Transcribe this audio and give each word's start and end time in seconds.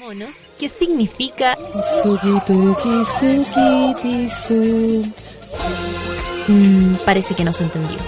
monos, 0.00 0.34
que 0.58 0.70
significa 0.70 1.58
Mm, 6.48 6.94
parece 7.04 7.34
que 7.34 7.44
no 7.44 7.52
se 7.52 7.64
entendió. 7.64 7.98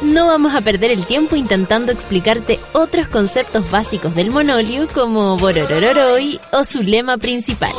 No 0.00 0.26
vamos 0.28 0.54
a 0.54 0.62
perder 0.62 0.90
el 0.90 1.04
tiempo 1.04 1.36
intentando 1.36 1.92
explicarte 1.92 2.58
otros 2.72 3.06
conceptos 3.08 3.70
básicos 3.70 4.14
del 4.14 4.30
monolio 4.30 4.88
como 4.88 5.36
Bororororoi 5.36 6.40
o 6.52 6.64
su 6.64 6.82
lema 6.82 7.18
principal, 7.18 7.74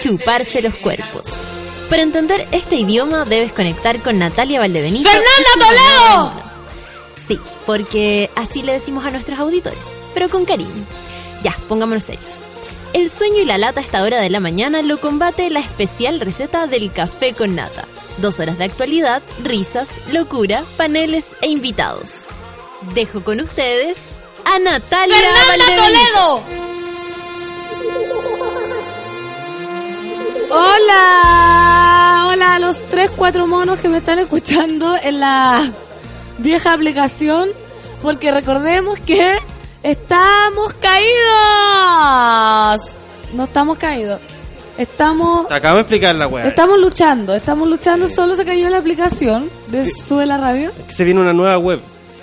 chuparse 0.00 0.62
los 0.62 0.74
cuerpos. 0.76 1.26
Para 1.90 2.02
entender 2.02 2.48
este 2.52 2.76
idioma 2.76 3.26
debes 3.26 3.52
conectar 3.52 4.00
con 4.00 4.18
Natalia 4.18 4.60
Valdebenito. 4.60 5.10
¡Fernanda 5.10 5.66
Toledo! 5.66 6.32
Sí, 7.28 7.38
porque 7.66 8.30
así 8.34 8.62
le 8.62 8.72
decimos 8.72 9.04
a 9.04 9.10
nuestros 9.10 9.38
auditores, 9.38 9.84
pero 10.14 10.30
con 10.30 10.46
cariño. 10.46 10.70
Ya, 11.42 11.54
pongámonos 11.68 12.04
serios. 12.04 12.46
El 12.92 13.08
sueño 13.08 13.38
y 13.38 13.44
la 13.44 13.56
lata 13.56 13.80
a 13.80 13.84
esta 13.84 14.02
hora 14.02 14.20
de 14.20 14.30
la 14.30 14.40
mañana 14.40 14.82
lo 14.82 14.98
combate 14.98 15.48
la 15.48 15.60
especial 15.60 16.18
receta 16.18 16.66
del 16.66 16.90
café 16.90 17.34
con 17.34 17.54
nata. 17.54 17.84
Dos 18.18 18.40
horas 18.40 18.58
de 18.58 18.64
actualidad, 18.64 19.22
risas, 19.44 20.00
locura, 20.10 20.64
paneles 20.76 21.28
e 21.40 21.46
invitados. 21.48 22.14
Dejo 22.92 23.22
con 23.22 23.40
ustedes 23.40 23.96
a 24.44 24.58
Natalia 24.58 25.16
¡Fernanda. 25.16 25.76
Toledo! 25.76 26.42
Hola, 30.50 32.26
hola 32.26 32.54
a 32.56 32.58
los 32.58 32.84
tres, 32.86 33.12
cuatro 33.14 33.46
monos 33.46 33.78
que 33.78 33.88
me 33.88 33.98
están 33.98 34.18
escuchando 34.18 34.96
en 35.00 35.20
la 35.20 35.62
vieja 36.38 36.72
aplicación, 36.72 37.50
porque 38.02 38.32
recordemos 38.32 38.98
que 38.98 39.38
estamos 39.82 40.72
caídos. 40.74 41.10
No 43.32 43.44
estamos 43.44 43.78
caídos, 43.78 44.20
estamos 44.76 45.46
Te 45.46 45.54
acabo 45.54 45.76
de 45.76 45.82
explicar 45.82 46.14
la 46.16 46.26
weá. 46.26 46.48
Estamos 46.48 46.78
luchando, 46.78 47.34
estamos 47.34 47.68
luchando, 47.68 48.08
solo 48.08 48.34
se 48.34 48.44
cayó 48.44 48.68
la 48.70 48.78
aplicación 48.78 49.48
de 49.68 49.88
Sube 49.88 50.26
la 50.26 50.36
Radio. 50.36 50.72
Que 50.88 50.92
se 50.92 51.04
viene 51.04 51.20
una 51.20 51.32
nueva 51.32 51.58
web. 51.58 51.80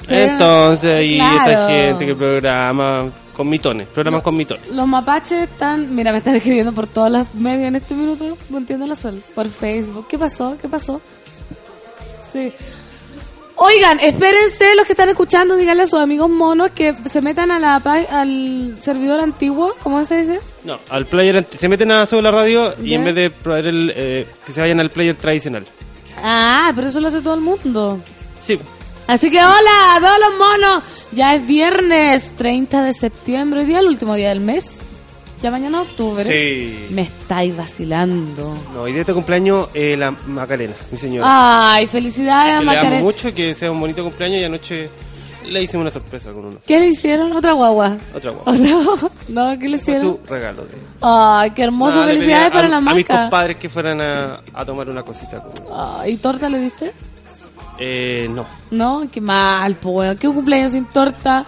Entonces 0.09 0.89
ahí 0.97 1.17
Claro. 1.17 1.37
esta 1.37 1.67
gente 1.69 2.05
que 2.05 2.15
programa 2.15 3.09
con 3.35 3.47
mitones, 3.49 3.87
programas 3.87 4.21
con 4.23 4.35
mitones. 4.35 4.67
Los 4.69 4.87
mapaches 4.87 5.49
están, 5.49 5.93
mira, 5.95 6.11
me 6.11 6.17
están 6.19 6.35
escribiendo 6.35 6.73
por 6.73 6.87
todas 6.87 7.11
las 7.11 7.33
medios 7.35 7.67
en 7.67 7.75
este 7.75 7.93
minuto, 7.93 8.37
no 8.49 8.57
entiendo 8.57 8.85
la 8.87 8.95
sol, 8.95 9.21
por 9.35 9.47
Facebook. 9.49 10.07
¿Qué 10.09 10.17
pasó? 10.17 10.57
¿Qué 10.61 10.67
pasó? 10.67 10.99
Sí. 12.33 12.51
Oigan, 13.59 13.99
espérense 13.99 14.75
los 14.75 14.85
que 14.85 14.93
están 14.93 15.09
escuchando, 15.09 15.55
díganle 15.55 15.83
a 15.83 15.87
sus 15.87 15.99
amigos 15.99 16.29
monos 16.29 16.71
que 16.71 16.95
se 17.11 17.21
metan 17.21 17.49
a 17.51 17.59
la 17.59 17.75
al 17.75 18.77
servidor 18.81 19.19
antiguo, 19.19 19.73
¿cómo 19.81 20.03
se 20.05 20.17
dice? 20.17 20.39
No, 20.63 20.79
al 20.89 21.07
player 21.07 21.45
se 21.45 21.67
meten 21.67 21.91
a 21.91 22.05
sobre 22.05 22.23
la 22.23 22.31
radio 22.31 22.75
y 22.83 22.93
en 22.93 23.03
vez 23.03 23.15
de 23.15 23.29
probar 23.31 23.65
el 23.65 23.91
eh, 23.95 24.27
que 24.45 24.51
se 24.51 24.61
vayan 24.61 24.79
al 24.79 24.91
player 24.91 25.15
tradicional. 25.15 25.65
Ah, 26.21 26.71
pero 26.75 26.87
eso 26.87 26.99
lo 26.99 27.07
hace 27.07 27.21
todo 27.21 27.33
el 27.33 27.41
mundo. 27.41 27.99
Sí, 28.39 28.59
Así 29.07 29.31
que 29.31 29.39
hola 29.39 29.95
a 29.95 29.99
todos 30.01 30.19
los 30.19 30.37
monos. 30.37 30.83
Ya 31.13 31.33
es 31.35 31.47
viernes 31.47 32.35
30 32.35 32.83
de 32.83 32.93
septiembre, 32.93 33.61
hoy 33.61 33.65
día 33.65 33.79
el 33.79 33.87
último 33.87 34.15
día 34.15 34.29
del 34.29 34.41
mes. 34.41 34.77
Ya 35.41 35.51
mañana 35.51 35.81
octubre. 35.81 36.23
sí. 36.23 36.87
Me 36.91 37.03
estáis 37.03 37.55
vacilando. 37.55 38.57
No, 38.73 38.85
día 38.85 39.03
de 39.03 39.13
cumpleaños 39.13 39.69
eh, 39.73 39.95
la 39.95 40.11
Macarena, 40.11 40.73
mi 40.91 40.97
señora. 40.97 41.73
Ay, 41.73 41.87
felicidades 41.87 42.53
a 42.55 42.59
Que 42.59 42.65
le 42.65 42.71
amo 42.71 42.81
Macarena. 42.83 43.03
mucho, 43.03 43.33
que 43.33 43.53
sea 43.53 43.71
un 43.71 43.79
bonito 43.79 44.03
cumpleaños 44.03 44.41
y 44.41 44.43
anoche 44.45 44.89
le 45.47 45.61
hicimos 45.61 45.81
una 45.83 45.91
sorpresa 45.91 46.33
con 46.33 46.45
uno. 46.45 46.57
¿Qué 46.65 46.79
le 46.79 46.87
hicieron? 46.87 47.31
Otra 47.33 47.51
guagua. 47.53 47.97
Otra 48.15 48.31
guagua. 48.31 48.51
¿Otra 48.53 48.73
guagua? 48.75 49.11
No, 49.29 49.59
¿qué 49.59 49.69
le 49.69 49.77
hicieron? 49.77 50.01
su 50.01 50.19
regalo. 50.27 50.63
De... 50.63 50.69
Ay, 51.01 51.51
qué 51.51 51.63
hermoso. 51.63 51.97
Nada, 51.97 52.07
felicidades 52.07 52.51
para 52.51 52.67
a, 52.67 52.69
la 52.71 52.77
A 52.77 52.81
mis 52.81 52.93
marca. 52.93 53.21
compadres 53.23 53.57
que 53.57 53.69
fueran 53.69 54.01
a, 54.01 54.41
a 54.53 54.65
tomar 54.65 54.89
una 54.89 55.03
cosita. 55.03 55.43
Con... 55.43 55.53
Ay, 56.01 56.13
¿Y 56.13 56.17
torta 56.17 56.49
le 56.49 56.59
diste? 56.59 56.93
Eh, 57.79 58.27
no. 58.29 58.45
No, 58.71 59.07
qué 59.11 59.21
mal, 59.21 59.75
pues. 59.75 60.17
¿Qué 60.19 60.27
cumpleaños 60.27 60.71
sin 60.71 60.85
torta? 60.85 61.45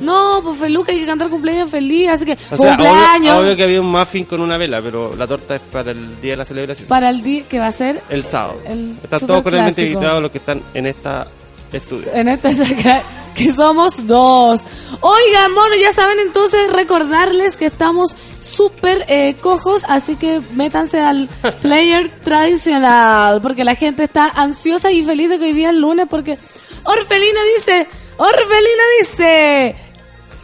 No, 0.00 0.40
pues 0.42 0.58
Feluca 0.58 0.92
hay 0.92 1.00
que 1.00 1.06
cantar 1.06 1.28
cumpleaños 1.28 1.70
feliz, 1.70 2.08
así 2.08 2.24
que 2.24 2.32
O 2.50 2.56
sea, 2.56 2.76
cumpleaños 2.76 3.32
obvio, 3.32 3.40
obvio 3.40 3.56
que 3.56 3.62
había 3.64 3.80
un 3.80 3.90
muffin 3.90 4.24
con 4.24 4.40
una 4.40 4.56
vela, 4.56 4.80
pero 4.82 5.14
la 5.16 5.26
torta 5.26 5.56
es 5.56 5.60
para 5.60 5.90
el 5.90 6.20
día 6.20 6.32
de 6.32 6.36
la 6.38 6.44
celebración. 6.44 6.88
para 6.88 7.10
el 7.10 7.22
día 7.22 7.44
que 7.48 7.58
va 7.58 7.66
a 7.66 7.72
ser 7.72 8.02
El 8.08 8.24
sábado. 8.24 8.60
El 8.64 8.96
Están 9.02 9.20
todos 9.20 9.42
cordialmente 9.42 9.82
invitados 9.82 10.22
los 10.22 10.30
que 10.30 10.38
están 10.38 10.62
en 10.74 10.86
esta 10.86 11.26
estudio. 11.72 12.06
en 12.14 12.28
esta 12.28 12.54
saca 12.54 13.02
que 13.34 13.52
somos 13.52 14.06
dos. 14.06 14.62
Oigan, 15.00 15.52
mono, 15.52 15.74
ya 15.80 15.92
saben 15.92 16.18
entonces 16.20 16.72
recordarles 16.72 17.56
que 17.56 17.66
estamos 17.66 18.16
súper 18.40 19.04
eh, 19.08 19.36
cojos, 19.40 19.84
así 19.88 20.16
que 20.16 20.40
métanse 20.54 21.00
al 21.00 21.28
player 21.62 22.10
tradicional, 22.24 23.40
porque 23.42 23.64
la 23.64 23.74
gente 23.74 24.04
está 24.04 24.28
ansiosa 24.28 24.90
y 24.90 25.02
feliz 25.02 25.28
de 25.28 25.38
que 25.38 25.46
hoy 25.46 25.52
día 25.52 25.70
es 25.70 25.76
lunes, 25.76 26.06
porque 26.08 26.38
Orfelina 26.84 27.40
dice, 27.56 27.86
Orfelina 28.18 28.82
dice... 29.00 29.76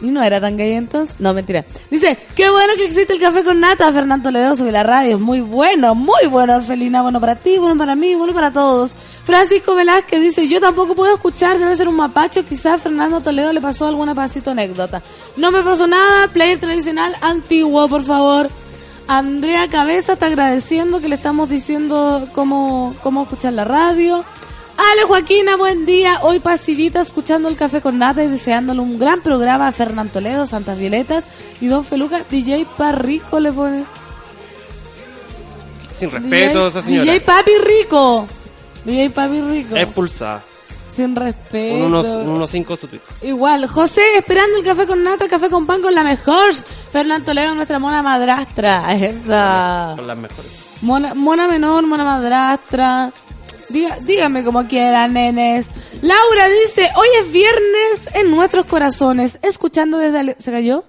Y 0.01 0.11
no 0.11 0.21
era 0.21 0.41
tan 0.41 0.57
gay 0.57 0.73
entonces. 0.73 1.15
No, 1.19 1.33
mentira. 1.33 1.63
Dice, 1.89 2.17
qué 2.35 2.49
bueno 2.49 2.73
que 2.75 2.85
existe 2.85 3.13
el 3.13 3.19
café 3.19 3.43
con 3.43 3.59
nata, 3.59 3.91
Fernando 3.93 4.29
Toledo 4.29 4.55
sube 4.55 4.71
la 4.71 4.83
radio. 4.83 5.17
Muy 5.19 5.39
bueno, 5.39 5.95
muy 5.95 6.27
bueno, 6.29 6.55
Orfelina. 6.55 7.01
Bueno 7.01 7.21
para 7.21 7.35
ti, 7.35 7.57
bueno 7.57 7.77
para 7.77 7.95
mí, 7.95 8.13
bueno 8.13 8.33
para 8.33 8.51
todos. 8.51 8.93
Francisco 9.23 9.73
Velázquez 9.73 10.19
dice, 10.19 10.47
yo 10.47 10.59
tampoco 10.59 10.95
puedo 10.95 11.15
escuchar, 11.15 11.57
debe 11.59 11.75
ser 11.75 11.87
un 11.87 11.95
mapacho. 11.95 12.43
Quizás 12.43 12.81
Fernando 12.81 13.21
Toledo 13.21 13.53
le 13.53 13.61
pasó 13.61 13.87
alguna 13.87 14.13
pasito 14.13 14.51
anécdota. 14.51 15.01
No 15.37 15.49
me 15.49 15.63
pasó 15.63 15.87
nada, 15.87 16.27
player 16.27 16.59
tradicional 16.59 17.15
antiguo, 17.21 17.87
por 17.87 18.03
favor. 18.03 18.49
Andrea 19.07 19.67
Cabeza 19.67 20.13
está 20.13 20.25
agradeciendo 20.25 20.99
que 20.99 21.09
le 21.09 21.15
estamos 21.15 21.49
diciendo 21.49 22.27
cómo, 22.33 22.95
cómo 23.01 23.23
escuchar 23.23 23.53
la 23.53 23.63
radio. 23.63 24.25
Ale 24.77 25.03
Joaquina, 25.07 25.55
buen 25.55 25.85
día. 25.85 26.19
Hoy 26.21 26.39
pasivita 26.39 26.99
escuchando 26.99 27.47
el 27.47 27.55
café 27.55 27.81
con 27.81 27.97
nata 27.97 28.23
y 28.23 28.27
deseándole 28.27 28.81
un 28.81 28.99
gran 28.99 29.21
programa 29.21 29.67
a 29.67 29.71
Fernán 29.71 30.09
Toledo, 30.09 30.45
Santas 30.45 30.77
Violetas 30.77 31.25
y 31.61 31.67
Don 31.67 31.85
Feluca. 31.85 32.23
DJ 32.29 32.65
Parrico 32.77 33.39
le 33.39 33.51
pone. 33.53 33.85
Sin 35.93 36.11
respeto 36.11 36.65
a 36.65 36.67
esa 36.67 36.81
señora. 36.81 37.03
DJ 37.11 37.21
Papi 37.21 37.51
Rico. 37.57 38.27
DJ 38.83 39.09
Papi 39.11 39.41
Rico. 39.41 39.75
Expulsada. 39.77 40.43
Sin 40.93 41.15
respeto. 41.15 41.75
Un 41.75 41.83
unos, 41.83 42.05
un 42.05 42.29
unos 42.29 42.49
cinco 42.49 42.75
su. 42.75 42.87
Igual, 43.21 43.67
José, 43.67 44.01
esperando 44.17 44.57
el 44.57 44.63
café 44.63 44.85
con 44.85 45.03
nata, 45.03 45.27
café 45.27 45.49
con 45.49 45.65
pan 45.65 45.81
con 45.81 45.95
la 45.95 46.03
mejor. 46.03 46.53
Fernán 46.53 47.23
Toledo, 47.23 47.55
nuestra 47.55 47.79
mona 47.79 48.01
madrastra. 48.01 48.93
Esa. 48.95 49.93
Son 49.95 50.07
las 50.07 50.17
mejores. 50.17 50.51
Mona, 50.81 51.13
mona 51.13 51.47
menor, 51.47 51.85
mona 51.87 52.03
madrastra. 52.03 53.11
Diga, 53.69 53.97
dígame 54.01 54.43
como 54.43 54.65
quieran, 54.67 55.13
nenes. 55.13 55.67
Laura 56.01 56.47
dice, 56.49 56.89
hoy 56.95 57.07
es 57.23 57.31
viernes 57.31 58.09
en 58.13 58.31
nuestros 58.31 58.65
corazones. 58.65 59.39
Escuchando 59.41 59.97
desde... 59.97 60.19
Ale- 60.19 60.35
¿Se 60.39 60.51
cayó? 60.51 60.83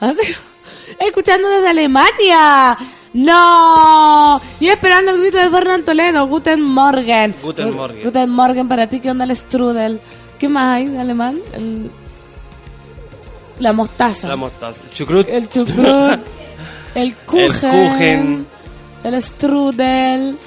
¿Ah, 0.00 0.12
Escuchando 1.00 1.48
desde 1.48 1.68
Alemania. 1.68 2.76
No. 3.12 4.40
Y 4.58 4.68
esperando 4.68 5.12
el 5.12 5.20
grito 5.20 5.38
de 5.38 5.50
Fernán 5.50 5.84
Toledo. 5.84 6.26
Guten 6.26 6.62
Morgen. 6.62 7.34
Guten 7.42 7.74
Morgen. 7.74 8.02
Guten 8.02 8.30
Morgen 8.30 8.68
para 8.68 8.86
ti. 8.88 9.00
¿Qué 9.00 9.10
onda 9.10 9.24
el 9.24 9.36
strudel? 9.36 10.00
¿Qué 10.38 10.48
más 10.48 10.76
hay 10.76 10.86
de 10.86 10.98
alemán? 11.00 11.38
El- 11.54 11.90
La 13.60 13.72
mostaza. 13.72 14.26
La 14.26 14.36
mostaza. 14.36 14.80
El 14.82 14.90
chucrut. 14.90 15.28
El 15.28 15.48
chucrut, 15.48 16.20
el 16.94 17.14
kuchen, 17.14 17.70
el, 17.74 18.46
kuchen. 19.04 19.20
strudel, 19.20 20.38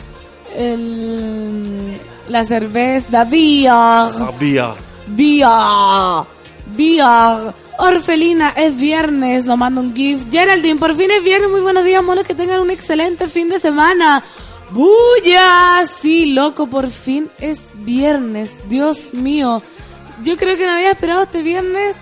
el, 0.56 2.00
la 2.30 2.44
cerveza, 2.44 3.08
la 3.12 3.26
beer, 3.26 3.70
Había. 3.72 4.74
beer, 5.08 5.48
beer. 6.76 7.54
Orfelina, 7.80 8.50
es 8.56 8.78
viernes, 8.78 9.46
lo 9.48 9.58
mando 9.58 9.82
un 9.82 9.96
gift. 9.96 10.32
Geraldine, 10.32 10.80
por 10.80 10.96
fin 10.96 11.10
es 11.12 11.24
viernes, 11.24 11.50
muy 11.50 11.62
buenos 11.62 11.84
días, 11.84 12.04
monos, 12.04 12.24
que 12.26 12.36
tengan 12.36 12.62
un 12.62 12.70
excelente 12.70 13.28
fin 13.28 13.50
de 13.50 13.60
semana. 13.60 14.24
¡Bulla! 14.70 15.84
Sí, 16.02 16.34
loco, 16.34 16.68
por 16.68 16.90
fin 16.90 17.30
es 17.40 17.60
viernes, 17.74 18.52
Dios 18.70 19.14
mío. 19.14 19.62
Yo 20.24 20.38
creo 20.38 20.56
que 20.56 20.66
no 20.66 20.74
había 20.74 20.92
esperado 20.92 21.24
este 21.24 21.42
viernes 21.42 21.96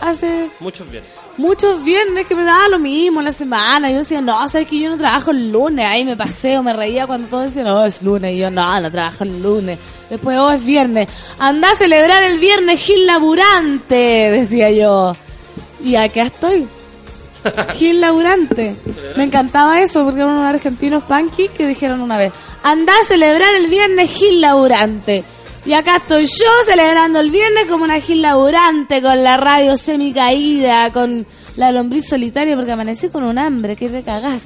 hace 0.00 0.50
Muchos 0.60 0.90
bien. 0.90 1.04
Muchos 1.36 1.82
viernes 1.84 2.26
que 2.26 2.34
me 2.34 2.44
daba 2.44 2.68
lo 2.68 2.78
mismo 2.78 3.20
en 3.20 3.26
la 3.26 3.32
semana. 3.32 3.90
Yo 3.90 3.98
decía, 3.98 4.20
no, 4.20 4.48
sabes 4.48 4.68
que 4.68 4.78
yo 4.78 4.90
no 4.90 4.96
trabajo 4.96 5.30
el 5.30 5.50
lunes. 5.50 5.86
Ahí 5.86 6.04
me 6.04 6.16
paseo, 6.16 6.62
me 6.62 6.72
reía 6.72 7.06
cuando 7.06 7.28
todos 7.28 7.44
decían, 7.44 7.66
no, 7.66 7.84
es 7.84 8.02
lunes. 8.02 8.34
Y 8.34 8.38
yo, 8.38 8.50
no, 8.50 8.80
no 8.80 8.90
trabajo 8.90 9.24
el 9.24 9.42
lunes. 9.42 9.78
Después, 10.10 10.38
oh, 10.38 10.50
es 10.50 10.64
viernes. 10.64 11.08
Anda 11.38 11.70
a 11.70 11.76
celebrar 11.76 12.24
el 12.24 12.38
viernes 12.38 12.80
Gil 12.80 13.06
Laburante, 13.06 13.94
decía 13.94 14.70
yo. 14.70 15.16
Y 15.82 15.96
acá 15.96 16.24
estoy. 16.24 16.68
Gil 17.74 18.00
Laburante. 18.00 18.76
Me 19.16 19.24
encantaba 19.24 19.80
eso 19.80 20.04
porque 20.04 20.20
eran 20.20 20.32
unos 20.32 20.46
argentinos 20.46 21.02
punky 21.04 21.48
que 21.48 21.66
dijeron 21.66 22.00
una 22.00 22.16
vez, 22.16 22.32
anda 22.62 22.92
a 22.92 23.06
celebrar 23.06 23.54
el 23.54 23.68
viernes 23.68 24.10
Gil 24.10 24.40
Laburante. 24.40 25.24
Y 25.64 25.72
acá 25.74 25.96
estoy 25.96 26.26
yo 26.26 26.50
celebrando 26.66 27.20
el 27.20 27.30
viernes 27.30 27.66
como 27.68 27.84
una 27.84 28.00
Gil 28.00 28.22
Laburante, 28.22 29.00
con 29.00 29.22
la 29.22 29.36
radio 29.36 29.76
semi 29.76 30.12
caída, 30.12 30.92
con, 30.92 31.26
la 31.56 31.70
lombriz 31.70 32.08
solitaria 32.08 32.56
porque 32.56 32.72
amanecí 32.72 33.08
con 33.08 33.24
un 33.24 33.38
hambre, 33.38 33.76
que 33.76 33.88
te 33.88 34.02
cagás. 34.02 34.44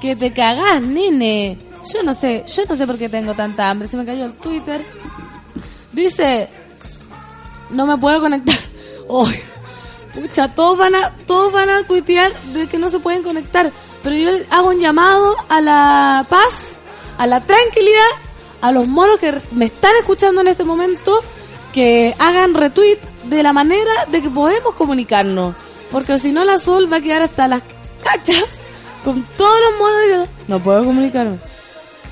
Que 0.00 0.16
te 0.16 0.32
cagás, 0.32 0.80
nene. 0.80 1.58
Yo 1.92 2.02
no 2.02 2.14
sé, 2.14 2.44
yo 2.46 2.62
no 2.68 2.74
sé 2.74 2.86
por 2.86 2.98
qué 2.98 3.08
tengo 3.08 3.34
tanta 3.34 3.68
hambre. 3.68 3.88
Se 3.88 3.96
me 3.96 4.04
cayó 4.04 4.26
el 4.26 4.32
Twitter. 4.34 4.84
Dice, 5.92 6.48
no 7.70 7.86
me 7.86 7.98
puedo 7.98 8.20
conectar. 8.20 8.58
Uy, 9.08 9.34
pucha, 10.14 10.48
todos 10.54 10.78
van 10.78 10.94
a, 10.94 11.14
todos 11.26 11.52
van 11.52 11.70
a 11.70 11.84
tuitear 11.84 12.32
de 12.52 12.66
que 12.66 12.78
no 12.78 12.88
se 12.88 13.00
pueden 13.00 13.22
conectar. 13.22 13.70
Pero 14.02 14.16
yo 14.16 14.44
hago 14.50 14.68
un 14.68 14.80
llamado 14.80 15.36
a 15.48 15.60
la 15.60 16.24
paz, 16.28 16.76
a 17.18 17.26
la 17.26 17.40
tranquilidad, 17.40 18.08
a 18.60 18.72
los 18.72 18.86
monos 18.86 19.18
que 19.18 19.34
me 19.52 19.66
están 19.66 19.92
escuchando 20.00 20.40
en 20.40 20.48
este 20.48 20.64
momento, 20.64 21.20
que 21.72 22.14
hagan 22.18 22.54
retweet 22.54 22.98
de 23.24 23.42
la 23.42 23.52
manera 23.52 24.06
de 24.10 24.22
que 24.22 24.30
podemos 24.30 24.74
comunicarnos. 24.74 25.54
Porque 25.90 26.18
si 26.18 26.32
no, 26.32 26.44
la 26.44 26.58
Sol 26.58 26.92
va 26.92 26.98
a 26.98 27.00
quedar 27.00 27.22
hasta 27.22 27.48
las 27.48 27.62
cachas 28.02 28.44
con 29.04 29.22
todos 29.36 29.60
los 29.70 29.78
monos. 29.78 30.28
No 30.48 30.60
puedo 30.60 30.84
comunicarme. 30.84 31.38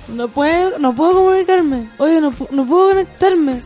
No 0.08 0.28
puedo, 0.28 0.78
no 0.78 0.94
puedo 0.94 1.14
comunicarme. 1.14 1.90
Oye, 1.98 2.20
no, 2.20 2.32
no 2.50 2.66
puedo 2.66 2.88
conectarme. 2.88 3.60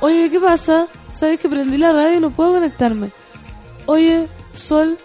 Oye, 0.00 0.30
¿qué 0.30 0.40
pasa? 0.40 0.86
¿Sabes 1.12 1.40
que 1.40 1.48
prendí 1.48 1.76
la 1.76 1.92
radio 1.92 2.16
y 2.16 2.20
no 2.20 2.30
puedo 2.30 2.54
conectarme? 2.54 3.10
Oye, 3.86 4.28
Sol, 4.54 4.96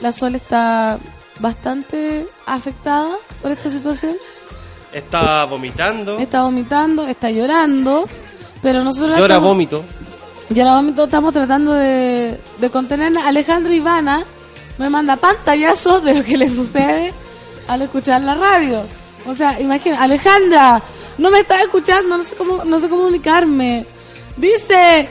la 0.00 0.12
Sol 0.12 0.34
está 0.34 0.98
bastante 1.40 2.26
afectada 2.46 3.16
por 3.42 3.52
esta 3.52 3.70
situación. 3.70 4.16
Está 4.94 5.44
vomitando. 5.44 6.18
Está 6.18 6.42
vomitando, 6.42 7.06
está 7.08 7.30
llorando, 7.30 8.06
pero 8.62 8.84
nosotros 8.84 9.18
Llora 9.18 9.34
estamos- 9.34 9.48
vómito. 9.50 9.82
y 10.54 10.60
ahora 10.60 10.76
vómito 10.76 11.04
estamos 11.04 11.32
tratando 11.32 11.72
de, 11.72 12.38
de 12.58 12.70
contener. 12.70 13.16
Alejandra 13.18 13.72
Ivana 13.74 14.22
me 14.78 14.88
manda 14.88 15.16
pantallazos 15.16 16.02
de 16.04 16.14
lo 16.14 16.24
que 16.24 16.36
le 16.36 16.48
sucede 16.48 17.12
al 17.68 17.82
escuchar 17.82 18.20
la 18.22 18.34
radio. 18.34 18.82
O 19.26 19.34
sea, 19.34 19.60
imagina, 19.60 20.02
Alejandra, 20.02 20.82
no 21.18 21.30
me 21.30 21.40
estás 21.40 21.62
escuchando, 21.62 22.16
no 22.16 22.22
sé 22.24 22.36
cómo, 22.36 22.64
no 22.64 22.78
sé 22.78 22.88
cómo 22.88 23.02
comunicarme. 23.02 23.84
Dice, 24.36 25.08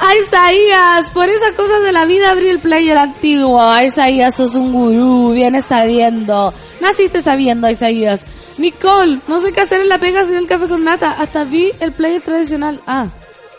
a 0.00 0.16
Isaías, 0.16 1.10
por 1.10 1.28
esas 1.28 1.52
cosas 1.52 1.82
de 1.82 1.92
la 1.92 2.06
vida 2.06 2.30
abrí 2.30 2.48
el 2.48 2.58
player 2.58 2.96
antiguo. 2.96 3.60
A 3.60 3.84
Isaías, 3.84 4.34
sos 4.34 4.54
un 4.54 4.72
gurú, 4.72 5.32
vienes 5.32 5.66
sabiendo. 5.66 6.54
Naciste 6.80 7.20
sabiendo, 7.20 7.68
Isaías. 7.68 8.24
Nicole, 8.56 9.20
no 9.28 9.38
sé 9.38 9.52
qué 9.52 9.60
hacer 9.60 9.80
en 9.80 9.90
la 9.90 9.98
pega 9.98 10.24
sin 10.24 10.36
el 10.36 10.46
café 10.46 10.68
con 10.68 10.84
nata. 10.84 11.12
Hasta 11.12 11.44
vi 11.44 11.70
el 11.80 11.92
player 11.92 12.22
tradicional. 12.22 12.80
Ah, 12.86 13.06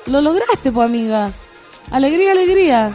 lo 0.08 0.20
lograste, 0.22 0.72
pues, 0.72 0.86
amiga. 0.86 1.32
Alegría, 1.92 2.32
alegría. 2.32 2.92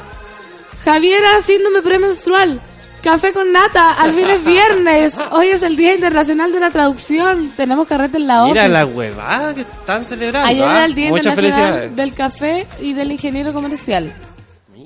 Javiera, 0.85 1.41
síndrome 1.41 1.83
premenstrual. 1.83 2.61
Café 3.07 3.33
con 3.33 3.53
nata, 3.53 3.93
al 3.93 4.13
fin 4.13 4.29
es 4.29 4.45
viernes. 4.45 5.15
Hoy 5.31 5.47
es 5.47 5.63
el 5.63 5.77
Día 5.77 5.95
Internacional 5.95 6.53
de 6.53 6.59
la 6.59 6.71
Traducción. 6.71 7.53
Tenemos 7.57 7.87
carrete 7.87 8.17
en 8.17 8.27
la 8.27 8.43
Mira 8.43 8.63
office. 8.63 8.69
la 8.69 8.85
huevada 8.85 9.55
que 9.55 9.61
están 9.61 10.05
celebrando. 10.05 10.49
Ayer 10.49 10.65
¿ah? 10.65 10.73
era 10.73 10.85
el 10.87 10.95
Día 10.97 11.11
Muchas 11.11 11.39
Internacional 11.39 11.95
del 11.95 12.15
Café 12.15 12.67
y 12.81 12.95
del 12.95 13.13
Ingeniero 13.13 13.53
Comercial. 13.53 14.13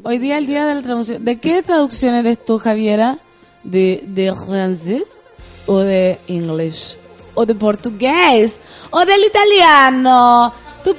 Hoy 0.03 0.19
día 0.19 0.37
el 0.37 0.47
Día 0.47 0.67
de 0.67 0.75
la 0.75 0.83
Traducción. 0.83 1.25
¿De 1.25 1.39
qué 1.39 1.63
traducción 1.63 2.15
eres 2.15 2.45
tú, 2.45 2.59
Javiera? 2.59 3.17
¿De, 3.65 4.03
de 4.05 4.35
francés 4.35 5.23
o 5.65 5.79
de 5.79 6.19
English? 6.29 6.99
¿O 7.33 7.47
de 7.47 7.55
portugués? 7.55 8.61
¿O 8.91 9.03
del 9.07 9.25
italiano? 9.25 10.53
¿Tú, 10.85 10.95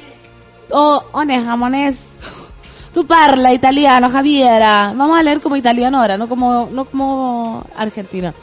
o, 0.71 1.03
o 1.11 1.23
de 1.25 1.39
jamonés? 1.39 2.17
Tú 2.93 3.05
parla 3.05 3.53
italiano, 3.53 4.09
Javiera. 4.09 4.93
Vamos 4.95 5.17
a 5.17 5.23
leer 5.23 5.39
como 5.39 5.55
italiano 5.55 5.99
ahora, 5.99 6.17
no 6.17 6.27
como, 6.27 6.69
no 6.71 6.85
como 6.85 7.65
argentino. 7.77 8.33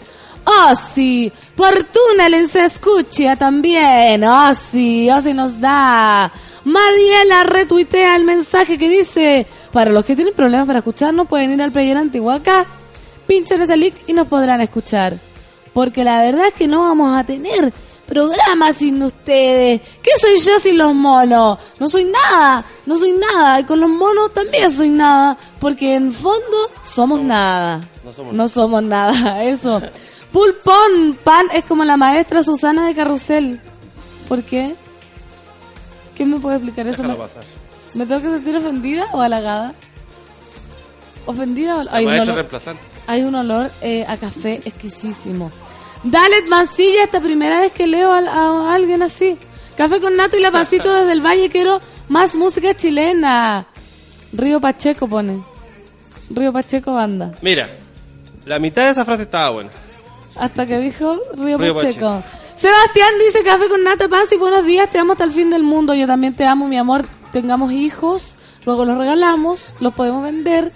Oh 0.44 0.72
sí, 0.94 1.30
por 1.54 1.74
túnel 1.84 2.48
se 2.48 2.64
escucha 2.64 3.36
también. 3.36 4.24
Oh 4.24 4.54
sí, 4.54 5.10
oh 5.10 5.20
sí 5.20 5.34
nos 5.34 5.60
da. 5.60 6.32
Mariela 6.64 7.44
retuitea 7.44 8.16
el 8.16 8.24
mensaje 8.24 8.78
que 8.78 8.88
dice, 8.88 9.46
para 9.72 9.90
los 9.90 10.06
que 10.06 10.16
tienen 10.16 10.34
problemas 10.34 10.66
para 10.66 10.78
escucharnos 10.78 11.28
pueden 11.28 11.52
ir 11.52 11.60
al 11.60 11.72
player 11.72 11.98
antiguo 11.98 12.30
acá, 12.30 12.64
pinchan 13.26 13.60
ese 13.60 13.76
link 13.76 13.94
y 14.06 14.14
nos 14.14 14.26
podrán 14.28 14.62
escuchar. 14.62 15.18
Porque 15.74 16.02
la 16.02 16.22
verdad 16.22 16.46
es 16.46 16.54
que 16.54 16.66
no 16.66 16.80
vamos 16.80 17.16
a 17.16 17.24
tener 17.24 17.72
programa 18.08 18.72
sin 18.72 19.02
ustedes. 19.02 19.80
¿Qué 20.02 20.10
soy 20.20 20.38
yo 20.38 20.58
sin 20.58 20.78
los 20.78 20.94
monos? 20.94 21.58
No 21.78 21.88
soy 21.88 22.04
nada, 22.04 22.64
no 22.86 22.94
soy 22.96 23.12
nada. 23.12 23.60
Y 23.60 23.64
con 23.64 23.80
los 23.80 23.90
monos 23.90 24.32
también 24.32 24.70
soy 24.72 24.88
nada. 24.88 25.36
Porque 25.60 25.94
en 25.94 26.10
fondo 26.10 26.56
somos 26.82 27.20
nada. 27.20 27.86
no 28.04 28.12
somos 28.12 28.34
No 28.34 28.48
somos 28.48 28.82
nada, 28.82 29.44
eso. 29.44 29.80
Pulpón, 30.32 31.16
pan 31.22 31.46
es 31.52 31.64
como 31.64 31.84
la 31.84 31.96
maestra 31.96 32.42
Susana 32.42 32.86
de 32.86 32.94
Carrusel. 32.94 33.60
¿Por 34.28 34.42
qué? 34.42 34.74
¿Quién 36.16 36.30
me 36.30 36.40
puede 36.40 36.56
explicar 36.56 36.86
eso? 36.88 37.02
¿Me, 37.04 37.14
pasar. 37.14 37.44
me 37.94 38.04
tengo 38.06 38.20
que 38.20 38.30
sentir 38.30 38.56
ofendida 38.56 39.06
o 39.12 39.20
halagada? 39.20 39.72
¿Ofendida 41.26 41.76
o 41.76 41.82
La 41.82 41.92
Hay 41.92 42.06
un 42.06 42.12
olor- 42.12 42.34
reemplazante. 42.34 42.82
hay 43.06 43.22
un 43.22 43.34
olor 43.34 43.70
eh, 43.82 44.04
a 44.08 44.16
café 44.16 44.60
exquisísimo. 44.64 45.50
Dalet 46.04 46.46
Mancilla, 46.46 47.04
esta 47.04 47.20
primera 47.20 47.60
vez 47.60 47.72
que 47.72 47.86
leo 47.86 48.12
a, 48.12 48.18
a 48.18 48.74
alguien 48.74 49.02
así. 49.02 49.36
Café 49.76 50.00
con 50.00 50.16
nato 50.16 50.36
y 50.36 50.40
la 50.40 50.50
pancito 50.50 50.92
desde 50.92 51.12
el 51.12 51.24
valle. 51.24 51.50
Quiero 51.50 51.80
más 52.08 52.34
música 52.34 52.74
chilena. 52.74 53.66
Río 54.32 54.60
Pacheco 54.60 55.08
pone. 55.08 55.42
Río 56.30 56.52
Pacheco 56.52 56.94
banda. 56.94 57.32
Mira, 57.42 57.68
la 58.44 58.58
mitad 58.58 58.84
de 58.84 58.90
esa 58.90 59.04
frase 59.04 59.22
estaba 59.22 59.50
buena. 59.50 59.70
Hasta 60.36 60.66
que 60.66 60.78
dijo 60.78 61.18
Río, 61.34 61.58
Río 61.58 61.74
Pacheco. 61.74 62.22
Sebastián 62.56 63.10
dice 63.24 63.44
café 63.44 63.68
con 63.68 63.84
nata, 63.84 64.08
paz 64.08 64.32
y 64.32 64.36
buenos 64.36 64.66
días, 64.66 64.90
te 64.90 64.98
amo 64.98 65.12
hasta 65.12 65.22
el 65.22 65.32
fin 65.32 65.48
del 65.50 65.62
mundo. 65.62 65.94
Yo 65.94 66.08
también 66.08 66.34
te 66.34 66.44
amo, 66.44 66.66
mi 66.66 66.76
amor. 66.76 67.04
Tengamos 67.32 67.70
hijos, 67.70 68.34
luego 68.64 68.84
los 68.84 68.98
regalamos, 68.98 69.76
los 69.78 69.94
podemos 69.94 70.24
vender. 70.24 70.72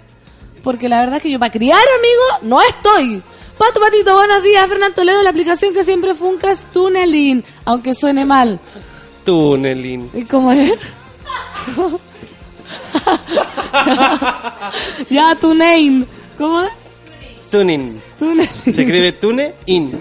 Porque 0.63 0.87
la 0.87 0.99
verdad 0.99 1.17
es 1.17 1.23
que 1.23 1.31
yo 1.31 1.39
para 1.39 1.51
criar, 1.51 1.81
amigo, 1.99 2.49
no 2.49 2.61
estoy. 2.61 3.21
Pato 3.65 3.79
Patito, 3.79 4.13
buenos 4.13 4.43
días. 4.43 4.67
Fernando 4.67 4.93
Toledo, 4.93 5.23
la 5.23 5.29
aplicación 5.29 5.73
que 5.73 5.85
siempre 5.85 6.13
funca 6.15 6.51
es 6.51 6.59
Tuneling, 6.73 7.41
aunque 7.63 7.93
suene 7.93 8.25
mal. 8.25 8.59
Tunelin. 9.23 10.09
¿Y 10.13 10.23
cómo 10.23 10.51
es? 10.51 10.73
ya, 15.09 15.33
Tunein. 15.35 16.05
¿Cómo 16.37 16.61
es? 16.61 16.71
Tunin. 17.49 18.01
Se 18.65 18.81
escribe 18.81 19.13
Tune-in. 19.13 19.97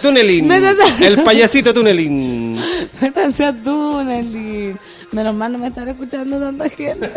Tunelin. 0.00 0.52
El 0.52 1.24
payasito 1.24 1.74
Tunelin. 1.74 2.62
Métanse 3.00 3.46
a 3.46 3.52
Tuneling. 3.52 4.78
Menos 5.10 5.34
mal 5.34 5.50
no 5.50 5.58
me 5.58 5.68
estará 5.68 5.90
escuchando 5.90 6.38
tanta 6.38 6.68
gente. 6.68 7.10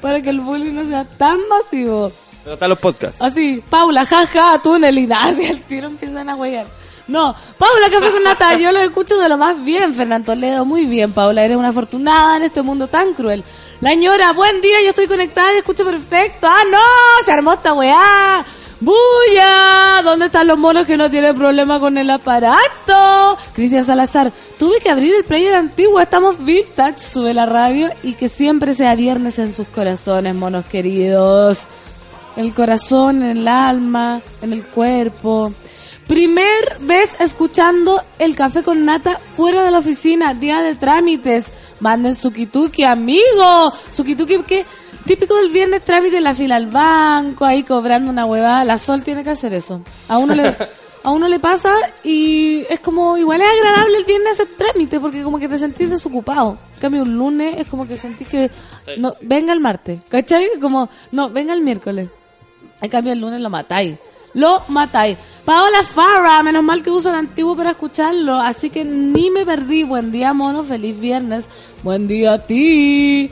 Para 0.00 0.22
que 0.22 0.30
el 0.30 0.40
bullying 0.40 0.72
no 0.72 0.86
sea 0.86 1.04
tan 1.04 1.38
masivo. 1.50 2.10
Están 2.54 2.70
los 2.70 2.78
podcasts. 2.78 3.20
Así, 3.20 3.62
Paula, 3.68 4.04
jaja, 4.04 4.60
Tuneling. 4.62 5.12
Así 5.12 5.46
al 5.46 5.60
tiro 5.62 5.86
empiezan 5.86 6.28
a 6.28 6.36
huellar. 6.36 6.66
No, 7.08 7.34
Paula, 7.56 7.88
café 7.90 8.12
con 8.12 8.22
nata, 8.22 8.54
yo 8.58 8.70
lo 8.70 8.80
escucho 8.80 9.16
de 9.16 9.30
lo 9.30 9.38
más 9.38 9.64
bien, 9.64 9.94
Fernando 9.94 10.26
Toledo, 10.26 10.66
muy 10.66 10.84
bien, 10.84 11.10
Paula, 11.10 11.42
eres 11.42 11.56
una 11.56 11.70
afortunada 11.70 12.36
en 12.36 12.42
este 12.42 12.60
mundo 12.60 12.86
tan 12.86 13.14
cruel. 13.14 13.42
La 13.80 13.90
señora, 13.90 14.32
buen 14.32 14.60
día, 14.60 14.82
yo 14.82 14.90
estoy 14.90 15.06
conectada 15.06 15.54
y 15.54 15.58
escucho 15.58 15.86
perfecto. 15.86 16.46
Ah, 16.46 16.64
no, 16.70 17.24
se 17.24 17.32
armó 17.32 17.54
esta 17.54 17.72
weá. 17.72 18.44
¡Bulla! 18.80 20.02
¿Dónde 20.04 20.26
están 20.26 20.46
los 20.46 20.58
monos 20.58 20.86
que 20.86 20.96
no 20.96 21.10
tienen 21.10 21.34
problema 21.34 21.80
con 21.80 21.96
el 21.96 22.10
aparato? 22.10 23.38
Cristian 23.54 23.84
Salazar, 23.84 24.30
tuve 24.58 24.78
que 24.78 24.90
abrir 24.90 25.14
el 25.14 25.24
player 25.24 25.54
antiguo, 25.54 25.98
estamos 26.00 26.44
vintage, 26.44 26.98
sube 26.98 27.32
la 27.32 27.46
radio 27.46 27.90
y 28.02 28.12
que 28.14 28.28
siempre 28.28 28.74
sea 28.74 28.94
viernes 28.94 29.38
en 29.38 29.52
sus 29.52 29.66
corazones, 29.68 30.34
monos 30.34 30.66
queridos. 30.66 31.66
En 32.38 32.44
el 32.44 32.54
corazón, 32.54 33.24
en 33.24 33.38
el 33.38 33.48
alma, 33.48 34.20
en 34.40 34.52
el 34.52 34.64
cuerpo. 34.64 35.52
Primer 36.06 36.78
vez 36.82 37.16
escuchando 37.18 38.00
el 38.16 38.36
café 38.36 38.62
con 38.62 38.84
nata 38.84 39.18
fuera 39.36 39.64
de 39.64 39.72
la 39.72 39.80
oficina, 39.80 40.34
día 40.34 40.62
de 40.62 40.76
trámites. 40.76 41.50
Manden 41.80 42.14
su 42.14 42.30
kituki, 42.30 42.84
amigo. 42.84 43.72
Su 43.90 44.04
kituki 44.04 44.38
que 44.44 44.64
típico 45.04 45.34
del 45.34 45.50
viernes 45.50 45.82
trámite 45.82 46.18
en 46.18 46.22
la 46.22 46.32
fila 46.32 46.54
al 46.54 46.68
banco, 46.68 47.44
ahí 47.44 47.64
cobrando 47.64 48.08
una 48.08 48.24
huevada. 48.24 48.64
La 48.64 48.78
Sol 48.78 49.02
tiene 49.02 49.24
que 49.24 49.30
hacer 49.30 49.52
eso. 49.52 49.80
A 50.06 50.18
uno 50.18 50.36
le, 50.36 50.54
a 51.02 51.10
uno 51.10 51.26
le 51.26 51.40
pasa 51.40 51.74
y 52.04 52.64
es 52.70 52.78
como, 52.78 53.16
igual 53.16 53.40
es 53.40 53.48
agradable 53.48 53.96
el 53.96 54.04
viernes 54.04 54.34
hacer 54.34 54.48
trámite 54.56 55.00
porque 55.00 55.24
como 55.24 55.40
que 55.40 55.48
te 55.48 55.58
sentís 55.58 55.90
desocupado. 55.90 56.56
En 56.76 56.80
cambio 56.80 57.02
un 57.02 57.18
lunes 57.18 57.56
es 57.58 57.66
como 57.66 57.88
que 57.88 57.96
sentís 57.96 58.28
que, 58.28 58.48
no, 58.96 59.14
venga 59.22 59.52
el 59.52 59.58
martes, 59.58 60.02
¿cachai? 60.08 60.50
Como, 60.60 60.88
no, 61.10 61.30
venga 61.30 61.52
el 61.52 61.62
miércoles. 61.62 62.08
En 62.80 62.90
cambio, 62.90 63.12
el 63.12 63.20
lunes 63.20 63.40
lo 63.40 63.50
matáis. 63.50 63.96
Lo 64.34 64.62
matáis. 64.68 65.16
Paola 65.44 65.82
Farra, 65.82 66.42
menos 66.42 66.62
mal 66.62 66.82
que 66.82 66.90
uso 66.90 67.08
el 67.10 67.16
antiguo 67.16 67.56
para 67.56 67.70
escucharlo. 67.70 68.36
Así 68.36 68.70
que 68.70 68.84
ni 68.84 69.30
me 69.30 69.44
perdí. 69.44 69.84
Buen 69.84 70.12
día, 70.12 70.32
mono. 70.32 70.62
Feliz 70.62 70.98
viernes. 70.98 71.48
Buen 71.82 72.06
día 72.06 72.34
a 72.34 72.38
ti. 72.38 73.30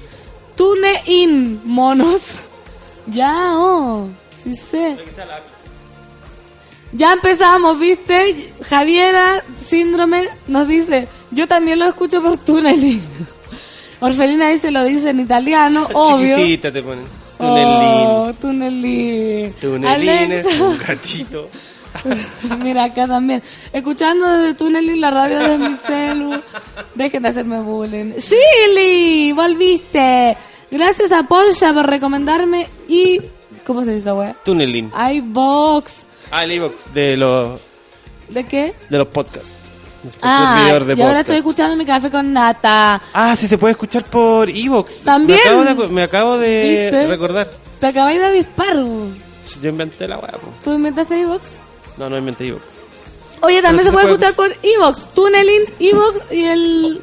Tune 0.56 1.02
in, 1.06 1.60
monos. 1.64 2.22
Ya, 3.08 3.52
oh. 3.54 4.08
Sí 4.42 4.56
sé. 4.56 4.96
Ya 6.92 7.12
empezamos, 7.12 7.78
¿viste? 7.78 8.52
Javiera, 8.62 9.44
síndrome, 9.62 10.28
nos 10.46 10.66
dice, 10.66 11.08
yo 11.30 11.46
también 11.46 11.78
lo 11.78 11.86
escucho 11.86 12.22
por 12.22 12.38
tuneling. 12.38 13.02
Orfelina 14.00 14.48
dice, 14.48 14.70
lo 14.70 14.84
dice 14.84 15.10
en 15.10 15.20
italiano, 15.20 15.88
obvio. 15.94 16.36
Chiquitita 16.36 16.72
te 16.72 16.82
ponen. 16.82 17.04
Oh, 17.38 18.32
Tunelín. 18.40 19.52
tunelín. 19.52 19.52
Tunelín 19.60 20.32
es 20.32 20.60
un 20.60 20.78
gatito. 20.86 21.48
Mira, 22.58 22.84
acá 22.84 23.06
también. 23.06 23.42
Escuchando 23.72 24.26
desde 24.38 24.54
Tunelín 24.54 25.00
la 25.00 25.10
radio 25.10 25.38
de 25.38 25.58
mi 25.58 25.74
celu. 25.76 26.42
Dejen 26.94 27.22
de 27.22 27.28
hacerme 27.28 27.60
bullying. 27.60 28.14
Chili, 28.18 29.32
volviste. 29.32 30.36
Gracias 30.70 31.12
a 31.12 31.22
Porsche 31.24 31.72
por 31.72 31.86
recomendarme 31.86 32.66
y... 32.88 33.20
¿Cómo 33.66 33.80
se 33.82 33.88
dice 33.90 34.00
esa 34.02 34.14
wea? 34.14 34.34
Tunelín. 34.44 34.90
iBox. 35.14 36.06
Ah, 36.30 36.44
el 36.44 36.70
de 36.92 37.16
los, 37.16 37.60
¿De 38.28 38.44
qué? 38.44 38.74
de 38.90 38.98
los 38.98 39.06
podcasts. 39.08 39.65
Ah, 40.22 40.78
de 40.86 40.94
y 40.94 41.02
ahora 41.02 41.20
estoy 41.20 41.36
escuchando 41.36 41.76
mi 41.76 41.84
café 41.86 42.10
con 42.10 42.32
nata. 42.32 43.00
Ah, 43.12 43.34
sí, 43.36 43.46
se 43.48 43.58
puede 43.58 43.72
escuchar 43.72 44.04
por 44.04 44.48
iVoox. 44.48 45.02
También. 45.04 45.38
Me 45.44 45.50
acabo 45.50 45.64
de, 45.64 45.70
acu- 45.76 45.88
me 45.90 46.02
acabo 46.02 46.38
de 46.38 46.88
¿Viste? 46.90 47.06
recordar. 47.06 47.50
Te 47.80 47.86
acabáis 47.88 48.18
de 48.18 48.26
avispar. 48.26 48.76
Yo 49.62 49.68
inventé 49.68 50.08
la 50.08 50.18
weá. 50.18 50.34
¿Tú 50.64 50.72
inventaste 50.72 51.18
iBox? 51.20 51.42
No, 51.98 52.08
no 52.10 52.18
inventé 52.18 52.46
iVoox. 52.46 52.62
Oye, 53.42 53.60
también 53.62 53.84
se 53.84 53.92
puede 53.92 54.06
se 54.06 54.16
puede- 54.16 54.26
escuchar 54.26 54.34
por 54.34 54.64
iBox, 54.66 55.06
Tuneling, 55.14 55.62
iBox 55.78 56.24
y 56.32 56.44
el 56.44 57.00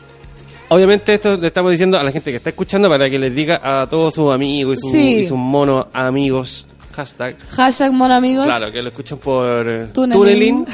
Obviamente 0.69 1.13
esto 1.13 1.35
le 1.37 1.47
estamos 1.47 1.71
diciendo 1.71 1.99
a 1.99 2.03
la 2.03 2.11
gente 2.11 2.31
que 2.31 2.37
está 2.37 2.49
escuchando 2.49 2.89
para 2.89 3.07
que 3.09 3.19
les 3.19 3.35
diga 3.35 3.61
a 3.81 3.87
todos 3.87 4.15
sus 4.15 4.33
amigos 4.33 4.77
y 4.77 4.81
sus, 4.81 4.91
Sí. 4.91 5.15
y 5.17 5.27
sus 5.27 5.37
monos 5.37 5.85
amigos, 5.93 6.65
hashtag, 6.95 7.37
hashtag 7.51 7.91
monamigos. 7.93 8.45
claro, 8.45 8.71
que 8.71 8.81
lo 8.81 8.89
escuchen 8.89 9.19
por 9.19 9.63
Tunelin. 9.93 10.11
Tunelin 10.19 10.65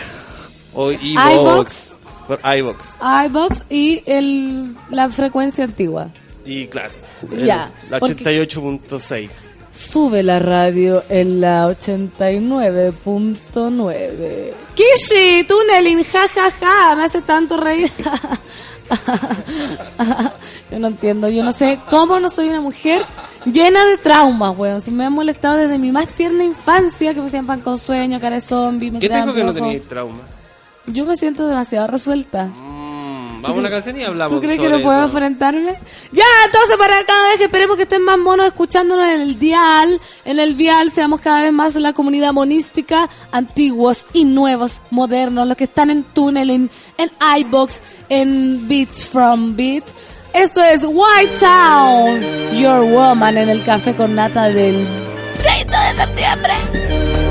o 0.74 0.92
iVoox. 0.94 1.94
Por 2.30 2.40
iVoox. 2.58 2.78
iBox 3.26 3.64
y 3.72 4.04
el, 4.06 4.76
la 4.92 5.10
frecuencia 5.10 5.64
antigua. 5.64 6.10
Y 6.46 6.68
claro, 6.68 6.92
Ya, 7.44 7.72
la 7.90 8.00
porque- 8.00 8.24
88.6. 8.24 9.30
Sube 9.74 10.22
la 10.24 10.38
radio 10.40 11.04
en 11.10 11.42
la 11.42 11.68
89.9. 11.68 14.54
Kishi, 14.76 15.44
Tuneling, 15.48 16.04
ja, 16.04 16.28
ja, 16.28 16.52
ja, 16.52 16.96
me 16.96 17.06
hace 17.06 17.22
tanto 17.22 17.58
reír. 17.58 17.90
yo 20.72 20.80
no 20.80 20.88
entiendo, 20.88 21.30
yo 21.30 21.44
no 21.44 21.52
sé 21.52 21.78
cómo 21.90 22.20
no 22.20 22.30
soy 22.30 22.50
una 22.50 22.62
mujer 22.62 23.04
llena 23.46 23.86
de 23.86 23.98
traumas, 23.98 24.56
weón. 24.58 24.82
Si 24.82 24.92
me 24.92 25.06
han 25.06 25.14
molestado 25.14 25.58
desde 25.58 25.78
mi 25.80 25.92
más 25.92 26.08
tierna 26.10 26.44
infancia, 26.44 27.14
que 27.14 27.22
me 27.22 27.28
hacían 27.28 27.46
pan 27.48 27.62
con 27.62 27.78
sueño, 27.78 28.20
cara 28.20 28.36
de 28.36 28.42
zombie, 28.42 28.92
me 28.92 29.00
¿Qué 29.00 29.10
te 29.10 29.16
dijo 29.22 29.34
que 29.34 29.44
no 29.44 29.54
tenías 29.54 29.82
trauma? 29.84 30.20
Yo 30.91 31.05
me 31.05 31.15
siento 31.15 31.48
demasiado 31.48 31.88
resuelta. 31.88 32.46
Mm, 32.46 33.41
vamos 33.41 33.58
a 33.58 33.60
una 33.60 33.69
canción 33.69 33.98
y 34.00 34.03
hablamos 34.03 34.34
¿Tú 34.34 34.41
crees 34.41 34.60
que 34.60 34.69
no 34.69 34.81
puedo 34.81 34.98
eso. 34.98 35.05
enfrentarme? 35.05 35.75
Ya, 36.12 36.24
entonces 36.46 36.77
para 36.77 37.03
cada 37.05 37.27
vez 37.29 37.38
que 37.38 37.43
esperemos 37.46 37.77
que 37.77 37.84
estén 37.84 38.03
más 38.03 38.17
monos 38.17 38.48
escuchándonos 38.48 39.05
en 39.05 39.22
el 39.22 39.39
dial, 39.39 40.01
en 40.25 40.39
el 40.39 40.55
vial, 40.55 40.91
seamos 40.91 41.22
cada 41.22 41.43
vez 41.43 41.53
más 41.53 41.75
la 41.75 41.93
comunidad 41.93 42.34
monística, 42.34 43.08
antiguos 43.31 44.05
y 44.13 44.25
nuevos, 44.25 44.81
modernos, 44.89 45.48
los 45.48 45.55
que 45.58 45.65
están 45.65 45.89
en 45.91 46.03
Tunneling, 46.03 46.69
en 46.98 47.12
iBox, 47.39 47.81
en 48.10 48.67
Beats 48.67 49.08
from 49.08 49.55
Beat. 49.55 49.84
Esto 50.34 50.62
es 50.63 50.86
White 50.86 51.38
Town, 51.39 52.22
Your 52.58 52.81
Woman 52.81 53.38
en 53.38 53.50
el 53.50 53.63
café 53.63 53.96
con 53.96 54.15
nata 54.15 54.48
del 54.50 54.88
30 55.36 55.93
de 55.93 56.00
septiembre. 56.05 57.29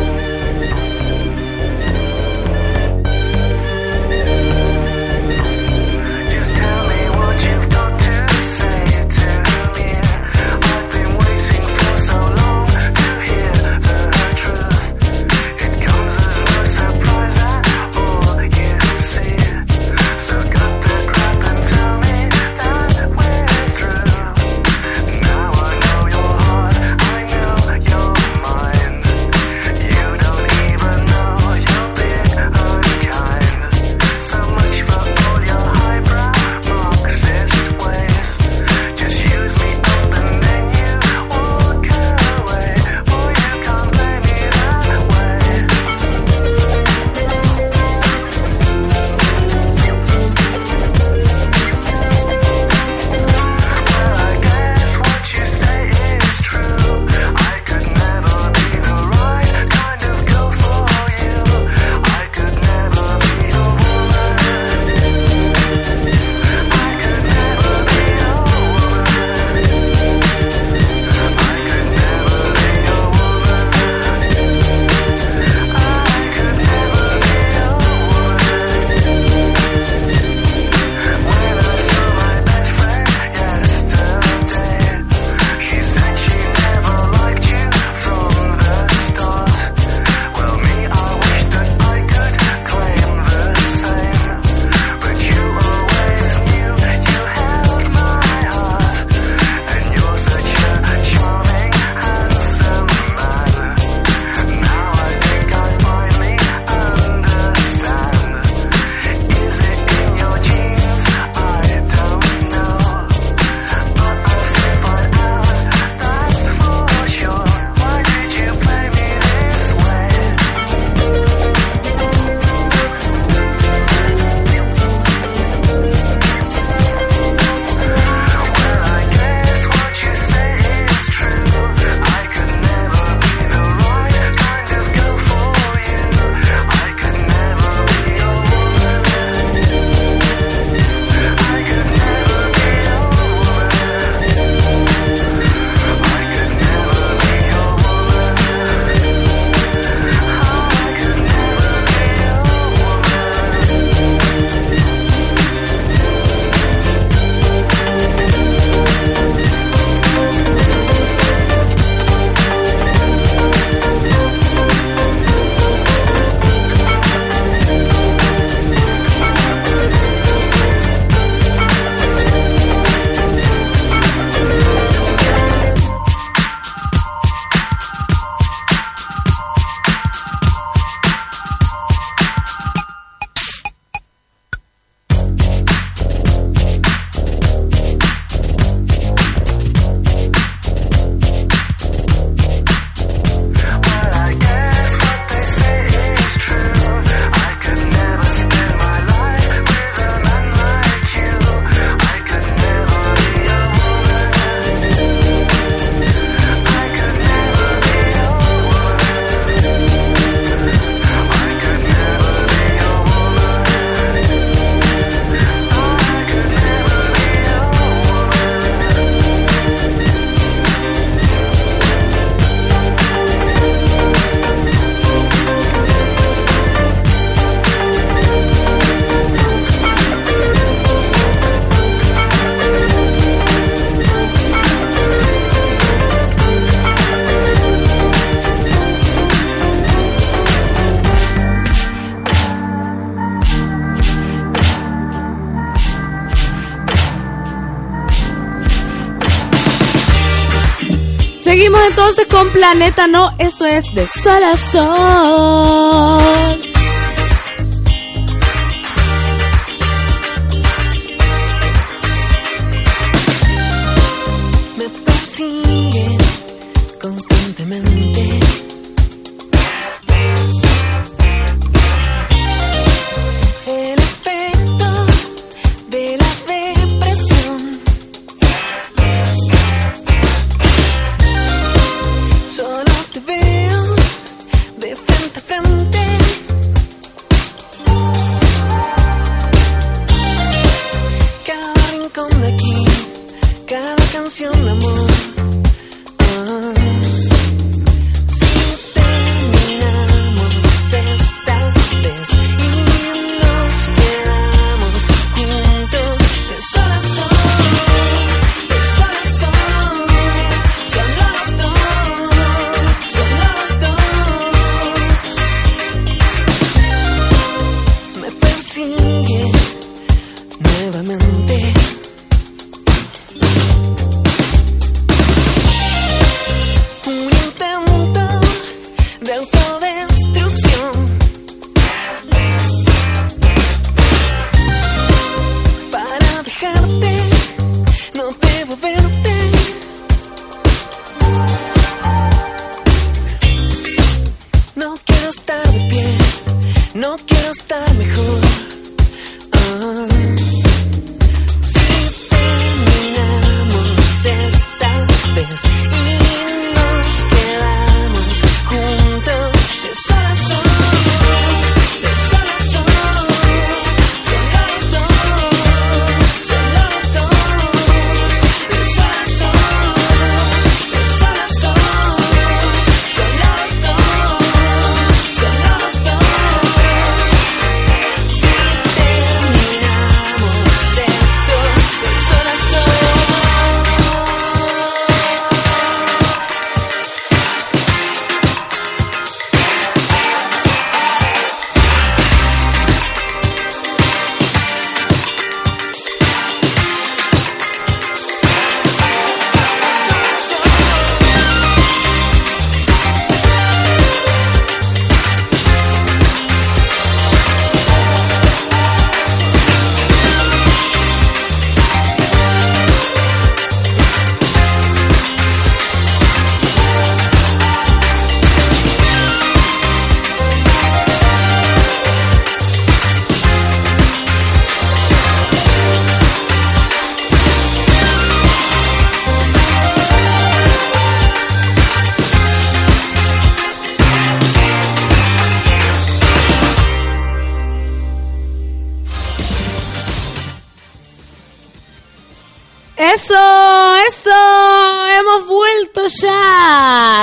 Con 252.68 252.78
Planeta 252.78 253.06
No. 253.06 253.30
Esto 253.38 253.66
es 253.66 253.84
de 253.94 254.06
Sol 254.06 254.42
a 254.42 254.56
Sol. 254.56 256.18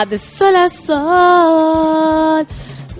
De 0.10 0.18
sol 0.18 0.56
a 0.56 0.70
sol. 0.70 2.48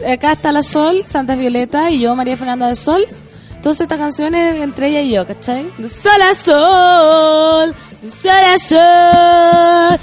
Acá 0.08 0.34
está 0.34 0.52
la 0.52 0.62
Sol, 0.62 1.04
Santa 1.08 1.36
Violeta 1.36 1.90
y 1.90 2.02
yo, 2.02 2.16
María 2.16 2.36
Fernanda 2.38 2.68
de 2.68 2.76
Sol. 2.76 3.08
Entonces 3.56 3.82
esta 3.82 3.98
canción 3.98 4.36
es 4.36 4.62
entre 4.62 4.90
ella 4.90 5.02
y 5.02 5.14
yo, 5.14 5.26
¿cachai? 5.26 5.72
De 5.78 5.90
sol 5.90 6.22
a 6.22 6.36
sol, 6.36 7.76
de 8.02 8.10
sol 8.10 8.32
a 8.32 8.60
sol. 8.60 10.00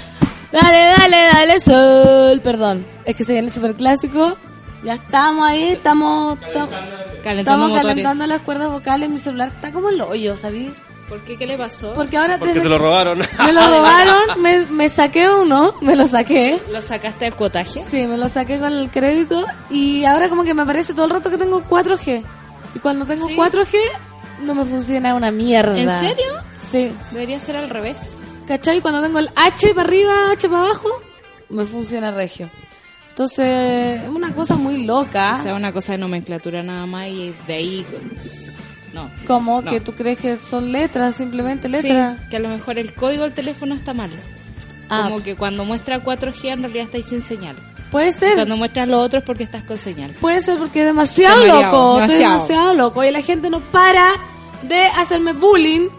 Dale, 0.51 0.93
dale, 0.97 1.17
dale, 1.31 1.59
sol. 1.59 2.41
Perdón, 2.41 2.85
es 3.05 3.15
que 3.15 3.23
se 3.23 3.31
viene 3.33 3.47
el 3.47 3.53
super 3.53 3.75
clásico. 3.75 4.35
Ya 4.83 4.95
estamos 4.95 5.47
ahí, 5.47 5.69
estamos, 5.69 6.37
estamos, 6.45 6.73
Calentando 7.23 7.67
estamos 7.67 7.81
calentando 7.81 8.27
las 8.27 8.41
cuerdas 8.41 8.69
vocales. 8.69 9.09
Mi 9.09 9.17
celular 9.17 9.49
está 9.55 9.71
como 9.71 9.89
el 9.89 10.01
hoyo, 10.01 10.35
¿sabí? 10.35 10.73
¿Por 11.09 11.19
qué? 11.25 11.37
¿Qué 11.37 11.45
le 11.45 11.57
pasó? 11.57 11.93
Porque 11.93 12.17
ahora 12.17 12.37
Porque 12.37 12.53
desde 12.53 12.63
se 12.63 12.69
lo 12.69 12.77
robaron. 12.77 13.19
me 13.19 13.53
lo 13.53 13.67
robaron, 13.67 14.41
me, 14.41 14.65
me 14.67 14.89
saqué 14.89 15.29
uno, 15.29 15.75
me 15.81 15.95
lo 15.95 16.07
saqué. 16.07 16.61
¿Lo 16.71 16.81
sacaste 16.81 17.25
del 17.25 17.35
cuotaje? 17.35 17.83
Sí, 17.91 18.07
me 18.07 18.17
lo 18.17 18.27
saqué 18.29 18.57
con 18.59 18.71
el 18.73 18.89
crédito 18.89 19.45
y 19.69 20.05
ahora 20.05 20.29
como 20.29 20.43
que 20.43 20.53
me 20.53 20.65
parece 20.65 20.93
todo 20.93 21.05
el 21.05 21.11
rato 21.11 21.29
que 21.29 21.37
tengo 21.37 21.61
4G. 21.69 22.23
Y 22.75 22.79
cuando 22.79 23.05
tengo 23.05 23.27
¿Sí? 23.27 23.35
4G 23.35 23.75
no 24.41 24.55
me 24.55 24.65
funciona 24.65 25.13
una 25.15 25.29
mierda. 25.31 25.77
¿En 25.77 25.89
serio? 25.89 26.25
Sí. 26.71 26.91
Debería 27.11 27.39
ser 27.39 27.57
al 27.57 27.69
revés. 27.69 28.21
¿Cachai? 28.47 28.81
Cuando 28.81 29.01
tengo 29.01 29.19
el 29.19 29.29
H 29.35 29.73
para 29.75 29.87
arriba, 29.87 30.31
H 30.31 30.49
para 30.49 30.63
abajo, 30.63 30.89
me 31.49 31.65
funciona 31.65 32.11
regio. 32.11 32.49
Entonces, 33.09 34.01
es 34.01 34.09
una 34.09 34.33
cosa 34.33 34.55
muy 34.55 34.85
loca. 34.85 35.37
O 35.39 35.43
sea, 35.43 35.53
una 35.53 35.71
cosa 35.71 35.91
de 35.91 35.99
nomenclatura 35.99 36.63
nada 36.63 36.85
más 36.87 37.07
y 37.07 37.35
de 37.45 37.53
ahí... 37.53 37.85
No. 38.93 39.09
como 39.25 39.61
no. 39.61 39.71
que 39.71 39.79
tú 39.79 39.93
crees 39.93 40.19
que 40.19 40.37
son 40.37 40.71
letras, 40.71 41.15
simplemente 41.15 41.67
Sí, 41.67 41.71
letras. 41.73 42.19
que 42.29 42.37
a 42.37 42.39
lo 42.39 42.49
mejor 42.49 42.77
el 42.77 42.93
código 42.93 43.23
del 43.23 43.33
teléfono 43.33 43.73
está 43.75 43.93
mal. 43.93 44.11
Ah. 44.89 45.03
Como 45.09 45.23
que 45.23 45.35
cuando 45.35 45.65
muestra 45.65 46.03
4G 46.03 46.49
en 46.51 46.59
realidad 46.61 46.85
estáis 46.85 47.07
sin 47.07 47.21
señal. 47.21 47.55
Puede 47.91 48.11
ser. 48.11 48.35
Cuando 48.35 48.57
muestras 48.57 48.87
lo 48.87 48.99
otro 48.99 49.19
es 49.19 49.25
porque 49.25 49.43
estás 49.43 49.63
con 49.63 49.77
señal. 49.77 50.11
Puede 50.19 50.41
ser 50.41 50.57
porque 50.57 50.81
es 50.81 50.85
demasiado 50.85 51.37
mareado, 51.39 51.61
loco. 51.71 52.01
Estoy 52.01 52.17
demasiado. 52.19 52.33
demasiado 52.33 52.73
loco. 52.75 53.03
Y 53.03 53.11
la 53.11 53.21
gente 53.21 53.49
no 53.49 53.59
para 53.71 54.11
de 54.63 54.81
hacerme 54.85 55.33
bullying 55.33 55.89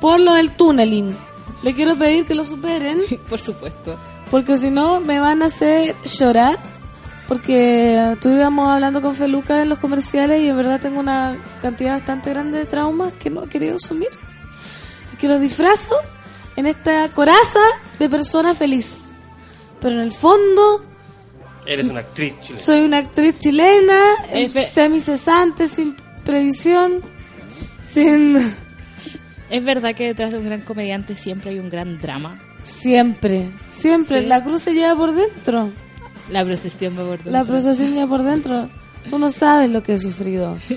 por 0.00 0.18
lo 0.20 0.34
del 0.34 0.50
tunneling. 0.52 1.16
Le 1.62 1.74
quiero 1.74 1.94
pedir 1.96 2.24
que 2.24 2.34
lo 2.34 2.42
superen. 2.42 2.98
Por 3.28 3.38
supuesto. 3.38 3.98
Porque 4.30 4.56
si 4.56 4.70
no, 4.70 5.00
me 5.00 5.20
van 5.20 5.42
a 5.42 5.46
hacer 5.46 5.94
llorar. 6.04 6.58
Porque 7.30 8.10
estuvimos 8.14 8.68
hablando 8.68 9.00
con 9.00 9.14
Feluca 9.14 9.62
en 9.62 9.68
los 9.68 9.78
comerciales 9.78 10.42
y 10.42 10.48
en 10.48 10.56
verdad 10.56 10.80
tengo 10.80 10.98
una 10.98 11.36
cantidad 11.62 11.92
bastante 11.92 12.30
grande 12.30 12.58
de 12.58 12.64
traumas 12.64 13.12
que 13.20 13.30
no 13.30 13.44
he 13.44 13.48
querido 13.48 13.76
asumir. 13.76 14.08
Y 15.14 15.16
que 15.16 15.28
los 15.28 15.40
disfrazo 15.40 15.94
en 16.56 16.66
esta 16.66 17.08
coraza 17.10 17.60
de 18.00 18.08
persona 18.08 18.52
feliz. 18.52 19.12
Pero 19.80 19.94
en 19.94 20.00
el 20.00 20.10
fondo, 20.10 20.84
Eres 21.66 21.86
una 21.86 22.00
actriz 22.00 22.34
chilena. 22.40 22.60
soy 22.60 22.80
una 22.80 22.98
actriz 22.98 23.38
chilena, 23.38 24.02
semicesante, 24.52 25.68
sin 25.68 25.94
previsión, 26.24 27.00
sin... 27.84 28.38
Es 29.50 29.64
verdad 29.64 29.94
que 29.94 30.08
detrás 30.08 30.32
de 30.32 30.38
un 30.38 30.46
gran 30.46 30.62
comediante 30.62 31.14
siempre 31.14 31.50
hay 31.50 31.60
un 31.60 31.70
gran 31.70 32.00
drama. 32.00 32.40
Siempre, 32.64 33.52
siempre. 33.70 34.22
Sí. 34.22 34.26
La 34.26 34.42
cruz 34.42 34.62
se 34.62 34.74
lleva 34.74 34.96
por 34.96 35.14
dentro. 35.14 35.70
La 36.30 36.44
procesión 36.44 36.94
va 36.94 37.02
por 37.02 37.10
dentro. 37.16 37.32
La 37.32 37.44
procesión 37.44 37.92
lleva 37.94 38.06
por 38.08 38.22
dentro. 38.22 38.68
Tú 39.08 39.18
no 39.18 39.30
sabes 39.30 39.70
lo 39.70 39.82
que 39.82 39.94
he 39.94 39.98
sufrido. 39.98 40.56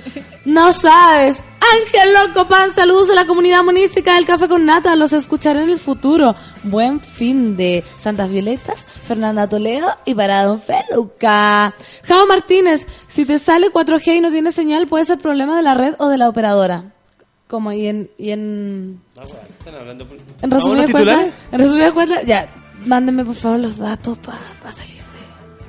No 0.46 0.74
sabes. 0.74 1.42
Ángel 1.62 2.14
Loco 2.14 2.50
Pan, 2.50 2.74
saludos 2.74 3.10
a 3.10 3.14
la 3.16 3.26
comunidad 3.26 3.64
monística 3.64 4.16
del 4.16 4.26
Café 4.26 4.50
con 4.50 4.66
Nata. 4.66 4.94
Los 4.98 5.14
escucharé 5.14 5.64
en 5.64 5.70
el 5.70 5.78
futuro. 5.80 6.36
Buen 6.64 7.00
fin 7.00 7.56
de 7.56 7.82
Santas 7.98 8.30
Violetas, 8.30 8.84
Fernanda 8.84 9.48
Toledo 9.48 9.88
y 10.04 10.14
para 10.16 10.44
Don 10.44 10.60
Feluca. 10.60 11.74
Jao 12.04 12.28
Martínez, 12.28 12.86
si 13.08 13.24
te 13.26 13.40
sale 13.40 13.72
4G 13.72 14.18
y 14.18 14.20
no 14.20 14.32
tiene 14.32 14.52
señal, 14.52 14.86
puede 14.88 15.06
ser 15.06 15.18
problema 15.18 15.56
de 15.56 15.62
la 15.62 15.76
red 15.76 15.96
o 15.98 16.10
de 16.10 16.18
la 16.18 16.28
operadora. 16.28 16.92
Como 17.48 17.72
y 17.72 17.88
en, 17.88 18.10
y 18.18 18.32
en 18.32 19.02
Están 19.60 19.76
hablando 19.76 20.06
por- 20.08 20.18
en 20.18 20.50
¿Vamos 20.50 20.66
a 20.66 20.70
resumidas 20.70 20.92
cuentas, 20.92 21.34
en 21.54 21.60
resumidas 21.60 21.92
cuentas, 21.94 22.26
ya, 22.26 22.50
mándenme 22.86 23.24
por 23.24 23.36
favor 23.36 23.60
los 23.60 23.78
datos 23.78 24.18
para 24.18 24.74
salir 24.74 24.94
de, 24.96 24.98
de 24.98 25.03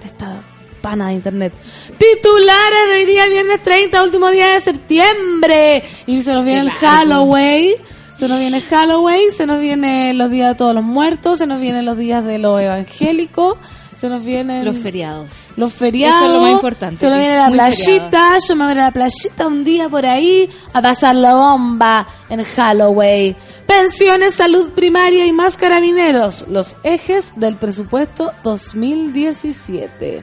esta 0.05 0.43
pana 0.81 1.09
de 1.09 1.15
internet. 1.15 1.53
Titulares 1.97 2.89
de 2.89 2.95
hoy 2.95 3.07
día, 3.07 3.27
viernes 3.27 3.63
30, 3.63 4.03
último 4.03 4.31
día 4.31 4.49
de 4.49 4.61
septiembre. 4.61 5.83
Y 6.07 6.23
se 6.23 6.33
nos 6.33 6.45
viene 6.45 6.61
el 6.61 6.71
Halloween. 6.71 7.75
Se 8.17 8.29
nos 8.29 8.39
viene 8.39 8.61
Halloween, 8.61 9.33
se 9.33 9.45
nos 9.45 9.61
viene 9.61 10.15
los 10.15 10.31
días 10.31 10.51
de 10.51 10.55
todos 10.55 10.73
los 10.73 10.85
muertos, 10.85 11.39
se 11.39 11.49
nos 11.49 11.61
vienen 11.61 11.85
los 11.85 11.99
días 11.99 12.25
de 12.25 12.39
los 12.39 12.61
evangélicos, 12.61 13.59
se 14.05 14.11
nos 14.11 14.23
vienen 14.23 14.67
Los 14.67 14.77
feriados. 14.77 15.31
los 15.57 15.73
feriados. 15.73 16.17
Eso 16.19 16.27
es 16.27 16.33
lo 16.35 16.41
más 16.43 16.53
importante, 16.53 16.99
Se 16.99 17.09
nos 17.09 17.19
viene 17.19 17.39
la 17.39 17.51
playita. 17.51 18.37
Yo 18.47 18.55
me 18.55 18.65
voy 18.65 18.73
a 18.73 18.77
la 18.77 18.91
playita 18.91 19.47
un 19.47 19.65
día 19.65 19.89
por 19.89 20.05
ahí 20.05 20.47
a 20.75 20.83
pasar 20.83 21.17
la 21.17 21.35
bomba 21.35 22.07
en 22.29 22.43
Halloween. 22.43 23.35
Pensiones, 23.67 24.35
salud 24.35 24.73
primaria 24.73 25.25
y 25.25 25.33
más 25.33 25.57
carabineros. 25.57 26.45
Los 26.51 26.77
ejes 26.83 27.33
del 27.37 27.57
presupuesto 27.57 28.31
2017. 28.43 30.23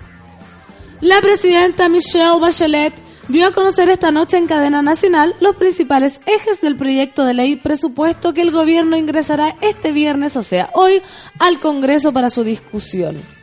La 0.99 1.19
presidenta 1.19 1.89
Michelle 1.89 2.39
Bachelet 2.39 2.93
dio 3.29 3.47
a 3.47 3.51
conocer 3.51 3.89
esta 3.89 4.11
noche 4.11 4.37
en 4.37 4.45
cadena 4.45 4.83
nacional 4.83 5.35
los 5.39 5.55
principales 5.55 6.21
ejes 6.27 6.61
del 6.61 6.75
proyecto 6.75 7.25
de 7.25 7.33
ley 7.33 7.55
presupuesto 7.55 8.31
que 8.35 8.43
el 8.43 8.51
gobierno 8.51 8.95
ingresará 8.95 9.55
este 9.59 9.91
viernes, 9.91 10.37
o 10.37 10.43
sea, 10.43 10.69
hoy, 10.73 11.01
al 11.39 11.59
Congreso 11.59 12.13
para 12.13 12.29
su 12.29 12.43
discusión. 12.43 13.40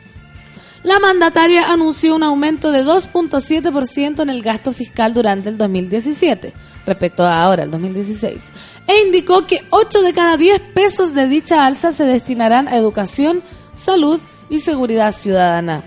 La 0.83 0.97
mandataria 0.99 1.71
anunció 1.71 2.15
un 2.15 2.23
aumento 2.23 2.71
de 2.71 2.85
2.7% 2.85 4.21
en 4.21 4.29
el 4.29 4.41
gasto 4.41 4.71
fiscal 4.71 5.13
durante 5.13 5.49
el 5.49 5.57
2017, 5.57 6.53
respecto 6.85 7.25
a 7.25 7.43
ahora, 7.43 7.63
el 7.63 7.71
2016, 7.71 8.43
e 8.87 9.01
indicó 9.05 9.45
que 9.45 9.61
8 9.71 10.01
de 10.01 10.13
cada 10.13 10.37
10 10.37 10.59
pesos 10.73 11.13
de 11.13 11.27
dicha 11.27 11.65
alza 11.65 11.91
se 11.91 12.05
destinarán 12.05 12.69
a 12.69 12.77
educación, 12.77 13.43
salud 13.75 14.21
y 14.49 14.59
seguridad 14.59 15.11
ciudadana. 15.11 15.83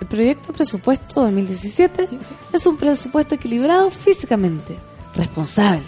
El 0.00 0.08
proyecto 0.08 0.52
presupuesto 0.52 1.20
2017 1.22 2.08
es 2.52 2.66
un 2.66 2.76
presupuesto 2.76 3.36
equilibrado 3.36 3.92
físicamente, 3.92 4.76
responsable, 5.14 5.84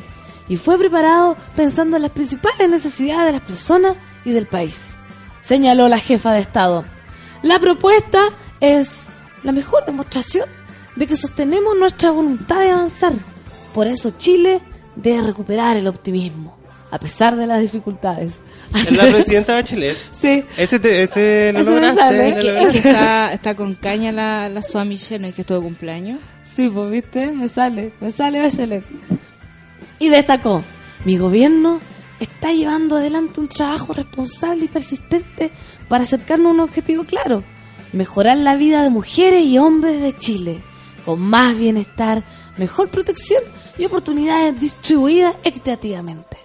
y 0.49 0.57
fue 0.57 0.79
preparado 0.79 1.37
pensando 1.57 1.97
en 1.97 2.03
las 2.03 2.13
principales 2.13 2.71
necesidades 2.71 3.27
de 3.27 3.33
las 3.33 3.43
personas 3.43 3.97
y 4.25 4.31
del 4.31 4.47
país, 4.47 4.81
señaló 5.41 5.89
la 5.89 5.99
jefa 5.99 6.33
de 6.35 6.41
Estado. 6.41 6.85
La 7.43 7.59
propuesta 7.59 8.21
es 8.61 8.89
la 9.43 9.53
mejor 9.53 9.85
demostración 9.85 10.49
de 10.97 11.07
que 11.07 11.17
sostenemos 11.17 11.77
nuestra 11.79 12.11
voluntad 12.11 12.61
de 12.61 12.71
avanzar. 12.71 13.13
Por 13.75 13.87
eso 13.87 14.11
Chile 14.17 14.61
debe 14.95 15.23
recuperar 15.23 15.77
el 15.77 15.87
optimismo, 15.89 16.57
a 16.91 16.99
pesar 16.99 17.37
de 17.37 17.47
las 17.47 17.61
dificultades. 17.61 18.35
Es 18.75 18.93
la 18.93 19.05
presidenta 19.11 19.55
Bachelet. 19.55 19.97
Sí, 20.13 20.45
Este, 20.57 20.79
te, 20.79 21.03
este 21.03 21.53
lo 21.53 21.61
Ese 21.61 21.71
me 21.71 21.77
lograste. 21.77 22.01
sale. 22.01 22.29
lo 22.31 22.35
Que, 22.35 22.39
es 22.41 22.45
lograste. 22.55 22.83
que 22.83 22.89
está, 22.89 23.33
está 23.33 23.57
con 23.57 23.75
caña 23.75 24.13
la, 24.13 24.49
la 24.49 24.63
Soa 24.63 24.85
Michelle, 24.85 25.33
que 25.33 25.41
estuvo 25.43 25.59
de 25.59 25.65
cumpleaños. 25.65 26.21
Sí, 26.45 26.69
pues 26.69 26.91
viste, 26.91 27.33
me 27.33 27.49
sale, 27.49 27.93
me 28.01 28.11
sale 28.13 28.41
Bachelet. 28.41 28.85
Y 29.99 30.09
destacó, 30.11 30.63
mi 31.05 31.17
gobierno 31.17 31.81
está 32.21 32.51
llevando 32.53 32.97
adelante 32.97 33.41
un 33.41 33.49
trabajo 33.49 33.95
responsable 33.95 34.67
y 34.67 34.69
persistente 34.69 35.51
para 35.93 36.05
acercarnos 36.05 36.47
a 36.47 36.55
un 36.55 36.61
objetivo 36.61 37.05
claro, 37.05 37.45
mejorar 37.93 38.39
la 38.39 38.57
vida 38.57 38.83
de 38.83 38.89
mujeres 38.89 39.45
y 39.45 39.59
hombres 39.59 40.01
de 40.01 40.17
Chile, 40.17 40.63
con 41.05 41.21
más 41.21 41.59
bienestar, 41.59 42.25
mejor 42.57 42.89
protección 42.89 43.43
y 43.77 43.85
oportunidades 43.85 44.59
distribuidas 44.59 45.35
equitativamente. 45.45 46.39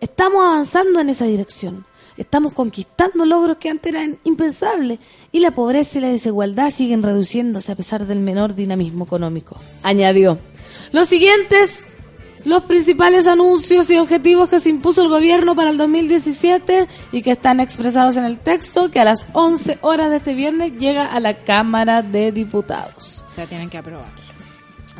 Estamos 0.00 0.44
avanzando 0.44 1.00
en 1.00 1.08
esa 1.08 1.24
dirección. 1.24 1.84
Estamos 2.16 2.52
conquistando 2.52 3.24
logros 3.24 3.56
que 3.56 3.70
antes 3.70 3.92
eran 3.92 4.20
impensables 4.22 5.00
y 5.32 5.40
la 5.40 5.50
pobreza 5.50 5.98
y 5.98 6.02
la 6.02 6.08
desigualdad 6.10 6.70
siguen 6.70 7.02
reduciéndose 7.02 7.72
a 7.72 7.74
pesar 7.74 8.06
del 8.06 8.20
menor 8.20 8.54
dinamismo 8.54 9.04
económico. 9.04 9.56
Añadió. 9.82 10.38
Los 10.92 11.08
siguientes, 11.08 11.88
los 12.44 12.64
principales 12.64 13.26
anuncios 13.26 13.90
y 13.90 13.98
objetivos 13.98 14.48
que 14.48 14.58
se 14.58 14.70
impuso 14.70 15.02
el 15.02 15.08
gobierno 15.08 15.54
para 15.54 15.70
el 15.70 15.76
2017 15.76 16.86
y 17.12 17.22
que 17.22 17.32
están 17.32 17.60
expresados 17.60 18.16
en 18.16 18.24
el 18.24 18.38
texto 18.38 18.90
que 18.90 19.00
a 19.00 19.04
las 19.04 19.26
11 19.32 19.78
horas 19.82 20.10
de 20.10 20.16
este 20.16 20.34
viernes 20.34 20.72
llega 20.78 21.06
a 21.06 21.20
la 21.20 21.38
Cámara 21.44 22.02
de 22.02 22.32
Diputados. 22.32 23.24
O 23.26 23.28
sea, 23.28 23.46
tienen 23.46 23.68
que 23.68 23.78
aprobarlo. 23.78 24.29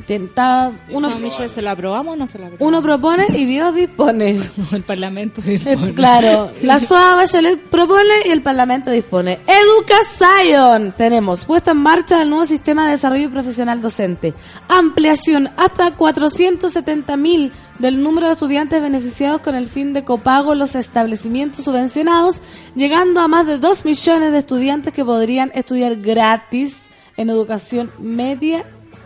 Está- 0.08 0.72
Uno, 0.90 1.30
¿se 1.30 1.62
lo 1.62 1.70
aprobamos 1.70 2.14
o 2.14 2.16
no 2.16 2.26
se 2.26 2.38
lo 2.38 2.46
aprobamos? 2.46 2.68
uno 2.68 2.82
propone 2.82 3.26
y 3.36 3.44
Dios 3.44 3.74
dispone. 3.74 4.38
el 4.72 4.82
Parlamento 4.82 5.40
dispone. 5.40 5.94
Claro, 5.94 6.50
la 6.62 6.78
SOA 6.78 7.16
Bachelet 7.16 7.60
propone 7.68 8.14
y 8.26 8.30
el 8.30 8.42
Parlamento 8.42 8.90
dispone. 8.90 9.38
Educación. 9.46 10.92
Tenemos 10.96 11.44
puesta 11.44 11.72
en 11.72 11.78
marcha 11.78 12.18
del 12.18 12.30
nuevo 12.30 12.44
sistema 12.44 12.86
de 12.86 12.92
desarrollo 12.92 13.30
profesional 13.30 13.80
docente. 13.82 14.34
Ampliación 14.68 15.50
hasta 15.56 15.92
470 15.92 17.16
mil 17.16 17.52
del 17.78 18.02
número 18.02 18.26
de 18.26 18.34
estudiantes 18.34 18.80
beneficiados 18.82 19.40
con 19.40 19.54
el 19.54 19.66
fin 19.68 19.92
de 19.92 20.04
copago 20.04 20.52
en 20.52 20.58
los 20.58 20.74
establecimientos 20.74 21.64
subvencionados, 21.64 22.36
llegando 22.74 23.20
a 23.20 23.28
más 23.28 23.46
de 23.46 23.58
2 23.58 23.84
millones 23.84 24.32
de 24.32 24.38
estudiantes 24.38 24.92
que 24.92 25.04
podrían 25.04 25.50
estudiar 25.54 25.96
gratis 25.96 26.82
en 27.16 27.30
educación 27.30 27.90
media 27.98 28.64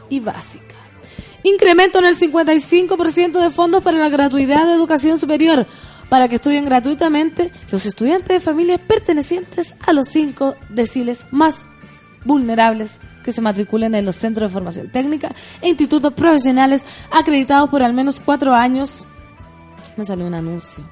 y 0.09 0.21
básica. 0.21 0.74
Incremento 1.45 1.99
en 1.99 2.07
el 2.07 2.19
55% 2.19 3.33
de 3.33 3.51
fondos 3.51 3.83
para 3.83 3.99
la 3.99 4.09
gratuidad 4.09 4.67
de 4.67 4.73
educación 4.73 5.19
superior 5.19 5.67
para 6.09 6.27
que 6.27 6.37
estudien 6.37 6.65
gratuitamente 6.65 7.53
los 7.71 7.85
estudiantes 7.85 8.29
de 8.29 8.41
familias 8.41 8.81
pertenecientes 8.81 9.75
a 9.87 9.93
los 9.93 10.09
cinco 10.09 10.57
deciles 10.71 11.27
más 11.31 11.67
vulnerables 12.25 12.99
que 13.23 13.33
se 13.33 13.43
matriculen 13.43 13.95
en 13.95 14.07
los 14.07 14.17
centros 14.17 14.49
de 14.49 14.55
formación 14.55 14.89
técnica 14.89 15.35
e 15.61 15.69
institutos 15.69 16.15
profesionales 16.15 16.83
acreditados 17.11 17.69
por 17.69 17.83
al 17.83 17.93
menos 17.93 18.21
cuatro 18.25 18.55
años. 18.55 19.05
Me 19.99 20.05
salió 20.07 20.27
un 20.27 20.35
anuncio. 20.35 20.83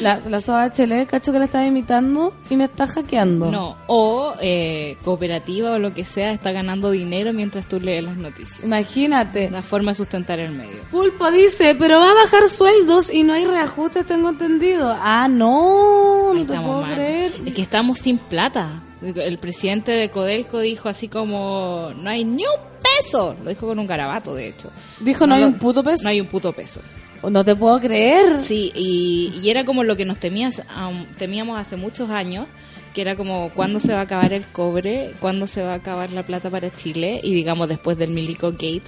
La, 0.00 0.18
la 0.28 0.40
SOA 0.40 0.72
Chile, 0.72 1.06
cacho 1.08 1.30
que 1.32 1.38
la 1.38 1.44
estaba 1.44 1.64
imitando 1.64 2.34
y 2.50 2.56
me 2.56 2.64
está 2.64 2.84
hackeando. 2.86 3.50
No, 3.50 3.76
o 3.86 4.34
eh, 4.40 4.96
cooperativa 5.04 5.70
o 5.72 5.78
lo 5.78 5.94
que 5.94 6.04
sea 6.04 6.32
está 6.32 6.50
ganando 6.50 6.90
dinero 6.90 7.32
mientras 7.32 7.66
tú 7.68 7.78
lees 7.78 8.02
las 8.02 8.16
noticias. 8.16 8.64
Imagínate. 8.64 9.46
Una 9.46 9.62
forma 9.62 9.92
de 9.92 9.94
sustentar 9.96 10.40
el 10.40 10.50
medio. 10.52 10.82
Pulpo 10.90 11.30
dice, 11.30 11.76
pero 11.78 12.00
va 12.00 12.10
a 12.10 12.14
bajar 12.14 12.48
sueldos 12.48 13.08
y 13.12 13.22
no 13.22 13.34
hay 13.34 13.44
reajustes, 13.44 14.04
tengo 14.06 14.30
entendido. 14.30 14.90
Ah, 15.00 15.28
no, 15.28 16.34
no 16.34 16.40
te 16.46 16.56
puedo 16.60 16.80
mal. 16.80 16.94
creer. 16.94 17.32
Es 17.46 17.54
que 17.54 17.62
estamos 17.62 17.98
sin 17.98 18.18
plata. 18.18 18.82
El 19.00 19.38
presidente 19.38 19.92
de 19.92 20.10
Codelco 20.10 20.58
dijo 20.58 20.88
así 20.88 21.06
como, 21.08 21.92
no 21.96 22.10
hay 22.10 22.24
ni 22.24 22.42
un 22.42 22.60
peso. 22.82 23.36
Lo 23.44 23.50
dijo 23.50 23.66
con 23.68 23.78
un 23.78 23.86
garabato, 23.86 24.34
de 24.34 24.48
hecho. 24.48 24.70
Dijo, 24.98 25.26
no, 25.26 25.34
hay 25.34 25.42
lo- 25.42 25.46
un 25.48 25.54
puto 25.54 25.84
peso. 25.84 26.02
No 26.02 26.08
hay 26.10 26.20
un 26.20 26.26
puto 26.26 26.52
peso. 26.52 26.80
No 27.22 27.44
te 27.44 27.56
puedo 27.56 27.80
creer. 27.80 28.38
Sí, 28.38 28.72
y, 28.74 29.32
y 29.42 29.50
era 29.50 29.64
como 29.64 29.84
lo 29.84 29.96
que 29.96 30.04
nos 30.04 30.18
temías, 30.18 30.62
am, 30.74 31.06
temíamos 31.16 31.58
hace 31.58 31.76
muchos 31.76 32.10
años, 32.10 32.46
que 32.92 33.00
era 33.00 33.16
como 33.16 33.50
cuándo 33.54 33.80
se 33.80 33.92
va 33.92 34.00
a 34.00 34.02
acabar 34.02 34.32
el 34.32 34.46
cobre, 34.46 35.12
cuándo 35.20 35.46
se 35.46 35.62
va 35.62 35.72
a 35.72 35.76
acabar 35.76 36.12
la 36.12 36.22
plata 36.22 36.50
para 36.50 36.74
Chile, 36.74 37.20
y 37.22 37.34
digamos 37.34 37.68
después 37.68 37.98
del 37.98 38.10
Milico 38.10 38.52
Gate, 38.52 38.84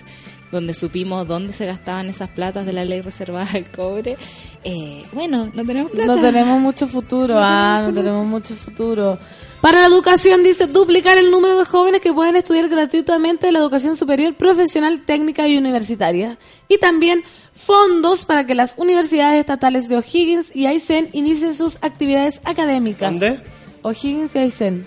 donde 0.53 0.75
supimos 0.75 1.27
dónde 1.27 1.53
se 1.53 1.67
gastaban 1.67 2.09
esas 2.09 2.29
platas 2.29 2.67
de 2.67 2.73
la 2.73 2.85
ley 2.85 3.01
reservada 3.01 3.49
al 3.53 3.71
cobre, 3.71 4.17
eh, 4.63 5.05
bueno, 5.13 5.51
no 5.53 5.65
tenemos 5.65 5.91
plata. 5.91 6.15
No 6.15 6.21
tenemos 6.21 6.61
mucho 6.61 6.87
futuro. 6.87 7.35
Ah, 7.39 7.83
no 7.87 7.93
tenemos 7.93 8.25
mucho 8.25 8.55
futuro. 8.55 9.19
Para 9.61 9.81
la 9.81 9.87
educación 9.87 10.45
dice 10.45 10.67
duplicar 10.67 11.19
el 11.19 11.31
número 11.31 11.59
de 11.59 11.65
jóvenes 11.65 12.01
que 12.01 12.13
pueden 12.13 12.37
estudiar 12.37 12.69
gratuitamente 12.69 13.51
la 13.51 13.59
educación 13.59 13.97
superior, 13.97 14.35
profesional, 14.35 15.03
técnica 15.05 15.49
y 15.49 15.57
universitaria. 15.57 16.39
Y 16.69 16.79
también 16.79 17.25
fondos 17.57 18.25
para 18.25 18.45
que 18.47 18.55
las 18.55 18.75
universidades 18.77 19.41
estatales 19.41 19.89
de 19.89 19.97
O'Higgins 19.97 20.55
y 20.55 20.67
Aysén 20.67 21.09
inicien 21.13 21.55
sus 21.55 21.77
actividades 21.83 22.41
académicas. 22.45 23.11
¿Dónde? 23.13 23.41
O'Higgins 23.83 24.35
y 24.37 24.39
Aysén. 24.39 24.87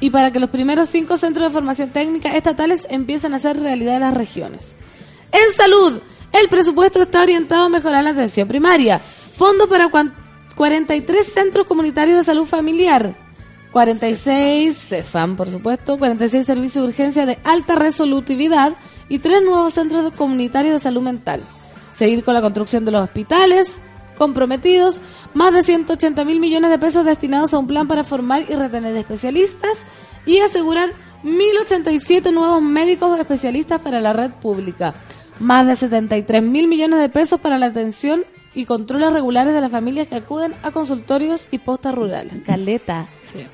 Y 0.00 0.10
para 0.10 0.30
que 0.32 0.38
los 0.40 0.50
primeros 0.50 0.88
cinco 0.88 1.16
centros 1.16 1.48
de 1.48 1.52
formación 1.52 1.90
técnica 1.90 2.36
estatales 2.36 2.86
empiecen 2.88 3.32
a 3.32 3.36
hacer 3.36 3.58
realidad 3.60 4.00
las 4.00 4.14
regiones. 4.14 4.76
En 5.32 5.52
salud, 5.54 6.00
el 6.32 6.48
presupuesto 6.48 7.02
está 7.02 7.22
orientado 7.22 7.64
a 7.64 7.68
mejorar 7.68 8.04
la 8.04 8.10
atención 8.10 8.46
primaria. 8.48 8.98
Fondos 8.98 9.68
para 9.68 9.88
cuan- 9.88 10.14
43 10.56 11.24
centros 11.32 11.66
comunitarios 11.66 12.16
de 12.18 12.24
salud 12.24 12.44
familiar, 12.46 13.14
46 13.72 14.76
CEFAM, 14.76 15.36
por 15.36 15.48
supuesto, 15.50 15.98
46 15.98 16.46
servicios 16.46 16.82
de 16.84 16.88
urgencia 16.88 17.26
de 17.26 17.38
alta 17.44 17.74
resolutividad 17.74 18.74
y 19.08 19.18
tres 19.18 19.42
nuevos 19.42 19.74
centros 19.74 20.04
de- 20.04 20.10
comunitarios 20.10 20.72
de 20.74 20.78
salud 20.78 21.02
mental. 21.02 21.40
Seguir 21.96 22.24
con 22.24 22.34
la 22.34 22.40
construcción 22.40 22.84
de 22.84 22.92
los 22.92 23.02
hospitales 23.02 23.80
comprometidos, 24.16 25.00
más 25.34 25.52
de 25.52 25.62
180 25.62 26.24
mil 26.24 26.40
millones 26.40 26.70
de 26.70 26.78
pesos 26.78 27.04
destinados 27.04 27.54
a 27.54 27.58
un 27.58 27.66
plan 27.68 27.86
para 27.86 28.02
formar 28.02 28.44
y 28.48 28.54
retener 28.54 28.96
especialistas 28.96 29.78
y 30.26 30.38
asegurar 30.40 30.90
1.087 31.22 32.32
nuevos 32.32 32.60
médicos 32.62 33.16
especialistas 33.18 33.80
para 33.80 34.00
la 34.00 34.12
red 34.12 34.30
pública, 34.32 34.94
más 35.38 35.66
de 35.66 35.76
73 35.76 36.42
mil 36.42 36.66
millones 36.68 36.98
de 37.00 37.08
pesos 37.08 37.40
para 37.40 37.58
la 37.58 37.66
atención 37.66 38.24
y 38.54 38.64
controles 38.64 39.12
regulares 39.12 39.54
de 39.54 39.60
las 39.60 39.70
familias 39.70 40.08
que 40.08 40.16
acuden 40.16 40.52
a 40.64 40.72
consultorios 40.72 41.46
y 41.52 41.58
postas 41.58 41.94
rurales. 41.94 42.32
Caleta. 42.44 43.06
Sí. 43.22 43.46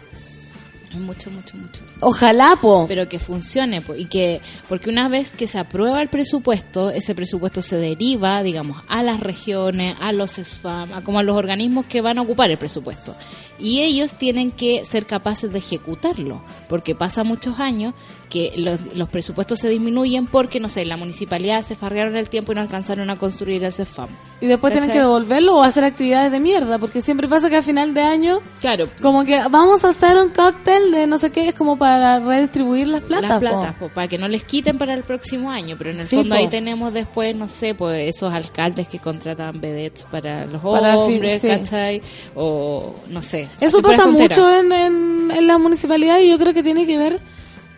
Es 0.95 1.01
mucho, 1.01 1.29
mucho, 1.29 1.57
mucho. 1.57 1.83
Ojalá, 1.99 2.57
po. 2.61 2.87
Pero 2.87 3.09
que 3.09 3.19
funcione, 3.19 3.81
po, 3.81 3.97
y 3.97 4.05
que, 4.05 4.41
porque 4.69 4.91
una 4.91 5.09
vez 5.09 5.35
que 5.35 5.49
se 5.49 5.59
aprueba 5.59 6.01
el 6.01 6.09
presupuesto, 6.09 6.91
ese 6.91 7.17
presupuesto 7.17 7.63
se 7.63 7.77
deriva, 7.77 8.41
digamos, 8.45 8.81
a 8.87 9.03
las 9.03 9.19
regiones, 9.19 9.97
a 10.01 10.13
los 10.13 10.33
SFAM, 10.33 10.93
a 10.93 11.03
como 11.03 11.19
a 11.19 11.25
los 11.25 11.37
organismos 11.37 11.87
que 11.87 12.01
van 12.01 12.19
a 12.19 12.23
ocupar 12.23 12.49
el 12.49 12.59
presupuesto. 12.59 13.17
Y 13.59 13.81
ellos 13.81 14.15
tienen 14.15 14.53
que 14.53 14.85
ser 14.85 15.05
capaces 15.07 15.53
de 15.53 15.59
ejecutarlo, 15.59 16.43
porque 16.69 16.95
pasa 16.95 17.25
muchos 17.25 17.59
años 17.59 17.95
que 18.29 18.53
los, 18.57 18.95
los 18.97 19.09
presupuestos 19.09 19.61
se 19.61 19.69
disminuyen 19.69 20.27
porque, 20.27 20.61
no 20.61 20.69
sé, 20.69 20.85
la 20.85 20.97
municipalidad 20.97 21.63
se 21.63 21.75
farrearon 21.77 22.17
el 22.17 22.29
tiempo 22.29 22.53
y 22.53 22.55
no 22.57 22.61
alcanzaron 22.61 23.09
a 23.11 23.17
construir 23.17 23.63
el 23.65 23.73
SFAM. 23.73 24.09
Y 24.41 24.47
después 24.47 24.73
tienen 24.73 24.91
que 24.91 24.99
devolverlo 24.99 25.57
o 25.57 25.63
hacer 25.63 25.85
actividades 25.85 26.31
de 26.33 26.41
mierda, 26.41 26.79
porque 26.79 27.01
siempre 27.01 27.29
pasa 27.29 27.49
que 27.49 27.57
a 27.57 27.63
final 27.63 27.95
de 27.95 28.03
año, 28.03 28.41
Claro, 28.61 28.89
como 29.01 29.25
que 29.25 29.41
vamos 29.51 29.85
a 29.85 29.89
hacer 29.89 30.17
un 30.19 30.29
cóctel 30.31 30.91
de 30.91 31.07
no 31.07 31.17
sé 31.19 31.31
qué, 31.31 31.49
es 31.49 31.55
como 31.55 31.77
para 31.79 32.19
redistribuir 32.21 32.89
las 32.89 33.03
platas. 33.03 33.31
las 33.31 33.39
platas, 33.41 33.75
po, 33.75 33.89
para 33.89 34.09
que 34.09 34.19
no 34.19 34.29
les 34.29 34.45
quiten 34.45 34.77
para 34.79 34.95
el 34.95 35.03
próximo 35.03 35.51
año, 35.51 35.77
pero 35.79 35.91
en 35.91 36.01
el 36.01 36.09
Sí, 36.09 36.17
fondo 36.17 36.35
po. 36.35 36.41
ahí 36.41 36.49
tenemos 36.49 36.93
después, 36.93 37.35
no 37.37 37.49
sé, 37.49 37.75
pues 37.75 38.15
esos 38.17 38.33
alcaldes 38.35 38.89
que 38.89 38.99
contratan 38.99 39.61
vedettes 39.61 40.07
para 40.11 40.45
los 40.47 40.61
Para 40.63 40.99
hombres, 40.99 41.41
sí. 41.43 41.49
¿cachai? 41.49 42.03
O 42.35 42.97
no 43.09 43.23
sé. 43.23 43.49
Eso 43.61 43.81
pasa 43.81 44.07
mucho 44.07 44.49
en, 44.51 44.73
en, 44.73 45.31
en 45.31 45.47
la 45.47 45.59
municipalidad 45.59 46.19
y 46.19 46.29
yo 46.31 46.39
creo 46.39 46.53
que 46.53 46.63
tiene 46.63 46.87
que 46.87 46.99
ver 46.99 47.21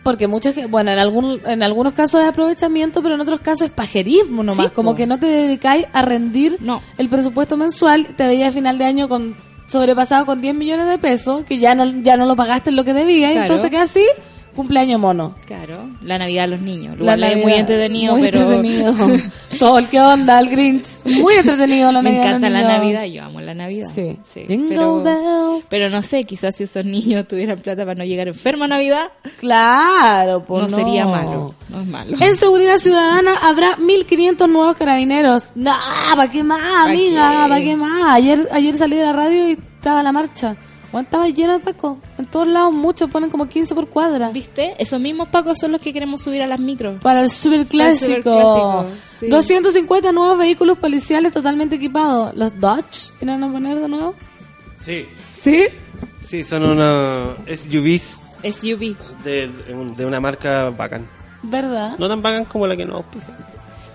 porque 0.07 0.25
muchas 0.27 0.55
bueno 0.69 0.89
en 0.91 0.99
algún 0.99 1.41
en 1.45 1.61
algunos 1.63 1.91
casos 1.93 2.21
es 2.21 2.27
aprovechamiento 2.29 3.01
pero 3.03 3.15
en 3.15 3.19
otros 3.21 3.41
casos 3.41 3.63
es 3.67 3.71
pajerismo 3.71 4.41
nomás 4.41 4.67
Sí, 4.67 4.71
como 4.73 4.91
po. 4.91 4.95
que 4.95 5.05
no 5.05 5.19
te 5.19 5.25
dedicáis 5.25 5.85
a 5.91 6.01
rendir 6.01 6.55
No. 6.61 6.81
el 6.97 7.09
presupuesto 7.09 7.57
mensual 7.57 8.07
te 8.15 8.25
veías 8.25 8.47
a 8.47 8.51
final 8.53 8.77
de 8.77 8.85
año 8.85 9.09
con 9.09 9.35
sobrepasado 9.67 10.25
con 10.25 10.39
10 10.39 10.55
millones 10.55 10.87
de 10.87 10.97
pesos 10.97 11.43
que 11.43 11.57
ya 11.57 11.75
no 11.75 11.83
ya 12.03 12.15
no 12.15 12.25
lo 12.25 12.37
pagaste 12.37 12.69
en 12.69 12.77
lo 12.77 12.85
que 12.85 12.93
debías 12.93 13.33
Claro. 13.33 13.47
entonces 13.47 13.69
que 13.69 13.77
así 13.77 14.05
cumpleaños 14.57 14.99
mono 14.99 15.35
Claro, 15.45 15.89
la 16.01 16.17
Navidad 16.17 16.43
de 16.43 16.47
los 16.49 16.61
niños. 16.61 16.99
La 16.99 17.15
muy 17.15 17.53
entretenido, 17.53 18.13
muy 18.13 18.23
pero 18.23 18.41
entretenido. 18.41 18.93
Sol 19.49 19.87
qué 19.89 20.01
onda 20.01 20.39
el 20.39 20.49
Grinch 20.49 20.87
muy 21.05 21.35
entretenido 21.35 21.91
la 21.91 22.01
me 22.01 22.11
Navidad 22.11 22.23
de 22.23 22.27
encanta 22.27 22.49
la. 22.49 22.77
Navidad, 22.77 23.03
yo 23.05 23.23
amo 23.23 23.39
la 23.39 23.53
Navidad. 23.53 23.87
sí, 23.93 24.19
Jingle 24.47 24.67
pero, 24.69 25.03
bells. 25.03 25.65
pero 25.69 25.89
no 25.89 26.01
sé, 26.01 26.23
quizás 26.23 26.55
si 26.55 26.63
esos 26.63 26.83
niños 26.85 27.27
tuvieran 27.29 27.59
plata 27.59 27.85
para 27.85 27.95
no 27.95 28.03
llegar 28.03 28.27
enfermo 28.27 28.65
a 28.65 28.67
Navidad, 28.67 29.11
claro 29.39 30.43
pues 30.43 30.71
no, 30.71 30.77
sería 30.77 31.05
malo. 31.05 31.53
No 31.69 31.81
es 31.81 31.87
malo. 31.87 32.17
En 32.19 32.35
seguridad 32.35 32.77
ciudadana 32.77 33.37
habrá 33.37 33.77
1.500 33.77 34.49
nuevos 34.49 34.75
carabineros. 34.75 35.43
No, 35.55 35.73
¿para 36.15 36.31
qué 36.31 36.43
más, 36.43 36.59
¿Pa' 36.59 36.91
amiga? 36.91 37.47
¿Para 37.47 37.61
qué 37.61 37.75
más? 37.75 38.15
Ayer, 38.15 38.47
ayer 38.51 38.75
salí 38.75 38.95
de 38.95 39.03
la 39.03 39.13
radio 39.13 39.49
y 39.49 39.51
estaba 39.51 40.01
la 40.01 40.11
marcha. 40.11 40.55
Bueno, 40.91 41.05
estaba 41.05 41.27
lleno 41.27 41.53
de 41.53 41.59
pacos. 41.59 41.97
En 42.17 42.25
todos 42.27 42.47
lados, 42.47 42.73
muchos 42.73 43.09
ponen 43.09 43.29
como 43.29 43.47
15 43.47 43.75
por 43.75 43.87
cuadra. 43.89 44.29
¿Viste? 44.31 44.73
Esos 44.79 44.99
mismos 44.99 45.27
pacos 45.29 45.59
son 45.59 45.71
los 45.73 45.81
que 45.81 45.91
queremos 45.93 46.21
subir 46.21 46.41
a 46.41 46.47
las 46.47 46.59
micros. 46.59 47.01
Para 47.01 47.21
el 47.21 47.29
superclásico. 47.29 48.85
sí. 49.19 49.27
250 49.27 50.11
nuevos 50.11 50.37
vehículos 50.37 50.77
policiales 50.77 51.33
totalmente 51.33 51.75
equipados. 51.75 52.35
¿Los 52.35 52.57
Dodge 52.59 53.11
irán 53.21 53.43
a 53.43 53.51
poner 53.51 53.79
de 53.79 53.87
nuevo? 53.87 54.15
Sí, 54.83 55.05
¿Sí? 55.33 55.65
sí, 56.21 56.43
son 56.43 56.63
una 56.63 57.35
SUVs 57.47 58.17
SUV. 58.43 58.95
de, 59.23 59.51
de 59.97 60.05
una 60.05 60.19
marca 60.21 60.69
bacán. 60.69 61.07
¿Verdad? 61.43 61.97
No 61.99 62.07
tan 62.07 62.21
bacán 62.21 62.45
como 62.45 62.65
la 62.67 62.77
que 62.77 62.85
nos 62.85 62.95
auspicia. 62.97 63.35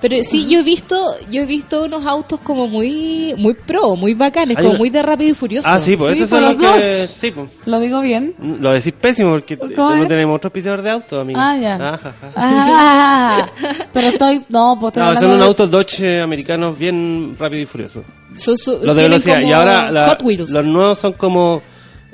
Pero 0.02 0.16
sí, 0.24 0.48
yo 0.50 0.58
he 0.58 0.62
visto, 0.64 0.96
yo 1.30 1.42
he 1.42 1.46
visto 1.46 1.84
unos 1.84 2.04
autos 2.04 2.40
como 2.40 2.66
muy, 2.66 3.34
muy 3.38 3.54
pro, 3.54 3.94
muy 3.96 4.12
bacanes, 4.14 4.56
Hay 4.56 4.62
como 4.64 4.70
una- 4.70 4.78
muy 4.80 4.90
de 4.90 5.00
rápido 5.00 5.30
y 5.30 5.34
furioso. 5.34 5.68
Ah, 5.70 5.78
sí, 5.78 5.96
pues 5.96 6.16
Sí, 6.18 6.24
esos 6.24 6.30
por 6.30 6.38
son 6.40 6.48
los 6.48 6.56
los 6.60 6.72
que... 6.80 6.86
Dodge. 6.88 7.06
Sí, 7.06 7.30
pues. 7.30 7.48
¿Lo 7.66 7.78
digo 7.80 8.00
bien? 8.00 8.34
Lo 8.60 8.72
decís 8.72 8.92
pésimo 9.00 9.30
porque 9.30 9.56
¿Cómo 9.56 9.94
no 9.94 10.02
es? 10.02 10.08
tenemos 10.08 10.36
otro 10.36 10.48
auspiciador 10.48 10.82
de 10.82 10.90
auto, 10.90 11.20
amigo. 11.20 11.38
Ah, 11.40 11.56
ya. 11.56 11.74
Ajá, 11.76 11.94
ajá. 11.94 12.32
Ah, 12.36 13.46
pero 13.92 14.08
estoy... 14.08 14.44
No, 14.48 14.76
pues 14.80 14.88
estoy 14.90 15.02
No, 15.02 15.08
hablando 15.08 15.20
son 15.20 15.30
unos 15.36 15.38
de- 15.38 15.48
autos 15.48 15.70
Dodge 15.70 16.00
eh, 16.00 16.20
americanos 16.20 16.76
bien 16.76 17.32
rápidos 17.38 17.62
y 17.62 17.66
furiosos. 17.66 18.02
Son 18.36 18.58
su- 18.58 18.72
Los 18.72 18.80
de 18.80 18.86
tienen 18.86 19.10
velocidad. 19.10 19.36
como 19.36 19.48
Y 19.48 19.52
ahora 19.52 19.90
la- 19.92 20.08
Hot 20.08 20.22
Wheels. 20.22 20.50
los 20.50 20.64
nuevos 20.64 20.98
son 20.98 21.12
como 21.12 21.62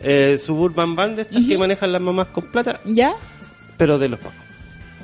eh, 0.03 0.38
Suburban 0.44 0.94
Van 0.94 1.16
de 1.16 1.22
estas 1.22 1.42
que 1.44 1.57
manejan 1.57 1.90
las 1.90 2.03
mamás 2.03 2.27
con 2.29 2.44
plata, 2.53 2.81
¿Ya? 2.85 3.14
pero 3.79 3.98
de 3.98 4.09
los 4.11 4.18
pacos. 4.20 4.35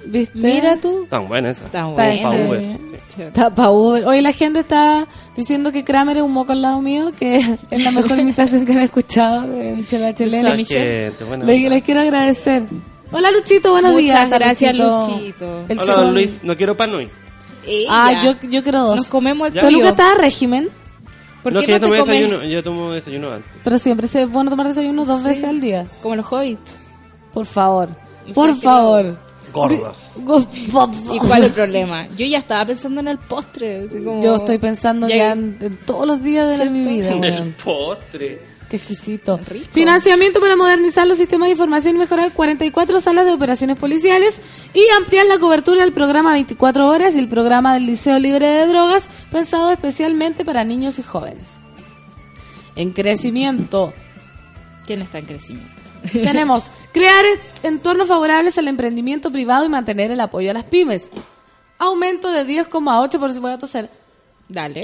¿Viste? 0.07 0.38
Mira 0.38 0.77
tú. 0.81 1.07
Tan 1.09 1.29
buenas 1.29 1.59
esas. 1.59 1.71
Tan 1.73 1.90
Está 1.90 1.95
bueno. 1.95 2.23
Pa' 2.23 2.31
bien. 2.37 2.49
Uber, 2.49 2.61
Sí. 2.61 2.97
sí. 3.17 3.23
Está 3.23 3.55
pa' 3.55 3.71
Uber. 3.71 4.05
Hoy 4.07 4.21
la 4.21 4.33
gente 4.33 4.59
está 4.61 5.07
diciendo 5.37 5.73
que 5.73 5.85
Kramer 5.85 6.17
es 6.19 6.23
un 6.23 6.33
moco 6.33 6.53
al 6.53 6.62
lado 6.62 6.81
mío, 6.81 7.12
que 7.19 7.37
es 7.71 7.85
la 7.85 7.90
mejor 7.90 8.19
imitación 8.19 8.64
que 8.67 8.73
han 8.73 8.81
escuchado 8.81 9.47
de 9.49 9.73
Michelle 9.77 10.05
Bachelet. 10.05 10.35
Esa 10.40 10.49
Le- 10.51 10.57
Michelle. 10.57 11.09
Gente, 11.11 11.25
buena 11.25 11.45
Le- 11.45 11.57
onda. 11.57 11.69
les 11.71 11.83
quiero 11.85 12.01
agradecer. 12.03 12.62
Hola 13.12 13.31
Luchito, 13.31 13.71
buenos 13.71 13.93
Muchas 13.93 14.05
días. 14.05 14.23
Está 14.25 14.38
gracias, 14.38 14.75
Luchito. 14.77 15.64
El 15.69 15.79
Hola, 15.79 16.11
Luis. 16.11 16.40
No 16.43 16.57
quiero 16.57 16.77
pan 16.77 16.95
hoy. 16.95 17.09
Ella. 17.67 17.88
Ah, 17.90 18.23
yo, 18.25 18.35
yo 18.49 18.62
quiero 18.62 18.83
dos. 18.83 18.97
Nos 18.97 19.09
comemos 19.09 19.49
el 19.49 19.55
Ya. 19.55 19.61
¿Tu 19.61 19.67
tuyo. 19.69 19.79
Luca 19.79 19.90
está 19.90 20.12
a 20.12 20.14
régimen? 20.17 20.69
¿Por 21.43 21.53
no, 21.53 21.61
qué 21.61 21.67
que 21.67 21.73
no 21.73 21.79
yo 21.79 21.81
tomé 21.85 21.97
te 21.97 22.01
comes 22.05 22.21
desayuno. 22.21 22.45
Yo 22.51 22.62
tomo 22.62 22.90
desayuno 22.93 23.31
antes. 23.33 23.51
Pero 23.62 23.79
siempre 23.79 24.07
es 24.12 24.31
bueno 24.31 24.51
tomar 24.51 24.67
desayuno 24.67 25.05
dos 25.05 25.21
Sí. 25.23 25.29
veces 25.29 25.45
al 25.45 25.61
día. 25.61 25.87
como 26.03 26.17
los 26.17 26.27
hobbits? 26.31 26.79
Por 27.33 27.47
favor. 27.47 27.90
No 28.27 28.33
Por 28.35 28.57
favor. 28.57 29.19
Gordos. 29.55 30.12
¿Y 31.12 31.19
cuál 31.19 31.43
es 31.43 31.49
el 31.49 31.53
problema? 31.55 32.07
Yo 32.17 32.27
ya 32.27 32.38
estaba 32.38 32.67
pensando 32.67 33.01
en 33.01 33.09
el 33.09 33.19
postre. 33.19 33.87
así 33.88 34.03
como- 34.05 34.21
Yo 34.23 34.35
estoy 34.35 34.59
pensando 34.59 35.09
Ya- 35.09 35.17
ya 35.17 35.33
en, 35.33 35.57
en 35.61 35.77
todos 35.79 36.07
los 36.07 36.23
días 36.23 36.59
de 36.59 36.64
la- 36.64 36.71
mi 36.71 36.87
vida. 36.87 37.11
El 37.11 37.21
weón. 37.21 37.55
postre. 37.64 38.40
Qué 38.69 38.77
exquisito. 38.77 39.38
Rico. 39.47 39.67
Financiamiento 39.73 40.40
para 40.40 40.57
modernizar 40.57 41.07
los 41.07 41.19
sistemas 41.19 41.47
de 41.47 41.53
información 41.53 41.95
y 41.95 41.99
mejorar 41.99 42.33
44 42.33 42.99
salas 42.99 43.27
de 43.27 43.33
operaciones 43.33 43.77
policiales 43.77 44.40
y 44.73 44.83
ampliar 44.99 45.27
la 45.27 45.38
cobertura 45.38 45.83
del 45.83 45.93
programa 45.93 46.33
24 46.33 46.88
horas 46.88 47.14
y 47.14 47.19
el 47.19 47.29
programa 47.29 47.75
del 47.75 47.87
Liceo 47.87 48.19
Libre 48.19 48.47
de 48.49 48.67
Drogas, 48.67 49.09
pensado 49.31 49.71
especialmente 49.71 50.45
para 50.45 50.64
niños 50.64 50.99
y 50.99 51.03
jóvenes. 51.03 51.51
En 52.75 52.90
crecimiento 52.93 53.93
¿Quién 54.87 55.03
está 55.03 55.19
en 55.19 55.27
crecimiento? 55.27 55.71
tenemos 56.12 56.64
crear 56.93 57.25
entornos 57.62 58.09
favorables 58.09 58.57
al 58.59 58.69
emprendimiento 58.69 59.31
privado 59.31 59.64
y 59.64 59.69
mantener 59.69 60.11
el 60.11 60.21
apoyo 60.21 60.51
a 60.51 60.55
las 60.55 60.64
pymes. 60.64 61.03
Aumento 61.79 62.31
de 62.31 62.47
10,8 62.47 63.19
por 63.19 63.33
si 63.33 63.40
voy 63.40 63.53
a 63.53 63.59
toser. 63.59 63.90
Dale. 64.49 64.83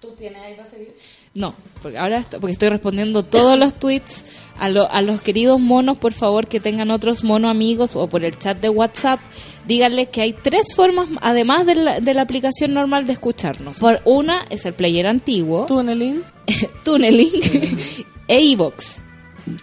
¿Tú 0.00 0.12
tienes 0.18 0.40
algo 0.42 0.62
serio? 0.70 0.88
No, 1.32 1.54
porque 1.80 1.96
ahora 1.98 2.24
porque 2.40 2.52
estoy 2.52 2.70
respondiendo 2.70 3.22
todos 3.24 3.56
los 3.58 3.74
tweets 3.74 4.22
a, 4.58 4.68
lo- 4.68 4.90
a 4.90 5.00
los 5.00 5.20
queridos 5.20 5.60
monos, 5.60 5.96
por 5.96 6.12
favor, 6.12 6.48
que 6.48 6.58
tengan 6.58 6.90
otros 6.90 7.22
mono 7.22 7.48
amigos 7.48 7.94
o 7.94 8.08
por 8.08 8.24
el 8.24 8.36
chat 8.36 8.58
de 8.60 8.68
WhatsApp, 8.68 9.20
díganle 9.66 10.06
que 10.06 10.22
hay 10.22 10.32
tres 10.32 10.74
formas, 10.74 11.06
además 11.20 11.66
de 11.66 11.76
la, 11.76 12.00
de 12.00 12.14
la 12.14 12.22
aplicación 12.22 12.74
normal, 12.74 13.06
de 13.06 13.12
escucharnos. 13.12 13.78
Por 13.78 14.00
una 14.06 14.38
es 14.50 14.66
el 14.66 14.74
player 14.74 15.06
antiguo, 15.06 15.66
Tunneling. 15.66 16.22
Tunneling 16.84 17.30
e 18.28 18.40
iVoox. 18.40 18.98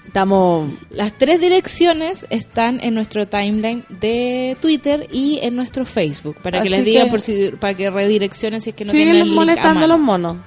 Estamos 0.06 0.70
Las 0.90 1.14
tres 1.18 1.40
direcciones 1.40 2.26
están 2.30 2.80
en 2.82 2.94
nuestro 2.96 3.28
timeline 3.28 3.84
de 3.90 4.58
Twitter 4.62 5.08
y 5.12 5.40
en 5.44 5.56
nuestro 5.56 5.86
Facebook 5.86 6.38
para 6.42 6.62
que 6.64 6.70
les 6.70 6.84
digan 6.86 7.06
que- 7.06 7.12
por 7.12 7.22
si 7.22 7.50
para 7.60 7.74
que 7.76 7.90
redireccionen 7.90 8.62
si 8.62 8.72
es 8.72 8.76
que 8.76 8.86
no 8.86 8.92
siguen 8.92 9.08
tienen 9.12 9.28
el 9.28 9.32
a 9.32 9.36
molestando 9.36 9.82
mano. 9.82 9.88
los 9.88 10.00
monos. 10.00 10.38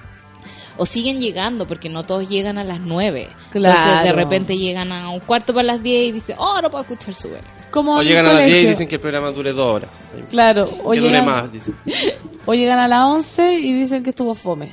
o 0.76 0.86
siguen 0.86 1.20
llegando 1.20 1.66
porque 1.66 1.90
no 1.90 2.04
todos 2.04 2.26
llegan 2.28 2.56
a 2.56 2.64
las 2.64 2.80
9. 2.80 3.28
Claro. 3.52 3.78
Entonces 3.78 4.02
de 4.04 4.12
repente 4.12 4.56
llegan 4.56 4.92
a 4.92 5.10
un 5.10 5.20
cuarto 5.20 5.52
para 5.52 5.64
las 5.64 5.82
10 5.82 6.08
y 6.08 6.12
dicen, 6.12 6.36
"Oh, 6.38 6.58
no 6.62 6.70
puedo 6.70 6.82
escuchar 6.82 7.12
su 7.12 7.28
ver." 7.28 7.42
Como 7.70 7.96
O 7.96 8.02
llegan 8.02 8.24
a 8.26 8.32
las 8.32 8.46
10 8.46 8.62
y 8.64 8.66
dicen 8.68 8.88
que 8.88 8.94
el 8.94 9.00
programa 9.00 9.30
dure 9.30 9.52
dos 9.52 9.74
horas. 9.76 9.90
Claro, 10.30 10.64
o 10.82 10.90
que 10.92 10.98
dure 11.00 11.10
llegan, 11.10 11.24
más, 11.26 11.52
dicen. 11.52 11.74
o 12.46 12.54
llegan 12.54 12.78
a 12.78 12.88
las 12.88 13.02
11 13.02 13.54
y 13.58 13.72
dicen 13.74 14.02
que 14.02 14.08
estuvo 14.10 14.34
fome. 14.34 14.72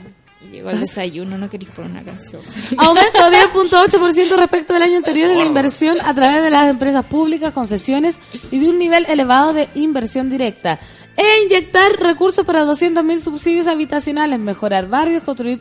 Llegó 0.57 0.71
el 0.71 0.79
desayuno, 0.79 1.37
no 1.37 1.49
queréis 1.49 1.69
poner 1.71 1.91
una 1.91 2.03
canción. 2.03 2.41
Aumento 2.77 3.19
10.8% 3.19 4.35
respecto 4.37 4.73
del 4.73 4.81
año 4.83 4.97
anterior 4.97 5.29
en 5.29 5.37
la 5.37 5.45
inversión 5.45 5.97
a 6.03 6.13
través 6.15 6.41
de 6.41 6.49
las 6.49 6.67
empresas 6.69 7.05
públicas, 7.05 7.53
concesiones 7.53 8.17
y 8.51 8.59
de 8.59 8.69
un 8.69 8.79
nivel 8.79 9.05
elevado 9.07 9.53
de 9.53 9.69
inversión 9.75 10.29
directa. 10.31 10.79
E 11.15 11.43
inyectar 11.45 11.91
recursos 11.99 12.45
para 12.45 12.63
200.000 12.65 13.19
subsidios 13.19 13.67
habitacionales, 13.67 14.39
mejorar 14.39 14.87
barrios, 14.87 15.23
construir 15.23 15.59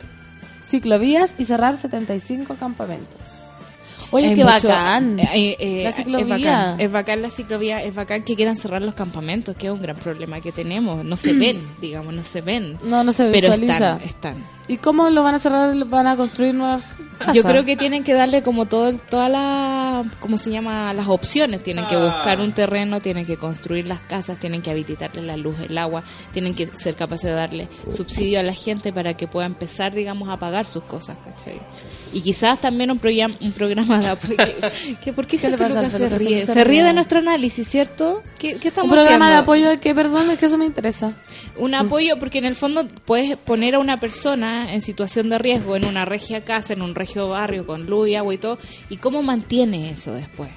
ciclovías 0.65 1.33
y 1.37 1.45
cerrar 1.45 1.77
75 1.77 2.55
campamentos. 2.55 3.17
Oye, 4.09 4.29
Hay 4.29 4.35
qué 4.35 4.45
mucho- 4.45 4.69
bacán. 4.69 5.19
eh, 5.19 5.57
eh, 5.59 5.81
La 5.83 5.89
Es 5.89 5.95
ciclovía. 5.95 6.37
bacán, 6.37 6.79
es 6.79 6.91
bacán 6.91 7.21
la 7.21 7.29
ciclovía, 7.29 7.83
es 7.83 7.93
bacán 7.93 8.23
que 8.23 8.35
quieran 8.37 8.55
cerrar 8.55 8.81
los 8.81 8.95
campamentos, 8.95 9.53
que 9.57 9.67
es 9.67 9.73
un 9.73 9.81
gran 9.81 9.97
problema 9.97 10.39
que 10.39 10.53
tenemos. 10.53 11.03
No 11.03 11.17
se 11.17 11.33
ven, 11.33 11.61
digamos, 11.81 12.13
no 12.13 12.23
se 12.23 12.39
ven. 12.41 12.77
No, 12.83 13.03
no 13.03 13.11
se 13.11 13.25
Pero 13.31 13.49
visualiza. 13.49 13.97
están, 13.97 14.01
están. 14.03 14.56
¿Y 14.67 14.77
cómo 14.77 15.09
lo 15.09 15.23
van 15.23 15.35
a 15.35 15.39
cerrar? 15.39 15.73
¿Van 15.85 16.07
a 16.07 16.15
construir 16.17 16.53
nuevas 16.53 16.83
casas? 17.19 17.35
Yo 17.35 17.43
creo 17.43 17.63
que 17.65 17.75
tienen 17.77 18.03
que 18.03 18.13
darle 18.13 18.41
como 18.43 18.65
todo, 18.67 18.89
el- 18.89 18.99
toda 18.99 19.27
la, 19.29 20.03
¿cómo 20.19 20.37
se 20.37 20.51
llama? 20.51 20.93
Las 20.93 21.07
opciones. 21.07 21.63
Tienen 21.63 21.87
que 21.87 21.95
buscar 21.95 22.39
un 22.41 22.51
terreno, 22.51 22.99
tienen 23.01 23.25
que 23.25 23.37
construir 23.37 23.87
las 23.87 24.01
casas, 24.01 24.37
tienen 24.39 24.61
que 24.61 24.69
habilitarle 24.69 25.21
la 25.23 25.35
luz, 25.37 25.55
el 25.67 25.77
agua, 25.77 26.03
tienen 26.33 26.53
que 26.53 26.67
ser 26.75 26.95
capaces 26.95 27.23
de 27.25 27.31
darle 27.31 27.67
subsidio 27.91 28.39
a 28.39 28.43
la 28.43 28.53
gente 28.53 28.91
para 28.93 29.15
que 29.15 29.25
pueda 29.27 29.45
empezar, 29.47 29.95
digamos, 29.95 30.29
a 30.29 30.37
pagar 30.37 30.65
sus 30.65 30.83
cosas, 30.83 31.17
¿cachai? 31.23 31.59
Y 32.13 32.21
quizás 32.21 32.59
también 32.59 32.91
un, 32.91 32.99
programa 32.99 33.35
un 33.41 33.51
programa 33.53 33.99
de 33.99 34.07
apoyo. 34.09 34.35
que, 34.37 34.95
que- 35.03 35.13
¿Por 35.13 35.25
qué, 35.27 35.37
¿Qué 35.37 35.49
le 35.49 35.57
Peluca 35.57 35.81
pasa 35.81 35.95
al 35.97 36.01
se 36.03 36.17
ríe? 36.17 36.45
Se 36.45 36.63
ríe 36.65 36.83
de 36.83 36.93
nuestro 36.93 37.19
análisis, 37.19 37.67
¿cierto? 37.67 38.21
¿Qué, 38.37 38.55
qué 38.57 38.67
Un 38.67 38.67
estamos 38.67 38.95
programa 38.95 39.29
de 39.31 39.35
apoyo 39.37 39.79
que, 39.79 39.95
perdón, 39.95 40.29
es 40.29 40.37
que 40.39 40.45
eso 40.45 40.57
me 40.57 40.65
interesa. 40.65 41.13
Un 41.57 41.73
apoyo, 41.73 42.19
porque 42.19 42.37
en 42.37 42.45
el 42.45 42.55
fondo 42.55 42.87
puedes 43.05 43.35
poner 43.37 43.75
a 43.75 43.79
una 43.79 43.97
persona 43.99 44.56
en 44.65 44.81
situación 44.81 45.29
de 45.29 45.37
riesgo 45.37 45.75
en 45.75 45.85
una 45.85 46.05
regia 46.05 46.41
casa, 46.43 46.73
en 46.73 46.81
un 46.81 46.95
regio 46.95 47.29
barrio, 47.29 47.65
con 47.65 47.85
luz 47.85 48.09
y 48.09 48.15
agua 48.15 48.33
y 48.33 48.37
todo, 48.37 48.57
y 48.89 48.97
cómo 48.97 49.23
mantiene 49.23 49.91
eso 49.91 50.13
después. 50.13 50.49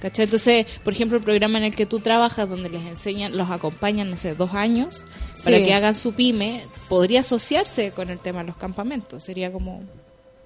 ¿Cachai? 0.00 0.24
Entonces, 0.24 0.66
por 0.82 0.92
ejemplo, 0.92 1.16
el 1.18 1.22
programa 1.22 1.58
en 1.58 1.64
el 1.64 1.76
que 1.76 1.86
tú 1.86 2.00
trabajas, 2.00 2.48
donde 2.48 2.68
les 2.68 2.84
enseñan, 2.86 3.36
los 3.36 3.50
acompañan, 3.50 4.10
no 4.10 4.16
sé, 4.16 4.34
dos 4.34 4.52
años, 4.54 5.04
para 5.44 5.62
que 5.62 5.72
hagan 5.74 5.94
su 5.94 6.12
pyme, 6.12 6.60
podría 6.88 7.20
asociarse 7.20 7.92
con 7.92 8.10
el 8.10 8.18
tema 8.18 8.40
de 8.40 8.46
los 8.46 8.56
campamentos. 8.56 9.22
Sería 9.22 9.52
como... 9.52 9.82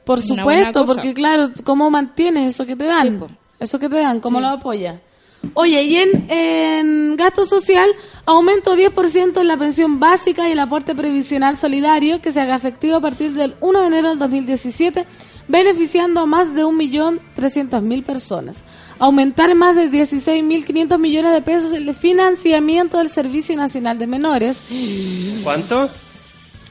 Por 0.05 0.21
supuesto, 0.21 0.85
porque 0.85 1.15
claro, 1.15 1.51
¿cómo 1.65 1.91
mantienes 1.91 2.55
eso 2.55 2.67
que 2.67 2.77
te 2.77 2.85
dan? 2.85 3.19
Sí, 3.19 3.35
eso 3.59 3.79
que 3.79 3.89
te 3.89 3.97
dan, 3.97 4.21
¿cómo 4.21 4.39
Sí. 4.39 4.43
lo 4.43 4.49
apoya? 4.51 5.01
Oye, 5.55 5.83
y 5.85 5.97
en, 5.97 6.31
en 6.31 7.17
gasto 7.17 7.45
social, 7.45 7.89
aumento 8.25 8.77
10% 8.77 9.41
en 9.41 9.49
la 9.49 9.57
pensión 9.57 10.01
básica 10.01 10.49
y 10.49 10.53
el 10.53 10.59
aporte 10.59 10.95
previsional 10.95 11.57
solidario 11.57 12.21
que 12.21 12.33
se 12.33 12.41
haga 12.41 12.57
efectivo 12.57 12.97
a 12.97 13.01
partir 13.01 13.33
del 13.33 13.55
1 13.61 13.81
de 13.81 13.87
enero 13.87 14.11
del 14.11 14.19
2017, 14.19 15.07
beneficiando 15.49 16.21
a 16.21 16.27
más 16.27 16.55
de 16.55 16.65
1.300.000 16.65 18.05
personas. 18.05 18.65
Aumentar 18.99 19.51
en 19.51 19.59
más 19.59 19.77
de 19.77 19.91
16.500 19.91 20.99
millones 20.99 21.33
de 21.33 21.43
pesos 21.43 21.73
el 21.73 21.95
financiamiento 21.95 22.99
del 22.99 23.09
Servicio 23.09 23.57
Nacional 23.57 23.99
de 23.99 24.07
Menores. 24.07 24.69
¿Cuánto? 25.43 25.89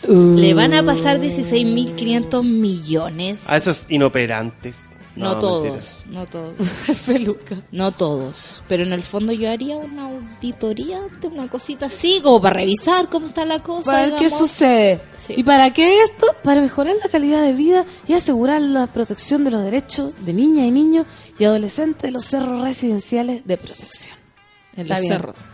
Le 0.08 0.54
van 0.54 0.74
a 0.74 0.84
pasar 0.84 1.20
16.500 1.20 2.44
millones. 2.44 3.42
A 3.48 3.58
esos 3.58 3.86
inoperantes. 3.90 4.76
No, 5.16 5.40
todos, 5.40 5.98
no 6.08 6.26
todos. 6.26 6.56
Feluca. 6.94 7.62
No 7.72 7.92
todos, 7.92 8.62
pero 8.68 8.84
en 8.84 8.94
el 8.94 9.02
fondo 9.02 9.32
yo 9.32 9.50
haría 9.50 9.78
una 9.78 10.08
auditoría 10.08 11.00
de 11.22 11.28
una 11.28 11.48
cosita 11.48 11.86
así, 11.86 12.20
como 12.22 12.42
para 12.42 12.56
revisar 12.58 13.10
cómo 13.10 13.28
está 13.28 13.46
la 13.46 13.60
cosa. 13.60 13.92
Para 13.92 14.08
ver 14.08 14.16
qué 14.20 14.30
sucede. 14.30 15.02
Sí. 15.18 15.34
¿Y 15.38 15.44
para 15.44 15.74
qué 15.74 16.02
esto? 16.02 16.28
Para 16.44 16.62
mejorar 16.62 16.96
la 17.02 17.10
calidad 17.10 17.42
de 17.42 17.54
vida 17.54 17.86
y 18.08 18.14
asegurar 18.14 18.62
la 18.62 18.88
protección 18.88 19.44
de 19.44 19.52
los 19.52 19.64
derechos 19.64 20.14
de 20.26 20.34
niñas 20.34 20.68
y 20.68 20.72
niños 20.72 21.06
y 21.40 21.46
adolescentes 21.46 22.02
de 22.02 22.12
los 22.12 22.26
cerros 22.26 22.62
residenciales 22.62 23.46
de 23.46 23.58
protección. 23.58 24.16
En 24.76 24.90
los 24.90 25.00
cerros. 25.00 25.46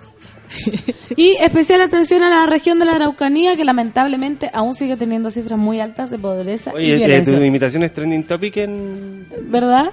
Y 1.15 1.35
especial 1.39 1.81
atención 1.81 2.23
a 2.23 2.29
la 2.29 2.45
región 2.45 2.79
de 2.79 2.85
la 2.85 2.93
Araucanía, 2.93 3.55
que 3.55 3.63
lamentablemente 3.65 4.49
aún 4.53 4.73
sigue 4.73 4.95
teniendo 4.97 5.29
cifras 5.29 5.59
muy 5.59 5.79
altas 5.79 6.09
de 6.09 6.17
pobreza 6.19 6.71
y 6.71 6.75
Oye, 6.75 6.93
eh, 6.93 6.97
violencia. 6.97 7.37
tu 7.37 7.43
imitación 7.43 7.83
es 7.83 7.93
trending 7.93 8.23
topic 8.25 8.57
en... 8.57 9.27
¿Verdad? 9.49 9.91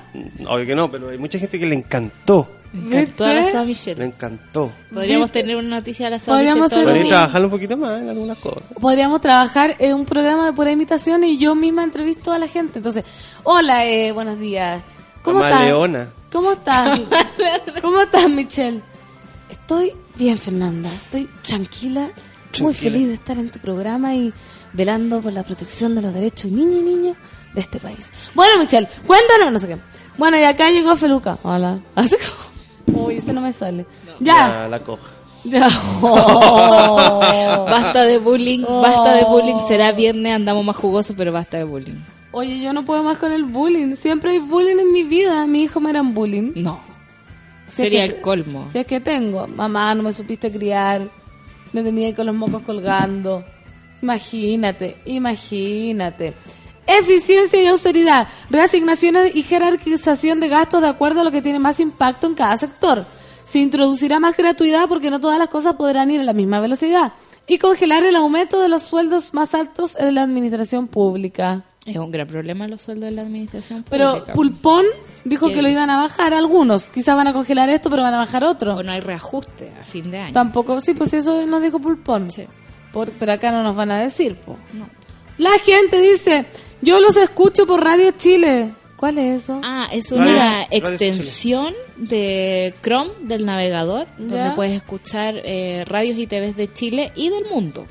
Obvio 0.48 0.66
que 0.66 0.74
no, 0.74 0.90
pero 0.90 1.10
hay 1.10 1.18
mucha 1.18 1.38
gente 1.38 1.58
que 1.58 1.66
le 1.66 1.74
encantó. 1.74 2.48
Me 2.72 3.00
encantó 3.00 3.24
a 3.24 3.32
la 3.32 3.64
Michelle. 3.64 4.04
encantó. 4.04 4.70
Podríamos 4.92 5.28
¿Viste? 5.30 5.40
tener 5.40 5.56
una 5.56 5.76
noticia 5.76 6.06
de 6.06 6.10
la 6.10 6.18
Soa 6.18 6.34
Podríamos 6.36 6.70
Michelle 6.70 6.84
Podría 6.84 7.40
un- 7.44 7.50
poquito 7.50 7.76
más 7.78 8.02
en 8.02 8.08
algunas 8.10 8.38
cosas. 8.38 8.64
Podríamos 8.78 9.20
trabajar 9.22 9.74
en 9.78 9.94
un 9.94 10.04
programa 10.04 10.44
de 10.46 10.52
pura 10.52 10.70
imitación 10.70 11.24
y 11.24 11.38
yo 11.38 11.54
misma 11.54 11.82
entrevisto 11.82 12.30
a 12.30 12.38
la 12.38 12.46
gente. 12.46 12.78
Entonces, 12.78 13.04
hola, 13.44 13.86
eh, 13.86 14.12
buenos 14.12 14.38
días. 14.38 14.82
¿Cómo 15.22 15.38
Mamá 15.40 15.50
estás? 15.50 15.66
Leona. 15.66 16.08
¿Cómo 16.30 16.52
estás? 16.52 17.00
¿Cómo 17.80 18.02
estás, 18.02 18.28
Michelle? 18.28 18.82
Estoy 19.50 19.92
bien, 20.18 20.37
Fernanda. 20.38 20.90
Estoy 20.92 21.28
tranquila, 21.42 22.09
muy 22.61 22.74
feliz 22.74 23.09
de 23.09 23.14
estar 23.14 23.38
en 23.38 23.50
tu 23.50 23.59
programa 23.59 24.14
y 24.14 24.33
velando 24.72 25.20
por 25.20 25.33
la 25.33 25.42
protección 25.42 25.94
de 25.94 26.02
los 26.02 26.12
derechos 26.12 26.50
de 26.50 26.57
niños 26.57 26.74
y 26.81 26.83
niñas 26.83 27.16
de 27.54 27.61
este 27.61 27.78
país. 27.78 28.11
Bueno, 28.35 28.59
Michelle, 28.59 28.88
cuéntanos, 29.07 29.52
no 29.52 29.59
sé 29.59 29.68
qué. 29.68 29.78
Bueno, 30.16 30.37
y 30.38 30.42
acá 30.44 30.70
llegó 30.70 30.96
Feluca. 30.96 31.38
Hola. 31.42 31.78
Así 31.94 32.16
como... 32.87 33.07
Uy, 33.07 33.16
ese 33.18 33.33
no 33.33 33.40
me 33.40 33.52
sale. 33.52 33.87
Ya. 34.18 34.48
Ya, 34.62 34.68
la 34.68 34.81
coja. 34.81 35.11
Ya. 35.44 35.68
Oh. 36.02 37.64
Basta 37.66 38.04
de 38.04 38.18
bullying, 38.18 38.64
Oh. 38.66 38.81
basta 38.83 39.14
de 39.14 39.24
bullying. 39.24 39.57
Será 39.68 39.92
viernes, 39.92 40.35
andamos 40.35 40.64
más 40.64 40.76
jugosos, 40.76 41.14
pero 41.16 41.33
basta 41.33 41.59
de 41.59 41.64
bullying. 41.64 41.96
Oye, 42.33 42.61
yo 42.61 42.72
no 42.72 42.85
puedo 42.85 43.02
más 43.02 43.18
con 43.18 43.33
el 43.33 43.44
bullying. 43.44 43.94
Siempre 43.96 44.33
hay 44.33 44.38
bullying 44.38 44.78
en 44.78 44.92
mi 44.92 45.02
vida. 45.04 45.46
Mi 45.46 45.62
hijo 45.62 45.81
me 45.81 45.90
eran 45.90 46.14
bullying. 46.14 46.52
No. 46.57 46.81
Si 47.68 47.83
es 47.83 47.88
Sería 47.88 48.07
que- 48.07 48.14
el 48.16 48.20
colmo. 48.20 48.66
Si 48.70 48.78
es 48.78 48.87
que 48.87 49.00
tengo. 49.00 49.46
Mamá, 49.46 49.94
no 49.94 50.02
me 50.02 50.12
supiste 50.12 50.50
criar. 50.50 51.02
Me 51.72 51.83
tenía 51.83 52.07
ahí 52.09 52.14
con 52.14 52.26
los 52.26 52.35
mocos 52.35 52.62
colgando. 52.62 53.44
Imagínate, 54.02 54.96
imagínate. 55.07 56.35
Eficiencia 56.87 57.62
y 57.62 57.66
austeridad. 57.66 58.26
Reasignaciones 58.49 59.36
y 59.36 59.42
jerarquización 59.42 60.40
de 60.40 60.49
gastos 60.49 60.80
de 60.80 60.88
acuerdo 60.88 61.20
a 61.20 61.24
lo 61.24 61.30
que 61.30 61.42
tiene 61.42 61.59
más 61.59 61.80
impacto 61.80 62.26
en 62.26 62.34
cada 62.34 62.57
sector. 62.57 63.05
Se 63.45 63.59
introducirá 63.59 64.18
más 64.20 64.36
gratuidad 64.36 64.88
porque 64.88 65.11
no 65.11 65.20
todas 65.20 65.38
las 65.38 65.49
cosas 65.49 65.74
podrán 65.74 66.11
ir 66.11 66.20
a 66.20 66.24
la 66.24 66.32
misma 66.32 66.61
velocidad. 66.61 67.12
Y 67.47 67.59
congelar 67.59 68.05
el 68.05 68.16
aumento 68.16 68.61
de 68.61 68.68
los 68.68 68.82
sueldos 68.82 69.32
más 69.34 69.55
altos 69.55 69.97
en 69.99 70.14
la 70.14 70.22
administración 70.22 70.86
pública. 70.86 71.64
Es 71.86 71.97
un 71.97 72.11
gran 72.11 72.26
problema 72.26 72.68
los 72.68 72.82
sueldos 72.82 73.07
de 73.07 73.12
la 73.12 73.22
administración 73.22 73.84
Pero 73.88 74.12
pública. 74.12 74.32
Pulpón 74.34 74.84
dijo 75.24 75.46
¿Qué 75.48 75.54
que 75.54 75.62
lo 75.62 75.68
iban 75.68 75.90
a 75.90 75.96
bajar 75.98 76.34
algunos. 76.34 76.90
Quizás 76.90 77.16
van 77.16 77.28
a 77.28 77.32
congelar 77.32 77.68
esto, 77.70 77.90
pero 77.90 78.02
van 78.02 78.14
a 78.14 78.18
bajar 78.18 78.44
otro. 78.44 78.76
O 78.76 78.82
no 78.82 78.92
hay 78.92 79.00
reajuste 79.00 79.72
a 79.80 79.84
fin 79.84 80.10
de 80.10 80.18
año. 80.18 80.32
Tampoco, 80.32 80.80
sí, 80.80 80.94
pues 80.94 81.12
eso 81.14 81.46
nos 81.46 81.62
dijo 81.62 81.78
Pulpón. 81.78 82.30
Sí. 82.30 82.46
Por- 82.92 83.10
pero 83.12 83.32
acá 83.32 83.50
no 83.52 83.62
nos 83.62 83.76
van 83.76 83.90
a 83.90 84.00
decir, 84.00 84.36
po. 84.36 84.56
La 85.36 85.52
gente 85.64 86.00
dice, 86.00 86.46
yo 86.82 86.98
los 87.00 87.16
escucho 87.16 87.66
por 87.66 87.82
Radio 87.84 88.12
Chile. 88.12 88.70
¿Cuál 88.96 89.18
es 89.18 89.44
eso? 89.44 89.60
Ah, 89.62 89.86
es 89.92 90.10
Radio- 90.10 90.22
una 90.32 90.52
Radio 90.64 90.66
extensión 90.72 91.72
de 91.96 92.74
Chrome 92.82 93.12
del 93.22 93.46
navegador 93.46 94.08
donde 94.18 94.34
Ya. 94.36 94.54
puedes 94.56 94.72
escuchar 94.72 95.34
eh, 95.44 95.84
radios 95.86 96.18
y 96.18 96.26
TVs 96.26 96.56
de 96.56 96.72
Chile 96.72 97.12
y 97.14 97.28
del 97.28 97.44
mundo. 97.44 97.86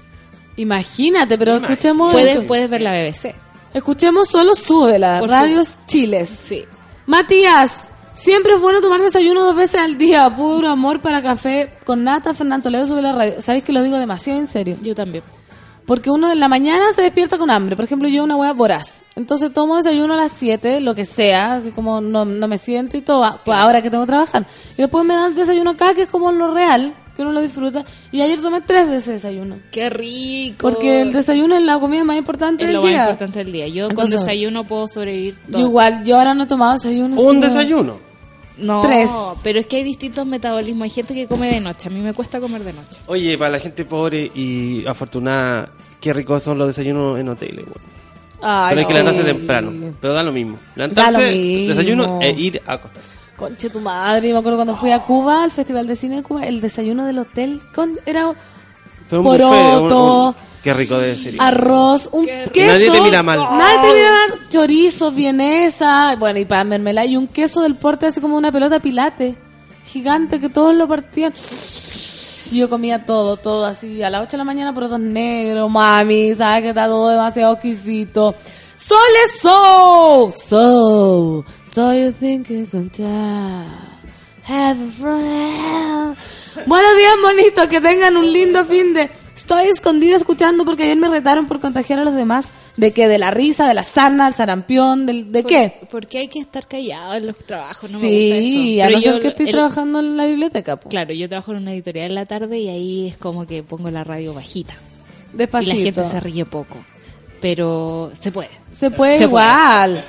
Imagínate, 0.58 1.38
pero 1.38 1.52
Imagínate. 1.58 1.74
escuchemos 1.74 2.12
Puedes, 2.12 2.42
puedes 2.44 2.70
ver 2.70 2.82
la 2.82 2.92
BBC. 2.92 3.36
escuchemos 3.74 4.28
solo 4.28 4.56
súbela, 4.56 5.20
Por 5.20 5.30
Radios 5.30 5.76
Chiles. 5.86 6.28
Sí. 6.30 6.66
Matías, 7.08 7.88
siempre 8.16 8.56
es 8.56 8.60
bueno 8.60 8.82
tomar 8.82 9.02
desayuno 9.02 9.46
dos 9.46 9.56
veces 9.56 9.80
al 9.80 9.98
día. 9.98 10.30
Puro 10.36 10.68
amor 10.68 11.00
para 11.00 11.22
café 11.22 11.72
con 11.86 12.04
nata, 12.04 12.34
Fernando 12.34 12.64
Toledo 12.64 12.84
sobre 12.84 13.02
la 13.02 13.14
radio. 13.14 13.42
Sabéis 13.42 13.64
que 13.64 13.72
lo 13.72 13.82
digo 13.82 13.98
demasiado 13.98 14.42
en 14.42 14.46
serio. 14.46 14.78
Yo 14.82 14.94
también. 14.94 15.24
Porque 15.86 16.10
uno 16.10 16.30
en 16.30 16.42
la 16.42 16.50
mañana 16.50 16.92
se 16.92 17.02
despierta 17.02 17.38
con 17.38 17.50
hambre. 17.50 17.78
Por 17.78 17.86
ejemplo, 17.86 18.10
yo 18.10 18.26
una 18.26 18.36
hueá 18.36 18.52
voraz. 18.52 19.06
Entonces 19.16 19.54
tomo 19.54 19.78
desayuno 19.78 20.16
a 20.16 20.18
las 20.18 20.34
7, 20.34 20.82
lo 20.82 20.96
que 20.96 21.06
sea, 21.06 21.54
así 21.54 21.72
como 21.72 22.02
no, 22.02 22.26
no 22.26 22.48
me 22.50 22.58
siento 22.58 22.98
y 22.98 23.02
todo, 23.02 23.24
ah, 23.24 23.40
pues 23.46 23.58
ahora 23.58 23.82
que 23.82 23.90
tengo 23.90 24.04
que 24.04 24.12
trabajar. 24.12 24.46
Y 24.74 24.82
después 24.82 25.06
me 25.06 25.14
dan 25.14 25.34
desayuno 25.34 25.72
acá, 25.72 25.94
que 25.94 26.02
es 26.02 26.10
como 26.10 26.30
lo 26.34 26.54
real, 26.54 26.94
que 27.18 27.24
uno 27.24 27.34
lo 27.34 27.42
disfruta. 27.42 27.84
Y 28.14 28.22
ayer 28.22 28.40
tomé 28.40 28.62
tres 28.62 28.88
veces 28.88 29.22
desayuno. 29.22 29.58
Qué 29.72 29.90
rico. 29.90 30.70
Porque 30.70 31.02
el 31.02 31.12
desayuno 31.12 31.58
es 31.58 31.64
la 31.64 31.78
comida 31.80 32.06
más 32.06 32.16
importante 32.18 32.64
es 32.64 32.68
del 32.70 32.76
lo 32.78 32.84
más 32.84 32.92
día. 32.92 33.02
importante 33.02 33.40
del 33.40 33.52
día. 33.52 33.68
Yo 33.68 33.90
con 33.94 34.10
desayuno 34.10 34.64
puedo 34.66 34.88
sobrevivir 34.88 35.38
todo. 35.52 35.60
Yo 35.60 35.68
igual, 35.68 36.04
yo 36.06 36.18
ahora 36.18 36.34
no 36.34 36.44
he 36.44 36.48
tomado 36.48 36.74
desayuno. 36.74 37.20
Un 37.20 37.36
sino- 37.36 37.48
desayuno. 37.48 37.98
No, 38.60 38.82
Tres. 38.82 39.10
pero 39.44 39.60
es 39.60 39.68
que 39.68 39.76
hay 39.78 39.84
distintos 39.84 40.26
metabolismos. 40.26 40.84
Hay 40.86 40.90
gente 40.90 41.14
que 41.14 41.28
come 41.28 41.52
de 41.52 41.60
noche. 41.60 41.90
A 41.90 41.92
mí 41.92 42.00
me 42.00 42.14
cuesta 42.14 42.40
comer 42.40 42.64
de 42.64 42.74
noche. 42.74 43.02
Oye, 43.08 43.38
para 43.38 43.52
la 43.52 43.60
gente 43.60 43.84
pobre 43.86 44.32
y 44.34 44.86
afortunada, 44.88 45.70
qué 46.02 46.12
ricos 46.14 46.42
son 46.44 46.58
los 46.58 46.68
desayunos 46.68 47.20
en 47.20 47.30
hoteles, 47.30 47.66
güey. 47.66 47.78
Ay, 48.42 48.70
Pero 48.76 48.80
hay 48.82 48.86
que 48.88 48.94
sí. 48.94 48.98
levantarse 49.00 49.24
temprano. 49.24 49.94
Pero 50.00 50.14
da 50.14 50.24
lo 50.24 50.32
mismo. 50.32 50.58
Da 50.76 50.88
Levantarse, 50.88 51.32
lo 51.32 51.38
mismo. 51.38 51.68
desayuno 51.70 52.20
e 52.22 52.32
ir 52.32 52.62
a 52.66 52.74
acostarse. 52.74 53.17
Conche 53.38 53.70
tu 53.70 53.80
madre, 53.80 54.34
me 54.34 54.40
acuerdo 54.40 54.58
cuando 54.58 54.76
fui 54.76 54.92
a 54.92 55.00
Cuba, 55.00 55.44
al 55.44 55.52
Festival 55.52 55.86
de 55.86 55.96
Cine 55.96 56.18
de 56.18 56.24
Cuba, 56.24 56.44
el 56.46 56.60
desayuno 56.60 57.06
del 57.06 57.20
hotel 57.20 57.62
con 57.74 58.00
era 58.06 58.34
Pero 59.10 59.22
un 59.22 59.28
Poroto. 59.28 59.48
buffet, 59.50 59.92
un- 59.92 60.28
un- 60.28 60.36
qué 60.64 60.74
rico 60.74 60.98
debe 60.98 61.16
ser. 61.16 61.36
arroz, 61.40 62.10
un 62.12 62.26
Qué 62.26 62.50
queso. 62.52 62.74
Nadie 62.74 62.90
te 62.90 63.02
mira 63.02 63.22
mal. 63.22 63.40
Nadie 63.40 63.78
te 63.90 63.94
mira 63.96 64.12
mal. 64.12 64.50
Chorizo, 64.50 65.12
vienesa, 65.12 66.16
bueno, 66.18 66.40
y 66.40 66.46
pan, 66.46 66.68
mermelada, 66.68 67.06
y 67.06 67.16
un 67.16 67.28
queso 67.28 67.62
del 67.62 67.76
porte 67.76 68.08
así 68.08 68.20
como 68.20 68.36
una 68.38 68.52
pelota 68.52 68.76
de 68.76 68.82
pilate. 68.82 69.36
Gigante 69.86 70.40
que 70.40 70.50
todos 70.50 70.74
lo 70.76 70.88
partían. 70.88 71.32
Yo 72.52 72.70
comía 72.70 73.06
todo, 73.06 73.38
todo 73.38 73.66
así, 73.66 74.02
a 74.02 74.10
las 74.10 74.22
8 74.24 74.32
de 74.32 74.38
la 74.40 74.44
mañana, 74.46 74.74
porotos 74.74 75.00
negros, 75.00 75.70
mami, 75.70 76.34
sabes 76.34 76.64
que 76.64 76.70
está 76.70 76.88
todo 76.88 77.10
demasiado 77.10 77.54
exquisito. 77.54 78.34
Sole 78.78 79.28
So. 79.42 80.30
So. 80.32 81.46
So 81.78 81.94
you 81.94 82.12
think 82.12 82.50
you 82.50 82.66
can 82.66 82.90
tell. 82.90 83.06
Have 84.48 84.82
a 84.84 84.90
friend. 84.90 86.18
Buenos 86.66 86.98
días, 86.98 87.14
bonitos. 87.22 87.68
Que 87.68 87.80
tengan 87.80 88.18
un 88.18 88.34
lindo 88.34 88.66
fin 88.66 88.96
de. 88.96 89.12
Estoy 89.36 89.68
escondida 89.68 90.16
escuchando 90.16 90.66
porque 90.66 90.82
ayer 90.86 90.98
me 90.98 91.08
retaron 91.08 91.46
por 91.46 91.60
contagiar 91.60 92.00
a 92.00 92.04
los 92.04 92.16
demás. 92.16 92.48
¿De 92.78 92.94
qué? 92.94 93.08
¿De 93.08 93.20
la 93.20 93.30
risa, 93.30 93.68
de 93.68 93.76
la 93.76 93.84
sarna, 93.84 94.26
del 94.26 94.34
sarampión? 94.34 95.06
del- 95.06 95.32
¿De 95.32 95.44
qué? 95.44 95.82
Porque 95.92 96.18
hay 96.18 96.28
que 96.30 96.40
estar 96.40 96.68
callado 96.68 97.14
en 97.14 97.28
los 97.28 97.38
trabajos, 97.46 97.92
no 97.92 98.00
me 98.00 98.08
gusta 98.08 98.36
eso. 98.38 98.48
Sí, 98.50 98.82
a 98.82 98.90
no 98.90 99.00
ser 99.00 99.22
que 99.22 99.28
estoy 99.28 99.46
el- 99.46 99.52
trabajando 99.52 100.00
en 100.00 100.18
la 100.18 100.26
biblioteca. 100.26 100.78
po. 100.78 100.90
Claro, 100.90 101.14
yo 101.14 101.30
trabajo 101.30 101.52
en 101.52 101.58
una 101.60 101.74
editorial 101.74 102.08
en 102.08 102.16
la 102.16 102.26
tarde 102.26 102.58
y 102.58 102.70
ahí 102.70 103.08
es 103.10 103.18
como 103.18 103.46
que 103.46 103.62
pongo 103.62 103.92
la 103.92 104.04
radio 104.04 104.34
bajita. 104.34 104.74
Despacito. 105.32 105.76
Y 105.76 105.78
la 105.78 105.84
gente 105.84 106.04
se 106.06 106.20
ríe 106.22 106.44
poco. 106.46 106.78
Pero 107.40 108.10
se 108.20 108.32
puede. 108.32 108.50
Se 108.72 108.90
puede 108.90 109.14
Se 109.20 109.26
igual. 109.26 110.04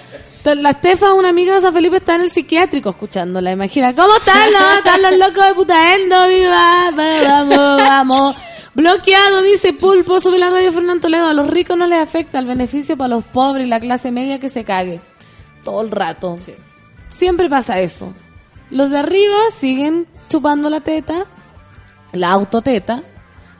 La 0.55 0.71
Estefa, 0.71 1.15
una 1.15 1.29
amiga 1.29 1.55
de 1.55 1.61
San 1.61 1.73
Felipe, 1.73 1.97
está 1.97 2.15
en 2.15 2.23
el 2.23 2.31
psiquiátrico 2.31 2.91
escuchándola. 2.91 3.53
Imagina, 3.53 3.95
¿cómo 3.95 4.17
están 4.17 4.53
los, 4.53 4.79
están 4.79 5.03
los 5.03 5.19
locos 5.19 5.47
de 5.47 5.55
Putaendo? 5.55 6.29
¡Viva! 6.29 6.91
¡Vamos, 6.93 7.77
vamos! 7.77 8.37
Bloqueado, 8.75 9.43
dice 9.43 9.73
Pulpo, 9.73 10.21
sube 10.21 10.39
la 10.39 10.51
radio 10.51 10.73
Fernando 10.73 11.01
Toledo. 11.01 11.27
A 11.27 11.35
los 11.35 11.49
ricos 11.49 11.77
no 11.77 11.87
les 11.87 12.01
afecta 12.01 12.39
el 12.39 12.47
beneficio 12.47 12.97
para 12.97 13.09
los 13.09 13.25
pobres 13.25 13.67
y 13.67 13.71
la 13.71 13.81
clase 13.81 14.13
media 14.13 14.39
que 14.39 14.49
se 14.49 14.65
cague. 14.65 15.01
Todo 15.65 15.83
el 15.83 15.91
rato. 15.91 16.37
Sí. 16.41 16.55
Siempre 17.09 17.51
pasa 17.51 17.81
eso. 17.81 18.15
Los 18.71 18.91
de 18.91 18.99
arriba 18.99 19.37
siguen 19.53 20.07
chupando 20.29 20.71
la 20.71 20.81
teta, 20.81 21.27
la 22.13 22.31
autoteta. 22.31 23.03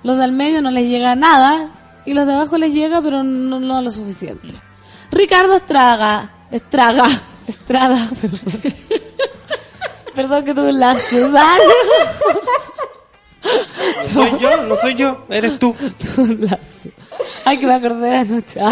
Los 0.05 0.19
del 0.19 0.33
medio 0.33 0.63
no 0.63 0.71
les 0.71 0.89
llega 0.89 1.17
nada 1.17 1.71
y 2.07 2.15
los 2.15 2.27
de 2.27 2.35
abajo 2.35 2.57
les 2.57 2.73
llega, 2.73 3.03
pero 3.03 3.25
no, 3.25 3.59
no 3.59 3.83
lo 3.83 3.91
suficiente. 3.91 4.55
Ricardo 5.11 5.57
Estraga, 5.57 6.31
Estraga, 6.51 7.05
Estrada, 7.47 8.09
perdón. 8.21 8.63
perdón 10.15 10.45
que 10.45 10.55
tuve 10.55 10.69
un 10.71 10.81
lapsus. 10.81 11.31
No 13.43 14.09
soy 14.13 14.39
yo, 14.41 14.57
no 14.63 14.77
soy 14.77 14.95
yo, 14.95 15.27
eres 15.31 15.59
tú. 15.59 15.75
Tuve 16.15 16.23
un. 16.23 16.59
Ay, 17.45 17.59
que 17.59 17.67
me 17.67 17.75
acordé 17.75 18.17
anoche. 18.19 18.61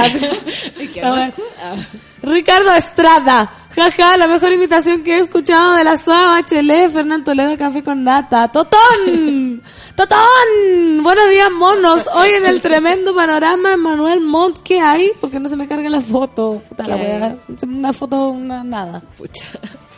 Ah. 1.02 1.30
Ah. 1.60 1.74
Ricardo 2.22 2.72
Estrada. 2.72 3.50
Jaja, 3.74 4.16
la 4.16 4.26
mejor 4.26 4.52
invitación 4.52 5.04
que 5.04 5.16
he 5.16 5.20
escuchado 5.20 5.74
de 5.74 5.84
la 5.84 5.98
SOA 5.98 6.28
Bachelet, 6.28 6.90
Fernando 6.90 7.24
Toledo, 7.24 7.56
Café 7.58 7.82
con 7.82 8.02
Nata. 8.02 8.48
¡Totón! 8.48 9.62
¡Totón! 9.96 11.02
Buenos 11.02 11.30
días, 11.30 11.50
monos. 11.50 12.06
Hoy 12.14 12.28
en 12.28 12.44
el 12.44 12.60
tremendo 12.60 13.14
panorama 13.14 13.78
Manuel 13.78 14.20
Montt, 14.20 14.58
¿qué 14.62 14.78
hay? 14.78 15.12
Porque 15.22 15.40
no 15.40 15.48
se 15.48 15.56
me 15.56 15.66
carga 15.66 15.88
la 15.88 16.02
foto. 16.02 16.62
Puta 16.68 16.84
¿Qué 16.84 16.90
la 16.90 16.96
wea. 16.96 17.36
Una 17.62 17.92
foto, 17.94 18.28
una 18.28 18.62
nada. 18.62 19.00
Pucha. 19.16 19.48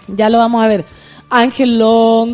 Ya 0.07 0.31
lo 0.31 0.39
vamos 0.39 0.65
a 0.65 0.69
ver. 0.69 0.85
Ángel 1.31 1.83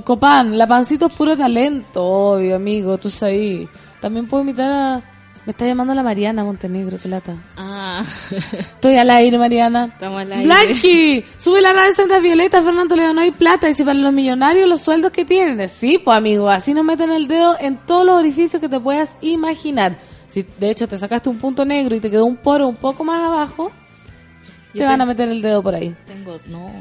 Copán, 0.05 0.59
la 0.59 0.67
pancito 0.67 1.07
es 1.07 1.13
puro 1.15 1.37
talento, 1.39 2.05
obvio, 2.05 2.57
amigo, 2.57 2.99
tú 2.99 3.09
sabes. 3.09 3.67
También 3.99 4.27
puedo 4.27 4.43
imitar 4.43 4.71
a... 4.71 5.03
Me 5.47 5.51
está 5.51 5.67
llamando 5.67 5.95
la 5.95 6.03
Mariana 6.03 6.43
Montenegro, 6.43 6.97
qué 6.97 7.07
lata. 7.07 7.37
Ah. 7.57 8.03
Estoy 8.31 8.97
al 8.97 9.11
aire, 9.11 9.37
Mariana. 9.37 9.91
Estamos 9.93 10.23
al 10.23 10.33
aire. 10.33 10.45
Blanqui, 10.47 11.25
sube 11.37 11.61
la 11.61 11.75
radio 11.75 11.93
Santa 11.93 12.19
Violeta, 12.19 12.63
Fernando 12.63 12.95
Toledo, 12.95 13.13
no 13.13 13.21
hay 13.21 13.31
plata. 13.31 13.69
Y 13.69 13.75
si 13.75 13.85
para 13.85 13.99
los 13.99 14.13
millonarios 14.13 14.67
los 14.67 14.81
sueldos 14.81 15.13
que 15.13 15.27
tienen. 15.27 15.69
Sí, 15.69 15.99
pues 16.03 16.17
amigo, 16.17 16.49
así 16.49 16.73
nos 16.73 16.85
meten 16.85 17.13
el 17.13 17.29
dedo 17.29 17.57
en 17.61 17.77
todos 17.77 18.07
los 18.07 18.17
orificios 18.17 18.59
que 18.59 18.71
te 18.71 18.81
puedas 18.81 19.19
imaginar. 19.21 19.99
Si 20.29 20.47
de 20.59 20.71
hecho 20.71 20.89
te 20.89 20.97
sacaste 20.97 21.29
un 21.29 21.37
punto 21.37 21.67
negro 21.67 21.95
y 21.95 22.01
te 22.01 22.11
quedó 22.11 22.25
un 22.25 22.37
poro 22.37 22.67
un 22.67 22.77
poco 22.77 23.05
más 23.05 23.23
abajo, 23.23 23.71
te 24.73 24.83
van 24.83 25.03
a 25.03 25.05
meter 25.05 25.29
el 25.29 25.43
dedo 25.43 25.63
por 25.63 25.75
ahí. 25.75 25.95
Tengo, 26.07 26.41
no, 26.47 26.73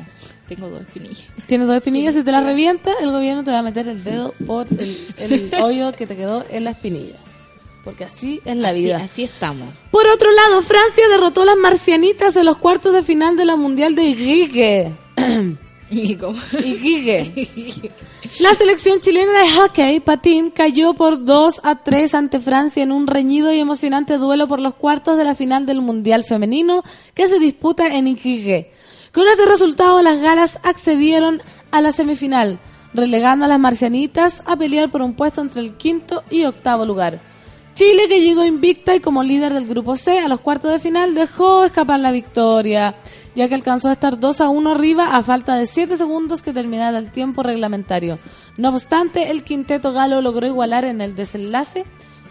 tengo 0.47 0.70
dos 0.70 0.82
espinillas. 0.84 1.28
Tienes 1.47 1.68
dos 1.68 1.76
espinillas, 1.76 2.16
si 2.16 2.24
te 2.24 2.32
las 2.32 2.45
revienta, 2.45 2.91
el 3.01 3.11
gobierno 3.11 3.43
te 3.43 3.51
va 3.51 3.59
a 3.59 3.64
meter 3.64 3.89
el 3.89 4.05
dedo 4.05 4.34
por 4.47 4.68
el, 4.70 4.97
el 5.18 5.51
hoyo 5.61 5.91
que 5.91 6.07
te 6.07 6.16
quedó 6.16 6.45
en 6.49 6.64
la 6.64 6.72
espinilla. 6.72 7.16
Porque 7.84 8.06
así 8.06 8.42
es 8.46 8.56
la 8.58 8.70
Así- 8.70 8.80
vida. 8.80 8.96
Así, 8.98 9.24
estamos. 9.24 9.68
Por 9.92 10.08
otro 10.08 10.32
lado, 10.32 10.62
Francia 10.62 11.08
derrotó 11.10 11.42
a 11.42 11.46
las 11.46 11.58
marcianitas 11.58 12.36
en 12.38 12.46
los 12.46 12.58
cuartos 12.58 12.94
de 12.94 13.04
final 13.04 13.36
de 13.36 13.46
la 13.46 13.56
Mundial 13.58 13.94
de 13.96 14.04
Iquique. 14.06 14.94
Iquique. 15.94 17.92
La 18.40 18.54
selección 18.56 19.00
chilena 19.00 19.32
de 19.44 19.50
hockey 19.52 20.00
patín 20.00 20.50
cayó 20.50 20.94
por 20.96 21.24
2 21.24 21.62
a 21.64 21.84
3 21.84 22.16
ante 22.16 22.40
Francia 22.40 22.82
en 22.82 22.92
un 22.92 23.06
reñido 23.06 23.52
y 23.54 23.60
emocionante 23.60 24.18
duelo 24.18 24.48
por 24.48 24.60
los 24.60 24.74
cuartos 24.74 25.18
de 25.18 25.24
la 25.26 25.36
final 25.36 25.66
del 25.68 25.82
Mundial 25.82 26.24
femenino 26.24 26.84
que 27.14 27.28
se 27.28 27.38
disputa 27.38 27.88
en 27.96 28.08
Iquique. 28.08 28.72
Con 29.14 29.28
este 29.28 29.46
resultado 29.46 30.02
las 30.02 30.20
galas 30.22 30.58
accedieron 30.64 31.42
a 31.70 31.82
la 31.82 31.92
semifinal, 31.92 32.58
relegando 32.94 33.46
a 33.46 33.48
las 33.50 33.60
marcianitas 33.60 34.42
a 34.46 34.56
pelear 34.56 34.90
por 34.90 35.02
un 35.04 35.14
puesto 35.14 35.42
entre 35.42 35.62
el 35.62 35.74
quinto 35.74 36.24
y 36.32 36.46
octavo 36.46 36.86
lugar. 36.86 37.20
Chile, 37.74 38.07
que 38.07 38.21
llegó 38.21 38.45
invicta 38.45 38.95
y 38.95 38.99
como 38.99 39.24
líder 39.24 39.53
del 39.53 39.65
grupo 39.65 39.95
C 39.95 40.19
a 40.19 40.28
los 40.28 40.39
cuartos 40.39 40.71
de 40.71 40.80
final, 40.80 41.15
dejó 41.15 41.65
escapar 41.65 41.99
la 41.99 42.11
victoria, 42.11 42.95
ya 43.36 43.49
que 43.49 43.55
alcanzó 43.55 43.89
a 43.89 43.93
estar 43.93 44.19
2 44.19 44.41
a 44.41 44.49
1 44.49 44.71
arriba 44.71 45.15
a 45.15 45.24
falta 45.24 45.55
de 45.55 45.65
7 45.65 45.97
segundos 45.97 46.43
que 46.43 46.53
terminara 46.53 46.99
el 46.99 47.11
tiempo 47.11 47.41
reglamentario. 47.41 48.19
No 48.57 48.69
obstante, 48.69 49.32
el 49.32 49.43
quinteto 49.43 49.91
galo 49.91 50.21
logró 50.21 50.45
igualar 50.45 50.86
en 50.86 51.01
el 51.01 51.15
desenlace, 51.15 51.86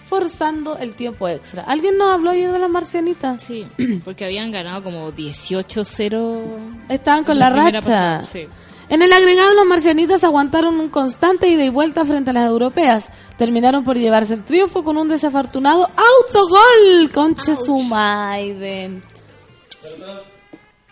forzando 0.06 0.78
el 0.78 0.94
tiempo 0.94 1.26
extra. 1.26 1.64
¿Alguien 1.64 1.98
nos 1.98 2.12
habló 2.12 2.30
ayer 2.30 2.52
de 2.52 2.58
las 2.60 2.70
marcianitas? 2.70 3.42
Sí, 3.42 3.66
porque 4.04 4.24
habían 4.24 4.52
ganado 4.52 4.84
como 4.84 5.10
18-0. 5.12 6.40
Estaban 6.88 7.24
con 7.24 7.38
la, 7.38 7.50
primera 7.50 7.80
racha. 7.80 7.86
pasada, 7.86 8.24
sí. 8.24 8.46
En 8.92 9.00
el 9.00 9.12
agregado, 9.12 9.54
los 9.54 9.64
marcianitas 9.64 10.22
aguantaron 10.22 10.78
un 10.78 10.88
constante 10.90 11.48
ida 11.48 11.64
y 11.64 11.70
vuelta 11.70 12.04
frente 12.04 12.30
a 12.30 12.32
las 12.34 12.46
europeas. 12.48 13.08
Terminaron 13.38 13.84
por 13.84 13.96
llevarse 13.96 14.34
el 14.34 14.44
triunfo 14.44 14.84
con 14.84 14.96
un 14.98 15.08
desafortunado 15.08 15.88
autogol. 15.88 17.10
Conche 17.12 17.54
su 17.56 17.78
Maiden. 17.78 19.00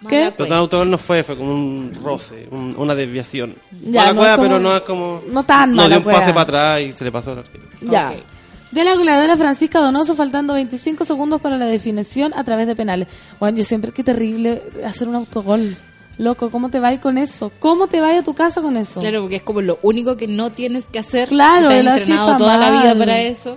¿Qué? 0.09 0.33
Pero 0.35 0.49
tan 0.49 0.59
autogol 0.59 0.91
no 0.91 0.97
fue, 0.97 1.23
fue 1.23 1.37
como 1.37 1.53
un 1.53 1.93
roce, 2.03 2.49
un- 2.51 2.75
una 2.79 2.95
desviación. 2.95 3.55
Ya, 3.83 4.01
Mala 4.01 4.13
no 4.15 4.19
cueva, 4.21 4.37
como- 4.37 4.49
pero 4.49 4.59
no 4.61 4.77
es 4.77 4.83
como... 4.83 5.23
no 5.29 5.45
tan 5.45 5.71
No 5.71 5.77
mala 5.77 5.89
dio 5.89 5.99
un 5.99 6.05
pase 6.05 6.17
cueva. 6.33 6.35
para 6.47 6.73
atrás 6.73 6.81
y 6.89 6.93
se 6.95 7.05
le 7.05 7.13
pasó 7.13 7.33
al 7.33 7.39
arquero. 7.41 7.65
Ya. 7.83 8.11
Ok. 8.17 8.23
De 8.71 8.85
la 8.85 8.95
goleadora 8.95 9.37
Francisca 9.37 9.79
Donoso, 9.81 10.15
faltando 10.15 10.55
25 10.55 11.05
segundos 11.05 11.41
para 11.43 11.59
la 11.59 11.67
definición 11.67 12.33
a 12.35 12.45
través 12.45 12.67
de 12.67 12.75
penales. 12.77 13.09
Bueno, 13.39 13.59
yo 13.59 13.65
siempre, 13.65 13.93
qué 13.93 14.03
terrible 14.03 14.63
hacer 14.87 15.07
un 15.09 15.17
autogol. 15.17 15.77
Loco, 16.19 16.51
¿cómo 16.51 16.69
te 16.69 16.81
va 16.81 16.89
a 16.89 16.93
ir 16.93 17.01
con 17.01 17.17
eso? 17.17 17.51
¿Cómo 17.59 17.87
te 17.87 18.01
va 18.01 18.11
a 18.11 18.23
tu 18.23 18.35
casa 18.35 18.61
con 18.61 18.77
eso? 18.77 19.01
Claro, 19.01 19.23
porque 19.23 19.37
es 19.37 19.43
como 19.43 19.63
lo 19.63 19.79
único 19.83 20.17
que 20.17 20.27
no 20.27 20.51
tienes 20.51 20.85
que 20.85 20.99
hacer. 20.99 21.29
Claro, 21.29 21.69
Te 21.69 21.81
has 21.81 22.01
entrenado 22.01 22.37
toda 22.37 22.59
la 22.59 22.71
vida 22.71 22.95
para 22.95 23.21
eso. 23.21 23.57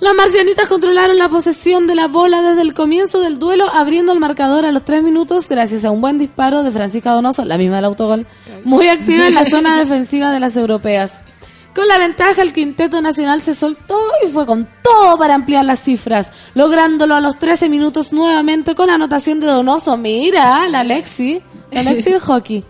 Las 0.00 0.14
marcianitas 0.14 0.66
controlaron 0.66 1.18
la 1.18 1.28
posesión 1.28 1.86
de 1.86 1.94
la 1.94 2.08
bola 2.08 2.40
desde 2.40 2.62
el 2.62 2.72
comienzo 2.72 3.20
del 3.20 3.38
duelo, 3.38 3.68
abriendo 3.70 4.12
el 4.12 4.18
marcador 4.18 4.64
a 4.64 4.72
los 4.72 4.82
tres 4.82 5.02
minutos 5.02 5.46
gracias 5.46 5.84
a 5.84 5.90
un 5.90 6.00
buen 6.00 6.16
disparo 6.16 6.62
de 6.62 6.72
Francisca 6.72 7.12
Donoso, 7.12 7.44
la 7.44 7.58
misma 7.58 7.76
del 7.76 7.84
autogol, 7.84 8.26
muy 8.64 8.88
activa 8.88 9.26
en 9.28 9.34
la 9.34 9.44
zona 9.44 9.78
defensiva 9.78 10.32
de 10.32 10.40
las 10.40 10.56
europeas. 10.56 11.20
Con 11.74 11.86
la 11.86 11.98
ventaja, 11.98 12.42
el 12.42 12.52
quinteto 12.52 13.00
nacional 13.00 13.40
se 13.42 13.54
soltó 13.54 13.96
y 14.24 14.28
fue 14.28 14.44
con 14.44 14.68
todo 14.82 15.16
para 15.16 15.34
ampliar 15.34 15.64
las 15.64 15.80
cifras, 15.80 16.32
lográndolo 16.54 17.14
a 17.14 17.20
los 17.20 17.38
13 17.38 17.68
minutos 17.68 18.12
nuevamente 18.12 18.74
con 18.74 18.90
anotación 18.90 19.38
de 19.38 19.46
Donoso. 19.46 19.96
Mira, 19.96 20.68
la 20.68 20.80
Alexi, 20.80 21.40
la 21.70 21.80
Alexi 21.88 22.10
del 22.10 22.20
hockey. 22.20 22.64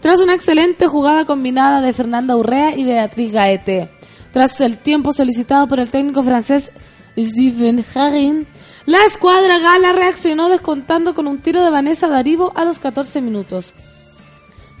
Tras 0.00 0.20
una 0.20 0.34
excelente 0.34 0.86
jugada 0.86 1.24
combinada 1.24 1.80
de 1.80 1.92
Fernanda 1.92 2.36
Urrea 2.36 2.76
y 2.76 2.84
Beatriz 2.84 3.32
Gaete. 3.32 3.90
Tras 4.32 4.60
el 4.60 4.78
tiempo 4.78 5.12
solicitado 5.12 5.66
por 5.66 5.80
el 5.80 5.90
técnico 5.90 6.22
francés 6.22 6.70
Stephen 7.18 7.84
Harin, 7.94 8.46
la 8.86 9.04
escuadra 9.04 9.58
gala 9.58 9.92
reaccionó 9.92 10.48
descontando 10.48 11.14
con 11.14 11.26
un 11.26 11.38
tiro 11.38 11.64
de 11.64 11.70
Vanessa 11.70 12.08
Darivo 12.08 12.52
a 12.54 12.64
los 12.64 12.78
14 12.78 13.20
minutos. 13.20 13.74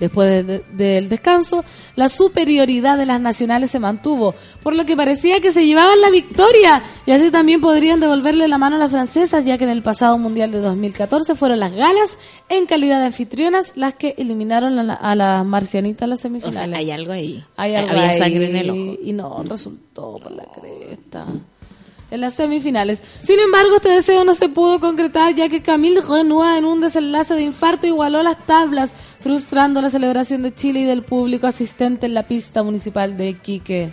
Después 0.00 0.28
de- 0.28 0.42
de- 0.42 0.64
del 0.72 1.08
descanso, 1.08 1.64
la 1.94 2.08
superioridad 2.08 2.98
de 2.98 3.06
las 3.06 3.20
nacionales 3.20 3.70
se 3.70 3.78
mantuvo, 3.78 4.34
por 4.62 4.74
lo 4.74 4.84
que 4.84 4.96
parecía 4.96 5.40
que 5.40 5.52
se 5.52 5.64
llevaban 5.66 6.00
la 6.00 6.10
victoria 6.10 6.82
y 7.06 7.12
así 7.12 7.30
también 7.30 7.60
podrían 7.60 8.00
devolverle 8.00 8.48
la 8.48 8.58
mano 8.58 8.74
a 8.76 8.78
las 8.80 8.90
francesas, 8.90 9.44
ya 9.44 9.56
que 9.56 9.64
en 9.64 9.70
el 9.70 9.82
pasado 9.82 10.18
Mundial 10.18 10.50
de 10.50 10.58
2014 10.58 11.36
fueron 11.36 11.60
las 11.60 11.72
galas 11.72 12.18
en 12.48 12.66
calidad 12.66 12.98
de 13.00 13.06
anfitrionas 13.06 13.72
las 13.76 13.94
que 13.94 14.14
eliminaron 14.18 14.78
a, 14.78 14.82
la- 14.82 14.94
a 14.94 15.14
las 15.14 15.44
marcianitas 15.46 16.02
en 16.02 16.10
las 16.10 16.18
O 16.18 16.22
sea, 16.22 16.28
semifinales. 16.30 16.76
hay 16.78 16.90
algo 16.90 17.12
ahí. 17.12 17.44
Hay 17.56 17.74
algo 17.76 17.90
Había 17.92 18.08
ahí, 18.10 18.18
sangre 18.18 18.50
en 18.50 18.56
el 18.56 18.70
ojo. 18.70 18.98
Y 19.02 19.12
no, 19.12 19.42
resultó 19.44 20.18
por 20.20 20.32
la 20.32 20.44
cresta. 20.44 21.24
En 22.14 22.20
las 22.20 22.34
semifinales. 22.34 23.02
Sin 23.24 23.40
embargo, 23.40 23.74
este 23.74 23.88
deseo 23.88 24.22
no 24.22 24.34
se 24.34 24.48
pudo 24.48 24.78
concretar 24.78 25.34
ya 25.34 25.48
que 25.48 25.62
Camille 25.62 26.00
Renoir 26.00 26.58
en 26.58 26.64
un 26.64 26.80
desenlace 26.80 27.34
de 27.34 27.42
infarto 27.42 27.88
igualó 27.88 28.22
las 28.22 28.46
tablas, 28.46 28.92
frustrando 29.18 29.82
la 29.82 29.90
celebración 29.90 30.42
de 30.42 30.54
Chile 30.54 30.82
y 30.82 30.84
del 30.84 31.02
público 31.02 31.48
asistente 31.48 32.06
en 32.06 32.14
la 32.14 32.28
pista 32.28 32.62
municipal 32.62 33.16
de 33.16 33.30
Iquique. 33.30 33.92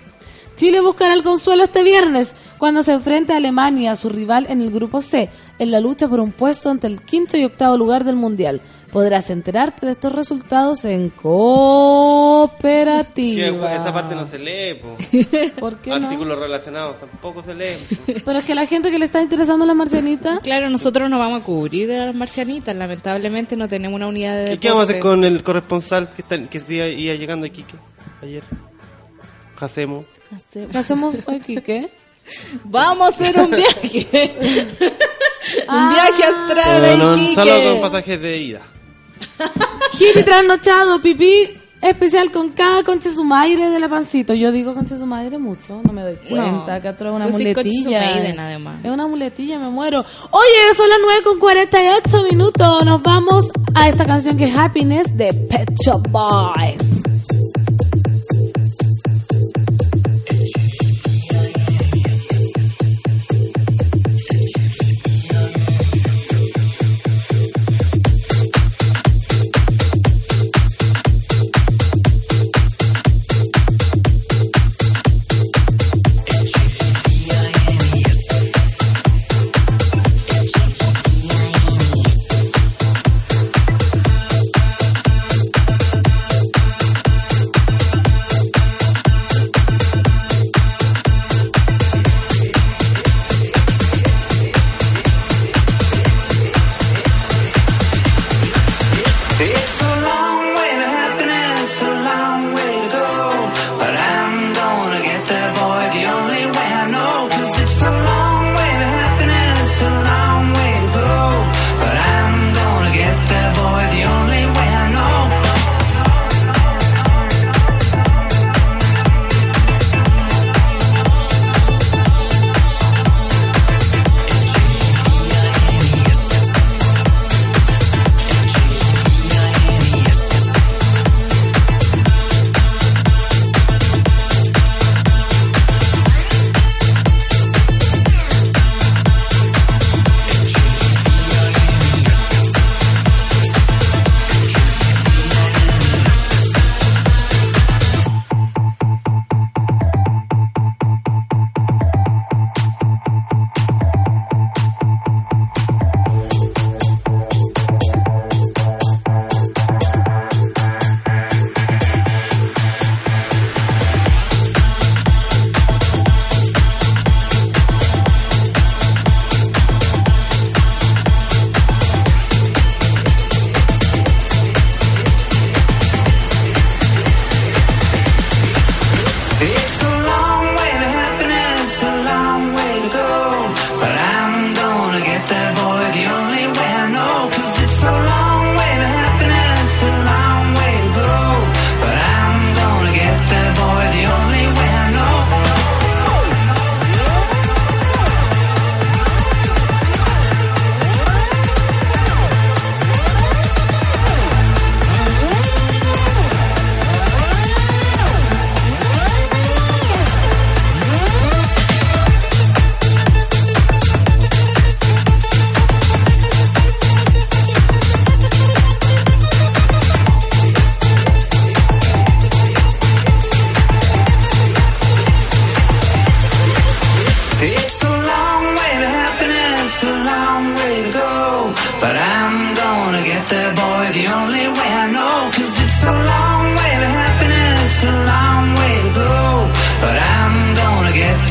Chile 0.55 0.81
buscará 0.81 1.13
el 1.13 1.21
consuelo 1.23 1.63
este 1.63 1.83
viernes, 1.83 2.35
cuando 2.57 2.83
se 2.83 2.91
enfrenta 2.93 3.33
a 3.33 3.37
Alemania, 3.37 3.95
su 3.95 4.09
rival 4.09 4.45
en 4.49 4.61
el 4.61 4.69
grupo 4.69 5.01
C, 5.01 5.29
en 5.57 5.71
la 5.71 5.79
lucha 5.79 6.07
por 6.07 6.19
un 6.19 6.31
puesto 6.31 6.69
ante 6.69 6.85
el 6.85 7.01
quinto 7.01 7.37
y 7.37 7.43
octavo 7.43 7.75
lugar 7.77 8.03
del 8.03 8.15
Mundial. 8.15 8.61
Podrás 8.91 9.31
enterarte 9.31 9.87
de 9.87 9.93
estos 9.93 10.13
resultados 10.13 10.85
en 10.85 11.09
Cooperativa. 11.09 13.73
esa 13.73 13.93
parte 13.93 14.13
no 14.13 14.27
se 14.27 14.37
lee, 14.37 14.75
po. 14.75 14.95
¿Por 15.59 15.77
qué 15.77 15.89
no? 15.89 16.07
Artículos 16.07 16.37
relacionados 16.37 16.99
tampoco 16.99 17.41
se 17.41 17.55
leen. 17.55 17.79
Pero 18.05 18.37
es 18.37 18.45
que 18.45 18.53
la 18.53 18.67
gente 18.67 18.91
que 18.91 18.99
le 18.99 19.05
está 19.05 19.21
interesando 19.21 19.65
la 19.65 19.73
marcianita... 19.73 20.39
Claro, 20.41 20.69
nosotros 20.69 21.09
no 21.09 21.17
vamos 21.17 21.41
a 21.41 21.45
cubrir 21.45 21.91
a 21.93 22.05
las 22.07 22.15
marcianitas, 22.15 22.75
lamentablemente 22.75 23.55
no 23.55 23.67
tenemos 23.67 23.95
una 23.95 24.07
unidad 24.07 24.35
de 24.35 24.53
¿Y 24.53 24.57
qué 24.59 24.69
vamos 24.69 24.81
a 24.81 24.91
hacer 24.91 24.99
con 24.99 25.23
el 25.23 25.41
corresponsal 25.41 26.09
que, 26.13 26.21
está, 26.21 26.37
que 26.37 26.61
iba 26.69 27.15
llegando 27.15 27.45
aquí 27.45 27.63
que, 27.63 27.75
ayer? 28.25 28.43
Hacemos. 29.61 30.05
¿Qué 30.53 30.77
hacemos 30.77 31.15
aquí? 31.27 31.61
¿Qué? 31.61 31.89
Vamos 32.63 33.07
a 33.07 33.09
hacer 33.11 33.39
un 33.39 33.49
viaje. 33.51 34.35
un 35.67 35.67
Ah. 35.67 35.89
viaje 35.91 36.23
astral 36.23 36.81
Pero 36.81 36.93
a 36.93 36.95
no, 36.97 37.11
Iquique. 37.17 37.35
solo 37.35 37.51
con 37.71 37.81
pasajes 37.81 38.21
de 38.21 38.37
ida. 38.37 38.61
Hippie 39.99 40.23
trasnochado, 40.23 41.01
pipí 41.01 41.57
especial 41.81 42.31
con 42.31 42.51
cada 42.51 42.83
concha 42.83 43.11
su 43.11 43.23
madre 43.23 43.69
de 43.71 43.79
la 43.79 43.89
pancito. 43.89 44.33
Yo 44.35 44.51
digo 44.51 44.73
concha 44.75 44.97
su 44.97 45.05
madre 45.07 45.37
mucho, 45.39 45.81
no 45.83 45.91
me 45.93 46.01
doy 46.03 46.15
cuenta. 46.29 46.77
No. 46.77 46.81
que 46.81 46.87
es 46.89 47.01
una 47.01 47.27
muletilla. 47.27 47.99
maiden, 47.99 48.39
además. 48.39 48.75
Es 48.83 48.91
una 48.91 49.07
muletilla, 49.07 49.57
me 49.57 49.69
muero. 49.69 50.05
Oye, 50.29 50.75
son 50.75 50.89
las 50.89 50.99
9 51.01 51.21
con 51.23 51.39
48 51.39 52.23
minutos. 52.31 52.85
Nos 52.85 53.01
vamos 53.01 53.49
a 53.73 53.89
esta 53.89 54.05
canción 54.05 54.37
que 54.37 54.45
es 54.45 54.55
Happiness 54.55 55.17
de 55.17 55.33
Pet 55.33 55.71
Shop 55.83 56.07
Boys. 56.09 57.30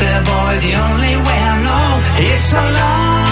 There, 0.00 0.22
boy, 0.24 0.52
the 0.66 0.72
only 0.86 1.14
way 1.26 1.40
I 1.52 1.56
know. 1.66 1.90
It's 2.24 2.52
a 2.52 2.64
long 2.78 3.29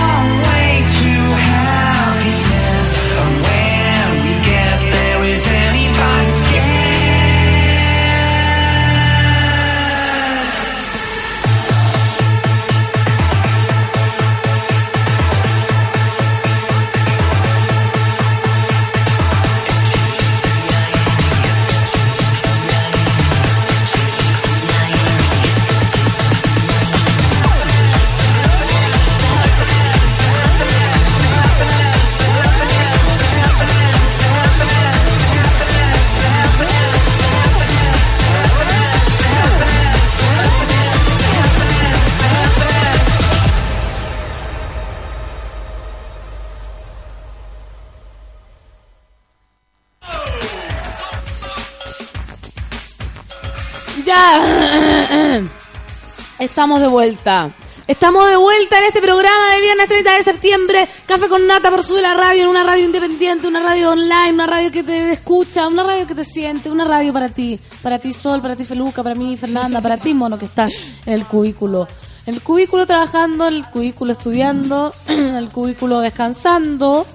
Estamos 56.58 56.80
de 56.80 56.88
vuelta. 56.88 57.50
Estamos 57.86 58.28
de 58.28 58.36
vuelta 58.36 58.78
en 58.78 58.84
este 58.86 59.00
programa 59.00 59.54
de 59.54 59.60
viernes 59.60 59.86
30 59.86 60.12
de 60.12 60.22
septiembre. 60.24 60.88
Café 61.06 61.28
con 61.28 61.46
nata 61.46 61.70
por 61.70 61.84
Sube 61.84 62.02
la 62.02 62.14
Radio, 62.14 62.42
en 62.42 62.48
una 62.48 62.64
radio 62.64 62.84
independiente, 62.84 63.46
una 63.46 63.62
radio 63.62 63.92
online, 63.92 64.32
una 64.32 64.48
radio 64.48 64.72
que 64.72 64.82
te 64.82 65.12
escucha, 65.12 65.68
una 65.68 65.84
radio 65.84 66.04
que 66.04 66.16
te 66.16 66.24
siente, 66.24 66.68
una 66.68 66.84
radio 66.84 67.12
para 67.12 67.28
ti. 67.28 67.60
Para 67.80 68.00
ti 68.00 68.12
Sol, 68.12 68.42
para 68.42 68.56
ti 68.56 68.64
Feluca, 68.64 69.04
para 69.04 69.14
mí 69.14 69.36
Fernanda, 69.36 69.80
para 69.80 69.98
ti 69.98 70.14
Mono 70.14 70.36
que 70.36 70.46
estás 70.46 70.72
en 71.06 71.12
el 71.12 71.26
cubículo. 71.26 71.86
En 72.26 72.34
el 72.34 72.42
cubículo 72.42 72.88
trabajando, 72.88 73.46
en 73.46 73.54
el 73.54 73.64
cubículo 73.66 74.10
estudiando, 74.10 74.92
en 75.06 75.20
el 75.36 75.50
cubículo 75.50 76.00
descansando. 76.00 77.06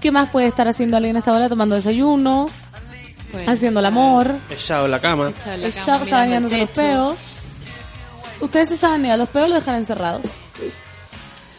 ¿Qué 0.00 0.10
más 0.10 0.28
puede 0.30 0.48
estar 0.48 0.66
haciendo 0.66 0.96
alguien 0.96 1.14
a 1.14 1.20
esta 1.20 1.32
hora? 1.32 1.48
Tomando 1.48 1.76
desayuno, 1.76 2.48
haciendo 3.46 3.78
el 3.78 3.86
amor, 3.86 4.34
Echado 4.50 4.86
en 4.86 4.90
la 4.90 5.00
cama. 5.00 5.28
echado 5.28 5.54
en 5.54 5.60
la 5.60 5.66
el 5.68 5.72
cama, 5.72 6.04
chavo 6.04 6.26
mirando 6.26 6.56
los 6.56 6.70
peos. 6.70 7.35
Ustedes 8.40 8.68
se 8.68 8.76
saben, 8.76 9.06
a 9.06 9.16
los 9.16 9.28
peos 9.28 9.48
los 9.48 9.58
dejan 9.60 9.76
encerrados. 9.76 10.36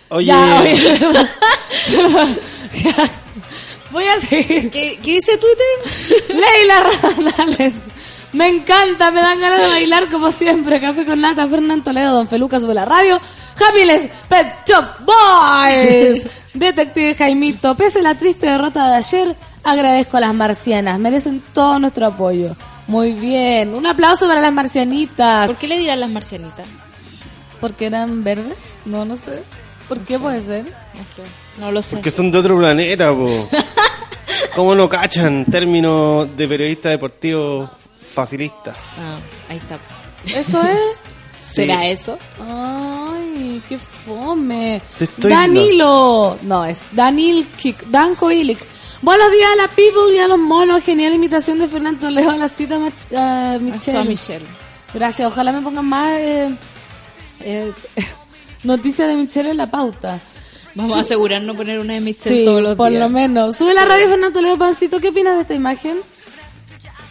Oye, 0.09 0.28
Ya, 0.28 0.61
oye. 0.61 0.99
Voy 3.91 4.05
a 4.05 4.19
seguir. 4.19 4.69
¿Qué, 4.69 4.99
¿Qué 5.01 5.11
dice 5.13 5.38
Twitter? 5.38 5.65
Leila 6.30 6.84
Ranales. 7.01 7.73
Me 8.34 8.47
encanta, 8.49 9.11
me 9.11 9.21
dan 9.21 9.39
ganas 9.39 9.61
de 9.61 9.67
bailar 9.67 10.09
como 10.09 10.32
siempre. 10.32 10.80
Café 10.80 11.05
con 11.05 11.21
nata, 11.21 11.47
Fernán 11.47 11.84
Toledo, 11.84 12.13
Don 12.13 12.28
Feluca 12.28 12.59
sube 12.59 12.73
la 12.73 12.86
radio. 12.86 13.19
Happiness 13.59 14.11
Pet 14.28 14.53
Shop 14.67 14.86
Boys. 15.05 16.23
Detective 16.53 17.15
Jaimito, 17.15 17.75
pese 17.75 17.99
a 17.99 18.03
la 18.03 18.15
triste 18.15 18.47
derrota 18.47 18.89
de 18.89 18.95
ayer, 18.95 19.36
agradezco 19.63 20.17
a 20.17 20.21
las 20.21 20.34
marcianas. 20.34 20.99
Merecen 20.99 21.41
todo 21.53 21.80
nuestro 21.80 22.07
apoyo. 22.07 22.55
Muy 22.88 23.11
bien. 23.13 23.73
Un 23.75 23.85
aplauso 23.85 24.27
para 24.27 24.41
las 24.41 24.53
marcianitas. 24.53 25.47
¿Por 25.47 25.57
qué 25.57 25.67
le 25.67 25.77
dirán 25.77 25.99
las 25.99 26.09
marcianitas? 26.09 26.65
¿Porque 27.59 27.88
eran 27.88 28.23
verdes? 28.23 28.75
No, 28.85 29.03
no 29.05 29.15
sé. 29.17 29.43
¿Por 29.88 29.99
qué 29.99 30.17
puede 30.19 30.41
ser? 30.41 30.63
No 30.65 31.01
sé. 31.03 31.21
No 31.59 31.71
lo 31.71 31.81
sé. 31.81 31.95
porque 31.97 32.11
son 32.11 32.31
de 32.31 32.38
otro 32.38 32.57
planeta, 32.57 33.11
po. 33.11 33.49
¿Cómo 34.55 34.75
no 34.75 34.88
cachan 34.89 35.45
términos 35.45 36.35
de 36.38 36.47
periodista 36.47 36.89
deportivo 36.89 37.69
facilista? 38.13 38.73
Ah, 38.99 39.17
ahí 39.49 39.57
está. 39.57 39.77
¿Eso 40.39 40.61
es? 40.63 40.79
¿Será 41.53 41.88
eso? 41.88 42.17
Ay, 42.39 43.61
qué 43.67 43.77
fome. 43.79 44.81
Te 44.97 45.05
estoy- 45.05 45.31
Danilo. 45.31 46.38
No, 46.43 46.65
es 46.65 46.83
Danil 46.91 47.45
Kik, 47.57 47.85
Danko 47.88 48.31
Ilik. 48.31 48.59
Buenos 49.02 49.32
días 49.32 49.50
a 49.54 49.56
la 49.56 49.68
people 49.68 50.14
y 50.16 50.20
a 50.20 50.28
los 50.28 50.39
monos. 50.39 50.84
Genial 50.84 51.14
imitación 51.14 51.60
de 51.60 51.68
Fernando 51.68 52.10
Leo 52.10 52.32
a 52.32 52.38
la 52.38 52.50
cita 52.50 52.76
a 53.16 53.58
Michelle. 53.60 54.04
Michelle. 54.06 54.45
Gracias. 54.93 55.32
Ojalá 55.32 55.52
me 55.52 55.62
pongan 55.62 55.86
más 55.86 56.12
eh, 56.14 56.50
eh, 57.41 57.72
noticias 58.64 59.08
de 59.08 59.16
Michelle 59.16 59.52
en 59.52 59.58
la 59.58 59.70
pauta. 59.70 60.20
Vamos 60.74 60.95
a 60.98 61.02
asegurarnos 61.02 61.56
de 61.56 61.58
poner 61.64 61.80
una 61.80 61.93
de 61.93 62.02
Michelle 62.02 62.39
Sí, 62.39 62.45
todos 62.45 62.62
los 62.62 62.76
por 62.76 62.89
días. 62.89 63.02
lo 63.02 63.10
menos. 63.10 63.56
Sube 63.56 63.74
la 63.74 63.86
radio 63.86 64.10
Fernando 64.10 64.41
Leo 64.41 64.58
Pancito. 64.58 65.00
¿Qué 65.00 65.10
opinas 65.10 65.36
de 65.36 65.41
esta 65.41 65.54
imagen? 65.54 65.98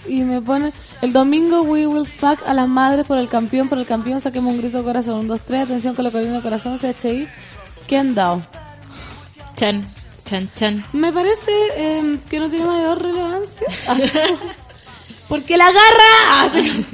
Y 0.09 0.23
me 0.23 0.41
pone, 0.41 0.73
el 1.03 1.13
domingo 1.13 1.63
we 1.63 1.85
will 1.87 2.07
fuck 2.07 2.39
a 2.47 2.55
las 2.55 2.69
madres 2.69 3.07
por 3.07 3.19
el 3.19 3.29
campeón, 3.29 3.69
por 3.69 3.79
el 3.79 3.87
campeón, 3.87 4.21
saquemos 4.21 4.55
un 4.55 4.61
grito 4.61 4.79
de 4.79 4.85
corazón. 4.85 5.19
Un, 5.19 5.27
dos, 5.29 5.41
tres, 5.41 5.65
atención 5.65 5.97
con 5.97 6.05
la 6.05 6.13
colina 6.13 6.35
de 6.35 6.43
corazón, 6.43 6.79
CHI. 6.79 7.27
¿Qué 7.89 7.97
han 7.97 8.15
dado? 8.15 8.41
Chan, 9.57 9.85
chan, 10.27 10.51
chan. 10.55 10.85
Me 10.93 11.13
parece 11.13 11.51
eh, 11.77 12.19
que 12.29 12.39
no 12.41 12.51
tiene 12.51 12.67
mayor 12.67 13.01
relevancia. 13.03 13.67
Porque 15.29 15.57
la 15.57 15.67
garra 15.67 16.43
hace 16.45 16.85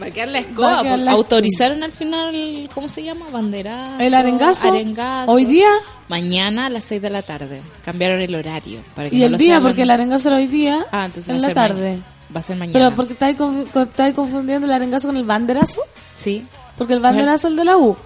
Va 0.00 0.06
a 0.06 0.10
quedar 0.10 0.28
la 0.28 0.38
escoba. 0.38 0.82
quedar 0.82 0.94
pues. 0.96 1.04
la- 1.04 1.10
Autorizaron 1.12 1.82
al 1.82 1.90
final, 1.90 2.70
¿cómo 2.72 2.86
se 2.88 3.02
llama? 3.02 3.26
Banderazo. 3.32 4.00
el 4.00 4.14
arengazo. 4.14 4.68
arengazo. 4.68 5.32
Hoy 5.32 5.44
día 5.46 5.68
Mañana 6.08 6.66
a 6.66 6.70
las 6.70 6.84
6 6.84 7.02
de 7.02 7.10
la 7.10 7.22
tarde. 7.22 7.62
Cambiaron 7.84 8.20
el 8.20 8.34
horario. 8.34 8.80
Para 8.94 9.10
que 9.10 9.16
y 9.16 9.18
no 9.20 9.26
el 9.26 9.32
lo 9.32 9.38
día, 9.38 9.60
porque 9.60 9.82
el 9.82 9.90
arengazo 9.90 10.28
era 10.28 10.38
hoy 10.38 10.46
día, 10.48 10.86
Ah, 10.92 11.04
entonces 11.06 11.28
en 11.30 11.36
va 11.36 11.40
la 11.40 11.46
ser 11.46 11.54
tarde. 11.54 11.98
Va 12.34 12.40
a 12.40 12.42
ser 12.42 12.56
mañana. 12.56 12.72
Pero 12.78 12.94
porque 12.96 13.12
estáis 13.12 14.14
confundiendo 14.14 14.66
el 14.66 14.72
arengazo 14.72 15.08
con 15.08 15.16
el 15.16 15.24
banderazo. 15.24 15.80
Sí. 16.14 16.44
Porque 16.78 16.92
el 16.94 17.00
banderazo 17.00 17.48
es 17.48 17.50
el 17.52 17.56
de 17.56 17.64
la 17.64 17.76
U. 17.76 17.96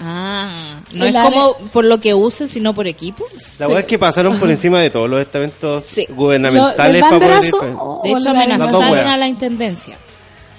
Ah, 0.00 0.80
no 0.92 1.04
El 1.04 1.14
es 1.16 1.22
como 1.22 1.56
por 1.72 1.84
lo 1.84 1.98
que 2.00 2.14
usen, 2.14 2.48
sino 2.48 2.74
por 2.74 2.86
equipo. 2.86 3.24
La 3.58 3.66
verdad 3.66 3.82
es 3.82 3.86
que 3.86 3.98
pasaron 3.98 4.38
por 4.38 4.50
encima 4.50 4.80
de 4.80 4.90
todos 4.90 5.08
los 5.08 5.20
estamentos 5.20 5.84
Sí. 5.84 6.06
gubernamentales 6.10 6.92
Lo- 6.92 6.96
el 6.96 7.00
para 7.00 7.18
poder 7.18 7.54
o- 7.78 8.00
De 8.04 8.12
o 8.14 8.18
hecho, 8.18 8.30
amenazaron 8.30 8.98
a 9.08 9.16
la 9.16 9.28
intendencia. 9.28 9.96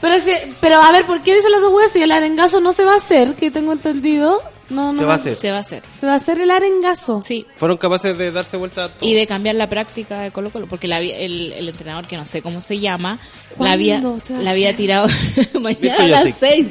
Pero, 0.02 0.22
si- 0.22 0.54
pero 0.62 0.78
a 0.78 0.92
ver, 0.92 1.06
¿por 1.06 1.22
qué 1.22 1.36
dicen 1.36 1.52
las 1.52 1.62
dos 1.62 1.74
weas 1.74 1.92
si 1.92 2.02
el 2.02 2.12
arengazo 2.12 2.60
no 2.62 2.74
se 2.74 2.84
va 2.86 2.94
a 2.94 2.98
hacer? 2.98 3.34
Que 3.36 3.52
tengo 3.52 3.72
entendido. 3.74 4.42
No, 4.70 4.92
no 4.94 5.00
Se 5.00 5.06
va 5.06 5.14
a 5.14 5.16
hacer. 5.18 5.38
Se 5.40 5.52
va 5.52 5.58
a 5.58 5.60
hacer. 5.62 5.84
Se 5.98 6.06
va 6.08 6.14
a 6.14 6.16
hacer 6.16 6.40
el 6.40 6.50
arengazo. 6.50 7.22
Sí. 7.24 7.46
Fueron 7.56 7.78
capaces 7.78 8.18
de 8.18 8.32
darse 8.32 8.58
vuelta 8.58 8.86
a 8.86 8.90
todo. 8.90 9.08
Y 9.08 9.14
de 9.14 9.28
cambiar 9.28 9.56
la 9.56 9.68
práctica 9.70 10.22
de 10.22 10.32
Colo 10.32 10.50
Colo, 10.50 10.66
porque 10.68 10.88
la 10.88 10.98
había- 10.98 11.18
el, 11.18 11.54
el 11.54 11.70
entrenador, 11.70 12.08
que 12.08 12.18
no 12.18 12.26
sé 12.26 12.42
cómo 12.42 12.62
se 12.62 12.80
llama, 12.80 13.20
la 13.60 13.74
había, 13.74 14.02
¿Cuándo 14.02 14.20
se 14.20 14.34
va 14.34 14.40
a 14.40 14.42
la 14.44 14.52
había 14.52 14.76
tirado 14.76 15.08
mañana 15.62 16.04
a 16.04 16.08
las. 16.08 16.36
6. 16.40 16.68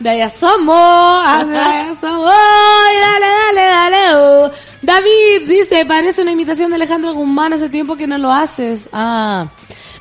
De 0.00 0.10
allá 0.10 0.28
somos, 0.28 1.48
de 1.48 1.58
allá 1.58 1.94
somos, 2.00 2.32
ay, 2.34 2.96
dale, 3.00 3.26
dale, 3.26 3.68
dale. 3.68 4.16
oh. 4.16 4.50
David 4.82 5.48
dice, 5.48 5.86
parece 5.86 6.22
una 6.22 6.32
imitación 6.32 6.70
de 6.70 6.76
Alejandro 6.76 7.14
Guzmán, 7.14 7.52
hace 7.52 7.68
tiempo 7.68 7.96
que 7.96 8.06
no 8.06 8.18
lo 8.18 8.32
haces. 8.32 8.88
Ah. 8.92 9.46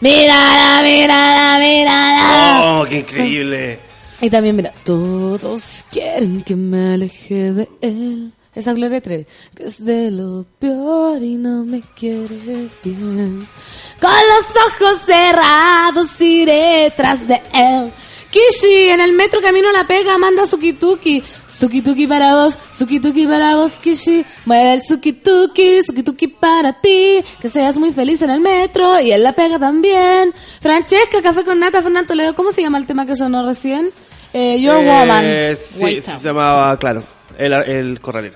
Mírala, 0.01 0.81
mírala, 0.83 1.57
mírala. 1.59 2.61
¡Oh, 2.81 2.85
qué 2.85 2.97
increíble! 2.99 3.79
Y 4.25 4.29
también, 4.31 4.55
mira, 4.55 4.73
todos 4.83 5.85
quieren 5.91 6.41
que 6.41 6.55
me 6.55 6.95
aleje 6.95 7.53
de 7.53 7.69
él. 7.79 8.31
Esa 8.55 8.73
Gloria 8.73 8.99
Trevi, 8.99 9.27
que 9.55 9.65
es 9.65 9.85
de 9.85 10.09
lo 10.09 10.47
peor 10.57 11.21
y 11.21 11.35
no 11.35 11.63
me 11.63 11.83
quiere 11.95 12.67
bien. 12.83 13.47
Con 14.01 14.09
los 14.09 14.63
ojos 14.65 15.01
cerrados 15.05 16.19
iré 16.19 16.91
tras 16.97 17.27
de 17.27 17.39
él. 17.53 17.91
Kishi, 18.31 18.89
en 18.89 18.99
el 18.99 19.13
metro 19.13 19.41
camino 19.41 19.71
la 19.71 19.85
pega, 19.85 20.17
manda 20.17 20.47
Sukituki. 20.47 21.21
Sukituki 21.47 22.07
para 22.07 22.33
vos, 22.33 22.57
Sukituki 22.75 23.27
para 23.27 23.55
vos, 23.57 23.77
Kishi. 23.77 24.25
Mueve 24.45 24.73
el 24.73 24.83
Sukituki, 24.83 25.83
Sukituki 25.83 26.29
para 26.29 26.81
ti. 26.81 27.23
Que 27.39 27.47
seas 27.47 27.77
muy 27.77 27.91
feliz 27.91 28.23
en 28.23 28.31
el 28.31 28.39
metro 28.39 28.99
y 28.99 29.11
en 29.11 29.21
la 29.21 29.33
pega 29.33 29.59
también. 29.59 30.33
Francesca, 30.61 31.21
café 31.21 31.43
con 31.43 31.59
nata, 31.59 31.83
Fernando 31.83 32.07
Toledo. 32.07 32.33
¿Cómo 32.33 32.51
se 32.51 32.63
llama 32.63 32.79
el 32.79 32.87
tema 32.87 33.05
que 33.05 33.15
sonó 33.15 33.45
recién? 33.45 33.91
Eh, 34.37 34.59
Your 34.59 34.75
Eh, 34.81 34.85
Woman. 34.85 35.55
Sí, 35.57 36.01
se 36.01 36.19
llamaba, 36.27 36.75
claro, 36.77 37.01
el, 37.37 37.53
el 37.53 38.01
corralero. 38.01 38.35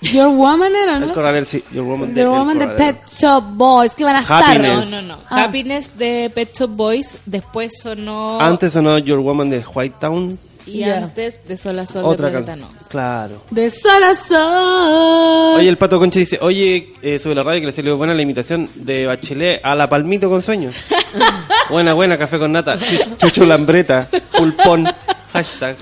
Your 0.00 0.28
Woman 0.28 0.76
era, 0.76 0.98
El 0.98 1.08
¿no? 1.08 1.12
corralero, 1.14 1.44
sí. 1.44 1.64
Your 1.72 1.84
Woman 1.84 2.14
de, 2.14 2.20
Your 2.20 2.32
el 2.32 2.38
Woman 2.38 2.58
de. 2.60 2.66
Pet 2.68 3.08
Shop 3.08 3.42
Boys. 3.54 3.94
Que 3.96 4.04
van 4.04 4.16
a 4.16 4.20
estar. 4.20 4.60
No, 4.60 4.84
no, 4.84 5.02
no. 5.02 5.18
Ah. 5.28 5.44
Happiness 5.44 5.96
de 5.98 6.30
Pet 6.32 6.56
Shop 6.56 6.70
Boys, 6.70 7.18
después 7.26 7.72
sonó. 7.82 8.40
Antes 8.40 8.74
sonó 8.74 8.98
Your 8.98 9.18
Woman 9.18 9.50
de 9.50 9.64
White 9.74 9.96
Town. 9.98 10.38
Y 10.66 10.82
antes 10.82 11.46
de 11.46 11.56
Sol 11.56 11.78
a 11.78 11.86
Sol 11.86 12.04
Otra 12.04 12.26
de 12.26 12.42
Planeta. 12.42 12.56
No. 12.56 12.68
Claro. 12.88 13.42
De 13.50 13.70
sol 13.70 14.02
a 14.02 14.14
sol. 14.14 15.60
Oye, 15.60 15.68
el 15.68 15.76
Pato 15.76 15.98
Concha 15.98 16.18
dice, 16.18 16.38
oye, 16.40 16.92
eh, 17.02 17.18
sobre 17.18 17.36
la 17.36 17.42
radio 17.42 17.60
que 17.60 17.66
le 17.66 17.72
salió 17.72 17.96
buena 17.96 18.14
la 18.14 18.22
imitación 18.22 18.68
de 18.74 19.06
Bachelet 19.06 19.60
a 19.62 19.74
la 19.74 19.88
Palmito 19.88 20.28
con 20.30 20.42
sueños. 20.42 20.74
buena, 21.70 21.94
buena, 21.94 22.16
café 22.18 22.38
con 22.38 22.52
nata. 22.52 22.78
Chucho 23.18 23.44
Lambreta, 23.46 24.08
pulpón, 24.36 24.86
hashtag. 25.32 25.76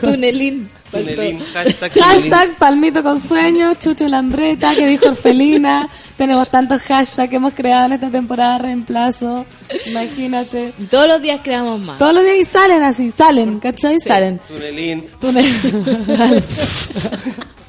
Tunelín. 0.00 0.68
Tunelín, 0.90 1.40
hashtag. 1.52 1.92
tunelín. 1.92 2.02
Hashtag 2.04 2.58
Palmito 2.58 3.02
con 3.02 3.20
sueño, 3.20 3.74
Chucho 3.74 4.08
Lambreta, 4.08 4.74
que 4.74 4.86
dijo 4.86 5.08
Orfelina. 5.08 5.88
Tenemos 6.16 6.50
tantos 6.50 6.82
hashtags 6.82 7.30
que 7.30 7.36
hemos 7.36 7.54
creado 7.54 7.86
en 7.86 7.92
esta 7.92 8.10
temporada 8.10 8.58
de 8.58 8.64
reemplazo. 8.64 9.46
Imagínate. 9.86 10.72
Todos 10.90 11.08
los 11.08 11.22
días 11.22 11.40
creamos 11.42 11.80
más. 11.80 11.98
Todos 11.98 12.14
los 12.14 12.24
días 12.24 12.38
y 12.38 12.44
salen 12.44 12.82
así, 12.82 13.10
salen, 13.10 13.58
¿cachai? 13.60 13.98
Salen. 14.00 14.40
Tunelín. 14.48 15.06
Túnel. 15.20 15.46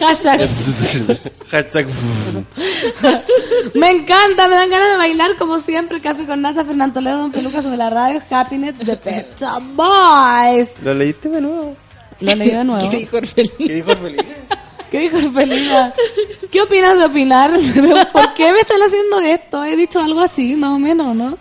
Hashtag. 0.00 0.40
hashtag. 1.50 1.86
Me 3.74 3.90
encanta, 3.90 4.48
me 4.48 4.56
dan 4.56 4.70
ganas 4.70 4.90
de 4.90 4.96
bailar 4.96 5.36
como 5.36 5.60
siempre. 5.60 6.00
Café 6.00 6.26
con 6.26 6.40
Nata, 6.40 6.64
Fernando 6.64 6.94
Toledo, 6.94 7.18
Don 7.18 7.32
Peluca 7.32 7.62
sobre 7.62 7.76
la 7.76 7.90
radio. 7.90 8.20
Happiness 8.30 8.78
de 8.78 8.96
Pet 8.96 9.38
Shop 9.38 9.62
Boys. 9.74 10.70
¿Lo 10.82 10.94
leíste 10.94 11.28
de 11.28 11.40
nuevo? 11.40 11.76
Lo 12.20 12.34
leí 12.34 12.50
de 12.50 12.64
nuevo. 12.64 12.90
¿Qué 12.90 12.98
dijo 12.98 13.16
Orfelina? 13.16 13.54
¿Qué 13.58 13.74
dijo 13.74 13.96
Felipe? 13.96 14.36
¿Qué 14.90 14.98
dijo 15.00 15.16
Orfelina? 15.16 15.92
¿Qué 16.50 16.60
opinas 16.60 16.98
de 16.98 17.04
opinar? 17.04 17.50
¿Por 18.12 18.34
qué 18.34 18.52
me 18.52 18.60
están 18.60 18.82
haciendo 18.82 19.20
esto? 19.20 19.64
He 19.64 19.76
dicho 19.76 20.00
algo 20.00 20.20
así, 20.20 20.56
más 20.56 20.72
o 20.72 20.78
menos, 20.78 21.16
¿no? 21.16 21.38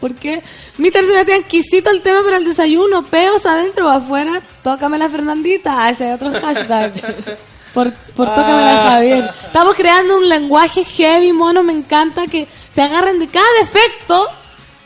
¿Por 0.00 0.14
qué? 0.14 0.42
Mr. 0.78 0.92
Sebastián, 1.06 1.42
quisito 1.46 1.90
el 1.90 2.00
tema 2.02 2.22
para 2.22 2.38
el 2.38 2.44
desayuno. 2.44 3.02
Peos 3.04 3.44
adentro 3.46 3.86
o 3.86 3.90
afuera. 3.90 4.40
Tócame 4.62 4.96
la 4.98 5.08
Fernandita. 5.08 5.84
Ah, 5.84 5.90
Ese 5.90 6.08
es 6.08 6.14
otro 6.20 6.32
hashtag. 6.40 6.92
Por, 7.74 7.92
por 8.16 8.28
tócame 8.28 8.48
la 8.64 8.82
Javier. 8.82 9.30
Estamos 9.46 9.74
creando 9.74 10.16
un 10.16 10.28
lenguaje 10.28 10.82
heavy, 10.84 11.32
mono. 11.32 11.62
Me 11.62 11.72
encanta 11.72 12.26
que 12.26 12.46
se 12.72 12.82
agarren 12.82 13.18
de 13.18 13.28
cada 13.28 13.46
defecto 13.60 14.26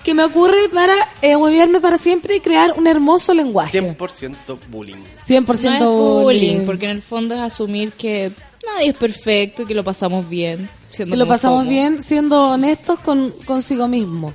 que 0.05 0.13
me 0.13 0.25
ocurre 0.25 0.69
para 0.69 0.95
eh, 1.23 1.35
huevearme 1.35 1.81
para 1.81 1.97
siempre 1.97 2.37
y 2.37 2.41
crear 2.41 2.75
un 2.77 2.87
hermoso 2.87 3.33
lenguaje. 3.33 3.81
100% 3.81 4.59
bullying. 4.69 4.97
100% 5.27 5.47
No 5.47 5.73
es 5.73 5.81
bullying. 5.81 6.23
bullying, 6.25 6.67
porque 6.67 6.85
en 6.85 6.91
el 6.91 7.03
fondo 7.03 7.35
es 7.35 7.41
asumir 7.41 7.93
que 7.93 8.31
nadie 8.67 8.91
es 8.91 8.97
perfecto 8.99 9.63
y 9.63 9.67
que 9.67 9.75
lo 9.75 9.83
pasamos 9.83 10.29
bien. 10.29 10.69
Siendo 10.95 11.15
Que 11.15 11.19
lo 11.19 11.27
pasamos 11.27 11.59
somos. 11.59 11.69
bien 11.71 12.03
siendo 12.03 12.51
honestos 12.51 13.01
con 13.01 13.31
consigo 13.45 13.89
mismo. 13.89 14.33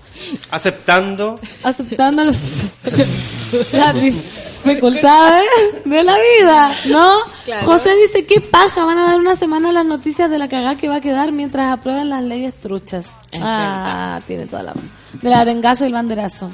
Aceptando. 0.51 1.39
Aceptando 1.63 2.23
los- 2.25 2.73
las 3.73 3.95
dificultades 3.95 5.43
de 5.85 6.03
la 6.03 6.17
vida, 6.17 6.71
¿no? 6.87 7.13
Claro. 7.45 7.65
José 7.65 7.95
dice, 7.95 8.25
¿qué 8.25 8.41
paja? 8.41 8.83
Van 8.83 8.97
a 8.97 9.05
dar 9.07 9.17
una 9.19 9.35
semana 9.35 9.71
las 9.71 9.85
noticias 9.85 10.29
de 10.29 10.37
la 10.37 10.47
cagada 10.49 10.75
que 10.75 10.89
va 10.89 10.97
a 10.97 11.01
quedar 11.01 11.31
mientras 11.31 11.71
aprueban 11.71 12.09
las 12.09 12.23
leyes 12.23 12.53
truchas. 12.59 13.07
Es 13.31 13.39
ah, 13.41 14.19
tiene 14.27 14.45
toda 14.45 14.63
la 14.63 14.73
razón. 14.73 14.91
Del 15.21 15.33
arengazo 15.33 15.85
y 15.85 15.87
el 15.87 15.93
banderazo. 15.93 16.49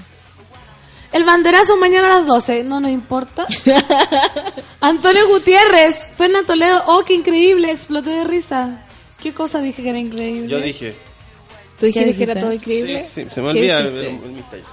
El 1.11 1.23
banderazo 1.23 1.77
mañana 1.77 2.13
a 2.13 2.19
las 2.19 2.27
12, 2.27 2.63
no 2.65 2.79
nos 2.79 2.91
importa. 2.91 3.47
Antonio 4.81 5.27
Gutiérrez, 5.29 5.95
Fernando 6.15 6.45
Toledo, 6.47 6.83
oh, 6.87 7.03
qué 7.05 7.13
increíble, 7.15 7.71
exploté 7.71 8.09
de 8.11 8.23
risa. 8.25 8.84
¿Qué 9.25 9.33
cosa 9.33 9.59
dije 9.59 9.81
que 9.81 9.89
era 9.89 9.97
increíble? 9.97 10.47
Yo 10.47 10.59
dije. 10.61 10.93
¿Tú 11.79 11.87
dijiste 11.87 12.11
¿Qué 12.11 12.15
que 12.15 12.23
era 12.31 12.39
todo 12.39 12.51
Sí, 12.51 12.57
increíble? 12.57 13.05
sí, 13.11 13.25
se 13.33 13.41
me 13.41 13.51
¿Qué 13.53 13.57
olvida 13.57 13.79
el, 13.79 13.87
el- 13.87 14.05
el 14.05 14.31
misterio. 14.33 14.65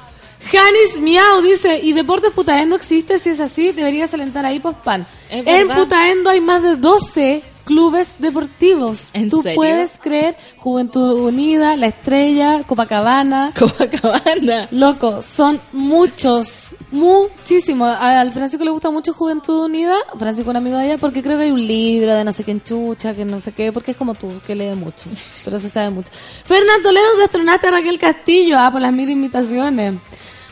Janis 0.50 1.00
Miau 1.00 1.40
dice, 1.40 1.80
y 1.82 1.94
Deportes 1.94 2.32
Putaendo 2.32 2.76
existe, 2.76 3.18
si 3.18 3.30
es 3.30 3.40
así, 3.40 3.72
deberías 3.72 4.12
alentar 4.12 4.44
ahí 4.44 4.60
pospan. 4.60 5.06
Es 5.30 5.46
En. 5.46 5.68
Putaendo 5.68 6.28
hay 6.28 6.42
más 6.42 6.62
de 6.62 6.76
12 6.76 7.42
clubes 7.64 8.14
deportivos. 8.18 9.10
¿En 9.12 9.28
Tú 9.28 9.42
serio? 9.42 9.56
puedes 9.56 9.98
creer, 9.98 10.36
Juventud 10.58 11.20
Unida, 11.20 11.76
La 11.76 11.86
Estrella, 11.86 12.62
Copacabana. 12.66 13.52
Copacabana. 13.58 14.68
Loco, 14.70 15.22
son 15.22 15.60
muchos, 15.72 16.74
muchísimos. 16.90 17.88
Al 17.98 18.32
Francisco 18.32 18.64
le 18.64 18.70
gusta 18.70 18.90
mucho 18.90 19.12
Juventud 19.12 19.64
Unida, 19.64 19.96
Francisco 20.18 20.50
un 20.50 20.56
amigo 20.56 20.76
de 20.76 20.86
ella, 20.86 20.98
porque 20.98 21.22
creo 21.22 21.38
que 21.38 21.44
hay 21.44 21.50
un 21.50 21.66
libro 21.66 22.14
de 22.14 22.24
no 22.24 22.32
sé 22.32 22.44
qué 22.44 22.58
chucha, 22.62 23.14
que 23.14 23.24
no 23.24 23.40
sé 23.40 23.52
qué, 23.52 23.72
porque 23.72 23.92
es 23.92 23.96
como 23.96 24.14
tú, 24.14 24.32
que 24.46 24.54
lee 24.54 24.74
mucho, 24.74 25.08
pero 25.44 25.58
se 25.58 25.70
sabe 25.70 25.90
mucho. 25.90 26.10
Fernando 26.44 26.82
Toledo 26.82 27.16
destronaste 27.18 27.68
a 27.68 27.70
Raquel 27.70 27.98
Castillo, 27.98 28.56
ah, 28.58 28.70
por 28.70 28.80
las 28.80 28.92
mil 28.92 29.08
imitaciones. 29.08 29.94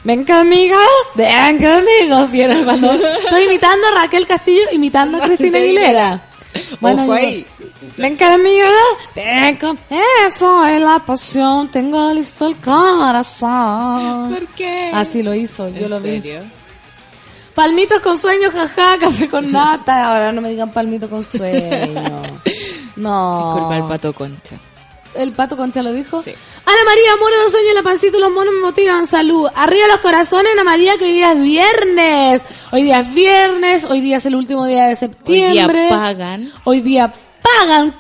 Venga 0.02 0.40
amiga, 0.40 0.78
venga 1.14 1.76
amigo, 1.76 2.26
¿vieron 2.28 2.64
cuando 2.64 2.90
estoy 3.24 3.44
imitando 3.44 3.86
a 3.88 4.00
Raquel 4.02 4.26
Castillo, 4.26 4.62
imitando 4.72 5.18
a 5.18 5.26
Cristina 5.26 5.58
Aguilera? 5.58 6.29
Ojo 6.80 7.06
yo- 7.06 7.12
ahí. 7.12 7.46
Venga 7.96 8.34
amiga, 8.34 8.70
venga, 9.14 9.74
eso 10.26 10.64
es 10.66 10.80
la 10.80 10.98
pasión, 11.00 11.68
tengo 11.70 12.12
listo 12.12 12.46
el 12.46 12.56
corazón. 12.56 14.30
¿Por 14.34 14.46
qué? 14.48 14.90
Así 14.94 15.22
lo 15.22 15.34
hizo, 15.34 15.68
yo 15.68 15.84
¿En 15.84 15.90
lo 15.90 16.00
vi. 16.00 16.20
serio? 16.20 16.40
Palmitos 17.54 18.00
con 18.00 18.16
sueño, 18.18 18.50
jaja, 18.50 18.98
café 18.98 19.28
con 19.28 19.50
nata. 19.52 20.06
Ahora 20.08 20.32
no 20.32 20.40
me 20.40 20.50
digan 20.50 20.70
palmito 20.72 21.08
con 21.10 21.22
sueño. 21.24 21.62
No. 22.96 23.54
Disculpa 23.54 23.76
el 23.76 23.84
pato 23.84 24.12
concha. 24.12 24.56
¿El 25.14 25.32
pato 25.32 25.56
concha 25.56 25.82
lo 25.82 25.92
dijo? 25.92 26.22
Sí. 26.22 26.30
Ana 26.64 26.84
María, 26.84 27.16
muero 27.20 27.42
de 27.42 27.50
sueño 27.50 27.68
en 27.70 27.74
la 27.74 27.82
pancita 27.82 28.16
y 28.16 28.20
los 28.20 28.30
monos 28.30 28.54
me 28.54 28.60
motivan. 28.60 29.06
Salud. 29.06 29.48
Arriba 29.54 29.86
los 29.88 29.98
corazones, 29.98 30.52
Ana 30.52 30.64
María, 30.64 30.96
que 30.98 31.04
hoy 31.06 31.12
día 31.12 31.32
es 31.32 31.42
viernes. 31.42 32.42
Hoy 32.70 32.82
día 32.84 33.00
es 33.00 33.14
viernes, 33.14 33.84
hoy 33.86 34.00
día 34.00 34.18
es 34.18 34.26
el 34.26 34.36
último 34.36 34.66
día 34.66 34.84
de 34.84 34.90
Hoy 34.90 34.96
septiembre. 34.96 35.80
día 35.86 35.88
pagan. 35.88 36.52
Hoy 36.64 36.80
día 36.80 37.12
pagan. 37.42 37.94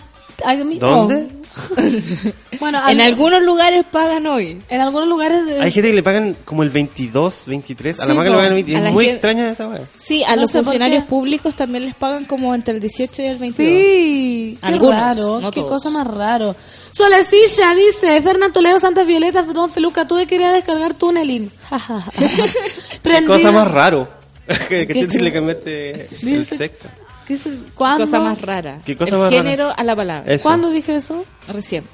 Ay, 0.44 0.78
¿Dónde? 0.78 1.39
bueno, 2.60 2.78
En 2.88 3.00
al- 3.00 3.06
algunos 3.06 3.42
lugares 3.42 3.84
pagan 3.90 4.26
hoy. 4.26 4.58
en 4.68 4.80
algunos 4.80 5.08
lugares 5.08 5.44
de... 5.46 5.60
Hay 5.60 5.72
gente 5.72 5.90
que 5.90 5.94
le 5.96 6.02
pagan 6.02 6.36
como 6.44 6.62
el 6.62 6.70
22, 6.70 7.42
23. 7.46 7.98
A 8.00 8.04
la 8.06 8.10
Sí, 8.12 8.16
más 8.16 8.24
que 8.24 8.30
le 8.30 8.36
pagan 8.36 8.48
el 8.50 8.54
20. 8.54 8.76
A 8.76 8.80
la 8.80 8.88
Es 8.88 8.94
muy 8.94 9.04
gente- 9.04 9.14
extraña 9.16 9.50
esa 9.50 9.68
weá. 9.68 9.80
Sí, 9.98 10.22
a 10.24 10.34
No 10.36 10.42
los 10.42 10.52
funcionarios 10.52 11.04
qué. 11.04 11.08
públicos 11.10 11.54
también 11.54 11.84
les 11.84 11.94
pagan 11.94 12.24
como 12.24 12.54
entre 12.54 12.74
el 12.74 12.80
18 12.80 13.22
y 13.22 13.24
el 13.26 13.38
22. 13.38 13.56
Sí, 13.56 14.58
qué 14.60 14.66
Algunos, 14.66 15.00
raro, 15.00 15.40
no 15.40 15.50
qué 15.50 15.60
todos. 15.60 15.82
cosa 15.82 15.90
más 15.98 16.06
raro. 16.06 16.54
Solecilla 16.92 17.74
dice, 17.74 18.20
Fernando 18.22 18.52
Toledo, 18.52 18.78
Santas 18.78 19.06
Violetas, 19.06 19.52
Don 19.52 19.70
Feluca, 19.70 20.06
tuve 20.08 20.26
que 20.26 20.36
ir 20.36 20.44
a 20.44 20.52
descargar 20.52 20.94
Tunelin. 20.94 21.50
Qué 23.02 23.24
cosa 23.26 23.52
más 23.52 23.70
raro. 23.70 24.08
que 24.68 24.86
¿Qué 24.86 24.94
que 24.94 25.06
cosa? 25.06 25.18
le 25.20 25.32
cambiaste 25.32 26.08
el 26.22 26.44
sexo. 26.46 26.88
¿Qué 27.30 27.34
es- 27.34 27.48
¿Cuándo? 27.76 28.06
Cosa 28.06 28.18
más 28.18 28.40
rara. 28.42 28.80
¿Qué 28.84 28.96
cosa 28.96 29.14
el 29.14 29.20
más 29.20 29.30
rara? 29.30 29.42
género 29.44 29.72
a 29.76 29.84
la 29.84 29.94
palabra. 29.94 30.32
Eso. 30.32 30.42
¿Cuándo 30.42 30.68
dije 30.70 30.96
eso? 30.96 31.24
Recién. 31.46 31.84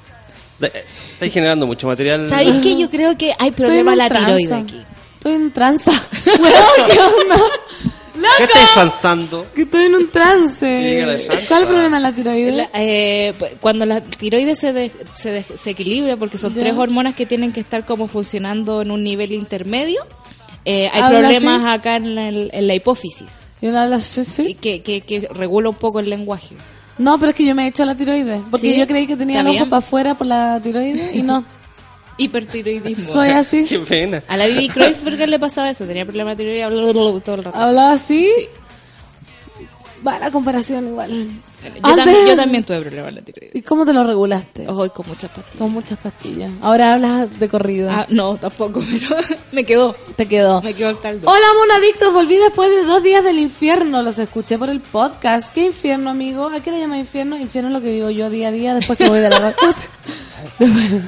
Eh, 0.61 0.71
Estáis 1.13 1.31
generando 1.31 1.67
mucho 1.67 1.85
material. 1.85 2.25
¿Sabéis 2.27 2.55
que 2.63 2.75
yo 2.75 2.89
creo 2.89 3.15
que 3.15 3.33
hay 3.37 3.51
problema 3.51 3.91
en 3.91 3.97
la 3.99 4.09
tiroides 4.09 4.51
aquí? 4.51 4.81
Estoy 5.13 5.33
en 5.33 5.51
tranza. 5.51 5.91
Weón, 6.25 6.89
¿qué 6.91 6.99
onda? 6.99 7.37
¿Qué 8.37 8.43
estáis 8.45 8.67
pensando? 8.75 9.45
Que 9.53 9.61
estoy 9.61 9.85
en 9.85 9.93
un 9.95 10.09
trance. 10.09 11.03
¿Cuál 11.47 11.61
es 11.61 11.61
el 11.61 11.67
problema 11.67 11.97
de 11.97 12.01
la 12.03 12.11
tiroides? 12.13 12.55
La- 12.55 12.69
eh, 12.73 13.33
pues, 13.37 13.51
cuando 13.61 13.85
la 13.85 14.01
tiroides 14.01 14.57
se, 14.57 14.73
de- 14.73 14.91
se, 15.13 15.29
de- 15.29 15.43
se 15.43 15.69
equilibra, 15.69 16.17
porque 16.17 16.39
son 16.39 16.55
Ya. 16.55 16.61
tres 16.61 16.73
hormonas 16.75 17.13
que 17.13 17.27
tienen 17.27 17.53
que 17.53 17.59
estar 17.59 17.85
como 17.85 18.07
funcionando 18.07 18.81
en 18.81 18.89
un 18.89 19.03
nivel 19.03 19.33
intermedio, 19.33 20.01
eh, 20.65 20.89
hay 20.91 21.01
¿Habla 21.01 21.19
problemas 21.29 21.61
así? 21.63 21.79
acá 21.79 21.95
en 21.97 22.15
la, 22.15 22.29
en 22.29 22.67
la 22.67 22.73
hipófisis, 22.73 23.27
¿Y 23.61 23.67
una 23.67 23.85
de 23.85 23.89
las 23.89 24.03
sí, 24.03 24.21
y 24.21 24.23
sí? 24.25 24.53
que, 24.55 24.81
que, 24.81 25.01
que 25.01 25.27
regula 25.33 25.69
un 25.69 25.75
poco 25.75 25.99
el 25.99 26.09
lenguaje. 26.09 26.55
No, 26.97 27.19
pero 27.19 27.31
es 27.31 27.35
que 27.35 27.45
yo 27.45 27.53
me 27.55 27.65
he 27.65 27.67
hecho 27.67 27.85
la 27.85 27.95
tiroides. 27.95 28.41
Porque 28.49 28.73
¿Sí? 28.73 28.79
yo 28.79 28.87
creí 28.87 29.07
que 29.07 29.15
tenía 29.15 29.39
¿Está 29.39 29.49
el 29.49 29.55
ojo 29.57 29.69
para 29.69 29.79
afuera 29.79 30.13
por 30.15 30.27
la 30.27 30.59
tiroides 30.61 31.15
y 31.15 31.21
no. 31.21 31.43
Hipertiroidismo. 32.17 33.03
Soy 33.03 33.29
así. 33.29 33.65
Qué 33.69 33.79
pena. 33.79 34.23
A 34.27 34.37
la 34.37 34.47
Bibi 34.47 34.69
Kreuzberger 34.69 35.29
le 35.29 35.39
pasaba 35.39 35.69
eso, 35.69 35.85
tenía 35.85 36.05
problemas 36.05 36.37
de 36.37 36.43
tiroides 36.43 36.69
blablabla, 36.69 37.19
todo 37.21 37.35
el 37.35 37.43
rato. 37.43 37.57
¿Hablaba 37.57 37.91
así? 37.91 38.27
Sí. 38.35 38.47
Va 40.05 40.19
la 40.19 40.31
comparación 40.31 40.87
igual. 40.87 41.27
Yo, 41.63 41.95
también, 41.95 42.27
yo 42.27 42.35
también 42.35 42.63
tuve 42.63 42.81
problemas 42.81 43.15
de 43.15 43.21
tiroides. 43.21 43.55
¿Y 43.55 43.61
cómo 43.61 43.85
te 43.85 43.93
lo 43.93 44.03
regulaste? 44.03 44.67
Hoy 44.67 44.89
con 44.91 45.07
muchas 45.07 45.31
pastillas. 45.31 45.57
Con 45.57 45.71
muchas 45.71 45.97
pastillas. 45.97 46.51
Ahora 46.61 46.93
hablas 46.93 47.39
de 47.39 47.49
corrido. 47.49 47.89
Ah, 47.91 48.05
no, 48.09 48.35
tampoco, 48.35 48.81
pero 48.91 49.15
me 49.51 49.63
quedó. 49.63 49.95
Te 50.15 50.27
quedó. 50.27 50.61
Me 50.61 50.73
quedó 50.73 50.89
el 50.89 50.99
caldo. 50.99 51.29
Hola, 51.29 51.47
monadictos. 51.59 52.13
Volví 52.13 52.35
después 52.35 52.69
de 52.69 52.83
dos 52.83 53.01
días 53.01 53.23
del 53.23 53.39
infierno. 53.39 54.03
Los 54.03 54.19
escuché 54.19 54.57
por 54.57 54.69
el 54.69 54.81
podcast. 54.81 55.51
¿Qué 55.53 55.65
infierno, 55.65 56.09
amigo? 56.09 56.47
¿A 56.47 56.59
qué 56.59 56.71
le 56.71 56.79
llama 56.79 56.97
infierno? 56.97 57.37
Infierno 57.37 57.69
es 57.69 57.75
lo 57.75 57.81
que 57.81 57.91
vivo 57.91 58.09
yo 58.09 58.29
día 58.29 58.49
a 58.49 58.51
día 58.51 58.75
después 58.75 58.97
que 58.97 59.09
voy 59.09 59.19
de 59.19 59.29
la 59.29 59.39
radio. 59.39 59.55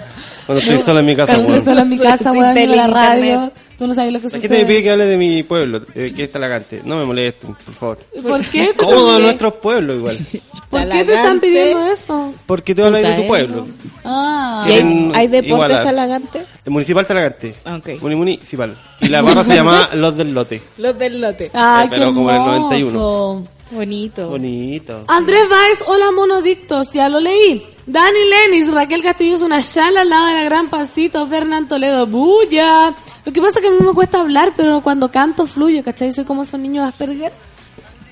Cuando 0.45 0.63
estoy 0.63 0.77
solo 0.79 0.99
en 1.01 1.05
mi 1.05 1.15
casa, 1.15 1.33
Cuando 1.33 1.53
estoy 1.53 1.73
solo 1.73 1.81
en 1.81 1.89
mi 1.89 1.99
casa, 1.99 2.31
tele, 2.31 2.53
de 2.53 2.75
la 2.75 2.87
internet. 2.87 3.53
Tú 3.79 3.87
no 3.87 3.93
sabes 3.93 4.11
lo 4.11 4.19
que 4.19 4.25
La 4.27 4.31
gente 4.31 4.49
me 4.49 4.55
pide 4.55 4.59
sucede. 4.65 4.83
que 4.83 4.91
hable 4.91 5.05
de 5.05 5.17
mi 5.17 5.41
pueblo, 5.43 5.81
eh, 5.95 6.13
que 6.13 6.25
es 6.25 6.31
Talagante. 6.33 6.81
No 6.83 6.97
me 6.97 7.05
molesten, 7.05 7.55
por 7.55 7.73
favor. 7.73 7.97
¿Por 8.21 8.45
qué? 8.45 8.73
Cómodo 8.75 9.19
nuestros 9.19 9.53
pueblos 9.53 9.95
igual. 9.95 10.17
¿Por 10.69 10.81
qué 10.81 10.87
te 10.87 10.99
están 10.99 11.05
Talagante. 11.07 11.47
pidiendo 11.47 11.85
eso? 11.87 12.33
Porque 12.45 12.75
tú 12.75 12.83
hablas 12.83 13.03
de 13.03 13.13
tu 13.13 13.25
pueblo. 13.27 13.65
Ah. 14.03 14.65
¿Y 14.67 14.71
hay, 14.73 15.11
hay 15.15 15.27
deportes 15.27 15.81
talagantes? 15.81 16.45
El 16.65 16.71
municipal 16.73 17.07
Talagante. 17.07 17.55
Ah, 17.63 17.77
ok. 17.77 18.01
Muni- 18.01 18.15
municipal. 18.15 18.77
Y 18.99 19.07
la 19.07 19.21
barra 19.21 19.43
se 19.45 19.55
llama 19.55 19.89
Los 19.93 20.17
del 20.17 20.33
Lote. 20.33 20.61
Los 20.77 20.97
del 20.99 21.21
lote. 21.21 21.49
Ay, 21.53 21.87
Pero 21.89 22.09
qué 22.09 22.13
como 22.13 22.29
en 22.29 22.35
el 22.35 22.41
hermoso. 22.41 22.67
91. 22.69 23.43
Bonito. 23.71 24.29
Bonito. 24.29 25.03
Andrés 25.07 25.47
Baez, 25.49 25.83
hola 25.87 26.11
monodictos, 26.11 26.91
ya 26.91 27.07
lo 27.07 27.19
leí. 27.19 27.63
Dani 27.85 28.17
Lenis, 28.29 28.71
Raquel 28.73 29.01
Castillo 29.03 29.35
es 29.35 29.41
una 29.41 29.61
chala 29.61 30.01
al 30.01 30.09
lado 30.09 30.25
de 30.27 30.33
la 30.33 30.43
gran 30.43 30.69
pancito, 30.69 31.25
Fernán 31.27 31.67
Toledo, 31.67 32.05
bulla. 32.07 32.93
Lo 33.25 33.33
que 33.33 33.41
pasa 33.41 33.59
es 33.59 33.61
que 33.61 33.67
a 33.67 33.71
mí 33.71 33.85
me 33.85 33.93
cuesta 33.93 34.19
hablar, 34.21 34.51
pero 34.55 34.81
cuando 34.81 35.11
canto 35.11 35.45
fluyo, 35.45 35.83
¿cachai? 35.83 36.11
Soy 36.11 36.25
como 36.25 36.43
esos 36.43 36.59
niños 36.59 36.87
Asperger 36.87 37.31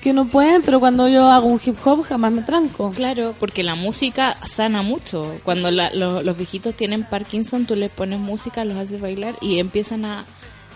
que 0.02 0.12
no 0.12 0.28
pueden, 0.28 0.62
pero 0.62 0.78
cuando 0.78 1.08
yo 1.08 1.26
hago 1.28 1.48
un 1.48 1.60
hip 1.64 1.76
hop 1.84 2.04
jamás 2.04 2.30
me 2.30 2.42
tranco. 2.42 2.92
Claro, 2.94 3.34
porque 3.40 3.64
la 3.64 3.74
música 3.74 4.36
sana 4.46 4.82
mucho. 4.82 5.34
Cuando 5.42 5.70
la- 5.72 5.90
lo- 5.92 6.22
los 6.22 6.36
viejitos 6.36 6.74
tienen 6.76 7.02
Parkinson, 7.04 7.66
tú 7.66 7.74
les 7.74 7.90
pones 7.90 8.20
música, 8.20 8.64
los 8.64 8.76
haces 8.76 9.00
bailar 9.00 9.34
y 9.40 9.58
empiezan 9.58 10.04
a, 10.04 10.24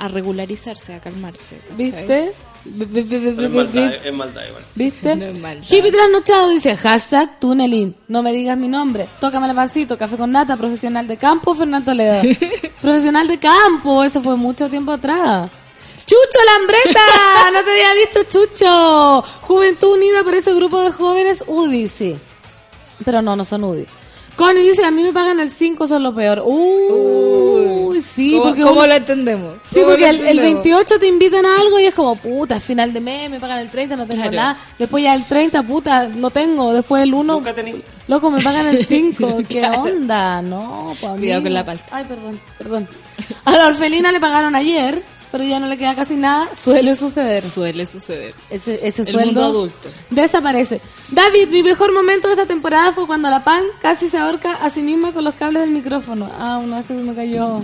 a 0.01 0.09
regularizarse, 0.09 0.95
a 0.95 0.99
calmarse. 1.01 1.61
¿Viste? 1.77 2.33
Es 2.65 3.51
maldad, 3.51 3.91
vi- 4.03 4.09
es 4.09 4.15
maldad 4.15 4.43
igual. 4.49 4.63
¿Viste? 4.75 5.17
No 5.17 5.25
es 5.27 5.39
maldad. 5.39 5.65
Hippie 5.69 5.91
trasnochado 5.93 6.49
dice, 6.51 6.77
hashtag 6.77 7.41
tunelin, 7.41 7.95
no 8.09 8.23
me 8.23 8.33
digas 8.33 8.57
mi 8.57 8.69
nombre, 8.69 9.07
tócame 9.21 9.49
el 9.49 9.55
pancito, 9.55 9.99
café 9.99 10.17
con 10.17 10.31
nata, 10.31 10.57
profesional 10.57 11.07
de 11.09 11.17
campo, 11.17 11.55
Fernando 11.55 11.87
Toledo. 11.93 12.23
profesional 12.81 13.27
de 13.27 13.39
campo, 13.39 14.05
eso 14.05 14.23
fue 14.23 14.37
mucho 14.37 14.69
tiempo 14.69 14.93
atrás. 14.93 15.51
Chucho 16.05 16.39
Lambreta, 16.59 17.51
no 17.53 17.63
te 17.65 17.71
había 17.71 17.95
visto 17.95 18.21
Chucho. 18.29 19.23
Juventud 19.43 19.95
Unida 19.95 20.23
para 20.25 20.37
ese 20.39 20.53
grupo 20.55 20.81
de 20.81 20.91
jóvenes 20.91 21.43
UDI, 21.47 21.89
sí. 21.89 22.17
Pero 23.05 23.23
no, 23.23 23.35
no 23.37 23.45
son 23.45 23.65
UDI. 23.65 23.87
Connie 24.37 24.63
dice, 24.63 24.85
a 24.85 24.91
mí 24.91 25.03
me 25.03 25.13
pagan 25.13 25.41
el 25.41 25.51
5, 25.51 25.87
son 25.87 26.03
lo 26.03 26.15
peor. 26.15 26.43
Uy, 26.45 28.01
sí, 28.03 28.33
¿Cómo, 28.33 28.45
porque 28.45 28.63
cómo 28.63 28.79
uno- 28.79 28.87
lo 28.87 28.95
entendemos? 28.95 29.55
Sí, 29.63 29.77
¿Cómo 29.77 29.89
porque 29.89 30.09
el, 30.09 30.17
el 30.17 30.39
entendemos? 30.39 30.65
28 30.65 30.99
te 30.99 31.07
invitan 31.07 31.45
a 31.47 31.61
algo 31.61 31.79
y 31.79 31.85
es 31.87 31.95
como, 31.95 32.17
puta, 32.17 32.59
final 32.61 32.93
de 32.93 33.01
mes, 33.01 33.31
me 33.31 33.39
pagan 33.41 33.59
el 33.59 33.69
30, 33.69 33.97
no 33.97 34.07
tengo 34.07 34.23
Claro. 34.23 34.37
nada. 34.37 34.57
Después 34.79 35.05
ya 35.05 35.15
el 35.15 35.25
30, 35.25 35.63
puta, 35.65 36.09
no 36.09 36.31
tengo. 36.31 36.73
Después 36.73 37.03
el 37.03 37.15
1, 37.15 37.35
Nunca 37.35 37.55
tení. 37.55 37.75
Loco, 38.09 38.31
me 38.31 38.41
pagan 38.43 38.67
el 38.69 38.85
5. 38.85 39.39
¿Qué 39.49 39.65
onda? 39.67 40.43
No, 40.43 40.95
pues 41.01 41.13
Cuidado 41.19 41.43
con 41.43 41.55
la 41.55 41.65
palta. 41.65 41.85
Ay, 41.91 42.05
perdón, 42.09 42.41
perdón. 42.59 42.89
A 43.45 43.57
la 43.57 43.67
orfelina 43.69 44.11
le 44.13 44.21
pagaron 44.21 44.55
ayer, 44.57 45.01
pero 45.33 45.43
ya 45.43 45.59
no 45.59 45.67
le 45.67 45.77
queda 45.79 45.95
casi 45.97 46.15
nada. 46.15 46.49
Suele 46.55 46.95
suceder. 46.95 47.43
Suele 47.43 47.87
suceder. 47.87 48.35
Ese, 48.51 48.87
ese 48.87 49.03
El 49.03 49.09
sueldo 49.09 49.41
mundo 49.41 49.45
adulto. 49.45 49.89
desaparece. 50.11 50.81
David, 51.11 51.49
mi 51.49 51.63
mejor 51.63 51.93
momento 51.93 52.29
de 52.29 52.35
esta 52.35 52.47
temporada 52.47 52.93
fue 52.93 53.07
cuando 53.07 53.29
la 53.31 53.43
pan 53.43 53.65
casi 53.81 54.09
se 54.09 54.19
ahorca 54.19 54.53
a 54.53 54.71
sí 54.71 54.83
misma 54.83 55.13
con 55.13 55.25
los 55.25 55.35
cables 55.35 55.63
del 55.63 55.71
micrófono. 55.73 56.31
Ah, 56.39 56.61
una 56.63 56.77
vez 56.79 56.87
que 56.87 56.95
se 56.95 57.01
me 57.01 57.15
cayó. 57.15 57.63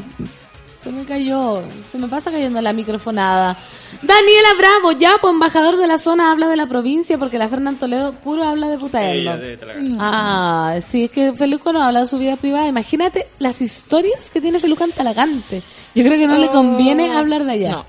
Se 0.82 0.90
me 0.92 1.04
cayó. 1.04 1.60
Se 1.90 1.98
me 1.98 2.06
pasa 2.08 2.30
cayendo 2.30 2.60
la 2.62 2.72
microfonada. 2.72 3.56
Daniela 4.00 4.48
Bravo, 4.56 4.92
Yapo, 4.92 5.28
embajador 5.28 5.76
de 5.76 5.86
la 5.88 5.98
zona, 5.98 6.30
habla 6.30 6.46
de 6.48 6.56
la 6.56 6.68
provincia 6.68 7.18
porque 7.18 7.36
la 7.36 7.48
Fernán 7.48 7.76
Toledo 7.76 8.12
puro 8.12 8.44
habla 8.44 8.68
de 8.68 8.78
puta 8.78 9.00
ganar. 9.00 9.40
Ah, 9.98 10.78
sí, 10.86 11.04
es 11.04 11.10
que 11.10 11.32
Feluco 11.32 11.72
no 11.72 11.82
habla 11.82 12.00
de 12.00 12.06
su 12.06 12.16
vida 12.18 12.36
privada. 12.36 12.68
Imagínate 12.68 13.26
las 13.40 13.60
historias 13.60 14.30
que 14.30 14.40
tiene 14.40 14.60
Feluco 14.60 14.84
en 14.84 14.92
Talagante. 14.92 15.62
Yo 15.98 16.04
creo 16.04 16.16
que 16.16 16.28
no 16.28 16.38
le 16.38 16.48
conviene 16.48 17.10
hablar 17.10 17.44
de 17.44 17.52
allá. 17.52 17.70
No. 17.72 17.84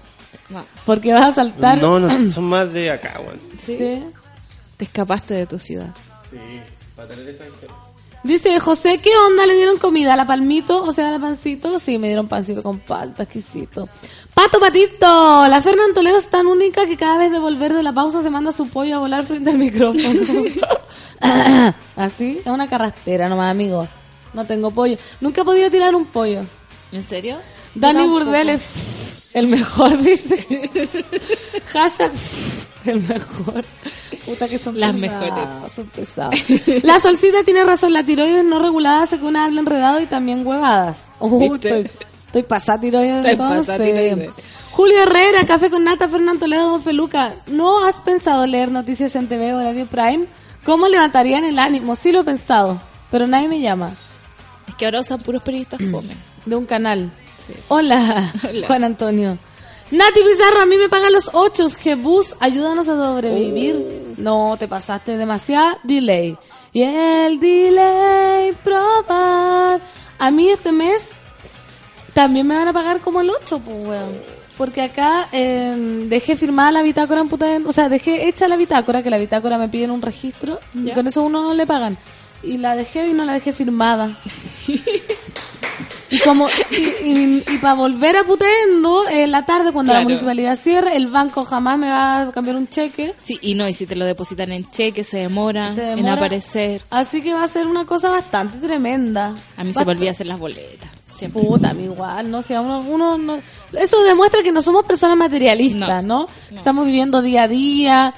no. 0.49 0.65
Porque 0.83 1.13
vas 1.13 1.31
a 1.31 1.35
saltar. 1.35 1.79
No, 1.79 1.99
no, 1.99 2.31
son 2.31 2.45
más 2.45 2.73
de 2.73 2.89
acá, 2.89 3.19
weón. 3.19 3.39
Sí. 3.63 4.03
Te 4.77 4.85
escapaste 4.85 5.35
de 5.35 5.45
tu 5.45 5.59
ciudad. 5.59 5.93
Dice 8.23 8.59
José, 8.59 8.99
¿qué 8.99 9.11
onda? 9.27 9.45
¿Le 9.45 9.53
dieron 9.53 9.77
comida 9.77 10.13
a 10.13 10.17
la 10.17 10.25
palmito? 10.25 10.83
O 10.83 10.91
sea, 10.91 11.09
a 11.09 11.11
la 11.11 11.19
pancito. 11.19 11.77
Sí, 11.77 11.99
me 11.99 12.07
dieron 12.07 12.27
pancito 12.27 12.63
con 12.63 12.79
palta, 12.79 13.23
exquisito. 13.23 13.87
Pato 14.33 14.59
Patito, 14.59 15.47
la 15.47 15.61
Fernán 15.61 15.93
Toledo 15.93 16.17
es 16.17 16.29
tan 16.29 16.47
única 16.47 16.87
que 16.87 16.97
cada 16.97 17.19
vez 17.19 17.31
de 17.31 17.37
volver 17.37 17.73
de 17.73 17.83
la 17.83 17.93
pausa 17.93 18.23
se 18.23 18.31
manda 18.31 18.51
su 18.51 18.69
pollo 18.69 18.95
a 18.95 18.99
volar 18.99 19.23
frente 19.25 19.51
al 19.51 19.59
micrófono. 19.59 20.43
Así, 21.95 22.39
es 22.39 22.47
una 22.47 22.67
carraspera 22.67 23.29
nomás, 23.29 23.51
amigo. 23.51 23.87
No 24.33 24.45
tengo 24.45 24.71
pollo. 24.71 24.97
Nunca 25.21 25.41
he 25.41 25.45
podido 25.45 25.69
tirar 25.69 25.93
un 25.93 26.05
pollo. 26.05 26.41
¿En 26.91 27.05
serio? 27.05 27.37
Dani. 27.75 28.07
Burdel 28.07 28.49
es 28.49 29.31
el 29.33 29.47
mejor, 29.47 29.97
dice. 30.03 30.37
Hashtag 31.71 32.11
el 32.85 33.01
mejor. 33.01 33.65
Puta 34.25 34.47
que 34.47 34.57
son 34.57 34.79
Las 34.79 34.95
mejores. 34.95 35.73
Son 35.73 35.87
pesados. 35.87 36.35
La 36.83 36.99
solcita 36.99 37.43
tiene 37.43 37.63
razón, 37.63 37.93
la 37.93 38.03
tiroides 38.03 38.45
no 38.45 38.59
regulada 38.59 39.03
hace 39.03 39.19
que 39.19 39.25
una 39.25 39.45
habla 39.45 39.59
enredado 39.59 40.01
y 40.01 40.05
también 40.05 40.45
huevadas. 40.45 41.05
Uh, 41.19 41.55
estoy, 41.55 41.89
estoy 42.25 42.43
pasada 42.43 42.79
tiroides 42.81 43.25
Estoy 43.25 43.31
entonces. 43.31 44.33
Julio 44.71 45.03
Herrera, 45.03 45.45
Café 45.45 45.69
con 45.69 45.83
Nata, 45.83 46.07
Fernando 46.07 46.39
Toledo, 46.39 46.69
Don 46.69 46.81
Feluca. 46.81 47.33
¿No 47.47 47.85
has 47.85 47.97
pensado 47.97 48.45
leer 48.45 48.71
noticias 48.71 49.15
en 49.15 49.27
TV 49.27 49.53
horario 49.53 49.85
Prime? 49.87 50.25
¿Cómo 50.63 50.87
levantarían 50.87 51.43
el 51.43 51.59
ánimo? 51.59 51.95
Sí 51.95 52.11
lo 52.11 52.21
he 52.21 52.23
pensado, 52.23 52.81
pero 53.11 53.27
nadie 53.27 53.47
me 53.47 53.59
llama. 53.59 53.91
Es 54.67 54.75
que 54.75 54.85
ahora 54.85 55.01
usan 55.01 55.19
puros 55.19 55.41
periodistas 55.43 55.81
fome. 55.91 56.15
De 56.45 56.55
un 56.55 56.65
canal. 56.65 57.11
Sí. 57.49 57.55
Hola, 57.69 58.31
Hola. 58.47 58.67
Juan 58.67 58.83
Antonio. 58.83 59.37
Nati 59.91 60.19
Pizarro, 60.21 60.61
a 60.61 60.65
mí 60.67 60.77
me 60.77 60.87
pagan 60.87 61.11
los 61.11 61.31
ocho. 61.33 61.67
Jebus, 61.69 62.35
ayúdanos 62.39 62.87
a 62.87 62.95
sobrevivir. 62.95 64.15
No, 64.17 64.55
te 64.59 64.67
pasaste 64.67 65.17
demasiado 65.17 65.79
delay. 65.83 66.37
Y 66.71 66.83
el 66.83 67.39
delay 67.39 68.53
probar. 68.63 69.79
A 70.19 70.31
mí 70.31 70.49
este 70.49 70.71
mes 70.71 71.11
también 72.13 72.45
me 72.45 72.55
van 72.55 72.67
a 72.67 72.73
pagar 72.73 72.99
como 72.99 73.21
el 73.21 73.31
8, 73.31 73.59
pues, 73.59 73.77
weón. 73.87 74.39
Porque 74.57 74.81
acá 74.81 75.29
eh, 75.31 76.05
dejé 76.07 76.35
firmada 76.35 76.71
la 76.71 76.81
bitácora 76.81 77.21
en 77.21 77.29
puta... 77.29 77.47
O 77.65 77.71
sea, 77.71 77.89
dejé 77.89 78.27
hecha 78.27 78.47
la 78.47 78.57
bitácora, 78.57 79.01
que 79.01 79.09
la 79.09 79.17
bitácora 79.17 79.57
me 79.57 79.69
piden 79.69 79.89
un 79.89 80.01
registro. 80.01 80.59
Y 80.75 80.91
con 80.91 81.07
eso 81.07 81.23
uno 81.23 81.53
le 81.53 81.65
pagan. 81.65 81.97
Y 82.43 82.57
la 82.57 82.75
dejé 82.75 83.07
y 83.07 83.13
no 83.13 83.25
la 83.25 83.33
dejé 83.33 83.53
firmada. 83.53 84.19
Y 86.11 86.19
como 86.19 86.47
y, 86.71 87.41
para 87.61 87.73
volver 87.75 88.17
a 88.17 88.23
Putendo 88.23 89.07
en 89.09 89.31
la 89.31 89.45
tarde 89.45 89.71
cuando 89.71 89.93
la 89.93 89.99
municipalidad 90.01 90.57
cierre, 90.57 90.95
el 90.95 91.07
banco 91.07 91.45
jamás 91.45 91.77
me 91.77 91.89
va 91.89 92.21
a 92.23 92.31
cambiar 92.31 92.55
un 92.57 92.67
cheque. 92.67 93.13
Sí, 93.23 93.37
y 93.41 93.55
no, 93.55 93.67
y 93.67 93.73
si 93.73 93.85
te 93.85 93.95
lo 93.95 94.05
depositan 94.05 94.51
en 94.51 94.69
cheque, 94.69 95.03
se 95.03 95.17
demora, 95.17 95.73
Se 95.73 95.91
en 95.93 96.07
aparecer. 96.07 96.81
Así 96.89 97.21
que 97.21 97.33
va 97.33 97.43
a 97.43 97.47
ser 97.47 97.67
una 97.67 97.85
cosa 97.85 98.09
bastante 98.09 98.57
tremenda. 98.57 99.33
A 99.57 99.63
mí 99.63 99.73
se 99.73 99.85
me 99.85 99.91
olvida 99.91 100.11
hacer 100.11 100.27
las 100.27 100.39
boletas. 100.39 100.89
Siempre. 101.15 101.41
Puta, 101.43 101.73
igual, 101.73 102.31
no 102.31 102.41
sé, 102.41 102.55
a 102.55 102.61
uno, 102.61 102.79
uno 102.79 103.17
no- 103.17 103.37
eso 103.77 104.01
demuestra 104.03 104.41
que 104.41 104.53
no 104.53 104.61
somos 104.61 104.85
personas 104.85 105.17
materialistas, 105.17 106.03
¿no? 106.03 106.27
Estamos 106.55 106.85
viviendo 106.85 107.21
día 107.21 107.43
a 107.43 107.47
día. 107.49 108.13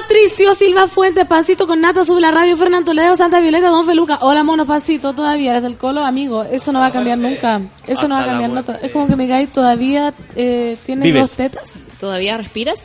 Patricio 0.00 0.54
Silva 0.54 0.86
Fuentes, 0.88 1.26
Pancito 1.26 1.66
con 1.66 1.80
Nata, 1.80 2.02
sube 2.04 2.20
la 2.20 2.30
radio, 2.30 2.56
Fernando 2.56 2.86
Toledo, 2.86 3.14
Santa 3.16 3.40
Violeta, 3.40 3.68
Don 3.68 3.84
Feluca. 3.84 4.18
Hola, 4.22 4.42
mono, 4.42 4.64
Pancito, 4.64 5.12
todavía 5.12 5.50
eres 5.50 5.62
del 5.62 5.76
colo, 5.76 6.02
amigo. 6.04 6.42
Eso 6.44 6.72
no 6.72 6.78
va 6.80 6.86
a 6.86 6.92
cambiar 6.92 7.18
nunca. 7.18 7.60
Eso 7.86 8.08
no 8.08 8.14
va 8.14 8.22
a 8.22 8.26
cambiar. 8.26 8.64
to- 8.64 8.72
es 8.82 8.90
como 8.90 9.06
que 9.06 9.14
gay 9.26 9.46
todavía 9.48 10.14
eh, 10.34 10.78
tiene 10.86 11.04
Vives. 11.06 11.22
dos 11.22 11.30
tetas. 11.32 11.72
¿Todavía 12.00 12.36
respiras? 12.38 12.80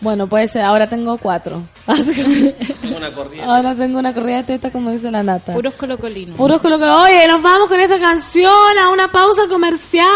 Bueno, 0.00 0.26
puede 0.26 0.48
ser, 0.48 0.62
ahora 0.62 0.88
tengo 0.88 1.18
cuatro. 1.18 1.62
Una 1.86 3.12
ahora 3.46 3.74
tengo 3.74 3.98
una 3.98 4.14
corrida 4.14 4.38
de 4.38 4.44
tetas, 4.44 4.72
como 4.72 4.90
dice 4.90 5.10
la 5.10 5.22
Nata. 5.22 5.52
Puros 5.52 5.74
colocolinos. 5.74 6.36
Puros 6.36 6.60
colo 6.62 6.78
colo. 6.78 7.02
Oye, 7.02 7.26
nos 7.28 7.42
vamos 7.42 7.68
con 7.68 7.78
esta 7.78 8.00
canción 8.00 8.78
a 8.82 8.88
una 8.88 9.08
pausa 9.08 9.42
comercial 9.48 10.06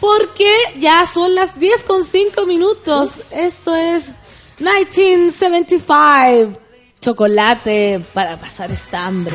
porque 0.00 0.50
ya 0.80 1.04
son 1.04 1.34
las 1.34 1.58
10 1.58 1.84
con 1.84 2.02
5 2.04 2.46
minutos. 2.46 3.30
Esto 3.32 3.74
es 3.76 4.14
1975. 4.60 6.60
Chocolate 7.00 8.00
para 8.12 8.36
pasar 8.36 8.70
esta 8.70 9.06
hambre. 9.06 9.34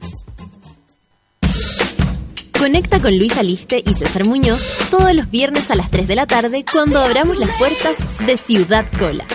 Conecta 2.61 3.01
con 3.01 3.17
Luis 3.17 3.35
Aliste 3.37 3.81
y 3.83 3.95
César 3.95 4.23
Muñoz 4.27 4.61
todos 4.91 5.15
los 5.15 5.31
viernes 5.31 5.71
a 5.71 5.75
las 5.75 5.89
3 5.89 6.07
de 6.07 6.15
la 6.15 6.27
tarde 6.27 6.63
cuando 6.71 6.99
abramos 6.99 7.39
las 7.39 7.49
puertas 7.57 7.97
de 8.23 8.37
Ciudad 8.37 8.85
Cola. 8.99 9.25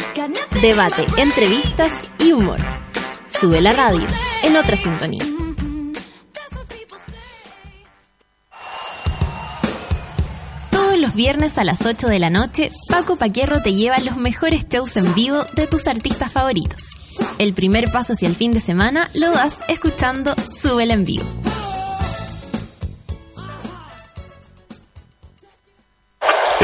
Debate, 0.62 1.04
entrevistas 1.16 1.92
y 2.20 2.30
humor. 2.30 2.60
Sube 3.26 3.60
la 3.60 3.72
radio 3.72 4.06
en 4.44 4.56
otra 4.56 4.76
sintonía. 4.76 5.24
Todos 10.70 10.96
los 10.96 11.12
viernes 11.16 11.58
a 11.58 11.64
las 11.64 11.84
8 11.84 12.06
de 12.06 12.20
la 12.20 12.30
noche, 12.30 12.70
Paco 12.88 13.16
Paquierro 13.16 13.60
te 13.60 13.74
lleva 13.74 13.98
los 13.98 14.16
mejores 14.16 14.68
shows 14.68 14.96
en 14.96 15.12
vivo 15.14 15.44
de 15.56 15.66
tus 15.66 15.88
artistas 15.88 16.30
favoritos. 16.30 17.18
El 17.38 17.54
primer 17.54 17.90
paso 17.90 18.12
hacia 18.12 18.28
el 18.28 18.36
fin 18.36 18.52
de 18.52 18.60
semana 18.60 19.08
lo 19.16 19.32
das 19.32 19.58
escuchando 19.66 20.32
Súbela 20.62 20.94
en 20.94 21.02
vivo. 21.02 21.26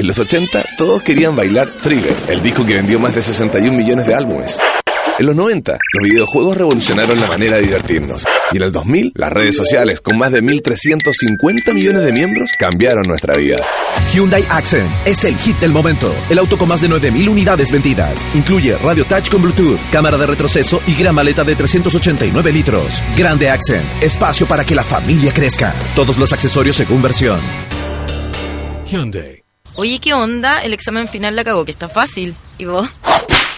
En 0.02 0.08
los 0.08 0.18
80 0.18 0.64
todos 0.76 1.00
querían 1.00 1.36
bailar 1.36 1.68
Thriller, 1.80 2.24
el 2.26 2.42
disco 2.42 2.64
que 2.64 2.74
vendió 2.74 2.98
más 2.98 3.14
de 3.14 3.22
61 3.22 3.78
millones 3.78 4.04
de 4.04 4.16
álbumes. 4.16 4.58
En 5.16 5.26
los 5.26 5.36
90 5.36 5.78
los 5.92 6.10
videojuegos 6.10 6.56
revolucionaron 6.56 7.20
la 7.20 7.28
manera 7.28 7.54
de 7.58 7.62
divertirnos. 7.62 8.26
Y 8.50 8.56
en 8.56 8.64
el 8.64 8.72
2000 8.72 9.12
las 9.14 9.32
redes 9.32 9.54
sociales 9.54 10.00
con 10.00 10.18
más 10.18 10.32
de 10.32 10.42
1.350 10.42 11.72
millones 11.72 12.02
de 12.02 12.12
miembros 12.12 12.50
cambiaron 12.58 13.04
nuestra 13.06 13.38
vida. 13.38 13.64
Hyundai 14.12 14.44
Accent 14.50 14.92
es 15.04 15.22
el 15.22 15.36
hit 15.36 15.56
del 15.60 15.70
momento. 15.70 16.12
El 16.28 16.40
auto 16.40 16.58
con 16.58 16.66
más 16.66 16.80
de 16.80 16.88
9.000 16.88 17.28
unidades 17.28 17.70
vendidas. 17.70 18.26
Incluye 18.34 18.76
radio 18.78 19.04
touch 19.04 19.30
con 19.30 19.40
Bluetooth, 19.40 19.78
cámara 19.92 20.18
de 20.18 20.26
retroceso 20.26 20.82
y 20.88 20.96
gran 20.96 21.14
maleta 21.14 21.44
de 21.44 21.54
389 21.54 22.52
litros. 22.52 23.00
Grande 23.16 23.50
Accent, 23.50 24.02
espacio 24.02 24.48
para 24.48 24.64
que 24.64 24.74
la 24.74 24.82
familia 24.82 25.32
crezca. 25.32 25.72
Todos 25.94 26.18
los 26.18 26.32
accesorios 26.32 26.74
según 26.74 27.02
versión. 27.02 27.38
Hyundai. 28.86 29.41
Oye, 29.74 29.98
¿qué 29.98 30.12
onda? 30.14 30.62
El 30.62 30.74
examen 30.74 31.08
final 31.08 31.34
la 31.34 31.44
cagó, 31.44 31.64
que 31.64 31.70
está 31.70 31.88
fácil. 31.88 32.36
¿Y 32.58 32.66
vos? 32.66 32.88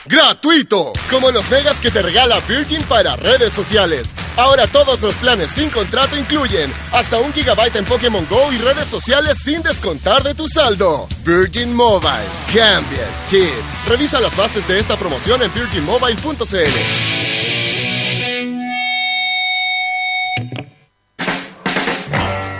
¡Gratuito! 0.06 0.92
Como 1.10 1.30
los 1.30 1.50
megas 1.50 1.80
que 1.80 1.90
te 1.90 2.02
regala 2.02 2.38
Virgin 2.40 2.82
para 2.82 3.16
redes 3.16 3.52
sociales. 3.52 4.10
Ahora 4.36 4.66
todos 4.66 5.00
los 5.00 5.14
planes 5.14 5.50
sin 5.52 5.70
contrato 5.70 6.16
incluyen 6.18 6.72
hasta 6.92 7.18
un 7.18 7.32
gigabyte 7.32 7.76
en 7.76 7.86
Pokémon 7.86 8.26
Go 8.28 8.52
y 8.52 8.58
redes 8.58 8.86
sociales 8.86 9.38
sin 9.42 9.62
descontar 9.62 10.22
de 10.22 10.34
tu 10.34 10.46
saldo. 10.46 11.08
Virgin 11.24 11.74
Mobile. 11.74 12.28
Cambia 12.54 13.08
chip. 13.28 13.48
Revisa 13.88 14.20
las 14.20 14.36
bases 14.36 14.68
de 14.68 14.78
esta 14.78 14.98
promoción 14.98 15.42
en 15.42 15.52
virginmobile.cl. 15.54 17.43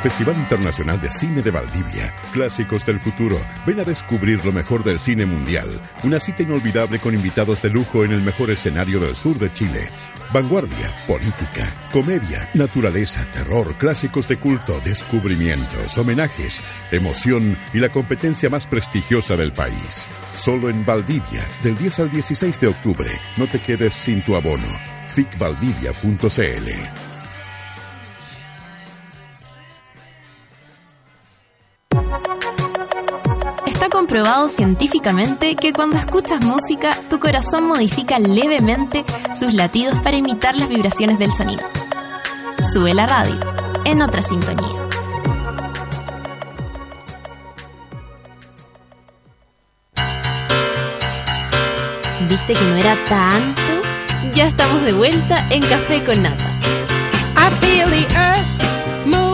Festival 0.05 0.37
Internacional 0.37 1.01
de 1.01 1.11
Cine 1.11 1.41
de 1.41 1.51
Valdivia. 1.51 2.15
Clásicos 2.31 2.85
del 2.85 3.01
futuro. 3.01 3.41
Ven 3.65 3.81
a 3.81 3.85
descubrir 3.85 4.45
lo 4.45 4.53
mejor 4.53 4.85
del 4.85 5.01
cine 5.01 5.25
mundial. 5.25 5.81
Una 6.03 6.21
cita 6.21 6.43
inolvidable 6.43 6.99
con 6.99 7.15
invitados 7.15 7.63
de 7.63 7.71
lujo 7.71 8.05
en 8.05 8.13
el 8.13 8.21
mejor 8.21 8.51
escenario 8.51 9.01
del 9.01 9.17
sur 9.17 9.39
de 9.39 9.51
Chile. 9.55 9.89
Vanguardia, 10.31 10.95
política, 11.07 11.73
comedia, 11.91 12.51
naturaleza, 12.53 13.25
terror, 13.33 13.73
clásicos 13.79 14.29
de 14.29 14.39
culto, 14.39 14.79
descubrimientos, 14.85 15.97
homenajes, 15.97 16.63
emoción 16.91 17.57
y 17.73 17.79
la 17.79 17.89
competencia 17.89 18.51
más 18.51 18.67
prestigiosa 18.67 19.39
del 19.39 19.55
país. 19.55 20.07
Solo 20.35 20.69
en 20.69 20.85
Valdivia, 20.85 21.47
del 21.63 21.79
10 21.79 22.01
al 22.01 22.11
16 22.11 22.61
de 22.61 22.67
octubre. 22.67 23.11
No 23.39 23.47
te 23.47 23.59
quedes 23.59 23.95
sin 23.95 24.23
tu 24.23 24.37
abono. 24.37 24.69
ficvaldivia.cl 25.09 27.04
Está 33.85 33.99
comprobado 33.99 34.49
científicamente 34.49 35.57
que 35.57 35.75
cuando 35.75 35.99
escuchas 35.99 36.43
música, 36.43 36.99
tu 37.11 37.21
corazón 37.21 37.67
modifica 37.67 38.19
levemente 38.19 39.05
sus 39.39 39.53
latidos 39.53 40.01
para 40.01 40.17
imitar 40.17 40.57
las 40.59 40.71
vibraciones 40.71 41.19
del 41.19 41.31
sonido. 41.31 41.63
Sube 42.73 42.95
la 42.95 43.05
radio, 43.05 43.37
en 43.85 44.01
otra 44.01 44.23
sintonía. 44.23 44.71
¿Viste 52.27 52.55
que 52.55 52.65
no 52.65 52.77
era 52.77 52.97
tanto? 53.07 53.61
Ya 54.33 54.45
estamos 54.45 54.83
de 54.83 54.95
vuelta 54.95 55.47
en 55.51 55.61
Café 55.61 56.03
con 56.05 56.23
Nata. 56.23 56.59
I 57.37 58.07
earth 58.17 59.34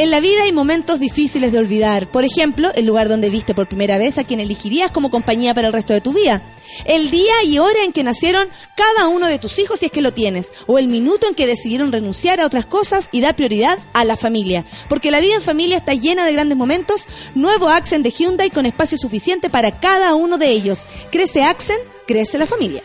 En 0.00 0.10
la 0.10 0.20
vida 0.20 0.44
hay 0.44 0.52
momentos 0.52 0.98
difíciles 0.98 1.52
de 1.52 1.58
olvidar. 1.58 2.06
Por 2.06 2.24
ejemplo, 2.24 2.72
el 2.74 2.86
lugar 2.86 3.10
donde 3.10 3.28
viste 3.28 3.54
por 3.54 3.68
primera 3.68 3.98
vez 3.98 4.16
a 4.16 4.24
quien 4.24 4.40
elegirías 4.40 4.90
como 4.90 5.10
compañía 5.10 5.52
para 5.52 5.66
el 5.66 5.74
resto 5.74 5.92
de 5.92 6.00
tu 6.00 6.14
vida. 6.14 6.40
El 6.86 7.10
día 7.10 7.34
y 7.44 7.58
hora 7.58 7.84
en 7.84 7.92
que 7.92 8.02
nacieron 8.02 8.48
cada 8.76 9.08
uno 9.08 9.26
de 9.26 9.38
tus 9.38 9.58
hijos 9.58 9.80
si 9.80 9.84
es 9.84 9.92
que 9.92 10.00
lo 10.00 10.14
tienes. 10.14 10.52
O 10.66 10.78
el 10.78 10.88
minuto 10.88 11.28
en 11.28 11.34
que 11.34 11.46
decidieron 11.46 11.92
renunciar 11.92 12.40
a 12.40 12.46
otras 12.46 12.64
cosas 12.64 13.10
y 13.12 13.20
dar 13.20 13.36
prioridad 13.36 13.78
a 13.92 14.06
la 14.06 14.16
familia. 14.16 14.64
Porque 14.88 15.10
la 15.10 15.20
vida 15.20 15.34
en 15.34 15.42
familia 15.42 15.76
está 15.76 15.92
llena 15.92 16.24
de 16.24 16.32
grandes 16.32 16.56
momentos. 16.56 17.06
Nuevo 17.34 17.68
Accent 17.68 18.02
de 18.02 18.10
Hyundai 18.10 18.48
con 18.48 18.64
espacio 18.64 18.96
suficiente 18.96 19.50
para 19.50 19.80
cada 19.80 20.14
uno 20.14 20.38
de 20.38 20.48
ellos. 20.48 20.86
Crece 21.12 21.42
Accent, 21.42 21.82
crece 22.06 22.38
la 22.38 22.46
familia. 22.46 22.82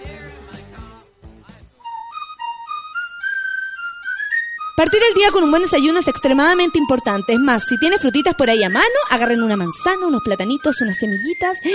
Partir 4.76 5.00
el 5.08 5.14
día 5.14 5.32
con 5.32 5.42
un 5.42 5.52
buen 5.52 5.64
desayuno 5.64 6.00
es 6.00 6.08
extremadamente 6.10 6.78
importante. 6.78 7.32
Es 7.32 7.40
más, 7.40 7.64
si 7.64 7.78
tienes 7.78 8.02
frutitas 8.02 8.36
por 8.36 8.50
ahí 8.50 8.62
a 8.62 8.68
mano, 8.68 8.86
agarren 9.10 9.42
una 9.42 9.56
manzana, 9.56 10.06
unos 10.06 10.22
platanitos, 10.22 10.82
unas 10.82 10.98
semillitas. 10.98 11.58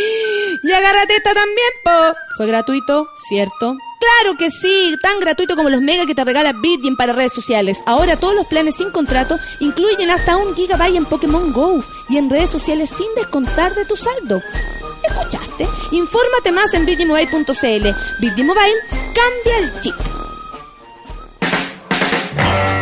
Y 0.63 0.73
agárrate 0.73 1.17
esta 1.17 1.33
también, 1.33 1.69
po. 1.83 1.91
Fue 2.37 2.47
gratuito, 2.47 3.09
¿cierto? 3.17 3.79
Claro 4.01 4.37
que 4.37 4.51
sí, 4.51 4.95
tan 5.01 5.19
gratuito 5.19 5.57
como 5.57 5.71
los 5.71 5.81
mega 5.81 6.05
que 6.05 6.15
te 6.15 6.25
regala 6.25 6.53
Virgin 6.53 6.97
para 6.97 7.15
redes 7.15 7.33
sociales. 7.33 7.83
Ahora 7.87 8.19
todos 8.19 8.35
los 8.35 8.47
planes 8.47 8.77
sin 8.77 8.91
contrato 8.91 9.39
incluyen 9.61 10.11
hasta 10.11 10.37
un 10.37 10.55
gigabyte 10.55 10.97
en 10.97 11.07
Pokémon 11.07 11.53
Go 11.53 11.83
y 12.11 12.19
en 12.19 12.29
redes 12.29 12.51
sociales 12.51 12.91
sin 12.91 13.07
descontar 13.15 13.75
de 13.75 13.87
tu 13.87 13.97
saldo. 13.97 14.43
¿Escuchaste? 15.03 15.67
Infórmate 15.93 16.53
más 16.53 16.75
en. 16.75 16.85
Virgin 16.85 17.09
Mobile, 17.09 17.35
cambia 19.15 19.59
el 19.59 19.81
chip. 19.81 20.20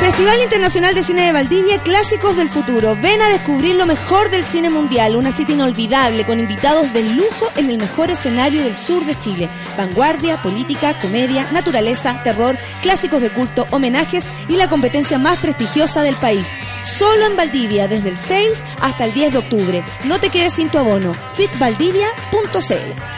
Festival 0.01 0.41
Internacional 0.41 0.95
de 0.95 1.03
Cine 1.03 1.27
de 1.27 1.33
Valdivia, 1.33 1.83
Clásicos 1.83 2.37
del 2.37 2.49
Futuro. 2.49 2.97
Ven 3.03 3.21
a 3.21 3.31
descubrir 3.31 3.75
lo 3.75 3.85
mejor 3.85 4.31
del 4.31 4.45
cine 4.45 4.71
mundial, 4.71 5.17
una 5.17 5.33
cita 5.33 5.53
inolvidable 5.53 6.25
con 6.25 6.39
invitados 6.39 6.93
de 6.93 7.03
lujo 7.03 7.51
en 7.57 7.69
el 7.69 7.79
mejor 7.79 8.11
escenario 8.11 8.63
del 8.63 8.77
sur 8.77 9.05
de 9.05 9.19
Chile. 9.19 9.49
Vanguardia, 9.77 10.41
política, 10.41 10.97
comedia, 11.01 11.51
naturaleza, 11.51 12.23
terror, 12.23 12.57
clásicos 12.81 13.21
de 13.21 13.31
culto, 13.31 13.67
homenajes 13.73 14.27
y 14.49 14.55
la 14.55 14.69
competencia 14.69 15.19
más 15.19 15.39
prestigiosa 15.39 16.03
del 16.03 16.15
país. 16.15 16.47
Solo 16.83 17.27
en 17.27 17.37
Valdivia, 17.37 17.89
desde 17.89 18.11
el 18.11 18.19
6 18.19 18.65
hasta 18.81 19.05
el 19.05 19.13
10 19.13 19.33
de 19.33 19.39
octubre. 19.39 19.85
No 20.05 20.21
te 20.21 20.31
quedes 20.31 20.55
sin 20.55 20.69
tu 20.69 20.79
abono. 20.79 21.13
fitvaldivia.cl 21.35 23.18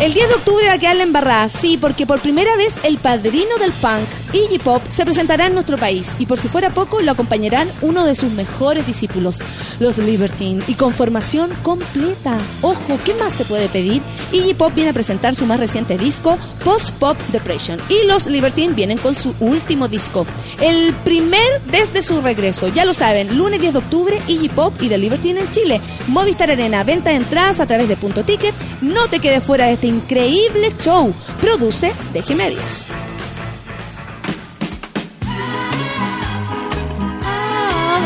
El 0.00 0.14
10 0.14 0.28
de 0.28 0.34
octubre 0.34 0.66
va 0.66 0.72
a 0.72 0.78
quedar 0.78 0.96
la 0.96 1.02
embarrada, 1.02 1.46
sí, 1.50 1.76
porque 1.76 2.06
por 2.06 2.20
primera 2.20 2.56
vez 2.56 2.78
el 2.84 2.96
padrino 2.96 3.58
del 3.58 3.70
punk, 3.70 4.08
Iggy 4.32 4.58
Pop, 4.58 4.82
se 4.88 5.04
presentará 5.04 5.44
en 5.44 5.52
nuestro 5.52 5.76
país 5.76 6.16
y 6.18 6.24
por 6.24 6.38
si 6.38 6.48
fuera 6.48 6.70
poco 6.70 7.00
lo 7.02 7.12
acompañarán 7.12 7.70
uno 7.82 8.06
de 8.06 8.14
sus 8.14 8.32
mejores 8.32 8.86
discípulos, 8.86 9.40
los 9.78 9.98
Libertine, 9.98 10.64
y 10.68 10.74
con 10.74 10.94
formación 10.94 11.50
completa. 11.62 12.38
Ojo, 12.62 12.98
¿qué 13.04 13.12
más 13.16 13.34
se 13.34 13.44
puede 13.44 13.68
pedir? 13.68 14.00
Iggy 14.32 14.54
Pop 14.54 14.72
viene 14.74 14.88
a 14.88 14.94
presentar 14.94 15.34
su 15.34 15.44
más 15.44 15.60
reciente 15.60 15.98
disco, 15.98 16.38
Post 16.64 16.92
Pop 16.92 17.18
Depression, 17.30 17.78
y 17.90 18.06
los 18.06 18.26
Libertine 18.26 18.72
vienen 18.72 18.96
con 18.96 19.14
su 19.14 19.34
último 19.38 19.86
disco, 19.86 20.26
el 20.62 20.94
primer 21.04 21.60
desde 21.70 22.02
su 22.02 22.22
regreso. 22.22 22.68
Ya 22.68 22.86
lo 22.86 22.94
saben, 22.94 23.36
lunes 23.36 23.60
10 23.60 23.74
de 23.74 23.78
octubre, 23.80 24.18
Iggy 24.28 24.48
Pop 24.48 24.72
y 24.80 24.88
The 24.88 24.96
Libertine 24.96 25.40
en 25.40 25.50
Chile. 25.50 25.78
Movistar 26.08 26.50
Arena, 26.50 26.84
venta 26.84 27.10
de 27.10 27.16
entradas 27.16 27.60
a 27.60 27.66
través 27.66 27.86
de 27.86 27.96
Punto 27.98 28.24
Ticket. 28.24 28.54
No 28.80 29.06
te 29.08 29.20
quedes 29.20 29.44
fuera 29.44 29.66
de 29.66 29.74
este 29.74 29.89
increíble 29.90 30.72
show. 30.78 31.12
Produce 31.40 31.92
Deje 32.12 32.34
Media. 32.34 32.62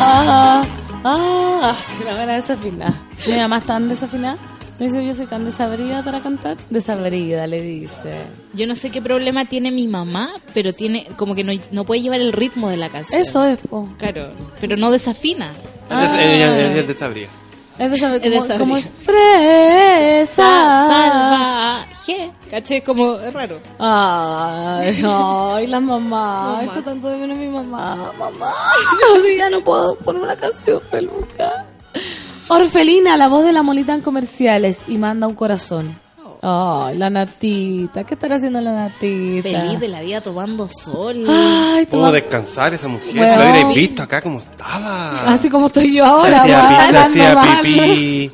Ah, 0.07 0.63
ah, 1.05 1.61
ah, 1.63 1.75
sí, 1.75 2.05
la 2.05 2.27
desafinada. 2.27 3.03
Mi 3.27 3.37
mamá 3.37 3.59
es 3.59 3.65
tan 3.65 3.89
desafinada. 3.89 4.37
Me 4.79 4.87
dice, 4.87 5.07
yo 5.07 5.15
soy 5.15 5.27
tan 5.27 5.45
desabrida 5.45 6.03
para 6.03 6.21
cantar. 6.21 6.57
Desabrida, 6.69 7.47
le 7.47 7.63
dice. 7.63 8.27
Yo 8.55 8.67
no 8.67 8.75
sé 8.75 8.91
qué 8.91 9.01
problema 9.01 9.45
tiene 9.45 9.71
mi 9.71 9.87
mamá, 9.87 10.29
pero 10.53 10.73
tiene 10.73 11.07
como 11.17 11.37
que 11.37 11.45
no, 11.45 11.53
no 11.71 11.85
puede 11.85 12.03
llevar 12.03 12.21
el 12.21 12.33
ritmo 12.33 12.69
de 12.69 12.77
la 12.77 12.89
canción. 12.89 13.21
Eso 13.21 13.47
es, 13.47 13.61
po. 13.61 13.89
Claro, 13.99 14.31
pero 14.61 14.77
no 14.77 14.91
desafina. 14.91 15.53
Ah. 15.89 16.05
Entonces, 16.05 16.19
ella, 16.19 16.71
ella 16.71 16.81
es 16.81 16.89
desabrida 16.89 17.29
de 17.79 17.97
sabría. 17.97 17.97
Es 17.97 18.01
desab- 18.03 18.15
Es 18.15 18.21
como, 18.21 18.43
desabrida. 18.43 18.59
como 18.59 18.77
es 18.77 18.93
fresa. 19.03 20.89
Salvaje. 20.89 22.31
¿Caché? 22.51 22.83
Como 22.83 23.15
es 23.15 23.33
raro. 23.33 23.59
Ay, 23.79 25.03
ay, 25.07 25.67
la 25.67 25.81
mamá. 25.81 26.61
He 26.63 26.67
hecho 26.67 26.83
tanto 26.83 27.09
de 27.09 27.17
menos 27.19 27.37
a 27.37 27.41
mi 27.41 27.49
mamá. 27.49 28.13
Mamá. 28.19 28.53
Así 29.17 29.37
ya 29.37 29.51
no 29.51 29.63
puedo 29.65 29.97
poner 29.97 30.23
una 30.23 30.37
canción 30.37 30.81
peluca. 30.91 31.67
Orfelina, 32.49 33.17
la 33.17 33.29
voz 33.29 33.45
de 33.45 33.53
la 33.53 33.63
molita 33.63 33.95
en 33.95 34.03
comerciales 34.03 34.81
y 34.87 34.99
manda 34.99 35.27
un 35.27 35.35
corazón. 35.35 35.99
Ay, 36.47 36.99
la 36.99 37.09
natita. 37.09 38.05
¿Qué 38.05 38.13
estará 38.15 38.37
haciendo 38.37 38.61
la 38.61 38.73
natita? 38.73 39.49
Feliz 39.49 39.81
de 39.81 39.89
la 39.89 40.03
vida 40.03 40.21
tomando 40.21 40.69
sol. 40.69 41.25
Ay, 41.27 41.87
Pudo 41.87 42.13
descansar 42.13 42.75
esa 42.75 42.87
mujer. 42.87 43.15
Bueno. 43.17 43.37
La 43.37 43.51
hubierais 43.51 43.75
visto 43.75 44.03
acá 44.03 44.21
como 44.21 44.41
estaba. 44.41 45.33
Así 45.33 45.49
como 45.49 45.69
estoy 45.69 45.97
yo 45.97 46.05
Se 46.05 46.11
ahora, 46.11 46.43
hacía, 46.43 46.91
se 46.91 46.97
hacía. 46.99 47.61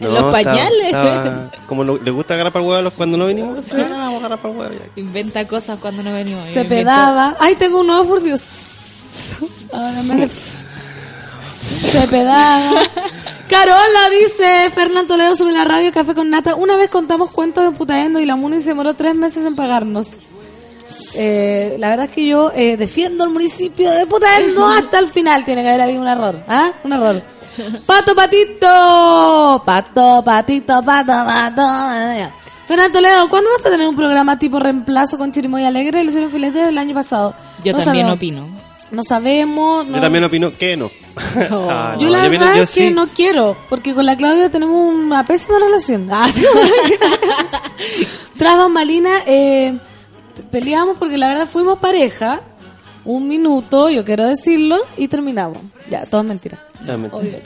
En 0.00 0.12
los 0.12 0.30
pañales. 0.30 0.84
estaba- 0.86 1.50
como 1.66 1.84
lo- 1.84 1.96
le 1.96 2.10
gusta 2.10 2.34
agarrar 2.34 2.52
para 2.52 2.62
el 2.62 2.68
huevo 2.68 2.78
a 2.80 2.82
los 2.82 2.92
cuando 2.92 3.16
no 3.16 3.24
venimos. 3.26 3.64
Ah, 3.72 3.76
vamos 3.88 4.14
a 4.14 4.18
agarrar 4.18 4.38
para 4.40 4.52
el 4.54 4.60
huevo 4.60 4.74
ya. 4.74 5.00
Inventa 5.00 5.46
cosas 5.48 5.78
cuando 5.78 6.02
no 6.02 6.12
venimos. 6.12 6.44
Se 6.52 6.64
pedaba. 6.66 7.36
Ay, 7.40 7.54
tengo 7.56 7.80
un 7.80 7.86
nuevo 7.86 8.04
furcio. 8.04 8.34
Ahora 9.72 10.02
me- 10.02 10.28
Se 10.28 12.06
pedaba. 12.08 12.82
Carola 13.54 14.10
dice, 14.10 14.68
Fernán 14.74 15.06
Toledo 15.06 15.32
sube 15.36 15.52
la 15.52 15.62
radio 15.64 15.92
Café 15.92 16.12
con 16.12 16.28
Nata. 16.28 16.56
Una 16.56 16.74
vez 16.76 16.90
contamos 16.90 17.30
cuentos 17.30 17.62
de 17.62 17.70
putaendo 17.78 18.18
y 18.18 18.26
la 18.26 18.34
Muni 18.34 18.60
se 18.60 18.70
demoró 18.70 18.94
tres 18.94 19.14
meses 19.14 19.46
en 19.46 19.54
pagarnos. 19.54 20.08
Eh, 21.14 21.76
la 21.78 21.88
verdad 21.90 22.06
es 22.06 22.12
que 22.12 22.26
yo 22.26 22.50
eh, 22.52 22.76
defiendo 22.76 23.22
el 23.22 23.30
municipio 23.30 23.92
de 23.92 24.06
Putaendo 24.06 24.66
hasta 24.66 24.98
el 24.98 25.06
final. 25.06 25.44
Tiene 25.44 25.62
que 25.62 25.68
haber 25.68 25.82
habido 25.82 26.02
un 26.02 26.08
error. 26.08 26.42
¿Ah? 26.48 26.72
Un 26.82 26.94
error. 26.94 27.22
Pato, 27.86 28.12
patito. 28.16 29.62
Pato, 29.64 30.22
patito, 30.24 30.82
pato, 30.82 31.12
pato. 31.12 31.62
Fernando 32.66 32.92
Toledo, 32.94 33.28
¿cuándo 33.30 33.50
vas 33.56 33.66
a 33.66 33.70
tener 33.70 33.86
un 33.86 33.94
programa 33.94 34.36
tipo 34.36 34.58
reemplazo 34.58 35.16
con 35.16 35.30
Chirimoy 35.30 35.64
Alegre? 35.64 36.02
Le 36.02 36.08
hicieron 36.10 36.32
filete 36.32 36.58
del 36.58 36.76
año 36.76 36.92
pasado. 36.92 37.32
Yo 37.62 37.70
No 37.72 37.78
también 37.78 38.06
sabemos. 38.08 38.16
opino. 38.16 38.48
No 38.94 39.02
sabemos. 39.02 39.86
no- 39.86 39.96
Yo 39.96 40.00
también 40.00 40.24
opino 40.24 40.52
que 40.56 40.76
no. 40.76 40.90
Ah, 41.50 41.96
yo 41.98 42.08
la 42.08 42.26
verdad 42.28 42.56
es 42.58 42.74
que 42.74 42.88
sí. 42.88 42.94
no 42.94 43.06
quiero, 43.06 43.56
porque 43.68 43.94
con 43.94 44.04
la 44.06 44.16
Claudia 44.16 44.50
tenemos 44.50 44.94
una 44.94 45.24
pésima 45.24 45.58
relación. 45.58 46.08
Ah, 46.12 46.28
sí. 46.32 46.44
Tras 48.36 48.56
bambalina, 48.56 49.22
eh, 49.26 49.78
peleamos 50.50 50.96
porque 50.98 51.16
la 51.18 51.28
verdad 51.28 51.46
fuimos 51.46 51.78
pareja, 51.78 52.40
un 53.04 53.28
minuto, 53.28 53.90
yo 53.90 54.04
quiero 54.04 54.26
decirlo, 54.26 54.76
y 54.96 55.08
terminamos. 55.08 55.58
Ya, 55.90 56.04
todo 56.06 56.22
es 56.22 56.26
mentira. 56.26 56.58
Todo 56.84 56.92
es 56.94 56.98
mentira. 56.98 57.38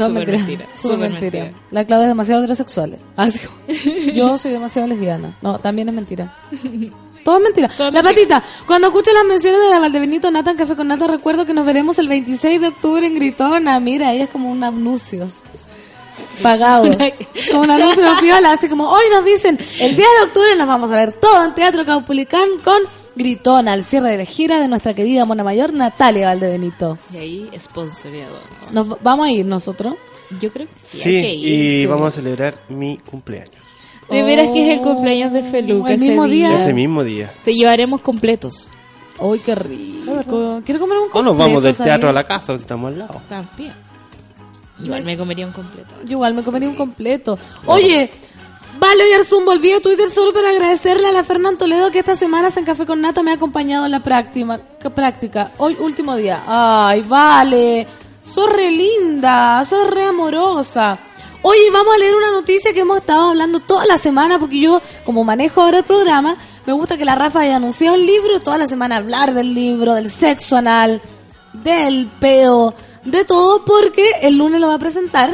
súper 0.76 0.98
mentira. 0.98 1.20
mentira. 1.44 1.52
La 1.70 1.84
Claudia 1.84 2.04
es 2.04 2.08
demasiado 2.10 2.40
heterosexual. 2.42 2.96
Así 3.16 3.40
como- 3.40 4.12
yo 4.14 4.38
soy 4.38 4.52
demasiado 4.52 4.88
lesbiana. 4.88 5.36
No, 5.42 5.58
también 5.58 5.88
es 5.88 5.94
mentira. 5.94 6.32
Todo 7.28 7.36
es 7.36 7.42
mentira. 7.42 7.70
la 7.90 8.02
patita, 8.02 8.42
cuando 8.66 8.86
escucho 8.86 9.12
las 9.12 9.24
menciones 9.26 9.60
de 9.60 9.68
la 9.68 9.78
Valdebenito 9.78 10.30
Nata 10.30 10.50
en 10.52 10.56
Café 10.56 10.74
con 10.74 10.88
Nata, 10.88 11.06
recuerdo 11.06 11.44
que 11.44 11.52
nos 11.52 11.66
veremos 11.66 11.98
el 11.98 12.08
26 12.08 12.58
de 12.58 12.68
octubre 12.68 13.06
en 13.06 13.14
Gritona. 13.14 13.78
Mira, 13.80 14.14
ella 14.14 14.24
es 14.24 14.30
como 14.30 14.50
un 14.50 14.64
anuncio. 14.64 15.28
Pagado. 16.42 16.84
como 17.50 17.62
un 17.62 17.70
anuncio 17.70 18.02
de 18.02 18.20
piola, 18.20 18.52
así 18.52 18.66
como, 18.70 18.88
hoy 18.88 19.04
nos 19.12 19.26
dicen, 19.26 19.58
el 19.78 19.94
día 19.94 20.06
de 20.20 20.26
octubre 20.26 20.56
nos 20.56 20.66
vamos 20.68 20.90
a 20.90 20.94
ver 20.94 21.12
todo 21.12 21.44
en 21.44 21.54
Teatro 21.54 21.84
Caupolicán 21.84 22.48
con 22.64 22.78
Gritona, 23.14 23.72
al 23.74 23.84
cierre 23.84 24.12
de 24.12 24.18
la 24.18 24.24
gira 24.24 24.58
de 24.60 24.68
nuestra 24.68 24.94
querida 24.94 25.26
Mona 25.26 25.44
Mayor, 25.44 25.74
Natalia 25.74 26.28
Valdebenito. 26.28 26.96
Y 27.12 27.16
ahí, 27.18 27.50
sponsoriado. 27.58 28.38
Nos 28.70 28.88
vamos 29.02 29.26
a 29.26 29.30
ir 29.30 29.44
nosotros. 29.44 29.96
Yo 30.40 30.50
creo 30.50 30.66
que 30.66 30.72
sí, 30.82 30.98
Sí, 30.98 31.16
hay 31.16 31.22
que 31.22 31.34
ir. 31.34 31.80
y 31.80 31.86
vamos 31.86 32.08
a 32.08 32.16
celebrar 32.16 32.62
mi 32.70 32.96
cumpleaños. 32.98 33.67
De 34.10 34.22
veras 34.22 34.48
que 34.48 34.62
es 34.64 34.78
el 34.78 34.80
cumpleaños 34.80 35.32
de 35.32 35.42
Feluca 35.42 35.90
el 35.90 35.96
ese 35.96 36.08
mismo 36.08 36.26
día. 36.26 36.48
día. 36.48 36.60
Ese 36.60 36.72
mismo 36.72 37.04
día. 37.04 37.32
Te 37.44 37.52
llevaremos 37.52 38.00
completos. 38.00 38.68
¡Ay, 39.20 39.40
qué 39.44 39.54
rico! 39.54 40.60
Quiero 40.64 40.80
comer 40.80 40.98
un 40.98 41.08
O 41.12 41.22
nos 41.22 41.36
vamos 41.36 41.62
del 41.62 41.72
completo, 41.72 41.84
teatro 41.84 42.08
a 42.08 42.12
la 42.12 42.24
casa, 42.24 42.54
si 42.56 42.60
estamos 42.62 42.92
al 42.92 42.98
lado. 43.00 43.20
También. 43.28 43.72
Igual 44.82 45.04
me 45.04 45.16
comería 45.16 45.46
un 45.46 45.52
completo. 45.52 45.94
Yo 46.04 46.12
igual 46.12 46.34
me 46.34 46.42
comería 46.42 46.68
un 46.68 46.76
completo. 46.76 47.36
Oye, 47.66 48.10
Vale 48.78 49.02
Oyarzún, 49.04 49.44
volví 49.44 49.72
a 49.72 49.80
Twitter 49.80 50.08
solo 50.08 50.32
para 50.32 50.50
agradecerle 50.50 51.08
a 51.08 51.12
la 51.12 51.24
Fernán 51.24 51.56
Toledo 51.58 51.90
que 51.90 51.98
estas 51.98 52.18
semanas 52.18 52.56
en 52.56 52.64
Café 52.64 52.86
con 52.86 53.00
Nata 53.00 53.24
me 53.24 53.32
ha 53.32 53.34
acompañado 53.34 53.86
en 53.86 53.90
la 53.90 54.00
práctica. 54.04 54.60
¿Qué 54.80 54.90
práctica? 54.90 55.50
Hoy, 55.58 55.76
último 55.80 56.14
día. 56.14 56.44
Ay, 56.46 57.02
Vale. 57.02 57.86
Sos 58.22 58.52
re 58.52 58.70
linda, 58.70 59.64
sos 59.64 59.90
re 59.90 60.04
amorosa. 60.04 60.98
Oye, 61.42 61.70
vamos 61.72 61.94
a 61.94 61.98
leer 61.98 62.14
una 62.16 62.32
noticia 62.32 62.72
que 62.72 62.80
hemos 62.80 62.98
estado 62.98 63.28
hablando 63.28 63.60
toda 63.60 63.84
la 63.84 63.96
semana 63.96 64.40
porque 64.40 64.58
yo, 64.58 64.82
como 65.04 65.22
manejo 65.22 65.60
ahora 65.60 65.78
el 65.78 65.84
programa, 65.84 66.36
me 66.66 66.72
gusta 66.72 66.96
que 66.96 67.04
la 67.04 67.14
Rafa 67.14 67.40
haya 67.40 67.56
anunciado 67.56 67.94
el 67.94 68.06
libro 68.06 68.40
toda 68.40 68.58
la 68.58 68.66
semana 68.66 68.96
hablar 68.96 69.32
del 69.34 69.54
libro, 69.54 69.94
del 69.94 70.10
sexo 70.10 70.56
anal, 70.56 71.00
del 71.52 72.08
peo, 72.18 72.74
de 73.04 73.24
todo 73.24 73.64
porque 73.64 74.10
el 74.20 74.36
lunes 74.36 74.60
lo 74.60 74.66
va 74.66 74.74
a 74.74 74.78
presentar 74.78 75.30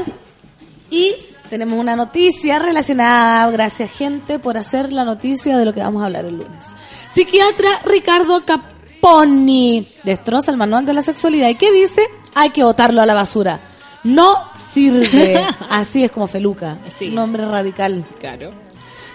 y 0.91 1.15
tenemos 1.49 1.79
una 1.79 1.97
noticia 1.97 2.59
relacionada. 2.59 3.51
Gracias, 3.51 3.91
gente, 3.91 4.39
por 4.39 4.59
hacer 4.59 4.93
la 4.93 5.05
noticia 5.05 5.57
de 5.57 5.65
lo 5.65 5.73
que 5.73 5.81
vamos 5.81 6.03
a 6.03 6.07
hablar 6.07 6.27
el 6.27 6.37
lunes. 6.37 6.67
Psiquiatra 7.15 7.81
Ricardo 7.85 8.45
Caponi 8.45 9.89
destroza 10.03 10.51
el 10.51 10.59
manual 10.59 10.85
de 10.85 10.93
la 10.93 11.03
sexualidad. 11.03 11.49
¿Y 11.49 11.55
qué 11.55 11.73
dice? 11.73 12.03
Hay 12.35 12.51
que 12.51 12.63
botarlo 12.63 13.01
a 13.01 13.07
la 13.07 13.15
basura. 13.15 13.61
No 14.05 14.37
sirve. 14.55 15.43
Así 15.71 16.05
es 16.05 16.13
como 16.13 16.27
Feluca. 16.27 16.79
Sí. 16.97 17.17
Hombre 17.17 17.47
radical. 17.47 18.05
Claro. 18.21 18.53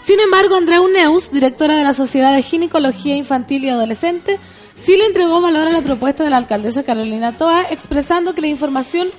Sin 0.02 0.20
embargo, 0.20 0.56
Andrea 0.56 0.82
Neus, 0.92 1.32
directora 1.32 1.76
de 1.76 1.84
la 1.84 1.94
Sociedad 1.94 2.34
de 2.34 2.42
Ginecología 2.42 3.16
Infantil 3.16 3.66
y 3.66 3.70
Adolescente, 3.70 4.40
sí 4.76 4.98
le 4.98 5.06
entregó 5.06 5.42
valor 5.42 5.68
a 5.68 5.72
la 5.72 5.82
propuesta 5.82 6.24
de 6.24 6.32
la 6.32 6.38
alcaldesa 6.38 6.84
Carolina 6.84 7.38
Toa, 7.38 7.68
expresando 7.70 8.34
que 8.34 8.42
la 8.42 8.48
información 8.48 9.10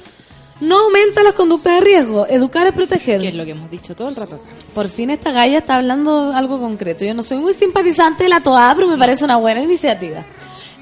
no 0.61 0.79
aumenta 0.79 1.23
las 1.23 1.35
conductas 1.35 1.75
de 1.75 1.81
riesgo. 1.81 2.27
Educar 2.27 2.67
es 2.67 2.75
proteger. 2.75 3.21
Que 3.21 3.29
es 3.29 3.35
lo 3.35 3.45
que 3.45 3.53
hemos 3.53 3.71
dicho 3.71 3.95
todo 3.95 4.09
el 4.09 4.17
rato. 4.17 4.43
Por 4.75 4.89
fin 4.89 5.11
esta 5.11 5.33
galla 5.33 5.59
está 5.59 5.77
hablando 5.77 6.33
algo 6.35 6.59
concreto. 6.59 7.05
Yo 7.05 7.15
no 7.15 7.23
soy 7.23 7.39
muy 7.39 7.53
simpatizante 7.53 8.25
de 8.25 8.29
la 8.29 8.41
Toa, 8.41 8.73
pero 8.75 8.89
me 8.89 8.99
parece 8.99 9.25
una 9.25 9.37
buena 9.37 9.63
iniciativa. 9.63 10.25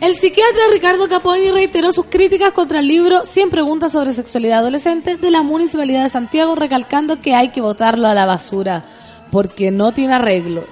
El 0.00 0.14
psiquiatra 0.14 0.62
Ricardo 0.72 1.08
Caponi 1.08 1.50
reiteró 1.50 1.90
sus 1.90 2.06
críticas 2.06 2.52
contra 2.52 2.80
el 2.80 2.86
libro 2.86 3.26
100 3.26 3.50
preguntas 3.50 3.90
sobre 3.92 4.12
sexualidad 4.12 4.60
adolescente 4.60 5.16
de 5.16 5.30
la 5.30 5.42
Municipalidad 5.42 6.04
de 6.04 6.08
Santiago, 6.08 6.54
recalcando 6.54 7.20
que 7.20 7.34
hay 7.34 7.48
que 7.48 7.60
botarlo 7.60 8.06
a 8.06 8.14
la 8.14 8.24
basura 8.24 8.84
porque 9.32 9.70
no 9.72 9.90
tiene 9.92 10.14
arreglo. 10.14 10.64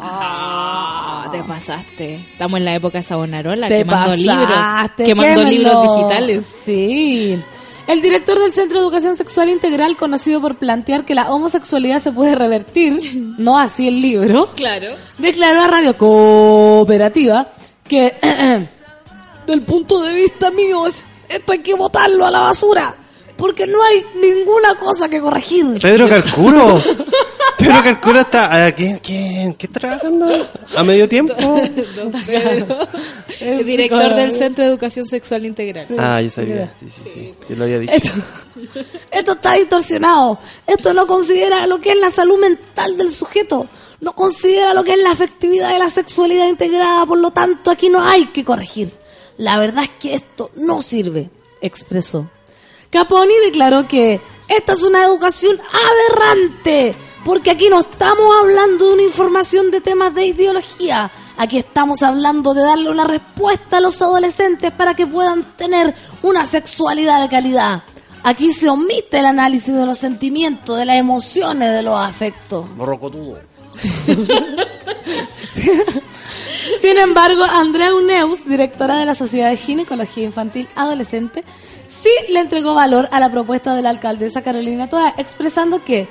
Ah, 0.00 1.28
te 1.30 1.42
pasaste. 1.44 2.16
Estamos 2.32 2.58
en 2.58 2.64
la 2.64 2.74
época 2.74 3.02
Sabonarola, 3.02 3.68
Te 3.68 3.78
quemando 3.78 4.10
pasaste, 4.10 4.22
libros. 4.22 4.90
Quemando 5.08 5.40
quémelo. 5.42 5.50
libros 5.50 5.96
digitales. 5.96 6.44
Sí. 6.64 7.38
El 7.86 8.02
director 8.02 8.38
del 8.38 8.52
Centro 8.52 8.78
de 8.80 8.84
Educación 8.86 9.16
Sexual 9.16 9.48
Integral, 9.50 9.96
conocido 9.96 10.40
por 10.42 10.56
plantear 10.56 11.04
que 11.04 11.14
la 11.14 11.30
homosexualidad 11.30 12.00
se 12.02 12.12
puede 12.12 12.34
revertir, 12.34 12.98
no 13.38 13.58
así 13.58 13.88
el 13.88 14.02
libro, 14.02 14.50
Claro. 14.54 14.88
declaró 15.16 15.60
a 15.60 15.68
Radio 15.68 15.96
Cooperativa 15.96 17.48
que, 17.88 18.14
del 19.46 19.62
punto 19.62 20.00
de 20.02 20.14
vista 20.14 20.50
mío, 20.50 20.86
es- 20.86 21.02
esto 21.28 21.52
hay 21.52 21.58
que 21.60 21.74
botarlo 21.74 22.24
a 22.26 22.30
la 22.30 22.40
basura, 22.40 22.94
porque 23.36 23.66
no 23.66 23.82
hay 23.82 24.04
ninguna 24.20 24.74
cosa 24.76 25.08
que 25.08 25.20
corregir. 25.20 25.78
Pedro 25.80 26.08
Calcuro. 26.08 26.82
Pedro 27.58 27.82
Calcuro 27.82 28.20
está. 28.20 28.66
¿a 28.66 28.72
¿Quién, 28.72 28.98
quién, 28.98 29.54
qué 29.54 29.66
está 29.66 29.80
trabajando? 29.80 30.48
¿A 30.76 30.82
medio 30.84 31.08
tiempo? 31.08 31.34
Don 31.96 32.12
Pedro, 32.24 32.78
el 33.40 33.64
director 33.66 34.14
del 34.14 34.32
Centro 34.32 34.64
de 34.64 34.70
Educación 34.70 35.04
Sexual 35.06 35.44
Integral. 35.44 35.86
Ah, 35.98 36.22
yo 36.22 36.30
sabía. 36.30 36.72
Sí, 36.78 36.86
sí, 36.88 37.10
sí. 37.12 37.34
Sí, 37.46 37.54
lo 37.56 37.64
había 37.64 37.80
dicho. 37.80 37.92
Esto, 37.94 38.10
esto 39.10 39.32
está 39.32 39.52
distorsionado. 39.54 40.38
Esto 40.66 40.94
no 40.94 41.06
considera 41.06 41.66
lo 41.66 41.80
que 41.80 41.90
es 41.92 41.98
la 41.98 42.10
salud 42.10 42.38
mental 42.38 42.96
del 42.96 43.10
sujeto. 43.10 43.66
No 44.00 44.14
considera 44.14 44.74
lo 44.74 44.84
que 44.84 44.92
es 44.92 45.02
la 45.02 45.10
afectividad 45.10 45.72
de 45.72 45.78
la 45.78 45.90
sexualidad 45.90 46.48
integrada. 46.48 47.04
Por 47.04 47.18
lo 47.18 47.30
tanto, 47.32 47.70
aquí 47.70 47.88
no 47.88 48.00
hay 48.00 48.26
que 48.26 48.44
corregir. 48.44 48.92
La 49.36 49.58
verdad 49.58 49.84
es 49.84 49.90
que 50.00 50.14
esto 50.14 50.50
no 50.56 50.82
sirve, 50.82 51.30
expresó. 51.60 52.28
Caponi 52.90 53.34
declaró 53.44 53.86
que 53.86 54.20
esta 54.48 54.72
es 54.72 54.82
una 54.82 55.04
educación 55.04 55.60
aberrante, 55.60 56.94
porque 57.24 57.50
aquí 57.50 57.68
no 57.68 57.80
estamos 57.80 58.34
hablando 58.40 58.86
de 58.86 58.92
una 58.94 59.02
información 59.02 59.70
de 59.70 59.80
temas 59.80 60.14
de 60.14 60.26
ideología. 60.26 61.10
Aquí 61.36 61.58
estamos 61.58 62.02
hablando 62.02 62.54
de 62.54 62.62
darle 62.62 62.90
una 62.90 63.04
respuesta 63.04 63.76
a 63.76 63.80
los 63.80 64.00
adolescentes 64.00 64.72
para 64.72 64.94
que 64.94 65.06
puedan 65.06 65.44
tener 65.56 65.94
una 66.22 66.46
sexualidad 66.46 67.20
de 67.20 67.28
calidad. 67.28 67.82
Aquí 68.24 68.50
se 68.50 68.68
omite 68.68 69.20
el 69.20 69.26
análisis 69.26 69.72
de 69.72 69.86
los 69.86 69.98
sentimientos, 69.98 70.76
de 70.76 70.84
las 70.84 70.96
emociones, 70.96 71.70
de 71.70 71.82
los 71.82 71.98
afectos. 71.98 72.68
Morrocotudo. 72.70 73.38
Sin 76.80 76.98
embargo, 76.98 77.44
Andrea 77.44 77.94
Uneus, 77.94 78.44
directora 78.46 78.96
de 78.96 79.06
la 79.06 79.14
Sociedad 79.14 79.50
de 79.50 79.56
Ginecología 79.56 80.24
Infantil 80.24 80.68
Adolescente, 80.76 81.44
sí 81.88 82.10
le 82.30 82.40
entregó 82.40 82.74
valor 82.74 83.08
a 83.10 83.20
la 83.20 83.30
propuesta 83.30 83.74
de 83.74 83.82
la 83.82 83.90
alcaldesa 83.90 84.42
Carolina 84.42 84.88
Toa, 84.88 85.14
expresando 85.16 85.84
que 85.84 86.08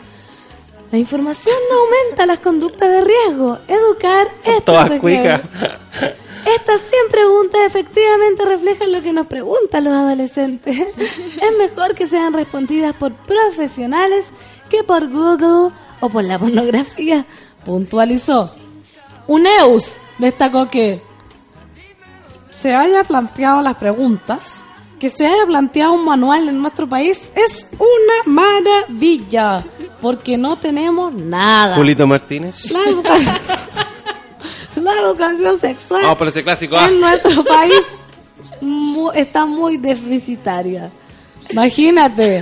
la 0.92 0.98
información 0.98 1.56
no 1.70 1.82
aumenta 1.82 2.26
las 2.26 2.40
conductas 2.40 2.90
de 2.90 3.04
riesgo. 3.04 3.60
Educar 3.68 4.28
es 4.46 4.64
Todas 4.64 5.00
cuicas. 5.00 5.42
Estas 6.56 6.82
100 6.82 7.12
preguntas 7.12 7.60
efectivamente 7.68 8.46
reflejan 8.46 8.94
lo 8.94 9.02
que 9.02 9.12
nos 9.12 9.28
preguntan 9.28 9.84
los 9.84 9.94
adolescentes. 9.94 10.78
Es 10.98 11.58
mejor 11.58 11.94
que 11.94 12.08
sean 12.08 12.34
respondidas 12.34 12.96
por 12.96 13.14
profesionales 13.14 14.26
que 14.70 14.84
por 14.84 15.10
Google 15.10 15.74
o 16.00 16.10
por 16.10 16.24
la 16.24 16.40
pornografía, 16.40 17.26
puntualizó. 17.66 18.54
Uneus 19.28 19.98
destacó 20.18 20.68
que 20.68 21.02
se 22.50 22.74
haya 22.76 23.04
planteado 23.04 23.62
las 23.62 23.76
preguntas, 23.76 24.64
que 25.00 25.10
se 25.10 25.28
haya 25.28 25.46
planteado 25.46 25.94
un 25.94 26.06
manual 26.06 26.50
en 26.50 26.60
nuestro 26.62 26.88
país 26.88 27.32
es 27.36 27.70
una 27.78 28.24
maravilla, 28.26 29.64
porque 30.02 30.38
no 30.38 30.58
tenemos 30.58 31.14
nada. 31.14 31.76
Julito 31.76 32.08
Martínez. 32.08 32.72
La, 32.72 32.80
educa- 32.86 33.18
la 34.82 34.92
educación 35.02 35.60
sexual 35.60 36.02
Vamos 36.04 36.18
por 36.18 36.28
ese 36.30 36.44
clásico. 36.44 36.76
ah. 36.78 36.88
en 36.88 37.00
nuestro 37.00 37.44
país 37.44 37.74
mu- 38.62 39.12
está 39.12 39.46
muy 39.46 39.78
deficitaria. 39.78 40.92
Imagínate. 41.50 42.42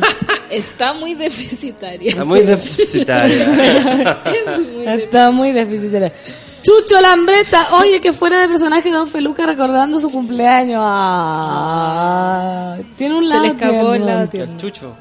Está 0.49 0.93
muy 0.93 1.13
deficitaria. 1.13 2.09
Está 2.11 2.25
muy 2.25 2.41
deficitaria. 2.41 3.45
Es 4.25 4.59
muy 4.59 4.87
Está 4.87 5.31
muy 5.31 5.51
deficitaria. 5.51 6.13
Chucho 6.61 6.99
Lambreta, 6.99 7.75
oye, 7.75 8.01
que 8.01 8.11
fuera 8.11 8.39
de 8.41 8.47
personaje 8.47 8.89
Don 8.89 9.07
Feluca 9.07 9.45
recordando 9.45 9.99
su 9.99 10.09
cumpleaños. 10.11 10.81
Ah, 10.83 12.75
tiene 12.97 13.15
un 13.15 13.23
Se 13.23 13.29
lado 13.29 13.41
le 13.43 13.47
escapó 13.49 13.93
el 13.93 14.01
tierno. 14.01 14.05
lado 14.05 14.27
tierno. 14.29 14.57
Chucho. 14.57 14.93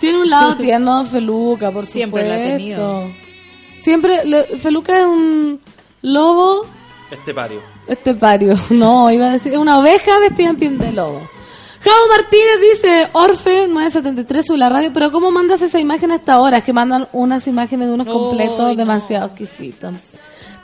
Tiene 0.00 0.20
un 0.20 0.30
lado 0.30 0.56
tierno 0.56 0.94
Don 0.96 1.06
Feluca, 1.06 1.70
por 1.72 1.84
Siempre 1.94 2.22
lo 2.26 2.32
ha 2.32 2.36
supuesto. 2.36 2.56
tenido. 2.58 3.10
Siempre, 3.82 4.24
le- 4.24 4.44
Feluca 4.58 4.98
es 5.00 5.06
un 5.06 5.60
lobo 6.02 6.66
Este 7.10 7.34
pario. 7.34 7.60
estepario. 7.88 8.54
No, 8.70 9.10
iba 9.10 9.26
a 9.26 9.30
decir, 9.32 9.52
es 9.52 9.58
una 9.58 9.78
oveja 9.80 10.18
vestida 10.20 10.50
en 10.50 10.56
piel 10.56 10.78
de 10.78 10.92
lobo. 10.92 11.28
Jao 11.80 12.08
Martínez 12.08 12.60
dice, 12.60 13.08
Orfe 13.12 13.68
973 13.68 14.46
sube 14.46 14.58
la 14.58 14.68
radio, 14.68 14.90
pero 14.92 15.12
¿cómo 15.12 15.30
mandas 15.30 15.62
esa 15.62 15.78
imagen 15.78 16.10
hasta 16.10 16.34
ahora? 16.34 16.58
Es 16.58 16.64
que 16.64 16.72
mandan 16.72 17.08
unas 17.12 17.46
imágenes 17.46 17.88
de 17.88 17.94
unos 17.94 18.06
completos 18.06 18.76
demasiado 18.76 19.26
exquisitos. 19.26 19.94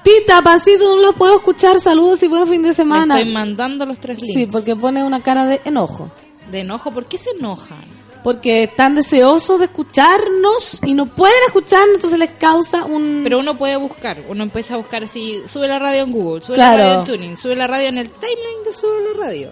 Tita, 0.02 0.42
Pancito, 0.42 0.96
no 0.96 1.00
lo 1.00 1.12
puedo 1.14 1.36
escuchar. 1.36 1.80
Saludos 1.80 2.22
y 2.22 2.28
buen 2.28 2.46
fin 2.46 2.62
de 2.62 2.74
semana. 2.74 3.18
estoy 3.18 3.32
mandando 3.32 3.86
los 3.86 3.98
tres 3.98 4.20
links. 4.20 4.34
Sí, 4.34 4.46
porque 4.46 4.76
pone 4.76 5.02
una 5.02 5.20
cara 5.20 5.46
de 5.46 5.60
enojo. 5.64 6.10
De 6.50 6.60
enojo, 6.60 6.90
¿por 6.90 7.06
qué 7.06 7.16
se 7.16 7.30
enojan? 7.30 7.84
Porque 8.22 8.64
están 8.64 8.94
deseosos 8.96 9.60
de 9.60 9.66
escucharnos 9.66 10.80
y 10.84 10.94
no 10.94 11.06
pueden 11.06 11.36
escucharnos, 11.46 11.94
entonces 11.96 12.18
les 12.18 12.30
causa 12.32 12.84
un... 12.84 13.20
Pero 13.22 13.38
uno 13.38 13.56
puede 13.56 13.76
buscar, 13.76 14.18
uno 14.28 14.42
empieza 14.42 14.74
a 14.74 14.76
buscar 14.78 15.04
así, 15.04 15.42
sube 15.46 15.68
la 15.68 15.78
radio 15.78 16.02
en 16.04 16.12
Google, 16.12 16.42
sube 16.42 16.56
Claro. 16.56 16.78
la 16.78 16.84
radio 16.88 16.98
en 17.00 17.04
Tuning, 17.06 17.36
sube 17.36 17.54
la 17.56 17.66
radio 17.66 17.88
en 17.88 17.98
el 17.98 18.10
timeline 18.10 18.64
de 18.64 18.72
sube 18.72 18.90
la 19.14 19.26
radio. 19.26 19.50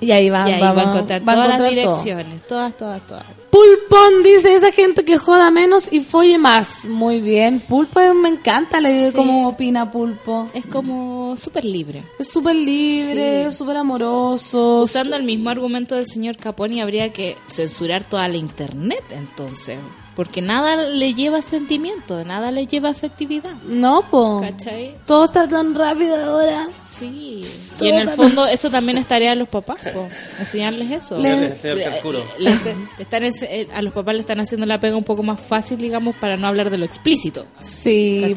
Y 0.00 0.10
ahí 0.12 0.30
va, 0.30 0.48
y 0.48 0.52
ahí 0.54 0.60
va- 0.60 0.72
va 0.72 0.82
a 0.82 0.84
encontrar 0.94 1.28
va 1.28 1.32
a 1.32 1.34
todas 1.36 1.48
las 1.48 1.58
todo. 1.58 1.68
direcciones, 1.68 2.46
todas, 2.48 2.76
todas, 2.76 3.06
todas. 3.06 3.24
Pulpón 3.50 4.22
dice 4.22 4.54
esa 4.54 4.70
gente 4.70 5.04
que 5.04 5.18
joda 5.18 5.50
menos 5.50 5.92
y 5.92 6.00
folle 6.00 6.38
más. 6.38 6.84
Muy 6.84 7.20
bien. 7.20 7.58
Pulpo 7.60 8.00
me 8.14 8.28
encanta 8.28 8.80
leer 8.80 9.10
Sí. 9.10 9.16
cómo 9.16 9.48
opina 9.48 9.90
Pulpo. 9.90 10.48
Es 10.54 10.66
como 10.66 11.36
súper 11.36 11.64
libre. 11.64 12.04
Es 12.18 12.28
súper 12.30 12.54
libre, 12.54 13.50
Sí. 13.50 13.56
súper 13.56 13.76
amoroso. 13.78 14.80
Usando 14.82 15.16
el 15.16 15.24
mismo 15.24 15.50
argumento 15.50 15.96
del 15.96 16.06
señor 16.06 16.36
Caponi, 16.36 16.80
habría 16.80 17.12
que 17.12 17.36
censurar 17.48 18.04
toda 18.04 18.28
la 18.28 18.36
internet 18.36 19.02
entonces. 19.10 19.78
Porque 20.14 20.42
nada 20.42 20.76
le 20.76 21.14
lleva 21.14 21.40
sentimiento, 21.42 22.24
nada 22.24 22.50
le 22.50 22.66
lleva 22.66 22.90
afectividad. 22.90 23.54
No, 23.66 24.02
po. 24.10 24.42
¿Cachai? 24.42 24.94
Todo 25.06 25.24
está 25.24 25.48
tan 25.48 25.74
rápido 25.74 26.14
ahora. 26.16 26.68
Sí. 27.00 27.44
Todo 27.76 27.88
Y 27.88 27.90
en 27.90 27.98
el 27.98 28.08
fondo 28.10 28.46
eso 28.46 28.70
también 28.70 28.98
es 28.98 29.06
tarea 29.08 29.30
de 29.30 29.36
los 29.36 29.48
papás, 29.48 29.80
po, 29.92 30.08
enseñarles 30.38 30.90
eso. 30.90 31.18
Le- 31.18 31.56
Señor 31.56 31.82
Carcuro. 31.82 32.24
Le- 32.38 32.50
le 32.50 33.02
están 33.02 33.22
ense- 33.24 33.48
eh, 33.50 33.68
a 33.72 33.82
los 33.82 33.92
papás 33.92 34.14
le 34.14 34.20
están 34.20 34.38
haciendo 34.38 34.66
la 34.66 34.78
pega 34.78 34.96
un 34.96 35.02
poco 35.04 35.22
más 35.22 35.40
fácil, 35.40 35.78
digamos, 35.78 36.14
para 36.16 36.36
no 36.36 36.46
hablar 36.46 36.70
de 36.70 36.78
lo 36.78 36.84
explícito. 36.84 37.46
Sí, 37.60 38.34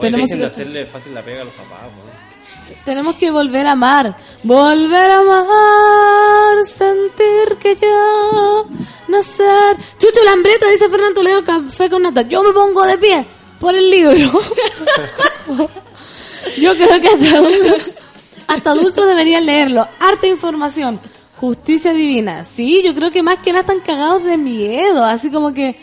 Tenemos 0.00 0.30
que, 0.30 0.44
hacerle 0.44 0.86
fácil 0.86 1.14
la 1.14 1.22
pega 1.22 1.40
a 1.42 1.44
los 1.44 1.54
papás. 1.54 1.80
po. 1.84 2.74
tenemos 2.84 3.16
que 3.16 3.30
volver 3.30 3.66
a 3.66 3.72
amar. 3.72 4.16
Volver 4.42 5.10
a 5.10 5.18
amar, 5.20 6.64
sentir 6.64 7.56
que 7.60 7.74
ya 7.74 8.68
nacer. 9.08 9.76
Chucho 9.98 10.22
Lambreta, 10.24 10.68
dice 10.68 10.88
Fernando 10.88 11.22
Leo, 11.22 11.42
café 11.44 11.88
con 11.90 12.02
nata. 12.02 12.22
Yo 12.22 12.42
me 12.42 12.52
pongo 12.52 12.84
de 12.86 12.98
pie 12.98 13.24
por 13.58 13.74
el 13.74 13.90
libro. 13.90 14.30
Yo 16.58 16.74
creo 16.74 17.00
que 17.00 17.08
hasta 17.08 17.38
adultos, 17.38 17.90
hasta 18.46 18.70
adultos 18.70 19.06
deberían 19.06 19.46
leerlo. 19.46 19.88
Arte 20.00 20.26
e 20.26 20.30
información. 20.30 21.00
Justicia 21.36 21.92
divina. 21.92 22.44
Sí, 22.44 22.82
yo 22.84 22.94
creo 22.94 23.10
que 23.10 23.22
más 23.22 23.38
que 23.40 23.52
nada 23.52 23.62
están 23.62 23.80
cagados 23.80 24.24
de 24.24 24.36
miedo. 24.36 25.04
Así 25.04 25.30
como 25.30 25.52
que 25.52 25.76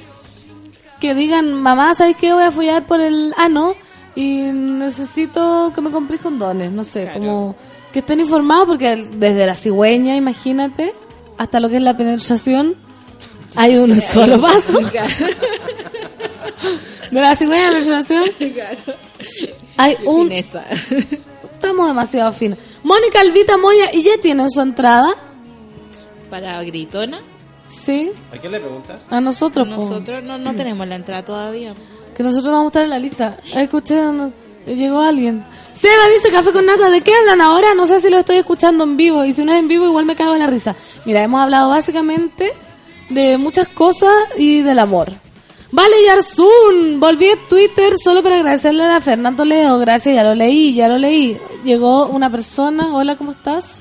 que 1.01 1.13
digan, 1.15 1.53
mamá, 1.55 1.93
¿sabes 1.95 2.15
qué? 2.15 2.31
Voy 2.31 2.43
a 2.43 2.51
follar 2.51 2.85
por 2.85 3.01
el 3.01 3.33
ano 3.35 3.73
y 4.15 4.43
necesito 4.53 5.71
que 5.73 5.81
me 5.81 5.89
compres 5.89 6.21
condones. 6.21 6.71
No 6.71 6.83
sé, 6.83 7.09
como 7.11 7.55
que 7.91 7.99
estén 7.99 8.19
informados 8.19 8.67
porque 8.67 9.07
desde 9.11 9.47
la 9.47 9.55
cigüeña, 9.55 10.15
imagínate, 10.15 10.93
hasta 11.39 11.59
lo 11.59 11.69
que 11.69 11.77
es 11.77 11.81
la 11.81 11.97
penetración, 11.97 12.75
hay 13.55 13.77
un 13.77 13.99
solo 14.01 14.39
paso. 14.39 14.79
De 17.11 17.19
la 17.19 17.35
cigüeña 17.35 17.69
a 17.69 17.71
la 17.71 17.79
penetración, 17.79 18.23
hay 19.83 19.97
un... 20.05 20.27
Fineza. 20.29 20.63
Estamos 21.51 21.87
demasiado 21.87 22.31
finos. 22.33 22.57
Mónica 22.83 23.21
Alvita 23.21 23.57
Moya, 23.57 23.93
¿y 23.93 24.01
ya 24.03 24.13
tienen 24.21 24.49
su 24.49 24.61
entrada? 24.61 25.15
Para 26.29 26.61
Gritona, 26.63 27.21
Sí, 27.67 28.11
¿A 28.33 28.37
quién 28.37 28.51
le 28.51 28.59
preguntas? 28.59 28.99
a 29.09 29.21
nosotros. 29.21 29.65
po. 29.67 29.75
nosotros 29.75 30.21
no, 30.23 30.37
no 30.37 30.53
tenemos 30.55 30.85
la 30.87 30.95
entrada 30.95 31.23
todavía. 31.23 31.73
Que 32.15 32.21
nosotros 32.23 32.51
vamos 32.51 32.65
a 32.65 32.67
estar 32.67 32.83
en 32.83 32.89
la 32.89 32.99
lista. 32.99 33.37
Escuché, 33.53 33.95
no- 33.95 34.33
llegó 34.65 34.99
alguien. 35.01 35.43
Seba 35.73 36.09
dice 36.13 36.29
café 36.31 36.51
con 36.51 36.65
nata. 36.65 36.89
¿De 36.89 36.99
qué 37.01 37.13
hablan 37.15 37.39
ahora? 37.39 37.73
No 37.73 37.87
sé 37.87 37.99
si 38.01 38.09
lo 38.09 38.17
estoy 38.17 38.37
escuchando 38.37 38.83
en 38.83 38.97
vivo. 38.97 39.23
Y 39.23 39.31
si 39.31 39.45
no 39.45 39.53
es 39.53 39.59
en 39.59 39.67
vivo, 39.69 39.85
igual 39.85 40.05
me 40.05 40.15
cago 40.17 40.33
en 40.33 40.39
la 40.39 40.47
risa. 40.47 40.75
Mira, 41.05 41.23
hemos 41.23 41.41
hablado 41.41 41.69
básicamente 41.69 42.51
de 43.09 43.37
muchas 43.37 43.69
cosas 43.69 44.11
y 44.37 44.61
del 44.61 44.79
amor. 44.79 45.13
Vale, 45.71 45.95
Yarsun, 46.05 46.99
volví 46.99 47.29
a 47.29 47.37
Twitter 47.47 47.93
solo 47.97 48.21
para 48.21 48.35
agradecerle 48.35 48.83
a 48.83 48.99
Fernando 48.99 49.45
Leo. 49.45 49.79
Gracias, 49.79 50.13
ya 50.13 50.23
lo 50.23 50.35
leí, 50.35 50.73
ya 50.73 50.89
lo 50.89 50.97
leí. 50.97 51.39
Llegó 51.63 52.07
una 52.07 52.29
persona. 52.29 52.93
Hola, 52.93 53.15
¿cómo 53.15 53.31
estás? 53.31 53.75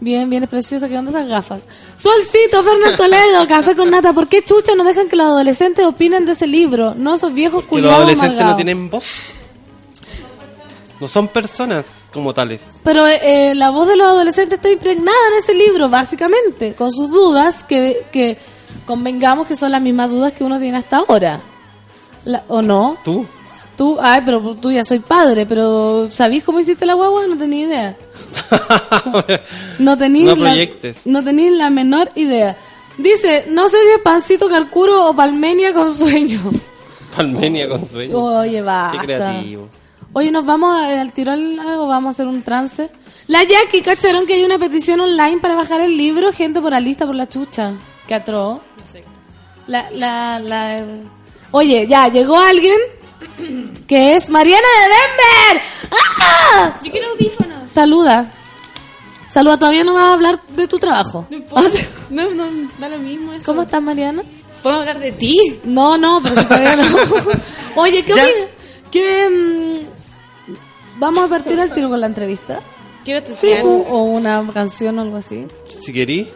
Bien, 0.00 0.28
bien, 0.28 0.44
es 0.44 0.50
preciosa. 0.50 0.86
¿Qué 0.86 0.98
onda 0.98 1.10
esas 1.10 1.26
gafas? 1.26 1.62
Solcito, 1.96 2.62
Fernando 2.62 2.96
Toledo, 2.98 3.48
café 3.48 3.74
con 3.74 3.90
nata. 3.90 4.12
¿Por 4.12 4.28
qué 4.28 4.44
chucha 4.44 4.74
no 4.74 4.84
dejan 4.84 5.08
que 5.08 5.16
los 5.16 5.26
adolescentes 5.26 5.86
opinen 5.86 6.26
de 6.26 6.32
ese 6.32 6.46
libro? 6.46 6.94
No, 6.94 7.14
esos 7.14 7.32
viejos 7.32 7.64
Que 7.64 7.66
los 7.66 7.70
culiados 7.70 8.00
adolescentes 8.00 8.44
no 8.44 8.56
tienen 8.56 8.90
voz. 8.90 9.04
No 11.00 11.08
son 11.08 11.28
personas 11.28 11.86
como 12.12 12.34
tales. 12.34 12.60
Pero 12.84 13.06
eh, 13.06 13.54
la 13.54 13.70
voz 13.70 13.88
de 13.88 13.96
los 13.96 14.08
adolescentes 14.08 14.56
está 14.56 14.70
impregnada 14.70 15.16
en 15.32 15.38
ese 15.38 15.54
libro, 15.54 15.88
básicamente, 15.88 16.74
con 16.74 16.90
sus 16.92 17.10
dudas, 17.10 17.64
que, 17.64 18.04
que 18.12 18.36
convengamos 18.86 19.46
que 19.46 19.54
son 19.54 19.72
las 19.72 19.82
mismas 19.82 20.10
dudas 20.10 20.32
que 20.32 20.44
uno 20.44 20.58
tiene 20.58 20.78
hasta 20.78 20.98
ahora. 20.98 21.40
La- 22.24 22.44
¿O 22.48 22.62
no? 22.62 22.96
¿Tú? 23.04 23.26
Tú, 23.76 23.96
ay, 24.00 24.22
pero 24.24 24.56
tú 24.56 24.72
ya 24.72 24.82
soy 24.84 24.98
padre, 24.98 25.46
pero 25.46 26.10
¿sabís 26.10 26.42
cómo 26.42 26.58
hiciste 26.58 26.84
la 26.84 26.94
guagua? 26.94 27.26
No 27.28 27.36
tenía 27.38 27.64
idea. 27.66 27.96
No 29.78 29.96
tenéis 29.96 30.26
No 30.26 30.36
la, 30.36 30.54
no 31.04 31.56
la 31.56 31.70
menor 31.70 32.10
idea. 32.14 32.56
Dice, 32.96 33.44
no 33.48 33.68
sé 33.68 33.76
si 33.84 33.92
es 33.96 34.02
pancito 34.02 34.48
carcuro 34.48 35.08
o 35.08 35.14
palmenia 35.14 35.72
con 35.72 35.92
sueño. 35.94 36.40
Palmenia 37.16 37.68
con 37.68 37.88
sueño. 37.88 38.16
Oye, 38.18 38.60
basta. 38.62 38.98
Qué 39.00 39.06
creativo. 39.06 39.68
Oye, 40.12 40.30
¿nos 40.32 40.44
vamos 40.44 40.74
a- 40.74 41.00
al 41.00 41.12
tiro 41.12 41.32
al 41.32 41.58
algo? 41.60 41.86
¿Vamos 41.86 42.08
a 42.08 42.10
hacer 42.10 42.26
un 42.26 42.42
trance? 42.42 42.90
La 43.28 43.44
Jackie, 43.44 43.82
¿cacharon 43.82 44.26
que 44.26 44.34
hay 44.34 44.44
una 44.44 44.58
petición 44.58 45.00
online 45.00 45.38
para 45.40 45.54
bajar 45.54 45.80
el 45.80 45.96
libro? 45.96 46.32
Gente 46.32 46.60
por 46.60 46.72
la 46.72 46.80
lista, 46.80 47.06
por 47.06 47.14
la 47.14 47.28
chucha. 47.28 47.72
¿Qué 48.08 48.14
atroz? 48.14 48.60
La, 49.66 49.90
la, 49.90 50.40
la... 50.40 50.82
Oye, 51.50 51.86
ya, 51.86 52.08
llegó 52.08 52.38
alguien 52.38 52.78
que 53.86 54.16
es 54.16 54.30
Mariana 54.30 54.66
de 54.80 54.88
Denver. 54.88 55.66
¡Ah! 55.90 56.78
Yo 56.82 56.90
quiero 56.90 57.10
audífonos. 57.10 57.70
Saluda. 57.70 58.30
Saluda, 59.30 59.58
todavía 59.58 59.84
no 59.84 59.92
vas 59.92 60.04
a 60.04 60.12
hablar 60.14 60.40
de 60.46 60.66
tu 60.66 60.78
trabajo. 60.78 61.26
No, 62.08 62.30
no, 62.30 62.46
da 62.78 62.88
lo 62.88 62.98
mismo 62.98 63.34
eso. 63.34 63.44
¿Cómo 63.44 63.62
estás, 63.62 63.82
Mariana? 63.82 64.22
¿Podemos 64.62 64.88
hablar 64.88 65.00
de 65.00 65.12
ti? 65.12 65.36
No, 65.64 65.98
no, 65.98 66.20
pero 66.22 66.34
si 66.34 66.46
todavía 66.46 66.76
no. 66.76 66.84
Oye, 67.76 68.02
¿qué 68.04 68.12
opinas? 68.14 68.32
¿Qué, 68.90 69.28
mm, 69.28 70.98
¿Vamos 70.98 71.24
a 71.24 71.28
partir 71.28 71.60
al 71.60 71.74
tiro 71.74 71.90
con 71.90 72.00
la 72.00 72.06
entrevista? 72.06 72.60
Quiero 73.04 73.22
tu 73.22 73.34
Sí, 73.34 73.52
o, 73.62 73.68
o 73.68 74.04
una 74.04 74.42
canción 74.54 74.98
o 74.98 75.02
algo 75.02 75.18
así. 75.18 75.46
Si 75.68 75.92
querí. 75.92 76.32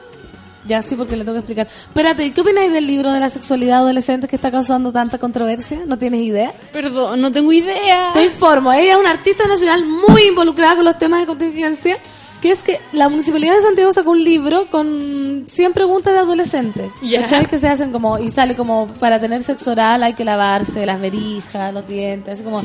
Ya 0.66 0.80
sí, 0.82 0.94
porque 0.94 1.16
le 1.16 1.24
tengo 1.24 1.34
que 1.34 1.40
explicar. 1.40 1.66
Espérate, 1.66 2.32
¿qué 2.32 2.40
opináis 2.40 2.72
del 2.72 2.86
libro 2.86 3.10
de 3.10 3.20
la 3.20 3.30
sexualidad 3.30 3.78
adolescente 3.78 4.28
que 4.28 4.36
está 4.36 4.51
causando 4.51 4.93
tanta 4.93 5.18
controversia? 5.18 5.80
¿No 5.86 5.98
tienes 5.98 6.20
idea? 6.20 6.52
Perdón, 6.72 7.20
no 7.20 7.32
tengo 7.32 7.52
idea. 7.52 8.10
Te 8.12 8.24
informo, 8.24 8.72
ella 8.72 8.93
es 8.93 8.98
una 8.98 9.10
artista 9.10 9.47
nacional 9.47 9.84
muy 9.84 10.22
involucrada 10.28 10.76
con 10.76 10.84
los 10.84 10.98
temas 10.98 11.20
de 11.20 11.26
contingencia, 11.26 11.97
que 12.40 12.51
es 12.51 12.62
que 12.62 12.80
la 12.93 13.09
Municipalidad 13.09 13.55
de 13.55 13.62
Santiago 13.62 13.93
sacó 13.93 14.12
un 14.12 14.22
libro 14.22 14.66
con 14.70 15.44
100 15.47 15.72
preguntas 15.72 16.12
de 16.12 16.20
adolescentes. 16.20 16.90
Ya. 17.02 17.22
¿Cachai? 17.22 17.47
Que 17.47 17.59
se 17.59 17.68
hacen 17.68 17.90
como, 17.93 18.18
y 18.18 18.28
sale 18.28 18.55
como, 18.55 18.86
para 18.86 19.18
tener 19.20 19.43
sexo 19.43 19.72
oral 19.72 20.02
hay 20.02 20.14
que 20.14 20.24
lavarse 20.24 20.86
las 20.86 21.01
verijas, 21.01 21.74
los 21.74 21.86
dientes, 21.86 22.34
así 22.34 22.43
como... 22.43 22.62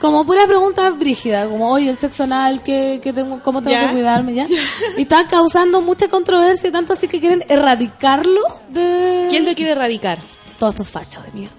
Como 0.00 0.24
puras 0.24 0.46
preguntas 0.46 0.98
brígidas, 0.98 1.46
como, 1.48 1.70
oye, 1.70 1.90
el 1.90 1.96
sexo 1.96 2.24
anal, 2.24 2.62
¿qué, 2.62 3.00
qué 3.02 3.12
tengo, 3.12 3.40
¿cómo 3.42 3.60
tengo 3.62 3.76
Ya. 3.76 3.86
que 3.88 3.92
cuidarme? 3.92 4.34
ya 4.34 4.46
Y 4.96 5.02
está 5.02 5.26
causando 5.26 5.80
mucha 5.82 6.08
controversia, 6.08 6.72
tanto 6.72 6.94
así 6.94 7.06
que 7.06 7.20
quieren 7.20 7.44
erradicarlo 7.48 8.40
de... 8.70 9.26
¿Quién 9.28 9.44
lo 9.46 9.54
quiere 9.54 9.72
erradicar? 9.72 10.18
Todos 10.58 10.74
estos 10.74 10.88
fachos 10.88 11.22
de 11.24 11.32
mierda. 11.32 11.54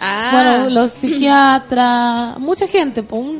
Ah. 0.00 0.30
Bueno, 0.32 0.70
los 0.70 0.90
psiquiatras, 0.90 2.38
mucha 2.38 2.66
gente, 2.66 3.02
por 3.02 3.20
un, 3.20 3.36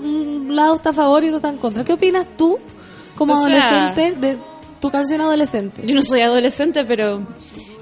un 0.49 0.57
lado 0.57 0.75
está 0.77 0.91
a 0.91 0.93
favor 0.93 1.23
y 1.25 1.29
otro 1.29 1.37
está 1.37 1.49
en 1.49 1.57
contra. 1.57 1.85
¿Qué 1.85 1.93
opinas 1.93 2.27
tú, 2.37 2.59
como 3.17 3.35
O 3.35 3.47
sea- 3.47 3.89
adolescente, 3.89 4.21
de 4.27 4.39
tu 4.81 4.91
canción 4.91 5.21
adolescente? 5.21 5.83
Yo 5.87 5.95
no 5.95 6.03
soy 6.03 6.21
adolescente, 6.21 6.85
pero 6.85 7.27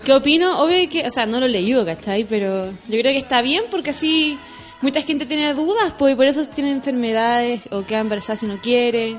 ¿qué 0.04 0.12
opino? 0.14 0.58
Obvio 0.62 0.88
que, 0.88 1.06
o 1.06 1.10
sea, 1.10 1.26
no 1.26 1.40
lo 1.40 1.46
he 1.46 1.50
leído, 1.50 1.84
¿cachai? 1.84 2.24
Pero 2.24 2.66
yo 2.66 2.72
creo 3.00 3.02
que 3.12 3.18
está 3.18 3.42
bien 3.42 3.64
porque 3.70 3.90
así 3.90 4.38
mucha 4.82 5.00
gente 5.02 5.24
tiene 5.24 5.54
dudas, 5.54 5.94
pues 5.96 6.12
y 6.12 6.16
por 6.16 6.26
eso 6.26 6.44
tiene 6.46 6.70
enfermedades 6.70 7.62
o 7.70 7.82
queda 7.82 8.00
embarazada 8.00 8.36
si 8.36 8.46
no 8.46 8.58
quiere. 8.58 9.16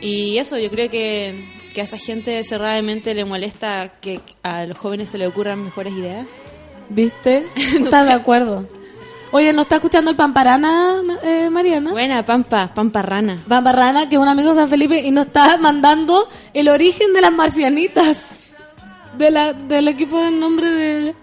Y 0.00 0.38
eso, 0.38 0.58
yo 0.58 0.70
creo 0.70 0.90
que, 0.90 1.44
que 1.72 1.80
a 1.80 1.84
esa 1.84 1.98
gente 1.98 2.42
cerradamente 2.44 3.14
le 3.14 3.24
molesta 3.24 3.92
que 4.00 4.20
a 4.42 4.64
los 4.66 4.76
jóvenes 4.76 5.10
se 5.10 5.18
le 5.18 5.26
ocurran 5.26 5.64
mejores 5.64 5.92
ideas. 5.92 6.26
¿Viste? 6.88 7.44
No 7.78 7.86
¿Estás 7.86 8.02
sé. 8.02 8.08
de 8.08 8.12
acuerdo? 8.14 8.66
Oye, 9.30 9.52
¿no 9.52 9.62
está 9.62 9.76
escuchando 9.76 10.12
el 10.12 10.16
Pamparana, 10.16 11.02
eh, 11.24 11.50
Mariana? 11.50 11.90
Buena, 11.90 12.24
Pampa, 12.24 12.70
Pampa 12.72 13.02
Rana. 13.02 13.42
Pamparana, 13.48 14.08
que 14.08 14.14
es 14.14 14.20
un 14.20 14.28
amigo 14.28 14.50
de 14.50 14.54
San 14.54 14.68
Felipe, 14.68 15.00
y 15.00 15.10
nos 15.10 15.26
está 15.26 15.56
mandando 15.56 16.28
el 16.52 16.68
origen 16.68 17.12
de 17.12 17.20
las 17.20 17.32
marcianitas. 17.32 18.52
De 19.18 19.32
la, 19.32 19.52
del 19.52 19.88
equipo 19.88 20.20
del 20.20 20.38
nombre 20.38 20.70
de, 20.70 21.14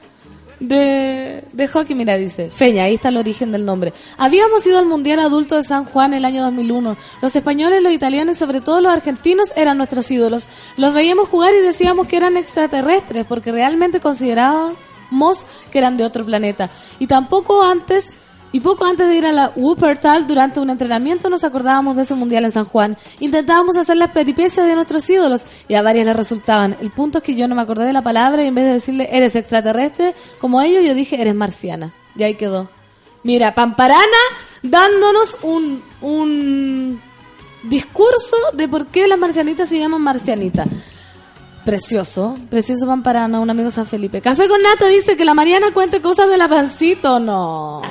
de, 0.61 1.43
de 1.51 1.67
hockey. 1.67 1.95
Mira, 1.95 2.15
dice, 2.15 2.49
Feña, 2.49 2.85
ahí 2.85 2.93
está 2.93 3.09
el 3.09 3.17
origen 3.17 3.51
del 3.51 3.65
nombre. 3.65 3.93
Habíamos 4.17 4.65
ido 4.65 4.79
al 4.79 4.85
Mundial 4.85 5.19
Adulto 5.19 5.55
de 5.55 5.63
San 5.63 5.85
Juan 5.85 6.13
el 6.13 6.23
año 6.23 6.43
2001. 6.43 6.95
Los 7.21 7.35
españoles, 7.35 7.83
los 7.83 7.91
italianos 7.91 8.37
sobre 8.37 8.61
todo 8.61 8.79
los 8.79 8.93
argentinos 8.93 9.51
eran 9.55 9.77
nuestros 9.77 10.09
ídolos. 10.09 10.47
Los 10.77 10.93
veíamos 10.93 11.27
jugar 11.27 11.53
y 11.53 11.65
decíamos 11.65 12.07
que 12.07 12.17
eran 12.17 12.37
extraterrestres 12.37 13.25
porque 13.25 13.51
realmente 13.51 13.99
considerábamos 13.99 15.45
que 15.71 15.77
eran 15.77 15.97
de 15.97 16.05
otro 16.05 16.25
planeta. 16.25 16.69
Y 16.99 17.07
tampoco 17.07 17.63
antes... 17.63 18.13
Y 18.53 18.59
poco 18.59 18.83
antes 18.83 19.07
de 19.07 19.15
ir 19.15 19.25
a 19.25 19.31
la 19.31 19.51
Wuppertal, 19.55 20.27
durante 20.27 20.59
un 20.59 20.69
entrenamiento, 20.69 21.29
nos 21.29 21.43
acordábamos 21.43 21.95
de 21.95 22.03
ese 22.03 22.15
mundial 22.15 22.43
en 22.43 22.51
San 22.51 22.65
Juan. 22.65 22.97
Intentábamos 23.19 23.77
hacer 23.77 23.95
las 23.97 24.11
peripecias 24.11 24.67
de 24.67 24.75
nuestros 24.75 25.09
ídolos 25.09 25.45
y 25.69 25.75
a 25.75 25.81
varias 25.81 26.05
les 26.05 26.15
resultaban. 26.15 26.75
El 26.81 26.91
punto 26.91 27.19
es 27.19 27.23
que 27.23 27.35
yo 27.35 27.47
no 27.47 27.55
me 27.55 27.61
acordé 27.61 27.85
de 27.85 27.93
la 27.93 28.01
palabra 28.01 28.43
y 28.43 28.47
en 28.47 28.55
vez 28.55 28.65
de 28.65 28.73
decirle 28.73 29.09
eres 29.11 29.35
extraterrestre, 29.35 30.15
como 30.39 30.61
ellos, 30.61 30.83
yo 30.85 30.93
dije 30.93 31.21
eres 31.21 31.35
marciana. 31.35 31.93
Y 32.15 32.23
ahí 32.23 32.35
quedó. 32.35 32.69
Mira, 33.23 33.55
Pamparana 33.55 34.01
dándonos 34.63 35.37
un, 35.43 35.81
un 36.01 37.01
discurso 37.63 38.35
de 38.53 38.67
por 38.67 38.87
qué 38.87 39.07
las 39.07 39.19
marcianitas 39.19 39.69
se 39.69 39.79
llaman 39.79 40.01
marcianitas. 40.01 40.67
Precioso, 41.65 42.35
precioso 42.49 42.87
Pamparana, 42.87 43.39
un 43.39 43.49
amigo 43.49 43.69
San 43.69 43.85
Felipe. 43.85 44.19
Café 44.21 44.47
con 44.47 44.61
Nata 44.63 44.87
dice 44.87 45.15
que 45.15 45.25
la 45.25 45.33
Mariana 45.35 45.67
cuente 45.71 46.01
cosas 46.01 46.29
de 46.29 46.37
la 46.37 46.47
pancito. 46.49 47.19
No. 47.19 47.81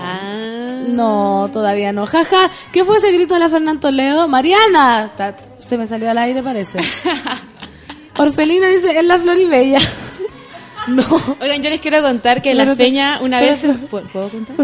No, 0.89 1.49
todavía 1.53 1.93
no. 1.93 2.07
Jaja, 2.07 2.51
¿qué 2.73 2.85
fue 2.85 2.99
ese 2.99 3.13
grito 3.13 3.35
de 3.35 3.41
la 3.41 3.49
Fernando 3.49 3.81
Toledo? 3.81 4.27
Mariana. 4.27 5.13
Se 5.61 5.79
me 5.79 5.87
salió 5.87 6.11
al 6.11 6.19
aire, 6.19 6.43
parece. 6.43 6.81
Orfelina 8.19 8.67
dice, 8.69 8.99
es 8.99 9.05
la 9.05 9.19
Floribella. 9.19 9.79
no. 10.89 11.05
Oigan, 11.41 11.63
yo 11.63 11.71
les 11.71 11.81
quiero 11.81 12.03
contar 12.03 12.43
que 12.43 12.55
la 12.55 12.67
te- 12.67 12.75
Feña 12.77 13.21
una 13.23 13.39
pero 13.39 13.51
vez... 13.53 13.67
¿Puedo 13.91 14.07
puedo 14.09 14.29
contar? 14.31 14.57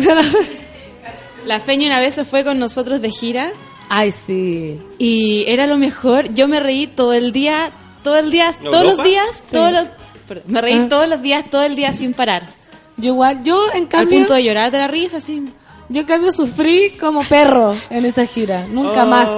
La 1.47 1.61
Feña 1.61 1.87
una 1.87 2.01
vez 2.01 2.15
se 2.15 2.24
fue 2.24 2.43
con 2.45 2.59
nosotros 2.59 3.01
de 3.01 3.11
gira 3.11 3.51
Ay, 3.89 4.11
sí. 4.11 4.81
y 4.99 5.45
era 5.47 5.69
lo 5.69 5.78
mejor. 5.78 6.35
Yo 6.35 6.49
me 6.49 6.59
reí 6.59 6.89
todo 6.89 7.12
el 7.12 7.31
día, 7.31 7.70
todo 8.07 8.19
el 8.19 8.31
día, 8.31 8.53
todos 8.62 8.85
los 8.85 9.03
días, 9.05 9.43
todos 9.51 9.69
Sí. 9.70 9.74
los... 9.74 9.85
perdón, 10.28 10.45
me 10.47 10.61
reí 10.61 10.74
Ah. 10.78 10.87
todos 10.89 11.09
los 11.09 11.20
días, 11.23 11.51
todo 11.51 11.62
el 11.62 11.74
día 11.74 11.93
sin 11.93 12.12
parar. 12.15 12.47
Yo 12.97 13.09
igual, 13.15 13.43
yo 13.43 13.61
en 13.74 13.83
Al 13.83 13.89
cambio, 13.89 14.19
punto 14.19 14.35
de 14.35 14.45
llorar 14.45 14.70
de 14.70 14.78
la 14.78 14.87
risa, 14.87 15.16
así. 15.16 15.43
yo 15.89 16.01
en 16.03 16.07
cambio 16.07 16.31
sufrí 16.31 16.91
como 17.01 17.23
perro 17.24 17.74
en 17.91 18.05
esa 18.05 18.24
gira. 18.27 18.65
Nunca 18.70 19.03
Oh, 19.03 19.07
más. 19.07 19.28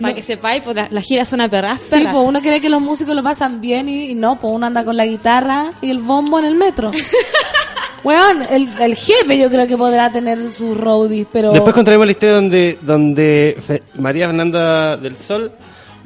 Para 0.00 0.14
que 0.14 0.22
sepáis, 0.22 0.62
pues 0.62 0.76
la, 0.76 0.88
la 0.90 1.00
gira 1.00 1.24
son 1.24 1.40
perras. 1.48 1.80
Sí, 1.80 2.04
pues 2.12 2.24
uno 2.28 2.40
cree 2.42 2.60
que 2.60 2.68
los 2.68 2.80
músicos 2.82 3.14
lo 3.16 3.22
pasan 3.22 3.60
bien 3.62 3.88
y, 3.88 4.10
y 4.10 4.14
no, 4.14 4.38
pues 4.38 4.52
uno 4.52 4.66
anda 4.66 4.84
con 4.84 4.96
la 4.96 5.06
guitarra 5.06 5.72
y 5.80 5.88
el 5.90 5.98
bombo 5.98 6.38
en 6.38 6.44
el 6.44 6.54
metro. 6.56 6.90
Weón, 8.04 8.42
el, 8.48 8.68
el 8.80 8.94
jefe 8.96 9.36
yo 9.36 9.50
creo 9.50 9.66
que 9.66 9.76
podrá 9.76 10.10
tener 10.10 10.50
su 10.52 10.74
roadie, 10.74 11.26
pero... 11.30 11.52
Después 11.52 11.74
contaremos 11.74 12.06
la 12.06 12.12
historia 12.12 12.34
donde, 12.36 12.78
donde 12.80 13.82
María 13.96 14.26
Fernanda 14.28 14.96
del 14.96 15.18
Sol 15.18 15.52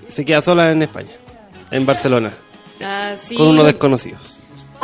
se 0.09 0.25
queda 0.25 0.41
sola 0.41 0.73
en 0.73 0.83
España, 0.83 1.11
en 1.71 1.87
Barcelona, 1.87 2.33
Ah, 2.83 3.13
sí. 3.23 3.37
con 3.37 3.49
unos 3.49 3.67
desconocidos. 3.67 4.35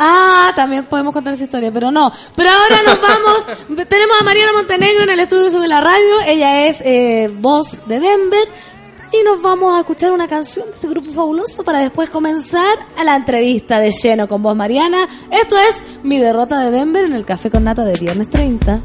Ah, 0.03 0.51
también 0.55 0.85
podemos 0.85 1.13
contar 1.13 1.33
esa 1.33 1.43
historia, 1.43 1.71
pero 1.71 1.91
no. 1.91 2.11
Pero 2.35 2.49
ahora 2.49 2.81
nos 2.83 3.01
vamos. 3.69 3.87
Tenemos 3.87 4.17
a 4.19 4.23
Mariana 4.23 4.53
Montenegro 4.53 5.03
en 5.03 5.09
el 5.11 5.19
estudio 5.19 5.49
sobre 5.49 5.67
la 5.67 5.79
radio. 5.81 6.21
Ella 6.25 6.65
es 6.67 6.81
eh, 6.81 7.29
voz 7.39 7.87
de 7.87 7.99
Denver. 7.99 8.47
Y 9.13 9.23
nos 9.25 9.41
vamos 9.41 9.75
a 9.75 9.81
escuchar 9.81 10.13
una 10.13 10.27
canción 10.27 10.67
de 10.67 10.71
este 10.73 10.87
grupo 10.87 11.11
fabuloso 11.11 11.63
para 11.65 11.79
después 11.81 12.09
comenzar 12.09 12.77
a 12.97 13.03
la 13.03 13.17
entrevista 13.17 13.79
de 13.79 13.91
lleno 13.91 14.25
con 14.27 14.41
voz 14.41 14.55
Mariana. 14.55 15.05
Esto 15.29 15.55
es 15.69 15.83
Mi 16.03 16.17
derrota 16.17 16.57
de 16.61 16.71
Denver 16.71 17.03
en 17.03 17.13
el 17.13 17.25
Café 17.25 17.51
con 17.51 17.65
Nata 17.65 17.83
de 17.83 17.99
viernes 17.99 18.29
30. 18.29 18.81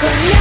Que 0.00 0.37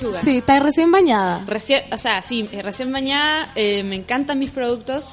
lechuga. 0.00 0.22
Sí, 0.22 0.38
estás 0.38 0.62
recién 0.62 0.90
bañada. 0.90 1.44
Recién, 1.46 1.82
o 1.92 1.98
sea, 1.98 2.22
sí, 2.22 2.48
eh, 2.52 2.62
recién 2.62 2.92
bañada. 2.92 3.48
eh, 3.54 3.82
me 3.84 3.96
encantan 3.96 4.38
mis 4.38 4.50
productos. 4.50 5.04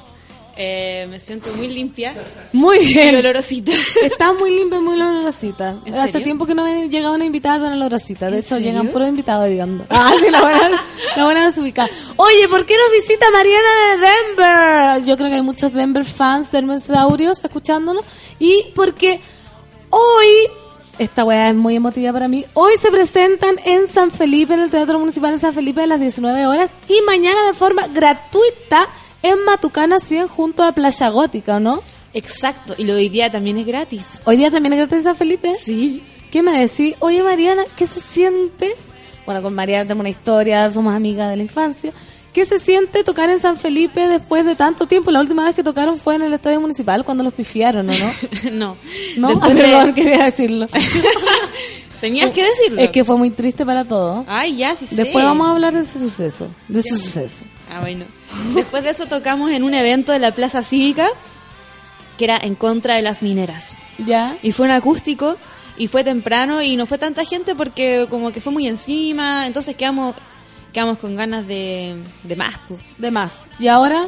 eh, 0.58 1.06
me 1.10 1.20
siento 1.20 1.50
muy 1.54 1.68
limpia. 1.68 2.14
Muy 2.54 2.78
bien. 2.78 3.14
Y 3.14 3.18
olorosita. 3.18 3.72
Estás 4.02 4.34
muy 4.38 4.56
limpia, 4.56 4.80
muy 4.80 4.94
olorosita. 4.98 5.76
¿En 5.84 5.92
Hace 5.94 6.12
serio? 6.12 6.24
tiempo 6.24 6.46
que 6.46 6.54
no 6.54 6.64
me 6.64 6.88
llegaba 6.88 7.14
una 7.14 7.26
invitada 7.26 7.64
tan 7.64 7.74
olorosita. 7.74 8.26
De 8.30 8.32
¿En 8.32 8.38
hecho, 8.38 8.54
serio? 8.54 8.70
llegan 8.70 8.88
puros 8.88 9.06
invitados 9.06 9.50
digamos. 9.50 9.82
Ah, 9.90 10.12
sí, 10.18 10.30
la 10.30 10.40
buena, 10.40 10.70
la 11.14 11.24
buena 11.24 11.44
desubicada. 11.44 11.90
Oye, 12.16 12.48
¿por 12.48 12.64
qué 12.64 12.74
nos 12.78 12.90
visita 12.90 13.26
Mariana 13.32 13.68
de 13.90 14.06
Denver? 14.96 15.04
Yo 15.06 15.16
creo 15.18 15.28
que 15.28 15.34
hay 15.36 15.42
muchos 15.42 15.74
Denver 15.74 16.06
fans 16.06 16.50
de 16.50 16.58
Hermesaurios 16.58 17.38
escuchándonos. 17.44 18.02
Y 18.38 18.64
porque 18.74 19.20
esta 20.98 21.24
weá 21.24 21.50
es 21.50 21.54
muy 21.54 21.76
emotiva 21.76 22.12
para 22.12 22.28
mí, 22.28 22.44
hoy 22.54 22.72
se 22.80 22.90
presentan 22.90 23.56
en 23.64 23.88
San 23.88 24.10
Felipe, 24.10 24.54
en 24.54 24.60
el 24.60 24.70
Teatro 24.70 24.98
Municipal 24.98 25.32
de 25.32 25.38
San 25.38 25.52
Felipe 25.54 25.82
a 25.82 25.86
las 25.86 26.00
19 26.00 26.46
horas. 26.46 26.72
Y 26.88 27.00
mañana 27.02 27.46
de 27.46 27.54
forma 27.54 27.86
gratuita 27.88 28.88
en 29.22 29.44
Matucana 29.44 30.00
100 30.00 30.28
junto 30.28 30.62
a 30.62 30.72
Playa 30.72 31.08
Gótica, 31.08 31.60
¿no? 31.60 31.82
Exacto. 32.12 32.74
Y 32.78 32.84
lo 32.84 32.94
de 32.94 33.00
hoy 33.00 33.08
día 33.08 33.30
también 33.30 33.58
es 33.58 33.66
gratis. 33.66 34.20
Hoy 34.24 34.36
día 34.36 34.50
también 34.50 34.72
es 34.72 34.78
gratis 34.78 34.98
en 34.98 35.02
San 35.02 35.16
Felipe. 35.16 35.54
Sí. 35.58 36.02
¿Qué 36.30 36.42
me 36.42 36.58
decís? 36.58 36.94
Oye, 37.00 37.22
Mariana, 37.22 37.64
¿qué 37.76 37.86
se 37.86 38.00
siente? 38.00 38.74
Bueno, 39.26 39.42
con 39.42 39.54
Mariana 39.54 39.84
tenemos 39.84 40.00
una 40.00 40.08
historia, 40.08 40.70
somos 40.70 40.94
amigas 40.94 41.30
de 41.30 41.36
la 41.36 41.42
infancia. 41.42 41.92
¿Qué 42.36 42.44
se 42.44 42.58
siente 42.58 43.02
tocar 43.02 43.30
en 43.30 43.40
San 43.40 43.56
Felipe 43.56 44.08
después 44.08 44.44
de 44.44 44.54
tanto 44.54 44.86
tiempo? 44.86 45.10
La 45.10 45.20
última 45.20 45.42
vez 45.42 45.54
que 45.54 45.62
tocaron 45.62 45.98
fue 45.98 46.16
en 46.16 46.20
el 46.22 46.34
Estadio 46.34 46.60
Municipal 46.60 47.02
cuando 47.02 47.24
los 47.24 47.32
pifiaron, 47.32 47.88
¿o 47.88 47.92
no? 47.94 48.12
no. 48.52 48.76
No, 49.16 49.40
Ah, 49.42 49.48
de- 49.54 49.54
perdón, 49.54 49.94
quería 49.94 50.24
decirlo. 50.24 50.68
Tenías 52.02 52.30
que 52.32 52.44
decirlo. 52.44 52.82
Es 52.82 52.90
que 52.90 53.04
fue 53.04 53.16
muy 53.16 53.30
triste 53.30 53.64
para 53.64 53.84
todos. 53.86 54.26
Ay, 54.28 54.54
ya, 54.56 54.76
sí 54.76 54.86
sé. 54.86 54.96
Después 54.96 55.24
vamos 55.24 55.46
a 55.46 55.52
hablar 55.52 55.72
de 55.72 55.80
ese 55.80 55.98
suceso, 55.98 56.48
de 56.68 56.80
ese 56.80 56.90
suceso. 56.98 57.44
Ah, 57.74 57.80
bueno. 57.80 58.04
Después 58.54 58.84
de 58.84 58.90
eso 58.90 59.06
tocamos 59.06 59.50
en 59.50 59.64
un 59.64 59.72
evento 59.72 60.12
de 60.12 60.18
la 60.18 60.30
Plaza 60.32 60.62
Cívica 60.62 61.08
que 62.18 62.24
era 62.24 62.36
en 62.36 62.54
contra 62.54 62.96
de 62.96 63.02
las 63.02 63.22
mineras. 63.22 63.76
¿Ya? 63.96 64.36
Y 64.42 64.52
fue 64.52 64.66
un 64.66 64.72
acústico 64.72 65.38
y 65.78 65.86
fue 65.86 66.04
temprano 66.04 66.60
y 66.60 66.76
no 66.76 66.84
fue 66.84 66.98
tanta 66.98 67.24
gente 67.24 67.54
porque 67.54 68.06
como 68.10 68.30
que 68.30 68.42
fue 68.42 68.52
muy 68.52 68.66
encima, 68.66 69.46
entonces 69.46 69.74
quedamos 69.74 70.14
quedamos 70.76 70.98
con 70.98 71.16
ganas 71.16 71.46
de, 71.46 71.96
de 72.22 72.36
más. 72.36 72.54
po. 72.68 72.78
De 72.98 73.10
más. 73.10 73.48
¿Y 73.58 73.68
ahora? 73.68 74.04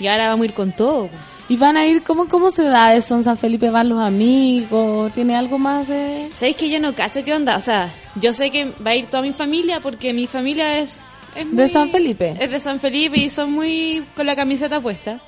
Y 0.00 0.06
ahora 0.06 0.30
vamos 0.30 0.44
a 0.44 0.46
ir 0.46 0.54
con 0.54 0.72
todo. 0.74 1.08
po. 1.08 1.14
¿Y 1.48 1.56
van 1.56 1.76
a 1.76 1.86
ir? 1.86 2.02
¿Cómo, 2.02 2.26
cómo 2.26 2.50
se 2.50 2.64
da 2.64 2.94
eso 2.94 3.14
en 3.16 3.22
San 3.24 3.36
Felipe? 3.38 3.68
¿Van 3.70 3.88
los 3.90 4.00
amigos? 4.00 5.12
¿Tiene 5.12 5.36
algo 5.36 5.58
más 5.58 5.86
de...? 5.86 6.28
¿Sabéis 6.32 6.56
que 6.56 6.68
yo 6.70 6.80
no 6.80 6.94
cacho 6.94 7.22
qué 7.22 7.32
onda? 7.34 7.56
O 7.56 7.60
sea, 7.60 7.92
yo 8.16 8.32
sé 8.32 8.50
que 8.50 8.64
va 8.84 8.90
a 8.92 8.96
ir 8.96 9.06
toda 9.06 9.22
mi 9.22 9.32
familia 9.32 9.78
porque 9.80 10.12
mi 10.12 10.26
familia 10.26 10.78
es... 10.80 11.00
es 11.36 11.50
¿De 11.50 11.62
muy- 11.62 11.68
San 11.68 11.90
Felipe? 11.90 12.34
Es 12.40 12.50
de 12.50 12.58
San 12.60 12.80
Felipe 12.80 13.18
y 13.18 13.28
son 13.30 13.52
muy 13.52 14.02
con 14.16 14.26
la 14.26 14.34
camiseta 14.34 14.80
puesta. 14.80 15.20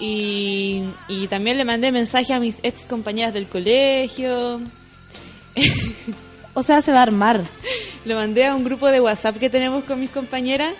Y, 0.00 0.82
y 1.06 1.28
también 1.28 1.56
le 1.58 1.64
mandé 1.64 1.92
mensaje 1.92 2.32
a 2.32 2.40
mis 2.40 2.58
ex 2.64 2.84
compañeras 2.86 3.32
del 3.34 3.46
colegio. 3.46 4.60
O 6.54 6.62
sea, 6.62 6.80
se 6.80 6.92
va 6.92 7.00
a 7.00 7.02
armar. 7.02 7.40
Lo 8.04 8.14
mandé 8.16 8.46
a 8.46 8.54
un 8.54 8.64
grupo 8.64 8.86
de 8.88 9.00
WhatsApp 9.00 9.38
que 9.38 9.50
tenemos 9.50 9.84
con 9.84 9.98
mis 10.00 10.10
compañeras 10.10 10.72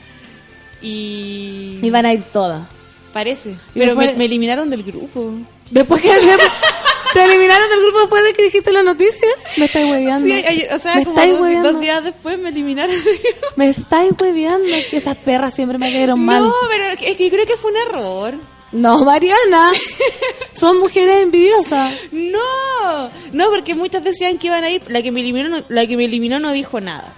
y... 0.83 1.79
Y 1.83 1.91
van 1.91 2.07
a 2.07 2.13
ir 2.13 2.23
todas. 2.33 2.67
Parece. 3.13 3.51
Y 3.51 3.57
Pero 3.75 3.87
después- 3.95 4.13
me, 4.13 4.19
me 4.19 4.25
eliminaron 4.27 4.71
del 4.71 4.83
grupo. 4.83 5.33
Después 5.71 6.03
que 6.03 6.09
te 7.15 7.23
eliminaron 7.23 7.69
del 7.71 7.81
grupo 7.81 8.01
después 8.01 8.25
de 8.25 8.33
que 8.35 8.43
dijiste 8.45 8.73
la 8.73 8.83
noticia, 8.83 9.29
me 9.57 9.65
estáis 9.67 9.91
hueveando. 9.91 10.27
Sí, 10.27 10.33
ayer- 10.33 10.75
o 10.75 10.79
sea, 10.79 10.97
me 10.97 11.05
como 11.05 11.63
dos, 11.63 11.81
días 11.81 12.05
después 12.05 12.39
me 12.39 12.49
eliminaron 12.51 12.93
del 12.93 13.03
grupo. 13.19 13.47
Me 13.57 13.69
estáis 13.69 14.13
hueveando, 14.21 14.69
que 14.91 14.97
esas 14.97 15.17
perras 15.17 15.55
siempre 15.55 15.79
me 15.79 15.91
cayeron 15.93 16.21
mal. 16.21 16.43
No, 16.43 16.53
pero 16.69 16.85
es 16.87 16.99
que 16.99 17.25
yo 17.25 17.31
creo 17.35 17.47
que 17.47 17.57
fue 17.57 17.71
un 17.71 17.77
error. 17.89 18.35
No, 18.75 19.05
Mariana. 19.05 19.71
Son 20.53 20.79
mujeres 20.81 21.23
envidiosas. 21.23 21.93
No, 22.13 23.11
no, 23.33 23.47
porque 23.51 23.75
muchas 23.75 24.05
decían 24.05 24.37
que 24.39 24.49
iban 24.49 24.65
a 24.65 24.71
ir. 24.71 24.83
La 24.89 25.03
que 25.03 25.11
me 25.13 25.21
eliminó, 25.21 25.49
no, 25.49 25.59
la 25.69 25.87
que 25.87 25.97
me 25.97 26.05
eliminó 26.05 26.39
no 26.41 26.53
dijo 26.53 26.81
nada. 26.81 27.13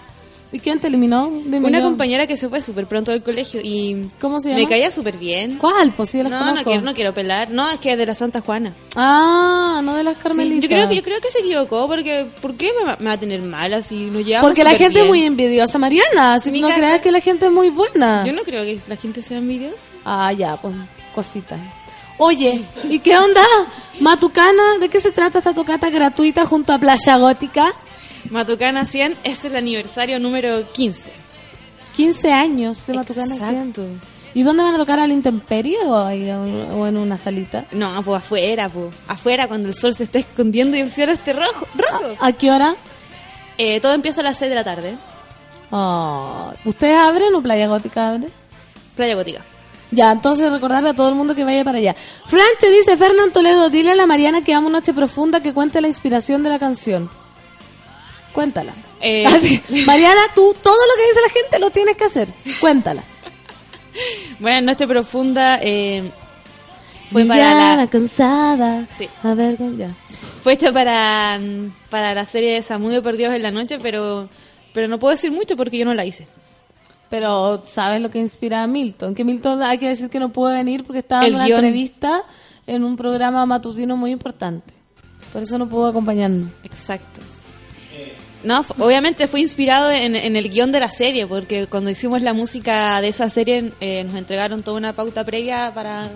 ¿Y 0.52 0.60
quién 0.60 0.78
te 0.78 0.86
eliminó? 0.86 1.28
Dime 1.44 1.66
Una 1.66 1.80
yo. 1.80 1.84
compañera 1.86 2.26
que 2.26 2.36
se 2.36 2.48
fue 2.48 2.62
súper 2.62 2.86
pronto 2.86 3.10
del 3.10 3.22
colegio 3.22 3.60
y 3.62 4.08
¿Cómo 4.20 4.38
se 4.38 4.50
me 4.50 4.54
llama? 4.60 4.68
caía 4.70 4.90
súper 4.92 5.18
bien. 5.18 5.56
¿Cuál? 5.58 5.92
Pues 5.92 6.10
sí, 6.10 6.22
las 6.22 6.30
No, 6.30 6.54
no 6.54 6.62
quiero, 6.62 6.82
no 6.82 6.94
quiero 6.94 7.12
pelar. 7.12 7.50
No, 7.50 7.68
es 7.68 7.78
que 7.80 7.92
es 7.92 7.98
de 7.98 8.06
la 8.06 8.14
Santa 8.14 8.40
Juana. 8.40 8.72
Ah, 8.94 9.80
no 9.82 9.96
de 9.96 10.04
las 10.04 10.14
Sí, 10.16 10.22
Carmelitas. 10.22 10.62
yo 10.62 10.68
creo 10.76 10.88
que 10.88 10.94
yo 10.96 11.02
creo 11.02 11.20
que 11.20 11.30
se 11.30 11.40
equivocó 11.40 11.88
porque 11.88 12.26
¿por 12.40 12.54
qué 12.54 12.70
me, 12.78 12.86
va- 12.86 12.96
me 13.00 13.06
va 13.06 13.12
a 13.14 13.18
tener 13.20 13.40
mala 13.42 13.82
si 13.82 13.96
nos 14.06 14.24
llevamos 14.24 14.48
Porque 14.48 14.62
la 14.64 14.76
gente 14.76 15.00
es 15.00 15.06
muy 15.06 15.24
envidiosa, 15.24 15.78
Mariana. 15.78 16.38
Si 16.38 16.52
Mi 16.52 16.60
no 16.60 16.68
cara- 16.68 16.78
creas 16.80 17.00
que 17.00 17.10
la 17.12 17.20
gente 17.20 17.46
es 17.46 17.52
muy 17.52 17.68
buena. 17.70 18.24
Yo 18.24 18.32
no 18.32 18.42
creo 18.42 18.64
que 18.64 18.78
la 18.88 18.96
gente 18.96 19.22
sea 19.22 19.38
envidiosa. 19.38 19.88
Ah, 20.04 20.32
ya, 20.32 20.56
pues, 20.56 20.74
cositas. 21.16 21.58
Oye, 22.18 22.62
¿y 22.88 22.98
qué 23.00 23.16
onda? 23.18 23.42
Matucana, 24.00 24.78
¿de 24.78 24.88
qué 24.88 25.00
se 25.00 25.10
trata 25.10 25.38
esta 25.38 25.54
tocata 25.54 25.90
gratuita 25.90 26.44
junto 26.44 26.72
a 26.72 26.78
Playa 26.78 27.16
Gótica? 27.16 27.72
Matucana 28.30 28.84
100 28.84 29.16
es 29.24 29.44
el 29.44 29.56
aniversario 29.56 30.20
número 30.20 30.70
15. 30.72 31.10
15 31.96 32.32
años 32.32 32.86
de 32.86 32.94
Matucana 32.94 33.34
100. 33.34 33.48
Exacto. 33.48 33.86
¿Y 34.34 34.42
dónde 34.42 34.62
van 34.62 34.74
a 34.74 34.78
tocar 34.78 34.98
a 34.98 35.06
la 35.06 35.14
intemperie 35.14 35.78
o, 35.86 36.10
en 36.10 36.96
una 36.98 37.16
salita? 37.16 37.64
No, 37.72 38.02
pues 38.02 38.18
afuera, 38.18 38.68
pues. 38.68 38.94
Afuera 39.08 39.48
cuando 39.48 39.68
el 39.68 39.74
sol 39.74 39.94
se 39.94 40.04
está 40.04 40.18
escondiendo 40.18 40.76
y 40.76 40.80
el 40.80 40.90
cielo 40.90 41.12
esté 41.12 41.32
rojo. 41.32 41.66
rojo. 41.74 42.16
¿A 42.20 42.32
qué 42.32 42.50
hora? 42.50 42.76
Eh, 43.56 43.80
todo 43.80 43.94
empieza 43.94 44.20
a 44.20 44.24
las 44.24 44.38
6 44.38 44.50
de 44.50 44.54
la 44.54 44.64
tarde. 44.64 44.94
Ah, 45.72 46.52
¿Ustedes 46.66 46.98
abren 46.98 47.34
o 47.34 47.42
Playa 47.42 47.66
Gótica 47.66 48.10
abre? 48.10 48.28
Playa 48.94 49.14
Gótica. 49.14 49.42
Ya, 49.90 50.12
entonces 50.12 50.50
recordarle 50.50 50.90
a 50.90 50.94
todo 50.94 51.08
el 51.08 51.14
mundo 51.14 51.34
que 51.34 51.44
vaya 51.44 51.64
para 51.64 51.78
allá. 51.78 51.94
Frank 52.26 52.58
te 52.58 52.70
dice, 52.70 52.96
Fernán 52.96 53.32
Toledo, 53.32 53.70
dile 53.70 53.92
a 53.92 53.94
la 53.94 54.06
Mariana 54.06 54.42
que 54.42 54.52
amo 54.52 54.68
Noche 54.68 54.92
Profunda 54.92 55.40
que 55.40 55.52
cuente 55.52 55.80
la 55.80 55.88
inspiración 55.88 56.42
de 56.42 56.50
la 56.50 56.58
canción. 56.58 57.08
Cuéntala. 58.32 58.72
Eh, 59.00 59.24
Así, 59.26 59.62
Mariana, 59.86 60.20
tú 60.34 60.54
todo 60.62 60.74
lo 60.74 60.96
que 60.96 61.08
dice 61.08 61.20
la 61.22 61.32
gente 61.32 61.58
lo 61.58 61.70
tienes 61.70 61.96
que 61.96 62.04
hacer. 62.04 62.28
Cuéntala. 62.60 63.02
Bueno, 64.38 64.72
Noche 64.72 64.86
Profunda 64.86 65.58
eh, 65.62 66.02
fue 67.10 67.24
para 67.24 67.40
Mariana, 67.40 67.76
la... 67.76 67.86
cansada. 67.86 68.86
Sí. 68.94 69.08
A 69.22 69.32
ver, 69.32 69.56
ya. 69.78 69.94
Fue 70.42 70.52
hecho 70.52 70.70
para, 70.70 71.40
para 71.88 72.12
la 72.12 72.26
serie 72.26 72.52
de 72.52 72.62
Samudio 72.62 73.02
Perdidos 73.02 73.34
en 73.34 73.42
la 73.42 73.50
Noche, 73.50 73.78
pero, 73.80 74.28
pero 74.74 74.86
no 74.86 74.98
puedo 74.98 75.12
decir 75.12 75.32
mucho 75.32 75.56
porque 75.56 75.78
yo 75.78 75.86
no 75.86 75.94
la 75.94 76.04
hice. 76.04 76.26
Pero, 77.08 77.62
¿sabes 77.66 78.00
lo 78.00 78.10
que 78.10 78.18
inspira 78.18 78.62
a 78.62 78.66
Milton? 78.66 79.14
Que 79.14 79.24
Milton 79.24 79.62
hay 79.62 79.78
que 79.78 79.88
decir 79.88 80.10
que 80.10 80.18
no 80.18 80.30
pudo 80.30 80.50
venir 80.50 80.84
porque 80.84 80.98
estaba 80.98 81.26
en 81.26 81.34
una 81.34 81.46
guion. 81.46 81.64
entrevista 81.64 82.22
en 82.66 82.82
un 82.82 82.96
programa 82.96 83.46
matutino 83.46 83.96
muy 83.96 84.10
importante. 84.10 84.74
Por 85.32 85.42
eso 85.42 85.56
no 85.58 85.68
pudo 85.68 85.86
acompañarnos. 85.86 86.50
Exacto. 86.64 87.20
No, 88.42 88.64
obviamente 88.78 89.26
fue 89.26 89.40
inspirado 89.40 89.90
en, 89.90 90.14
en 90.14 90.36
el 90.36 90.50
guion 90.50 90.70
de 90.70 90.78
la 90.78 90.90
serie, 90.90 91.26
porque 91.26 91.66
cuando 91.66 91.90
hicimos 91.90 92.22
la 92.22 92.32
música 92.32 93.00
de 93.00 93.08
esa 93.08 93.28
serie 93.28 93.72
eh, 93.80 94.04
nos 94.04 94.14
entregaron 94.14 94.62
toda 94.62 94.76
una 94.76 94.92
pauta 94.92 95.24
previa 95.24 95.72
para, 95.74 96.08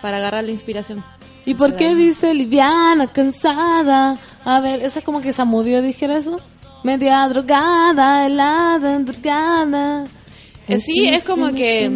para 0.00 0.18
agarrar 0.18 0.44
la 0.44 0.52
inspiración. 0.52 1.02
¿Y 1.44 1.54
por 1.54 1.76
qué 1.76 1.94
dice 1.94 2.34
liviana, 2.34 3.06
cansada? 3.06 4.18
A 4.44 4.60
ver, 4.60 4.82
¿eso 4.82 4.98
es 4.98 5.04
como 5.04 5.20
que 5.20 5.32
Samudio 5.32 5.80
dijera 5.80 6.16
eso? 6.16 6.40
Media 6.82 7.26
drogada, 7.28 8.26
helada, 8.26 8.98
drogada. 9.00 10.04
Eh, 10.68 10.78
sí, 10.80 11.06
es 11.08 11.22
como 11.24 11.52
que-. 11.52 11.90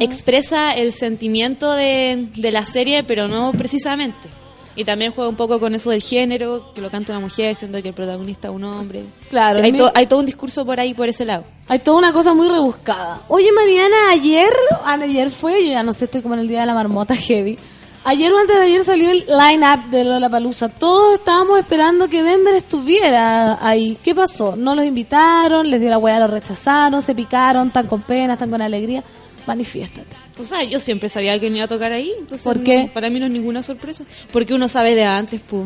Expresa 0.00 0.72
el 0.74 0.92
sentimiento 0.92 1.72
de, 1.72 2.28
de 2.36 2.50
la 2.52 2.66
serie, 2.66 3.02
pero 3.04 3.28
no 3.28 3.52
precisamente. 3.52 4.28
Y 4.76 4.84
también 4.84 5.12
juega 5.12 5.30
un 5.30 5.36
poco 5.36 5.60
con 5.60 5.72
eso 5.76 5.90
del 5.90 6.02
género, 6.02 6.72
que 6.74 6.80
lo 6.80 6.90
canta 6.90 7.12
una 7.12 7.20
mujer, 7.20 7.54
siendo 7.54 7.80
que 7.80 7.90
el 7.90 7.94
protagonista 7.94 8.48
es 8.48 8.54
un 8.54 8.64
hombre. 8.64 9.04
Claro, 9.30 9.62
hay, 9.62 9.70
mi- 9.70 9.78
to- 9.78 9.92
hay 9.94 10.06
todo 10.06 10.18
un 10.18 10.26
discurso 10.26 10.66
por 10.66 10.80
ahí, 10.80 10.94
por 10.94 11.08
ese 11.08 11.24
lado. 11.24 11.44
Hay 11.68 11.78
toda 11.78 11.98
una 11.98 12.12
cosa 12.12 12.34
muy 12.34 12.48
rebuscada. 12.48 13.20
Oye, 13.28 13.52
Mariana, 13.52 14.10
ayer, 14.10 14.52
ayer 14.84 15.30
fue, 15.30 15.64
yo 15.64 15.70
ya 15.72 15.84
no 15.84 15.92
sé, 15.92 16.06
estoy 16.06 16.22
como 16.22 16.34
en 16.34 16.40
el 16.40 16.48
día 16.48 16.60
de 16.60 16.66
la 16.66 16.74
marmota 16.74 17.14
heavy. 17.14 17.56
Ayer 18.06 18.30
o 18.32 18.38
antes 18.38 18.54
de 18.56 18.62
ayer 18.62 18.84
salió 18.84 19.10
el 19.10 19.24
line-up 19.26 19.88
de 19.90 20.04
Lollapalooza. 20.04 20.68
Todos 20.68 21.14
estábamos 21.18 21.58
esperando 21.58 22.08
que 22.08 22.22
Denver 22.22 22.54
estuviera 22.54 23.58
ahí. 23.66 23.96
¿Qué 24.04 24.14
pasó? 24.14 24.56
No 24.56 24.74
los 24.74 24.84
invitaron, 24.84 25.70
les 25.70 25.80
dio 25.80 25.88
la 25.88 25.96
hueá, 25.96 26.18
los 26.18 26.28
rechazaron, 26.30 27.00
se 27.00 27.14
picaron, 27.14 27.68
están 27.68 27.86
con 27.86 28.02
pena, 28.02 28.34
están 28.34 28.50
con 28.50 28.60
alegría. 28.60 29.02
Manifiéstate. 29.46 30.16
O 30.38 30.44
sea, 30.44 30.62
yo 30.64 30.80
siempre 30.80 31.08
sabía 31.08 31.38
que 31.38 31.48
no 31.48 31.56
iba 31.56 31.64
a 31.64 31.68
tocar 31.68 31.92
ahí, 31.92 32.12
entonces 32.18 32.42
¿Por 32.42 32.58
no- 32.58 32.64
qué? 32.64 32.90
para 32.92 33.08
mí 33.08 33.18
no 33.20 33.26
es 33.26 33.32
ninguna 33.32 33.62
sorpresa. 33.62 34.04
Porque 34.32 34.52
uno 34.52 34.68
sabe 34.68 34.94
de 34.94 35.04
antes, 35.04 35.40
pues. 35.48 35.64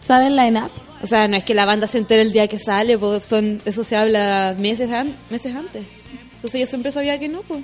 ¿Saben 0.00 0.28
el 0.28 0.36
line-up? 0.36 0.70
O 1.02 1.06
sea, 1.06 1.28
no 1.28 1.36
es 1.36 1.44
que 1.44 1.52
la 1.54 1.66
banda 1.66 1.86
se 1.86 1.98
entere 1.98 2.22
el 2.22 2.32
día 2.32 2.46
que 2.48 2.58
sale, 2.58 2.96
pues 2.96 3.24
son, 3.24 3.60
eso 3.66 3.84
se 3.84 3.96
habla 3.96 4.54
meses, 4.58 4.90
an- 4.90 5.14
meses 5.28 5.54
antes. 5.54 5.84
Entonces 6.36 6.60
yo 6.60 6.66
siempre 6.66 6.90
sabía 6.90 7.18
que 7.18 7.28
no, 7.28 7.40
pues. 7.42 7.60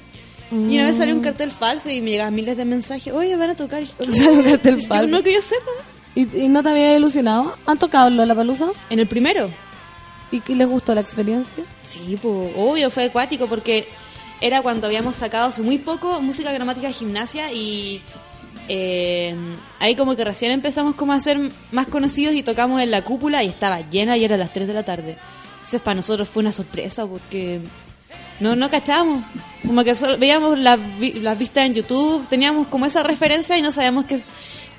Y 0.51 0.74
una 0.74 0.86
vez 0.86 0.97
salió 0.97 1.14
un 1.14 1.20
cartel 1.20 1.51
falso 1.51 1.90
y 1.90 2.01
me 2.01 2.10
llegaban 2.10 2.35
miles 2.35 2.56
de 2.56 2.64
mensajes, 2.64 3.12
oye, 3.12 3.36
van 3.36 3.51
a 3.51 3.56
tocar. 3.56 3.85
Salió 3.98 4.32
un 4.32 4.43
cartel 4.43 4.85
falso. 4.86 5.06
No 5.06 5.22
que 5.22 5.35
yo 5.35 5.43
sepa. 5.43 5.70
¿Y, 6.14 6.44
y 6.44 6.48
no 6.48 6.62
te 6.62 6.70
había 6.70 6.97
ilusionado? 6.97 7.56
¿Han 7.66 7.78
tocado 7.78 8.09
en 8.09 8.16
Lollapalooza? 8.16 8.66
En 8.90 8.98
el 8.98 9.06
primero. 9.06 9.48
¿Y 10.32 10.40
qué 10.40 10.55
les 10.55 10.68
gustó 10.68 10.94
la 10.94 11.01
experiencia? 11.01 11.64
Sí, 11.82 12.18
pues, 12.20 12.52
obvio, 12.56 12.90
fue 12.90 13.05
acuático 13.05 13.47
porque 13.47 13.86
era 14.40 14.62
cuando 14.62 14.86
habíamos 14.86 15.16
sacado 15.16 15.48
hace 15.48 15.62
muy 15.62 15.78
poco 15.78 16.20
música 16.20 16.52
gramática 16.52 16.89
de 16.89 16.94
gimnasia 16.94 17.52
y 17.52 18.02
eh, 18.68 19.35
ahí 19.81 19.97
como 19.97 20.16
que 20.16 20.24
recién 20.24 20.52
empezamos 20.52 20.94
como 20.94 21.12
a 21.12 21.20
ser 21.20 21.39
más 21.72 21.86
conocidos 21.89 22.35
y 22.35 22.43
tocamos 22.43 22.81
en 22.81 22.90
la 22.90 23.02
cúpula 23.02 23.43
y 23.43 23.48
estaba 23.48 23.81
llena 23.90 24.16
y 24.16 24.24
era 24.24 24.36
las 24.36 24.52
3 24.52 24.66
de 24.66 24.74
la 24.74 24.85
tarde. 24.85 25.16
Entonces 25.55 25.81
para 25.81 25.97
nosotros 25.97 26.28
fue 26.28 26.40
una 26.40 26.52
sorpresa 26.52 27.06
porque 27.06 27.60
no 28.41 28.57
no 28.57 28.71
cachábamos. 28.71 29.23
Como 29.67 29.85
que 29.85 29.95
solo 29.95 30.19
veíamos 30.19 30.59
las, 30.59 30.79
las 31.15 31.39
vistas 31.39 31.67
en 31.67 31.75
YouTube, 31.75 32.27
teníamos 32.29 32.67
como 32.69 32.87
esa 32.87 33.03
referencia 33.03 33.59
y 33.59 33.62
no 33.62 33.71
sabíamos 33.71 34.07
que, 34.07 34.19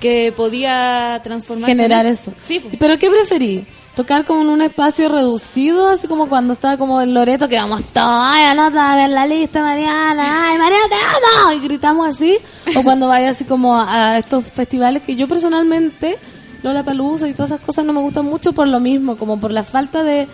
que 0.00 0.32
podía 0.36 1.20
transformarse. 1.22 1.72
en 1.72 1.78
Generar 1.78 2.04
eso. 2.06 2.32
Sí, 2.40 2.58
pues. 2.58 2.74
¿Pero 2.78 2.98
qué 2.98 3.08
preferí? 3.08 3.64
¿Tocar 3.94 4.24
como 4.24 4.40
en 4.40 4.48
un 4.48 4.62
espacio 4.62 5.08
reducido, 5.10 5.88
así 5.88 6.08
como 6.08 6.26
cuando 6.26 6.54
estaba 6.54 6.78
como 6.78 7.00
el 7.02 7.12
Loreto, 7.12 7.46
que 7.46 7.56
vamos 7.56 7.82
todos, 7.92 8.06
ay, 8.08 8.44
anota 8.44 8.92
a 8.92 8.96
ver 8.96 9.10
la 9.10 9.26
lista, 9.26 9.60
Mariana, 9.62 10.48
ay, 10.48 10.58
Mariana, 10.58 10.84
te 10.88 10.94
amo, 10.94 11.52
y 11.52 11.60
gritamos 11.60 12.08
así? 12.08 12.38
¿O 12.74 12.82
cuando 12.82 13.08
vaya 13.08 13.30
así 13.30 13.44
como 13.44 13.76
a, 13.76 14.12
a 14.12 14.18
estos 14.18 14.46
festivales 14.46 15.02
que 15.02 15.14
yo 15.14 15.28
personalmente, 15.28 16.18
Lola 16.62 16.82
Palusa 16.82 17.28
y 17.28 17.34
todas 17.34 17.50
esas 17.50 17.60
cosas 17.64 17.84
no 17.84 17.92
me 17.92 18.00
gustan 18.00 18.24
mucho 18.24 18.54
por 18.54 18.66
lo 18.66 18.80
mismo, 18.80 19.18
como 19.18 19.38
por 19.38 19.50
la 19.50 19.62
falta 19.62 20.02
de... 20.02 20.26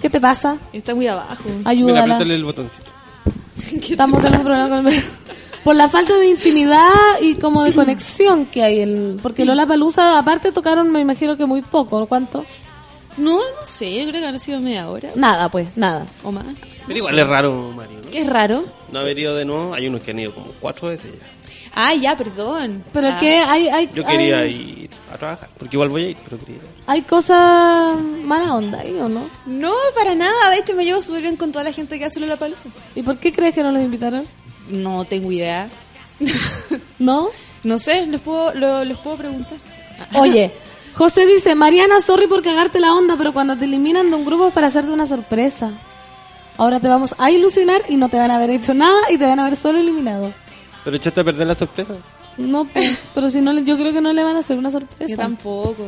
¿Qué 0.00 0.10
te 0.10 0.20
pasa? 0.20 0.58
Está 0.72 0.94
muy 0.94 1.06
abajo. 1.06 1.44
Mira, 1.44 1.70
Ayúdala. 1.70 2.00
apriétale 2.00 2.34
el 2.34 2.44
botoncito. 2.44 2.90
Estamos 3.90 4.20
teniendo 4.20 4.44
problemas 4.44 4.68
con 4.68 4.88
el... 4.92 5.02
Por 5.64 5.76
la 5.76 5.88
falta 5.88 6.16
de 6.16 6.26
intimidad 6.28 6.90
y 7.20 7.36
como 7.36 7.62
de 7.62 7.72
conexión 7.72 8.46
que 8.46 8.64
hay. 8.64 8.80
En... 8.80 9.18
Porque 9.22 9.44
Lola 9.44 9.64
Palusa, 9.66 10.18
aparte 10.18 10.50
tocaron, 10.50 10.90
me 10.90 11.00
imagino 11.00 11.36
que 11.36 11.46
muy 11.46 11.62
poco, 11.62 12.04
¿cuánto? 12.06 12.44
No, 13.16 13.36
no 13.36 13.42
sé, 13.64 13.94
yo 13.94 14.08
creo 14.08 14.20
que 14.22 14.26
han 14.26 14.40
sido 14.40 14.60
media 14.60 14.88
hora. 14.90 15.10
Nada, 15.14 15.48
pues, 15.50 15.68
nada. 15.76 16.06
O 16.24 16.32
más. 16.32 16.46
Pero 16.86 16.98
igual 16.98 17.18
es 17.18 17.28
raro, 17.28 17.72
Mario. 17.76 17.98
¿no? 18.04 18.10
¿Qué 18.10 18.22
es 18.22 18.26
raro? 18.26 18.64
No 18.90 19.00
haber 19.00 19.18
ido 19.18 19.36
de 19.36 19.44
nuevo. 19.44 19.74
Hay 19.74 19.86
unos 19.86 20.02
que 20.02 20.10
han 20.10 20.18
ido 20.18 20.34
como 20.34 20.46
cuatro 20.58 20.88
veces 20.88 21.12
ya. 21.12 21.26
Ah, 21.74 21.94
ya, 21.94 22.16
perdón. 22.16 22.84
Pero 22.92 23.08
Ah. 23.08 23.18
que 23.18 23.38
hay, 23.38 23.68
hay, 23.68 23.90
Yo 23.94 24.04
quería 24.04 24.38
hay, 24.40 24.52
ir 24.84 24.90
a 25.12 25.16
trabajar. 25.16 25.48
Porque 25.58 25.76
igual 25.76 25.88
voy 25.88 26.04
a 26.04 26.08
ir, 26.10 26.16
pero 26.24 26.38
quería 26.38 26.56
ir. 26.56 26.62
hay 26.86 27.02
cosas 27.02 27.98
mala 28.24 28.54
onda 28.56 28.80
ahí, 28.80 28.94
¿o 29.00 29.08
no? 29.08 29.22
No, 29.46 29.72
para 29.94 30.14
nada. 30.14 30.50
De 30.50 30.58
hecho, 30.58 30.74
me 30.74 30.84
llevo 30.84 31.00
súper 31.00 31.22
bien 31.22 31.36
con 31.36 31.50
toda 31.52 31.64
la 31.64 31.72
gente 31.72 31.98
que 31.98 32.04
hace 32.04 32.20
la 32.20 32.36
palusa. 32.36 32.68
¿Y 32.94 33.02
por 33.02 33.16
qué 33.18 33.32
crees 33.32 33.54
que 33.54 33.62
no 33.62 33.72
los 33.72 33.80
invitaron? 33.82 34.26
No 34.68 35.04
tengo 35.04 35.32
idea. 35.32 35.70
¿No? 36.98 37.28
No 37.64 37.78
sé, 37.78 38.06
les 38.06 38.20
puedo, 38.20 38.52
lo- 38.54 38.84
les 38.84 38.98
puedo 38.98 39.16
preguntar. 39.16 39.58
Oye, 40.14 40.50
José 40.94 41.26
dice, 41.26 41.54
Mariana, 41.54 42.00
sorry 42.00 42.26
por 42.26 42.42
cagarte 42.42 42.80
la 42.80 42.92
onda, 42.92 43.14
pero 43.16 43.32
cuando 43.32 43.56
te 43.56 43.64
eliminan 43.64 44.10
de 44.10 44.16
un 44.16 44.24
grupo 44.24 44.48
es 44.48 44.54
para 44.54 44.66
hacerte 44.66 44.90
una 44.90 45.06
sorpresa. 45.06 45.70
Ahora 46.58 46.80
te 46.80 46.88
vamos 46.88 47.14
a 47.18 47.30
ilusionar 47.30 47.82
y 47.88 47.96
no 47.96 48.08
te 48.08 48.18
van 48.18 48.30
a 48.30 48.36
haber 48.36 48.50
hecho 48.50 48.74
nada 48.74 48.98
y 49.10 49.16
te 49.16 49.24
van 49.24 49.38
a 49.38 49.46
haber 49.46 49.56
solo 49.56 49.78
eliminado. 49.78 50.32
Pero 50.84 50.96
echaste 50.96 51.20
a 51.20 51.24
perder 51.24 51.46
la 51.46 51.54
sorpresa. 51.54 51.94
No, 52.38 52.64
pues, 52.64 52.98
pero 53.14 53.28
si 53.30 53.40
no, 53.40 53.52
le- 53.52 53.64
yo 53.64 53.76
creo 53.76 53.92
que 53.92 54.00
no 54.00 54.12
le 54.12 54.24
van 54.24 54.36
a 54.36 54.40
hacer 54.40 54.58
una 54.58 54.68
Yo 54.70 54.78
sorpresa. 54.80 55.16
tampoco. 55.16 55.84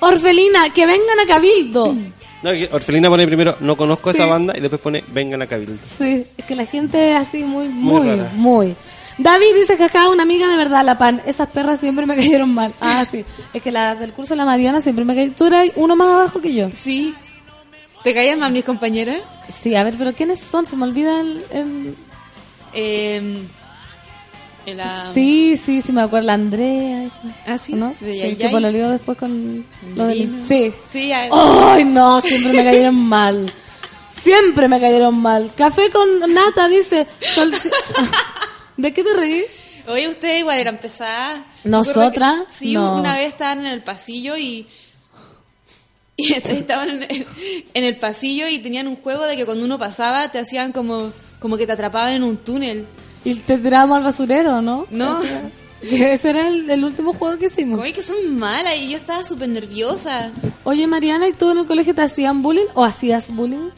Orfelina, 0.00 0.70
que 0.72 0.86
vengan 0.86 1.20
a 1.20 1.26
Cabildo. 1.26 1.94
No, 2.42 2.50
que 2.52 2.68
Orfelina 2.72 3.08
pone 3.10 3.26
primero, 3.26 3.56
no 3.60 3.76
conozco 3.76 4.12
Sí. 4.12 4.18
esa 4.18 4.26
banda, 4.26 4.54
y 4.56 4.60
después 4.60 4.80
pone, 4.80 5.04
vengan 5.12 5.42
a 5.42 5.46
Cabildo. 5.46 5.74
Sí, 5.98 6.24
es 6.36 6.44
que 6.44 6.56
la 6.56 6.64
gente 6.66 7.12
es 7.12 7.16
así 7.18 7.44
muy, 7.44 7.68
Muy 7.68 8.20
muy. 8.34 8.74
David 9.18 9.54
dice, 9.54 9.76
jaja, 9.76 10.08
una 10.08 10.22
amiga 10.22 10.48
de 10.48 10.56
verdad, 10.56 10.82
la 10.82 10.96
pan. 10.96 11.20
Esas 11.26 11.48
perras 11.48 11.80
siempre 11.80 12.06
me 12.06 12.16
cayeron 12.16 12.54
mal. 12.54 12.72
Ah, 12.80 13.04
sí. 13.10 13.24
Es 13.52 13.60
que 13.62 13.70
la 13.70 13.94
del 13.94 14.12
curso 14.14 14.30
de 14.32 14.38
la 14.38 14.46
Mariana 14.46 14.80
siempre 14.80 15.04
me 15.04 15.14
cayeron. 15.14 15.34
Tú 15.34 15.44
eras 15.46 15.68
uno 15.76 15.94
más 15.96 16.08
abajo 16.08 16.40
que 16.40 16.54
yo. 16.54 16.70
Sí. 16.72 17.14
¿Te 18.02 18.14
caían 18.14 18.38
mal 18.38 18.50
mis 18.52 18.64
compañeras? 18.64 19.18
Sí, 19.62 19.74
a 19.74 19.84
ver, 19.84 19.94
pero 19.98 20.14
¿quiénes 20.14 20.40
son? 20.40 20.64
Se 20.64 20.74
me 20.76 20.84
olvida 20.84 21.20
el... 21.20 21.44
el- 21.50 21.94
Eh, 22.72 23.42
la... 24.66 25.10
Sí, 25.14 25.56
sí, 25.56 25.80
sí, 25.80 25.92
me 25.92 26.02
acuerdo. 26.02 26.26
La 26.26 26.34
Andrea. 26.34 27.04
esa. 27.04 27.20
Ah, 27.46 27.58
sí. 27.58 27.72
¿No? 27.74 27.94
De 28.00 28.30
Sí, 28.30 28.36
que 28.36 28.48
pololeó 28.48 28.90
después 28.90 29.16
con... 29.18 29.66
Lo 29.94 30.04
del... 30.06 30.40
Sí. 30.46 30.72
Sí. 30.86 31.12
¡Ay, 31.12 31.84
no! 31.84 32.20
Siempre 32.20 32.52
me 32.52 32.64
cayeron 32.64 32.94
mal. 32.96 33.52
Siempre 34.22 34.68
me 34.68 34.80
cayeron 34.80 35.20
mal. 35.20 35.50
Café 35.56 35.90
con 35.90 36.20
nata, 36.32 36.68
dice. 36.68 37.06
Sol- 37.20 37.52
¿De 38.76 38.92
qué 38.92 39.02
te 39.02 39.12
reí? 39.14 39.44
Oye, 39.88 40.08
ustedes 40.08 40.40
igual 40.40 40.58
eran 40.58 40.78
pesadas. 40.78 41.40
¿Nosotras? 41.64 42.44
Que- 42.44 42.52
Sí, 42.52 42.72
No. 42.74 42.96
una 42.96 43.16
vez 43.16 43.28
estaban 43.28 43.60
en 43.60 43.66
el 43.66 43.82
pasillo 43.82 44.36
y... 44.36 44.66
Y 46.16 46.34
estaban 46.34 46.90
en 46.90 47.02
el, 47.04 47.26
en 47.72 47.84
el 47.84 47.96
pasillo 47.96 48.46
y 48.46 48.58
tenían 48.58 48.86
un 48.88 48.96
juego 48.96 49.24
de 49.24 49.36
que 49.36 49.46
cuando 49.46 49.64
uno 49.64 49.78
pasaba 49.78 50.30
te 50.30 50.38
hacían 50.38 50.70
como, 50.70 51.10
como 51.38 51.56
que 51.56 51.66
te 51.66 51.72
atrapaban 51.72 52.12
en 52.12 52.22
un 52.22 52.36
túnel. 52.36 52.86
Y 53.24 53.34
te 53.36 53.58
tirábamos 53.58 53.98
al 53.98 54.04
basurero, 54.04 54.62
¿no? 54.62 54.86
No. 54.90 55.20
Ese 55.82 56.30
era 56.30 56.48
el, 56.48 56.68
el 56.68 56.84
último 56.84 57.12
juego 57.14 57.38
que 57.38 57.46
hicimos. 57.46 57.80
Oye, 57.80 57.92
que 57.92 58.02
son 58.02 58.38
malas 58.38 58.76
y 58.76 58.90
yo 58.90 58.96
estaba 58.96 59.24
súper 59.24 59.48
nerviosa. 59.48 60.30
Oye, 60.64 60.86
Mariana, 60.86 61.26
¿y 61.28 61.32
tú 61.32 61.50
en 61.50 61.58
el 61.58 61.66
colegio 61.66 61.94
te 61.94 62.02
hacían 62.02 62.42
bullying 62.42 62.66
o 62.74 62.84
hacías 62.84 63.34
bullying? 63.34 63.70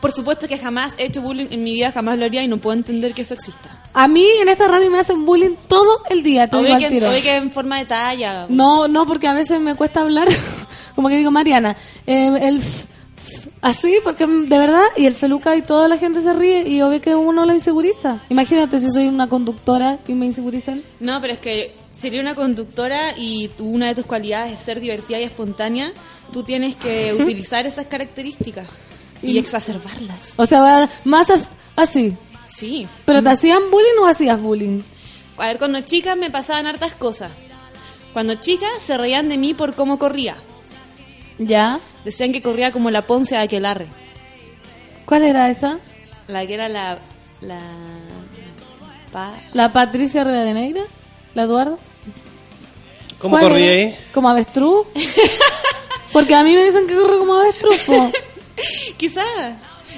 por 0.00 0.12
supuesto 0.12 0.46
que 0.46 0.58
jamás 0.58 0.96
he 0.98 1.06
hecho 1.06 1.22
bullying 1.22 1.46
en 1.50 1.64
mi 1.64 1.72
vida, 1.72 1.90
jamás 1.90 2.18
lo 2.18 2.26
haría 2.26 2.42
y 2.42 2.46
no 2.46 2.58
puedo 2.58 2.76
entender 2.76 3.14
que 3.14 3.22
eso 3.22 3.32
exista. 3.32 3.70
A 3.94 4.06
mí 4.06 4.22
en 4.42 4.50
esta 4.50 4.68
radio 4.68 4.90
me 4.90 4.98
hacen 4.98 5.24
bullying 5.24 5.54
todo 5.66 6.02
el 6.10 6.22
día, 6.22 6.46
te 6.46 6.56
digo 6.58 6.66
Obvio 6.66 6.74
al 6.74 6.82
que, 6.82 6.88
tiro. 6.90 7.08
obvio 7.08 7.22
que 7.22 7.36
en 7.36 7.50
forma 7.50 7.78
de 7.78 7.86
talla. 7.86 8.44
No, 8.50 8.86
no, 8.86 9.06
porque 9.06 9.28
a 9.28 9.32
veces 9.32 9.60
me 9.62 9.74
cuesta 9.76 10.02
hablar, 10.02 10.28
como 10.94 11.08
que 11.08 11.16
digo 11.16 11.30
Mariana, 11.30 11.74
eh, 12.06 12.38
el 12.42 12.58
f- 12.58 12.86
así, 13.64 13.96
porque 14.04 14.26
de 14.26 14.58
verdad, 14.58 14.84
y 14.96 15.06
el 15.06 15.14
feluca 15.14 15.56
y 15.56 15.62
toda 15.62 15.88
la 15.88 15.98
gente 15.98 16.22
se 16.22 16.32
ríe 16.32 16.68
y 16.68 16.80
obvio 16.82 17.00
que 17.00 17.14
uno 17.16 17.44
lo 17.44 17.52
inseguriza. 17.52 18.18
Imagínate 18.28 18.78
si 18.78 18.90
soy 18.92 19.08
una 19.08 19.28
conductora 19.28 19.98
y 20.06 20.14
me 20.14 20.26
insegurizan. 20.26 20.82
No, 21.00 21.20
pero 21.20 21.32
es 21.32 21.38
que 21.40 21.74
sería 21.90 22.20
una 22.20 22.34
conductora 22.34 23.14
y 23.16 23.48
tú, 23.48 23.68
una 23.68 23.88
de 23.88 23.94
tus 23.96 24.06
cualidades 24.06 24.52
es 24.52 24.60
ser 24.60 24.80
divertida 24.80 25.18
y 25.20 25.24
espontánea, 25.24 25.92
tú 26.32 26.42
tienes 26.44 26.76
que 26.76 27.12
utilizar 27.18 27.66
esas 27.66 27.86
características 27.86 28.66
y 29.22 29.32
Y- 29.32 29.38
exacerbarlas. 29.38 30.34
O 30.36 30.46
sea, 30.46 30.88
más 31.04 31.28
así. 31.76 32.14
Sí. 32.50 32.86
¿Pero 33.04 33.22
te 33.22 33.30
hacían 33.30 33.70
bullying 33.70 33.98
o 34.02 34.06
hacías 34.06 34.40
bullying? 34.40 34.80
A 35.38 35.48
ver, 35.48 35.58
cuando 35.58 35.80
chica 35.80 36.14
me 36.14 36.30
pasaban 36.30 36.66
hartas 36.66 36.94
cosas. 36.94 37.32
Cuando 38.12 38.34
chica 38.36 38.66
se 38.78 38.96
reían 38.96 39.28
de 39.28 39.38
mí 39.38 39.54
por 39.54 39.74
cómo 39.74 39.98
corría. 39.98 40.36
¿Ya? 41.38 41.80
Decían 42.04 42.32
que 42.32 42.42
corría 42.42 42.70
como 42.72 42.90
la 42.90 43.02
Ponce 43.02 43.34
de 43.34 43.40
Aquelarre. 43.42 43.86
¿Cuál 45.06 45.22
era 45.22 45.48
esa? 45.50 45.78
La 46.28 46.46
que 46.46 46.54
era 46.54 46.68
la... 46.68 46.98
la 47.40 47.58
pa- 49.12 49.34
¿La 49.52 49.72
Patricia 49.72 50.24
Rivadeneira? 50.24 50.82
¿La 51.34 51.42
Eduardo? 51.44 51.78
¿Cómo 53.18 53.36
¿Cuál 53.38 53.50
corrí 53.52 53.64
era? 53.64 53.74
ahí? 53.74 53.98
¿Como 54.12 54.28
avestruz? 54.28 54.86
Porque 56.12 56.34
a 56.34 56.42
mí 56.42 56.54
me 56.54 56.64
dicen 56.64 56.86
que 56.86 56.94
corro 56.94 57.18
como 57.20 57.34
avestruz. 57.34 57.80
Quizás. 58.96 59.24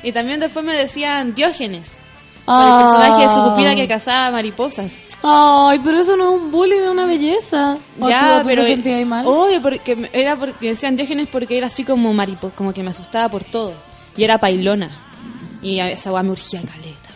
Y 0.03 0.12
también 0.12 0.41
después 0.41 0.65
me 0.65 0.74
decían 0.74 1.35
Diógenes. 1.35 1.99
Por 2.47 2.55
el 2.55 2.70
Ah. 2.70 2.78
personaje 2.78 3.23
de 3.24 3.28
Sucupira 3.28 3.74
que 3.74 3.89
cazaba 3.89 4.31
mariposas. 4.31 5.02
Ay, 5.23 5.81
pero 5.85 5.98
eso 5.98 6.16
no 6.16 6.28
es 6.36 6.40
un 6.43 6.51
bullying, 6.52 6.78
es 6.82 6.89
una 6.89 7.05
belleza. 7.06 7.77
¿O 8.01 8.09
ya, 8.09 8.40
pero 8.44 8.62
te 8.62 8.68
sentías 8.68 8.97
ahí 8.98 9.05
mal? 9.05 9.27
obvio 9.27 9.60
porque 9.60 9.97
me- 9.97 10.10
era 10.12 10.36
porque 10.36 10.68
decían 10.68 10.94
Diógenes 10.97 11.27
porque 11.31 11.59
era 11.59 11.66
así 11.66 11.82
como 11.85 12.14
mariposa, 12.14 12.55
como 12.55 12.73
que 12.73 12.82
me 12.85 12.90
asustaba 12.90 13.28
por 13.28 13.43
todo 13.44 13.74
y 14.16 14.23
era 14.24 14.39
pailona 14.39 14.90
y 15.60 15.81
esa 15.81 16.12
weá 16.12 16.23
me 16.23 16.31
urgía 16.31 16.60
caleta. 16.62 17.10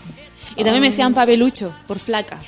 Y 0.57 0.65
también 0.65 0.81
me 0.81 0.87
Ay. 0.89 0.91
decían 0.91 1.15
papelucho 1.15 1.73
por 1.87 2.01
flaca 2.01 2.39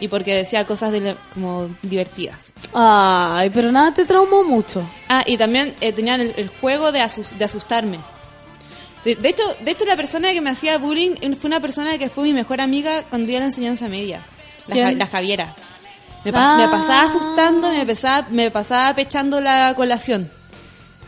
y 0.00 0.08
porque 0.08 0.34
decía 0.34 0.66
cosas 0.66 0.92
de 0.92 1.16
como 1.32 1.70
divertidas. 1.82 2.52
Ay, 2.74 3.48
pero 3.50 3.72
nada 3.72 3.92
te 3.92 4.04
traumó 4.04 4.44
mucho. 4.44 4.82
Ah, 5.08 5.24
y 5.26 5.38
también 5.38 5.74
eh, 5.80 5.92
tenían 5.94 6.20
el, 6.20 6.34
el 6.36 6.48
juego 6.60 6.92
de, 6.92 7.00
asus- 7.00 7.32
de 7.38 7.44
asustarme. 7.46 7.98
De, 9.14 9.14
de 9.22 9.28
hecho, 9.30 9.42
de 9.64 9.70
hecho, 9.70 9.84
la 9.86 9.96
persona 9.96 10.32
que 10.32 10.40
me 10.40 10.50
hacía 10.50 10.76
bullying 10.78 11.12
fue 11.40 11.48
una 11.48 11.60
persona 11.60 11.96
que 11.98 12.08
fue 12.08 12.24
mi 12.24 12.32
mejor 12.32 12.60
amiga 12.60 13.04
cuando 13.08 13.28
iba 13.30 13.38
a 13.38 13.40
la 13.40 13.46
enseñanza 13.46 13.88
media. 13.88 14.20
La, 14.66 14.74
¿Quién? 14.74 14.86
Ja- 14.86 14.92
la 14.98 15.06
Javiera. 15.06 15.54
Me, 16.24 16.32
pas- 16.32 16.56
me 16.56 16.64
Ah. 16.64 16.70
pasaba 16.70 17.02
asustando, 17.02 17.70
me 17.70 17.86
pasaba, 17.86 18.26
me 18.30 18.50
pasaba 18.50 18.94
pechando 18.94 19.40
la 19.40 19.72
colación. 19.76 20.30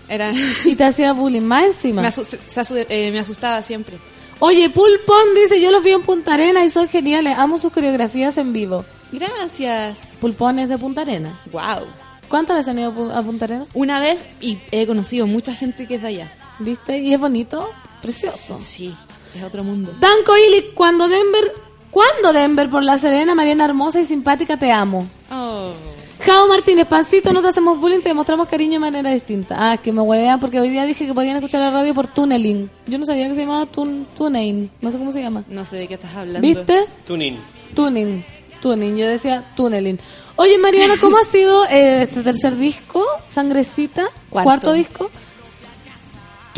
Era... 0.09 0.33
Y 0.65 0.75
te 0.77 0.85
hacía 0.85 1.13
bullying 1.13 1.43
más 1.43 1.65
encima. 1.65 2.01
me, 2.03 2.09
asu- 2.09 2.25
se 2.25 2.61
asu- 2.61 2.87
eh, 2.89 3.11
me 3.11 3.19
asustaba 3.21 3.63
siempre. 3.63 3.97
Oye, 4.39 4.71
Pulpón 4.71 5.35
dice, 5.35 5.61
yo 5.61 5.71
los 5.71 5.85
vi 5.85 5.91
en 5.91 6.03
Punta 6.03 6.33
Arena 6.35 6.65
y 6.65 6.71
son 6.71 6.89
geniales. 6.89 7.37
Amo 7.37 7.59
sus 7.59 7.71
coreografías 7.73 8.39
en 8.39 8.53
vivo. 8.55 8.85
Gracias. 9.13 9.99
Pulpón 10.21 10.59
es 10.59 10.69
de 10.71 10.79
Punta 10.79 11.03
Arena. 11.03 11.39
Wow. 11.53 11.87
¿Cuántas 12.29 12.57
veces 12.57 12.71
han 12.71 12.79
ido 12.79 13.13
a 13.15 13.21
Punta 13.23 13.45
Arena? 13.45 13.67
Una 13.75 14.01
vez 14.01 14.25
y 14.41 14.59
he 14.71 14.87
conocido 14.87 15.27
mucha 15.27 15.55
gente 15.55 15.87
que 15.87 15.97
es 15.97 16.03
de 16.03 16.09
allá. 16.09 16.33
¿Viste? 16.61 16.99
Y 16.99 17.13
es 17.13 17.21
bonito. 17.21 17.69
Precioso. 18.01 18.59
Sí, 18.59 18.95
es 19.35 19.43
otro 19.43 19.65
mundo. 19.65 19.93
Danco 20.01 20.37
Ili, 20.37 20.73
cuando 20.75 21.09
Denver... 21.09 21.53
¿Cuándo 21.91 22.33
Denver 22.33 22.71
por 22.71 22.85
La 22.85 22.99
Serena, 22.99 23.35
Mariana 23.35 23.65
hermosa 23.65 24.01
y 24.01 24.05
simpática, 24.05 24.57
te 24.57 24.71
amo? 24.71 25.09
Oh. 25.29 25.73
Jao 26.21 26.47
Martínez, 26.49 26.87
pancito, 26.87 27.33
no 27.33 27.41
te 27.41 27.49
hacemos 27.49 27.81
bullying, 27.81 28.01
te 28.01 28.11
demostramos 28.11 28.47
cariño 28.47 28.75
de 28.75 28.79
manera 28.79 29.11
distinta. 29.11 29.57
Ah, 29.59 29.79
que 29.79 29.91
me 29.91 30.03
huevean 30.03 30.39
porque 30.39 30.61
hoy 30.61 30.69
día 30.69 30.85
dije 30.85 31.07
que 31.07 31.15
podían 31.15 31.37
escuchar 31.37 31.61
la 31.61 31.71
radio 31.71 31.95
por 31.95 32.07
tunneling. 32.09 32.71
Yo 32.87 32.99
no 32.99 33.07
sabía 33.07 33.27
que 33.27 33.35
se 33.35 33.41
llamaba 33.41 33.67
tun 33.67 34.07
tuning, 34.17 34.71
no 34.83 34.91
sé 34.91 34.99
cómo 34.99 35.13
se 35.13 35.23
llama. 35.23 35.45
No 35.49 35.65
sé 35.65 35.79
de 35.79 35.89
qué 35.89 35.95
estás 35.95 36.15
hablando. 36.15 36.47
¿Viste? 36.47 36.85
Tuning. 37.07 37.39
Tuning, 37.75 38.25
tuning, 38.61 38.97
yo 38.97 39.07
decía 39.07 39.45
tunneling. 39.57 39.99
Oye, 40.37 40.59
Mariana, 40.59 40.95
¿cómo 41.01 41.17
ha 41.17 41.25
sido 41.25 41.65
eh, 41.67 42.03
este 42.03 42.23
tercer 42.23 42.57
disco, 42.57 43.05
Sangrecita? 43.27 44.09
Cuarto. 44.29 44.75
disco. 44.75 45.11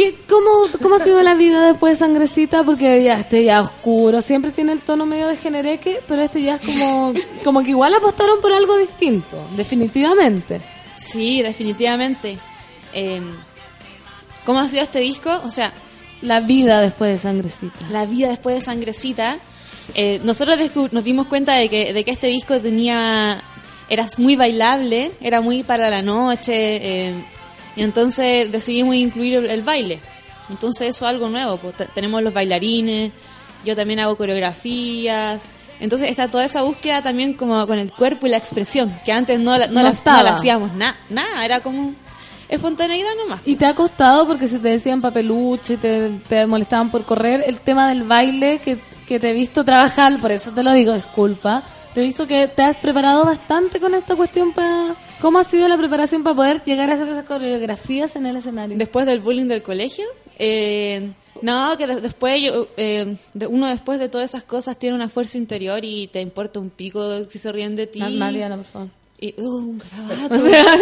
¿Qué, 0.03 0.15
cómo, 0.29 0.51
¿Cómo 0.83 0.95
ha 0.97 0.99
sido 0.99 1.23
la 1.23 1.35
vida 1.35 1.69
después 1.69 1.93
de 1.99 2.05
Sangrecita? 2.07 2.65
Porque 2.65 3.03
ya 3.05 3.21
este 3.21 3.45
ya 3.45 3.61
oscuro, 3.61 4.21
siempre 4.21 4.51
tiene 4.51 4.73
el 4.73 4.81
tono 4.81 5.07
medio 5.07 5.29
de 5.29 5.37
genereque, 5.37 6.01
pero 6.09 6.23
este 6.23 6.43
ya 6.43 6.57
es 6.57 6.61
como, 6.67 7.13
como 7.45 7.63
que 7.63 7.71
igual 7.71 7.95
apostaron 7.95 8.41
por 8.41 8.53
algo 8.53 8.77
distinto, 8.79 9.39
definitivamente. 9.57 10.61
Sí, 10.97 11.43
definitivamente. 11.43 12.39
Eh, 12.93 13.23
¿Cómo 14.45 14.59
ha 14.59 14.69
sido 14.69 14.83
este 14.83 14.99
disco? 14.99 15.31
O 15.45 15.51
sea, 15.51 15.73
La 16.21 16.41
vida 16.41 16.81
después 16.81 17.11
de 17.13 17.19
Sangrecita. 17.19 17.89
la 17.91 18.05
vida 18.05 18.29
después 18.31 18.57
de 18.57 18.63
Sangrecita. 18.63 19.39
eh, 19.95 20.21
nosotros 20.25 20.59
nos 20.93 21.05
dimos 21.05 21.27
cuenta 21.29 21.55
de 21.55 21.69
que, 21.69 21.93
de 21.93 22.05
que 22.05 22.11
este 22.11 22.27
disco 22.29 22.59
tenía. 22.61 23.41
Era 23.89 24.07
muy 24.19 24.37
bailable, 24.37 25.13
era 25.21 25.41
muy 25.41 25.63
para 25.63 25.91
la 25.91 26.03
noche. 26.03 26.55
eh, 27.09 27.15
y 27.77 27.83
entonces 27.83 28.51
decidimos 28.53 28.95
incluir 28.95 29.35
el, 29.37 29.51
el 29.51 29.63
baile. 29.63 30.01
Entonces 30.51 30.89
eso 30.89 31.05
es 31.07 31.11
algo 31.11 31.29
nuevo. 31.29 31.57
pues, 31.57 31.77
te- 31.77 31.87
tenemos 31.87 32.23
los 32.23 32.33
bailarines, 32.35 33.13
yo 33.65 33.75
también 33.77 34.01
hago 34.01 34.17
coreografías. 34.17 35.49
Entonces 35.81 36.11
está 36.11 36.29
toda 36.29 36.45
esa 36.45 36.63
búsqueda 36.63 37.03
también 37.03 37.35
como 37.35 37.67
con 37.67 37.79
el 37.79 37.91
cuerpo 37.93 38.27
y 38.27 38.31
la 38.31 38.37
expresión, 38.37 38.93
que 39.05 39.13
antes 39.13 39.41
no 39.41 39.57
la, 39.59 39.67
no 39.67 39.75
No 39.75 39.83
la- 39.83 39.91
no 39.91 40.23
la 40.23 40.35
hacíamos 40.37 40.73
nada, 40.75 40.97
nada, 41.11 41.45
era 41.45 41.61
como 41.61 41.93
espontaneidad 42.49 43.11
nomás. 43.17 43.41
¿Y 43.45 43.57
te 43.57 43.67
ha 43.67 43.75
costado 43.75 44.27
porque 44.27 44.47
si 44.47 44.59
te 44.59 44.69
decían 44.69 45.01
papelucho 45.01 45.73
y 45.73 45.77
te, 45.79 46.11
te 46.29 46.47
molestaban 46.47 46.91
por 46.91 47.05
correr, 47.05 47.43
el 47.47 47.59
tema 47.61 47.89
del 47.89 48.03
baile 48.05 48.59
que, 48.61 48.79
que 49.09 49.19
te 49.19 49.31
he 49.31 49.33
visto 49.33 49.65
trabajar, 49.65 50.19
por 50.21 50.31
eso 50.31 50.53
te 50.53 50.63
lo 50.63 50.73
digo, 50.73 50.93
disculpa, 50.93 51.63
te 51.95 52.01
he 52.01 52.05
visto 52.05 52.27
que 52.27 52.47
te 52.49 52.63
has 52.63 52.77
preparado 52.77 53.25
bastante 53.25 53.81
con 53.81 53.95
esta 53.95 54.15
cuestión 54.15 54.53
para... 54.53 54.95
¿Cómo 55.23 55.39
ha 55.39 55.45
sido 55.45 55.69
la 55.69 55.79
preparación 55.79 56.23
para 56.25 56.37
poder 56.37 56.63
llegar 56.65 56.91
a 56.91 56.95
hacer 56.95 57.09
esas 57.09 57.25
coreografías 57.25 58.17
en 58.17 58.27
el 58.27 58.37
escenario? 58.37 58.77
Después 58.77 59.07
del 59.07 59.21
bullying 59.21 59.47
del 59.47 59.63
colegio, 59.63 60.05
eh, 60.39 61.13
no, 61.41 61.77
que 61.79 61.87
de- 61.87 62.01
después 62.01 62.43
yo, 62.43 62.67
eh, 62.77 63.17
de- 63.33 63.47
uno 63.47 63.69
después 63.69 63.99
de 64.01 64.09
todas 64.09 64.29
esas 64.31 64.43
cosas 64.43 64.77
tiene 64.79 64.97
una 64.97 65.09
fuerza 65.09 65.39
interior 65.39 65.85
y 65.85 66.09
te 66.09 66.21
importa 66.21 66.59
un 66.61 66.71
pico 66.71 67.25
si 67.31 67.39
se 67.39 67.51
ríen 67.53 67.77
de 67.77 67.87
ti. 67.87 68.01
Ma- 68.01 68.11
Mariana, 68.11 68.57
por 68.57 68.65
favor. 68.67 68.89
Y, 69.21 69.35
uh, 69.41 69.57
un 69.57 69.79
garabato. 69.79 70.35
O 70.43 70.45
sea, 70.45 70.77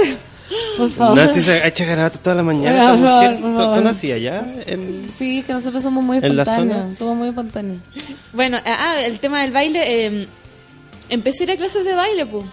por 0.79 0.91
favor. 0.91 1.17
Nancy 1.19 1.43
se 1.43 1.53
ha 1.53 1.67
hecho 1.69 1.85
garabato 1.87 2.19
toda 2.21 2.35
la 2.37 2.43
mañana. 2.43 2.93
Por 2.93 2.99
favor, 2.99 3.12
mujer, 3.15 3.33
por 3.33 3.41
¿son- 3.43 3.57
favor. 3.57 3.75
¿Son 3.77 3.87
así 3.87 4.11
allá? 4.12 4.43
En- 4.67 5.11
Sí, 5.19 5.43
que 5.47 5.53
nosotros 5.53 5.83
somos 5.83 6.03
muy 6.03 6.17
¿En 6.17 6.35
la 6.37 6.43
espontáneos. 6.45 6.99
Somos 6.99 7.17
muy 7.19 7.29
espontáneos. 7.29 7.79
Bueno, 8.33 8.59
ah, 8.65 8.97
el 9.05 9.21
tema 9.21 9.43
del 9.43 9.53
baile, 9.53 10.07
eh, 10.07 10.27
empecé 11.11 11.43
a 11.43 11.47
ir 11.49 11.51
a 11.53 11.57
clases 11.57 11.85
de 11.85 11.95
baile, 11.95 12.25
pues. 12.27 12.47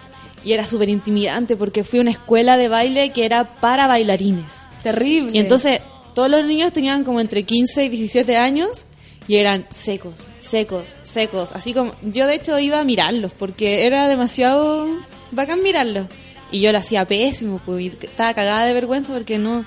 Y 0.44 0.52
era 0.52 0.66
súper 0.66 0.88
intimidante 0.88 1.56
porque 1.56 1.84
fui 1.84 1.98
a 1.98 2.02
una 2.02 2.10
escuela 2.10 2.56
de 2.56 2.68
baile 2.68 3.10
que 3.12 3.24
era 3.24 3.44
para 3.44 3.86
bailarines. 3.86 4.68
Terrible. 4.82 5.32
Y 5.34 5.38
entonces 5.38 5.80
todos 6.14 6.30
los 6.30 6.44
niños 6.44 6.72
tenían 6.72 7.04
como 7.04 7.20
entre 7.20 7.42
15 7.42 7.84
y 7.84 7.88
17 7.88 8.36
años 8.36 8.84
y 9.26 9.36
eran 9.36 9.66
secos, 9.70 10.26
secos, 10.40 10.96
secos. 11.02 11.52
Así 11.52 11.74
como 11.74 11.92
yo 12.02 12.26
de 12.26 12.34
hecho 12.36 12.58
iba 12.58 12.80
a 12.80 12.84
mirarlos 12.84 13.32
porque 13.32 13.86
era 13.86 14.08
demasiado 14.08 14.86
bacán 15.32 15.62
mirarlos. 15.62 16.06
Y 16.50 16.60
yo 16.60 16.72
lo 16.72 16.78
hacía 16.78 17.04
pésimo, 17.04 17.60
pues, 17.66 17.92
estaba 18.00 18.32
cagada 18.32 18.64
de 18.64 18.72
vergüenza 18.72 19.12
porque 19.12 19.36
no 19.38 19.66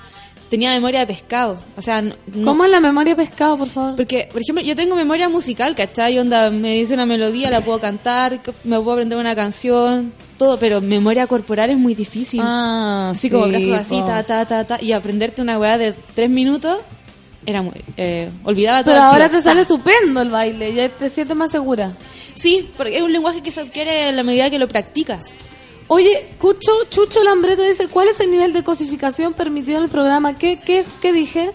tenía 0.50 0.72
memoria 0.72 1.00
de 1.00 1.06
pescado. 1.06 1.62
O 1.76 1.82
sea, 1.82 2.02
no- 2.02 2.16
¿Cómo 2.44 2.64
es 2.64 2.70
la 2.72 2.80
memoria 2.80 3.14
pescado, 3.14 3.56
por 3.56 3.68
favor? 3.68 3.94
porque, 3.96 4.28
por 4.32 4.42
ejemplo, 4.42 4.64
yo 4.64 4.74
tengo 4.74 4.96
memoria 4.96 5.28
musical, 5.28 5.74
¿cachai? 5.76 6.18
Onda, 6.18 6.50
me 6.50 6.74
dice 6.74 6.92
una 6.94 7.06
melodía, 7.06 7.50
la 7.50 7.60
puedo 7.60 7.78
cantar, 7.78 8.40
me 8.64 8.76
puedo 8.80 8.92
aprender 8.92 9.16
una 9.16 9.34
canción, 9.36 10.12
todo, 10.42 10.58
pero 10.58 10.80
memoria 10.80 11.26
corporal 11.26 11.70
es 11.70 11.78
muy 11.78 11.94
difícil. 11.94 12.40
Ah, 12.42 13.10
así 13.10 13.28
sí, 13.28 13.30
como 13.30 13.46
brazos 13.46 13.72
así, 13.72 14.00
po. 14.00 14.06
ta, 14.06 14.22
ta, 14.24 14.44
ta, 14.44 14.64
ta, 14.64 14.82
y 14.82 14.92
aprenderte 14.92 15.40
una 15.40 15.58
weá 15.58 15.78
de 15.78 15.92
tres 16.14 16.28
minutos, 16.28 16.78
era 17.46 17.62
muy... 17.62 17.74
Eh, 17.96 18.28
olvidaba 18.42 18.82
todo. 18.82 18.94
Pero 18.94 19.04
el 19.04 19.10
ahora 19.10 19.28
tiro. 19.28 19.38
te 19.38 19.44
sale 19.44 19.62
estupendo 19.62 20.20
el 20.20 20.30
baile, 20.30 20.74
ya 20.74 20.88
te 20.88 21.08
sientes 21.08 21.36
más 21.36 21.52
segura. 21.52 21.92
Sí, 22.34 22.68
porque 22.76 22.96
es 22.96 23.02
un 23.02 23.12
lenguaje 23.12 23.40
que 23.40 23.52
se 23.52 23.60
adquiere 23.60 24.08
en 24.08 24.16
la 24.16 24.24
medida 24.24 24.50
que 24.50 24.58
lo 24.58 24.66
practicas. 24.66 25.34
Oye, 25.86 26.30
Cucho, 26.38 26.72
Chucho 26.90 27.22
Lambreta 27.22 27.62
dice, 27.62 27.86
¿cuál 27.86 28.08
es 28.08 28.18
el 28.18 28.30
nivel 28.30 28.52
de 28.52 28.64
cosificación 28.64 29.34
permitido 29.34 29.78
en 29.78 29.84
el 29.84 29.90
programa? 29.90 30.36
¿Qué, 30.36 30.58
qué, 30.58 30.84
qué 31.00 31.12
dije? 31.12 31.52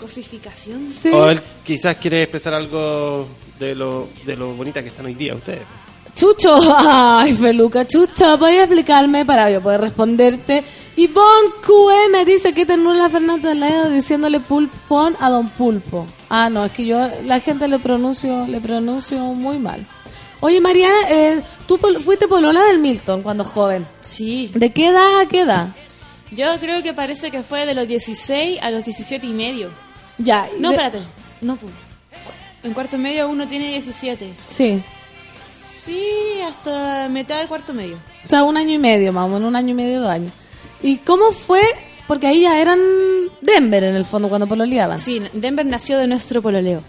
Cosificación. 0.00 0.88
Sí. 0.90 1.08
O 1.08 1.28
él 1.28 1.40
quizás 1.64 1.96
quiere 1.96 2.22
expresar 2.22 2.54
algo 2.54 3.26
de 3.58 3.74
lo, 3.74 4.08
de 4.24 4.36
lo 4.36 4.54
bonita 4.54 4.80
que 4.82 4.90
están 4.90 5.06
hoy 5.06 5.14
día 5.14 5.34
ustedes. 5.34 5.62
Chucho, 6.18 6.58
ay, 6.88 7.32
Feluca, 7.34 7.86
Chucho, 7.86 8.38
¿podrías 8.38 8.64
explicarme 8.64 9.24
para 9.24 9.50
yo 9.50 9.60
poder 9.60 9.80
responderte? 9.82 10.64
Ivonne 10.96 11.50
QM 11.64 12.24
dice 12.26 12.52
que 12.52 12.66
ternura 12.66 12.96
la 12.98 13.08
Fernanda 13.08 13.54
Leo 13.54 13.88
diciéndole 13.88 14.40
pulpón 14.40 15.16
a 15.20 15.30
Don 15.30 15.48
Pulpo. 15.48 16.06
Ah, 16.28 16.50
no, 16.50 16.64
es 16.64 16.72
que 16.72 16.84
yo 16.86 16.98
la 17.24 17.38
gente 17.38 17.68
le 17.68 17.78
pronuncio, 17.78 18.46
le 18.48 18.60
pronuncio 18.60 19.18
muy 19.18 19.58
mal. 19.58 19.86
Oye, 20.40 20.60
Mariana, 20.60 20.96
eh, 21.08 21.40
tú 21.68 21.78
pol- 21.78 22.00
fuiste 22.02 22.26
polola 22.26 22.64
del 22.64 22.78
Milton 22.80 23.22
cuando 23.22 23.44
joven. 23.44 23.86
Sí. 24.00 24.50
¿De 24.54 24.70
qué 24.70 24.88
edad 24.88 25.20
a 25.20 25.26
qué 25.26 25.42
edad? 25.42 25.68
Yo 26.32 26.46
creo 26.58 26.82
que 26.82 26.92
parece 26.94 27.30
que 27.30 27.42
fue 27.44 27.64
de 27.64 27.74
los 27.74 27.86
16 27.86 28.58
a 28.60 28.70
los 28.70 28.84
17 28.84 29.24
y 29.26 29.32
medio. 29.32 29.70
Ya. 30.18 30.48
No, 30.58 30.70
de- 30.70 30.74
espérate. 30.74 31.02
No. 31.40 31.56
En 32.64 32.72
cuarto 32.72 32.98
medio 32.98 33.28
uno 33.28 33.46
tiene 33.46 33.68
17. 33.68 34.32
Sí. 34.50 34.82
Sí, 35.78 36.40
hasta 36.44 37.08
mitad 37.08 37.40
de 37.40 37.46
cuarto 37.46 37.72
medio. 37.72 37.96
O 38.26 38.28
sea, 38.28 38.42
un 38.42 38.56
año 38.56 38.72
y 38.72 38.78
medio, 38.78 39.12
más 39.12 39.26
o 39.26 39.28
menos, 39.28 39.48
un 39.48 39.54
año 39.54 39.70
y 39.70 39.74
medio, 39.74 40.00
dos 40.00 40.10
años. 40.10 40.32
¿Y 40.82 40.96
cómo 40.98 41.30
fue? 41.30 41.62
Porque 42.08 42.26
ahí 42.26 42.42
ya 42.42 42.60
eran 42.60 42.80
Denver 43.40 43.84
en 43.84 43.94
el 43.94 44.04
fondo 44.04 44.28
cuando 44.28 44.48
pololeaban. 44.48 44.98
Sí, 44.98 45.22
Denver 45.32 45.64
nació 45.64 45.98
de 45.98 46.08
nuestro 46.08 46.42
pololeo. 46.42 46.82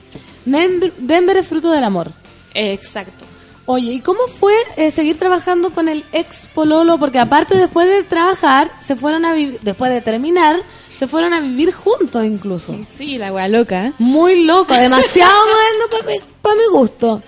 Denver, 0.46 0.92
Denver 0.98 1.38
es 1.38 1.48
fruto 1.48 1.72
del 1.72 1.84
amor. 1.84 2.12
Exacto. 2.56 3.26
Oye, 3.68 3.92
¿y 3.94 4.00
cómo 4.02 4.22
fue 4.28 4.54
eh, 4.76 4.90
seguir 4.90 5.20
trabajando 5.20 5.70
con 5.70 5.88
el 5.88 6.04
ex 6.12 6.48
pololo? 6.48 6.98
Porque 6.98 7.20
aparte 7.20 7.56
después 7.56 7.88
de 7.88 8.02
trabajar, 8.02 8.72
se 8.82 8.96
fueron 8.96 9.24
a 9.24 9.34
vivir, 9.34 9.60
después 9.62 9.92
de 9.92 10.02
terminar, 10.02 10.60
se 10.98 11.06
fueron 11.06 11.36
a 11.36 11.40
vivir 11.42 11.72
juntos 11.74 12.26
incluso. 12.26 12.76
Sí, 12.92 13.20
la 13.20 13.32
wea 13.32 13.48
loca. 13.48 13.86
¿eh? 13.86 13.94
Muy 14.00 14.46
loco, 14.46 14.74
demasiado 14.74 15.32
moderno 15.46 15.86
para 15.92 16.06
mi, 16.08 16.20
pa' 16.42 16.56
mi 16.56 16.80
gusto. 16.80 17.22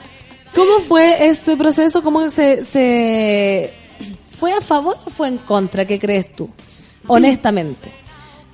¿Cómo 0.56 0.80
fue 0.82 1.28
ese 1.28 1.56
proceso? 1.56 2.02
¿Cómo 2.04 2.30
se, 2.30 2.66
se 2.66 3.74
fue 4.40 4.52
a 4.54 4.62
favor 4.62 4.98
o 5.06 5.10
fue 5.10 5.28
en 5.30 5.38
contra? 5.38 5.86
¿Qué 5.86 6.00
crees 6.00 6.36
tú? 6.36 6.50
Honestamente. 7.08 7.92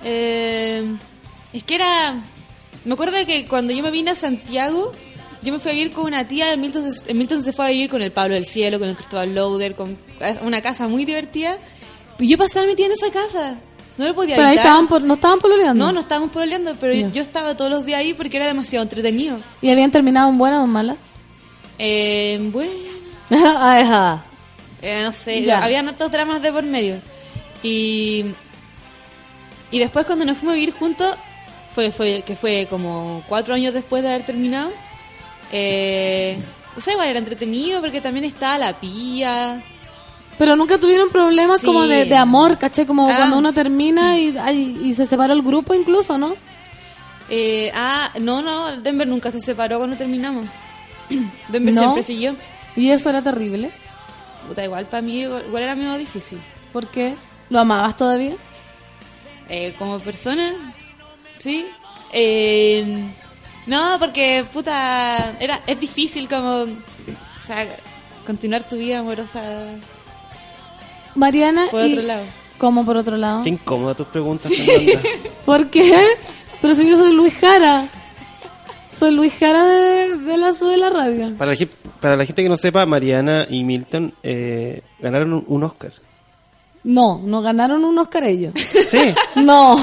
Eh, 0.04 0.84
es 1.52 1.64
que 1.64 1.74
era... 1.74 2.14
Me 2.84 2.94
acuerdo 2.94 3.16
que 3.26 3.46
cuando 3.46 3.72
yo 3.72 3.82
me 3.82 3.90
vine 3.90 4.12
a 4.12 4.14
Santiago, 4.14 4.92
yo 5.42 5.52
me 5.52 5.58
fui 5.58 5.72
a 5.72 5.74
vivir 5.74 5.92
con 5.92 6.06
una 6.06 6.26
tía, 6.26 6.52
en 6.52 6.60
Milton, 6.60 7.42
se 7.42 7.52
fue 7.52 7.66
a 7.66 7.68
vivir 7.70 7.90
con 7.90 8.00
el 8.00 8.12
Pablo 8.12 8.34
del 8.34 8.46
Cielo, 8.46 8.78
con 8.78 8.88
el 8.88 8.94
Cristóbal 8.96 9.34
Lauder, 9.34 9.74
con 9.74 9.96
una 10.42 10.62
casa 10.62 10.88
muy 10.88 11.04
divertida. 11.04 11.56
Y 12.18 12.28
yo 12.28 12.38
pasaba 12.38 12.66
metida 12.66 12.86
en 12.86 12.92
esa 12.92 13.10
casa. 13.10 13.56
No 13.98 14.06
lo 14.06 14.14
podía 14.14 14.36
Pero 14.36 14.48
ahí 14.48 14.56
estaban, 14.56 14.86
por- 14.86 15.02
no 15.02 15.14
estaban 15.14 15.40
pololeando. 15.40 15.84
No, 15.86 15.92
no 15.92 16.00
estábamos 16.00 16.30
pololeando, 16.30 16.72
pero 16.80 16.94
yo 16.94 17.20
estaba 17.20 17.56
todos 17.56 17.70
los 17.70 17.84
días 17.84 17.98
ahí 17.98 18.14
porque 18.14 18.36
era 18.36 18.46
demasiado 18.46 18.84
entretenido. 18.84 19.38
¿Y 19.60 19.70
habían 19.70 19.90
terminado 19.90 20.30
en 20.30 20.38
buena 20.38 20.60
o 20.60 20.64
en 20.64 20.70
mala? 20.70 20.96
Eh, 21.78 22.38
bueno, 22.52 22.70
Ajá. 23.30 24.24
eh, 24.82 25.02
no 25.04 25.12
sé, 25.12 25.42
Ya. 25.42 25.62
habían 25.64 25.88
hartos 25.88 26.10
dramas 26.10 26.42
de 26.42 26.52
por 26.52 26.62
medio. 26.64 26.96
Y, 27.62 28.26
y 29.70 29.78
después 29.78 30.06
cuando 30.06 30.24
nos 30.24 30.38
fuimos 30.38 30.52
a 30.52 30.56
vivir 30.56 30.74
juntos, 30.74 31.14
fue, 31.72 31.90
fue 31.90 32.22
que 32.26 32.34
fue 32.36 32.66
como 32.70 33.22
cuatro 33.28 33.54
años 33.54 33.74
después 33.74 34.02
de 34.02 34.08
haber 34.10 34.24
terminado, 34.26 34.70
eh, 35.52 36.38
o 36.76 36.80
sea, 36.80 36.92
igual 36.94 37.08
era 37.08 37.18
entretenido 37.18 37.80
porque 37.80 38.00
también 38.00 38.24
estaba 38.24 38.58
la 38.58 38.72
pía. 38.78 39.62
Pero 40.38 40.54
nunca 40.54 40.78
tuvieron 40.78 41.08
problemas 41.10 41.60
Sí. 41.60 41.66
como 41.66 41.84
de, 41.86 42.04
de 42.04 42.16
amor, 42.16 42.56
¿caché? 42.58 42.86
Como 42.86 43.08
Ah. 43.08 43.16
cuando 43.16 43.38
uno 43.38 43.52
termina 43.52 44.16
y, 44.18 44.36
y 44.84 44.94
se 44.94 45.04
separó 45.06 45.32
el 45.34 45.42
grupo 45.42 45.74
incluso, 45.74 46.16
¿no? 46.16 46.34
Eh, 47.28 47.72
ah, 47.74 48.10
no, 48.20 48.40
no, 48.42 48.76
Denver 48.80 49.06
nunca 49.08 49.30
se 49.32 49.40
separó 49.40 49.78
cuando 49.78 49.96
terminamos. 49.96 50.46
Denver 51.48 51.74
¿No? 51.74 51.80
siempre 51.80 52.02
siguió. 52.02 52.36
Y 52.76 52.90
eso 52.90 53.10
era 53.10 53.22
terrible. 53.22 53.70
Puta, 54.46 54.64
igual 54.64 54.86
para 54.86 55.02
mí 55.02 55.20
igual 55.20 55.62
era 55.62 55.74
medio 55.74 55.96
difícil. 55.98 56.38
¿Por 56.72 56.86
qué? 56.88 57.14
¿Lo 57.50 57.60
amabas 57.60 57.96
todavía? 57.96 58.34
Eh, 59.48 59.74
como 59.78 59.98
persona, 59.98 60.52
sí. 61.38 61.66
Eh, 62.12 63.02
no, 63.66 63.96
porque 63.98 64.44
puta, 64.52 65.34
era, 65.40 65.60
es 65.66 65.78
difícil 65.80 66.28
como, 66.28 66.62
o 66.62 66.66
sea, 67.46 67.66
continuar 68.26 68.62
tu 68.68 68.76
vida 68.76 68.98
amorosa 69.00 69.42
Mariana. 71.14 71.68
por 71.70 71.86
y- 71.86 71.92
otro 71.94 72.02
lado. 72.06 72.24
¿Cómo 72.58 72.84
por 72.84 72.96
otro 72.96 73.16
lado? 73.16 73.44
Qué 73.44 73.50
incómoda 73.50 73.94
tus 73.94 74.08
preguntas, 74.08 74.50
Fernanda. 74.52 75.00
¿Por 75.46 75.70
qué? 75.70 75.90
Pero 76.60 76.74
si 76.74 76.88
yo 76.88 76.96
soy 76.96 77.12
Luis 77.12 77.34
Jara. 77.40 77.86
Soy 78.92 79.12
Luis 79.14 79.32
Jara 79.38 79.64
de, 79.66 80.16
de 80.16 80.36
la 80.36 80.52
SU 80.52 80.66
de 80.68 80.76
la 80.76 80.90
radio. 80.90 81.34
Para 81.36 81.54
la, 81.54 81.66
para 82.00 82.16
la 82.16 82.24
gente 82.24 82.42
que 82.42 82.48
no 82.48 82.56
sepa, 82.56 82.84
Mariana 82.86 83.46
y 83.48 83.62
Milton 83.64 84.12
eh, 84.22 84.82
ganaron 84.98 85.32
un, 85.34 85.44
un 85.46 85.64
Oscar. 85.64 85.92
No, 86.84 87.20
no 87.24 87.42
ganaron 87.42 87.84
un 87.84 87.98
Oscar 87.98 88.24
ellos. 88.24 88.54
Sí. 88.88 89.14
No. 89.36 89.76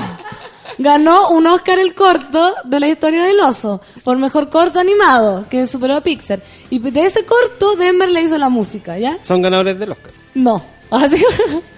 Ganó 0.78 1.30
un 1.30 1.48
Oscar 1.48 1.80
el 1.80 1.94
corto 1.96 2.54
de 2.66 2.80
la 2.82 2.88
historia 2.90 3.24
del 3.24 3.40
oso, 3.40 3.82
por 4.04 4.18
mejor 4.18 4.50
corto 4.50 4.80
animado, 4.80 5.46
que 5.50 5.68
superó 5.68 5.96
a 5.96 6.02
Pixar. 6.02 6.40
Y 6.70 6.80
de 6.80 7.06
ese 7.06 7.24
corto, 7.24 7.76
Denver 7.78 8.10
le 8.10 8.24
hizo 8.24 8.38
la 8.38 8.50
música, 8.50 8.98
¿ya? 8.98 9.18
Son 9.22 9.42
ganadores 9.42 9.80
del 9.80 9.92
Oscar. 9.92 10.12
No. 10.34 10.62
Así 10.92 11.24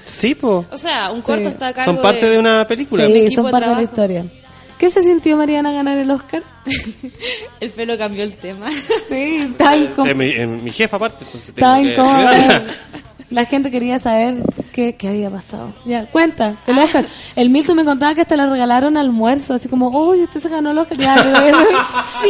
Sí, 0.07 0.33
po. 0.35 0.65
O 0.71 0.77
sea, 0.77 1.11
un 1.11 1.21
corto 1.21 1.43
Sí. 1.43 1.49
está 1.49 1.67
a 1.67 1.73
cargo 1.73 1.93
Son 1.93 2.01
parte 2.01 2.29
de, 2.29 2.39
una 2.39 2.65
película. 2.67 3.05
Sí, 3.05 3.29
son 3.31 3.45
de 3.45 3.51
parte 3.51 3.65
de 3.69 3.75
la 3.75 3.77
trabajo. 3.77 3.81
historia. 3.81 4.25
¿Qué 4.77 4.89
se 4.89 5.01
sintió 5.01 5.37
Mariana 5.37 5.71
ganar 5.71 5.97
el 5.97 6.09
Oscar? 6.11 6.43
El 7.59 7.69
pelo 7.71 7.97
cambió 7.97 8.23
el 8.23 8.35
tema. 8.35 8.67
Sí, 9.09 9.37
está 9.49 9.75
Eh, 9.75 9.79
incómodo. 9.85 10.15
mi, 10.15 10.25
eh, 10.25 10.45
mi 10.47 10.71
jefa 10.71 10.97
aparte. 10.97 11.25
entonces 11.25 11.53
que- 11.55 11.91
incómodo. 11.91 12.27
La 13.29 13.43
gente 13.43 13.69
quería 13.71 13.99
saber 13.99 14.35
qué, 14.71 14.95
qué 14.95 15.09
había 15.09 15.29
pasado. 15.29 15.73
Ya, 15.83 16.05
cuenta, 16.05 16.55
el 16.65 16.77
Oscar. 16.79 17.05
El 17.35 17.49
Milton 17.49 17.75
me 17.75 17.83
contaba 17.83 18.15
que 18.15 18.21
hasta 18.21 18.37
le 18.37 18.45
regalaron 18.47 18.95
almuerzo, 18.95 19.55
así 19.55 19.67
como, 19.67 19.89
oye, 19.89 20.23
usted 20.23 20.39
se 20.39 20.47
ganó 20.47 20.71
el 20.71 20.77
Oscar. 20.77 20.97
Ya, 20.97 21.23
bueno. 21.41 21.57
sí, 22.07 22.27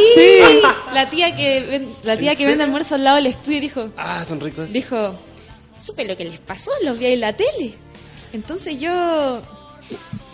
la 0.92 1.08
tía 1.08 1.36
que 1.36 1.60
ven- 1.70 1.88
la 2.02 2.16
tía 2.16 2.34
que 2.34 2.46
vende 2.46 2.64
almuerzo 2.64 2.96
al 2.96 3.04
lado 3.04 3.16
del 3.16 3.26
estudio 3.28 3.60
dijo, 3.60 3.90
Ah, 3.96 4.24
son 4.26 4.40
ricos. 4.40 4.72
dijo, 4.72 5.14
supe 5.80 6.04
lo 6.04 6.16
que 6.16 6.24
les 6.24 6.40
pasó, 6.40 6.72
los 6.82 6.98
vi 6.98 7.04
ahí 7.06 7.12
en 7.12 7.20
la 7.20 7.32
tele. 7.34 7.74
Entonces 8.32 8.80
yo, 8.80 9.40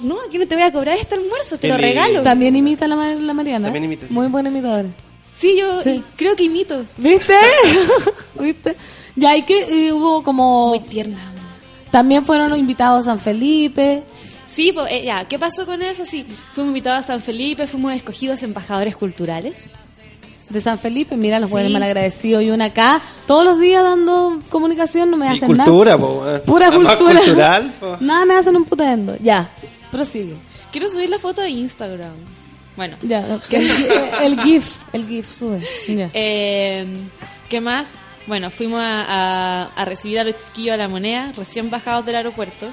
no, 0.02 0.16
aquí 0.26 0.38
no 0.38 0.46
te 0.46 0.54
voy 0.54 0.64
a 0.64 0.72
cobrar 0.72 0.96
este 0.98 1.14
almuerzo, 1.14 1.58
te 1.58 1.68
lo 1.68 1.74
lindo. 1.76 1.88
regalo. 1.88 2.22
También 2.22 2.56
imita 2.56 2.86
la, 2.88 2.96
la 3.14 3.32
Mariana. 3.34 3.66
También 3.66 3.84
imita, 3.84 4.06
sí. 4.08 4.12
Muy 4.14 4.28
buena 4.28 4.48
imitadora. 4.50 4.88
Sí, 5.36 5.56
yo 5.58 5.82
Sí. 5.82 6.02
creo 6.16 6.36
que 6.36 6.44
imito. 6.44 6.84
¿Viste? 6.96 7.34
¿Viste? 8.40 8.76
Ya, 9.16 9.36
y 9.36 9.42
que 9.42 9.66
y 9.86 9.92
hubo 9.92 10.22
como... 10.22 10.68
Muy 10.68 10.80
tierna. 10.80 11.32
También 11.90 12.24
fueron 12.26 12.50
los 12.50 12.58
invitados 12.58 13.02
a 13.02 13.04
San 13.04 13.18
Felipe. 13.18 14.02
Sí, 14.48 14.72
pues, 14.72 14.90
eh, 14.92 15.04
ya, 15.04 15.26
¿qué 15.26 15.38
pasó 15.38 15.64
con 15.66 15.80
eso? 15.82 16.04
Sí, 16.04 16.26
fuimos 16.52 16.68
invitados 16.70 17.04
a 17.04 17.06
San 17.06 17.20
Felipe, 17.20 17.66
fuimos 17.66 17.94
escogidos 17.94 18.42
embajadores 18.42 18.96
culturales. 18.96 19.64
De 20.54 20.60
San 20.60 20.78
Felipe, 20.78 21.16
mira 21.16 21.38
los 21.40 21.48
Sí. 21.50 21.54
buenos 21.54 21.72
malagradecidos. 21.72 22.42
Y 22.42 22.50
una 22.50 22.66
acá, 22.66 23.02
todos 23.26 23.44
los 23.44 23.58
días 23.60 23.82
dando 23.82 24.40
comunicación, 24.48 25.10
no 25.10 25.16
me 25.18 25.26
Y 25.26 25.36
hacen 25.36 25.48
cultura, 25.48 25.96
nada. 25.96 25.98
po. 26.06 26.24
Pura 26.46 26.70
cultura. 26.70 26.96
cultural, 27.20 27.74
po. 27.80 27.96
Nada 28.00 28.24
me 28.24 28.34
hacen 28.34 28.56
un 28.56 28.64
putendo. 28.64 29.16
Ya, 29.20 29.50
prosigue. 29.90 30.36
Quiero 30.72 30.88
subir 30.88 31.10
la 31.10 31.18
foto 31.18 31.42
a 31.42 31.48
Instagram. 31.48 32.12
Bueno, 32.76 32.96
Ya, 33.02 33.38
el, 33.50 33.70
el 34.22 34.40
GIF, 34.42 34.76
el 34.92 35.06
GIF 35.06 35.28
sube. 35.28 35.60
Ya. 35.88 36.08
Eh, 36.14 36.86
¿Qué 37.48 37.60
más? 37.60 37.94
Bueno, 38.26 38.50
fuimos 38.50 38.80
a, 38.80 39.04
a- 39.06 39.68
a 39.76 39.84
recibir 39.84 40.18
a 40.18 40.24
los 40.24 40.34
chiquillos 40.38 40.74
a 40.74 40.76
la 40.78 40.88
moneda, 40.88 41.32
recién 41.36 41.68
bajados 41.68 42.06
del 42.06 42.16
aeropuerto. 42.16 42.68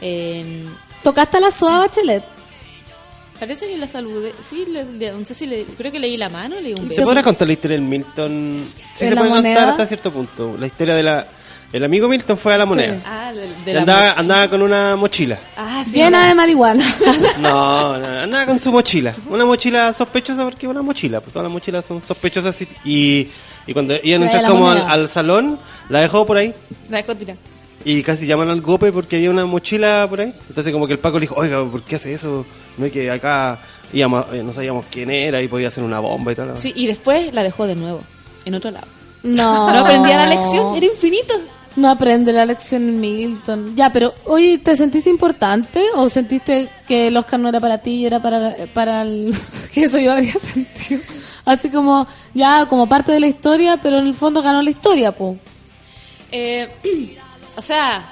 Eh, 0.00 0.64
¿Tocaste 1.02 1.36
a 1.36 1.40
la 1.40 1.50
Soa 1.50 1.78
Bachelet? 1.80 2.24
Parece 3.38 3.66
que 3.66 3.76
la 3.76 3.88
saludé. 3.88 4.32
Sí, 4.40 4.64
le- 4.68 4.84
le- 4.92 5.12
no 5.12 5.24
sé 5.24 5.34
si 5.34 5.46
le. 5.46 5.64
Creo 5.64 5.90
que 5.92 5.98
le 5.98 6.06
di 6.08 6.16
la 6.16 6.28
mano, 6.28 6.56
le 6.56 6.68
di 6.68 6.72
un 6.72 6.82
¿Se 6.88 6.88
beso. 6.96 7.02
podrá 7.02 7.22
contar 7.22 7.46
la 7.46 7.52
historia 7.54 7.76
del 7.76 7.86
Milton? 7.86 8.62
Sí, 8.96 9.04
¿En 9.04 9.10
se 9.10 9.16
puede 9.16 9.28
moneda? 9.30 9.54
contar 9.54 9.68
hasta 9.70 9.86
cierto 9.86 10.12
punto. 10.12 10.56
La 10.58 10.66
historia 10.66 10.94
de 10.94 11.02
la... 11.02 11.26
El 11.72 11.82
amigo 11.82 12.06
Milton 12.06 12.38
fue 12.38 12.54
a 12.54 12.58
la 12.58 12.66
moneda. 12.66 12.96
Ah, 13.04 13.32
de, 13.32 13.48
de 13.64 13.72
la 13.74 13.80
andaba, 13.80 14.12
andaba 14.12 14.48
con 14.48 14.62
una 14.62 14.94
mochila. 14.94 15.40
Ah, 15.56 15.82
sí. 15.84 15.96
Llena 15.96 16.28
de 16.28 16.34
marihuana. 16.36 16.86
No, 17.40 17.98
no, 17.98 18.06
andaba 18.06 18.46
con 18.46 18.60
su 18.60 18.70
mochila. 18.70 19.12
Una 19.28 19.44
mochila 19.44 19.92
sospechosa 19.92 20.44
porque 20.44 20.68
una 20.68 20.82
mochila. 20.82 21.20
Pues 21.20 21.32
todas 21.32 21.44
las 21.44 21.52
mochilas 21.52 21.84
son 21.84 22.00
sospechosas. 22.00 22.54
Y, 22.84 23.28
y 23.66 23.72
cuando 23.72 23.94
iban 24.04 24.22
a 24.22 24.26
entrar 24.26 24.46
como 24.48 24.70
al, 24.70 25.08
salón, 25.08 25.58
la 25.88 26.00
dejó 26.02 26.24
por 26.24 26.36
ahí. 26.36 26.54
La 26.90 26.98
dejó 26.98 27.16
tirar. 27.16 27.36
Y 27.84 28.02
casi 28.02 28.26
llaman 28.26 28.48
al 28.48 28.62
golpe 28.62 28.92
porque 28.92 29.16
había 29.16 29.30
una 29.30 29.44
mochila 29.44 30.06
por 30.08 30.20
ahí. 30.20 30.34
Entonces 30.48 30.72
como 30.72 30.86
que 30.86 30.94
el 30.94 30.98
Paco 30.98 31.18
le 31.18 31.22
dijo, 31.22 31.34
oiga, 31.36 31.62
¿por 31.64 31.82
qué 31.82 31.96
hace 31.96 32.14
eso? 32.14 32.46
No 32.78 32.86
es 32.86 32.92
que 32.92 33.10
acá 33.10 33.58
íbamos, 33.92 34.26
eh, 34.32 34.42
no 34.42 34.52
sabíamos 34.52 34.86
quién 34.90 35.10
era 35.10 35.42
y 35.42 35.48
podía 35.48 35.68
hacer 35.68 35.84
una 35.84 36.00
bomba 36.00 36.32
y 36.32 36.34
tal. 36.34 36.56
Sí, 36.56 36.72
y 36.74 36.86
después 36.86 37.32
la 37.34 37.42
dejó 37.42 37.66
de 37.66 37.74
nuevo, 37.74 38.00
en 38.44 38.54
otro 38.54 38.70
lado. 38.70 38.86
No. 39.22 39.70
No 39.70 39.78
aprendía 39.78 40.16
la 40.16 40.26
lección, 40.26 40.76
era 40.76 40.86
infinito. 40.86 41.34
No 41.76 41.90
aprende 41.90 42.32
la 42.32 42.46
lección 42.46 42.88
en 42.88 43.00
Milton. 43.00 43.74
Ya, 43.74 43.92
pero, 43.92 44.14
oye, 44.26 44.58
¿te 44.58 44.76
sentiste 44.76 45.10
importante 45.10 45.82
o 45.96 46.08
sentiste 46.08 46.68
que 46.86 47.08
el 47.08 47.16
Oscar 47.16 47.40
no 47.40 47.48
era 47.48 47.58
para 47.58 47.78
ti 47.78 47.96
y 47.96 48.06
era 48.06 48.20
para, 48.20 48.54
para 48.72 49.02
el... 49.02 49.34
que 49.72 49.84
eso 49.84 49.98
yo 49.98 50.12
habría 50.12 50.34
sentido? 50.34 51.00
Así 51.44 51.70
como, 51.70 52.06
ya, 52.32 52.66
como 52.66 52.88
parte 52.88 53.12
de 53.12 53.20
la 53.20 53.26
historia, 53.26 53.76
pero 53.82 53.98
en 53.98 54.06
el 54.06 54.14
fondo 54.14 54.40
ganó 54.40 54.62
la 54.62 54.70
historia, 54.70 55.12
po. 55.12 55.36
Eh, 56.30 56.68
o 57.56 57.62
sea, 57.62 58.04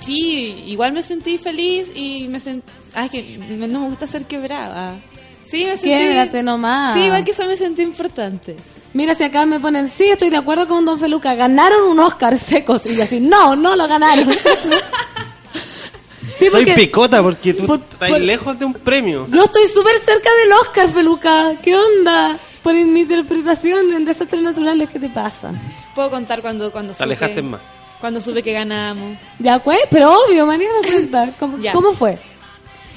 sí, 0.00 0.64
igual 0.66 0.92
me 0.92 1.02
sentí 1.02 1.38
feliz 1.38 1.92
y 1.94 2.28
me 2.28 2.40
sentí... 2.40 2.70
Ah, 2.94 3.06
es 3.06 3.10
que 3.10 3.22
me- 3.38 3.68
no 3.68 3.80
me 3.80 3.88
gusta 3.88 4.06
ser 4.06 4.24
quebrada. 4.24 4.96
Sí, 5.44 5.64
me 5.64 5.76
sentí... 5.76 5.96
Quédate 5.96 6.42
nomás. 6.42 6.94
Sí, 6.94 7.00
igual 7.04 7.24
que 7.24 7.30
eso 7.32 7.46
me 7.46 7.56
sentí 7.56 7.82
importante. 7.82 8.56
Mira, 8.94 9.14
si 9.14 9.24
acá 9.24 9.44
me 9.46 9.60
ponen, 9.60 9.88
sí, 9.88 10.04
estoy 10.06 10.30
de 10.30 10.38
acuerdo 10.38 10.66
con 10.66 10.84
Don 10.84 10.98
Feluca, 10.98 11.34
ganaron 11.34 11.84
un 11.90 12.00
Oscar 12.00 12.36
secos. 12.38 12.86
Y 12.86 12.96
yo 12.96 13.04
así, 13.04 13.20
no, 13.20 13.54
no 13.54 13.76
lo 13.76 13.86
ganaron. 13.86 14.28
sí, 16.38 16.50
Soy 16.50 16.66
picota 16.74 17.22
porque 17.22 17.54
tú 17.54 17.66
por- 17.66 17.80
estás 17.80 18.08
por- 18.10 18.20
lejos 18.20 18.58
de 18.58 18.64
un 18.64 18.74
premio. 18.74 19.26
yo 19.30 19.44
estoy 19.44 19.66
súper 19.66 19.98
cerca 20.00 20.28
del 20.42 20.52
Oscar, 20.52 20.88
Feluca. 20.90 21.54
¿Qué 21.62 21.76
onda? 21.76 22.36
Por 22.62 22.74
mi 22.74 23.00
interpretación 23.00 23.92
en 23.92 24.04
desastres 24.04 24.42
naturales, 24.42 24.88
¿qué 24.90 24.98
te 24.98 25.08
pasa? 25.08 25.52
Puedo 25.94 26.10
contar 26.10 26.42
cuando, 26.42 26.70
cuando 26.72 26.92
Te 26.92 26.96
supe... 26.96 27.04
alejaste 27.04 27.42
más. 27.42 27.60
Cuando 28.00 28.20
supe 28.20 28.42
que 28.42 28.52
ganamos. 28.52 29.18
Ya, 29.38 29.58
pues, 29.58 29.80
pero 29.90 30.12
obvio, 30.12 30.46
María, 30.46 30.68
cuenta. 30.88 31.30
¿Cómo, 31.38 31.58
Ya. 31.58 31.72
¿Cómo 31.72 31.92
fue? 31.92 32.18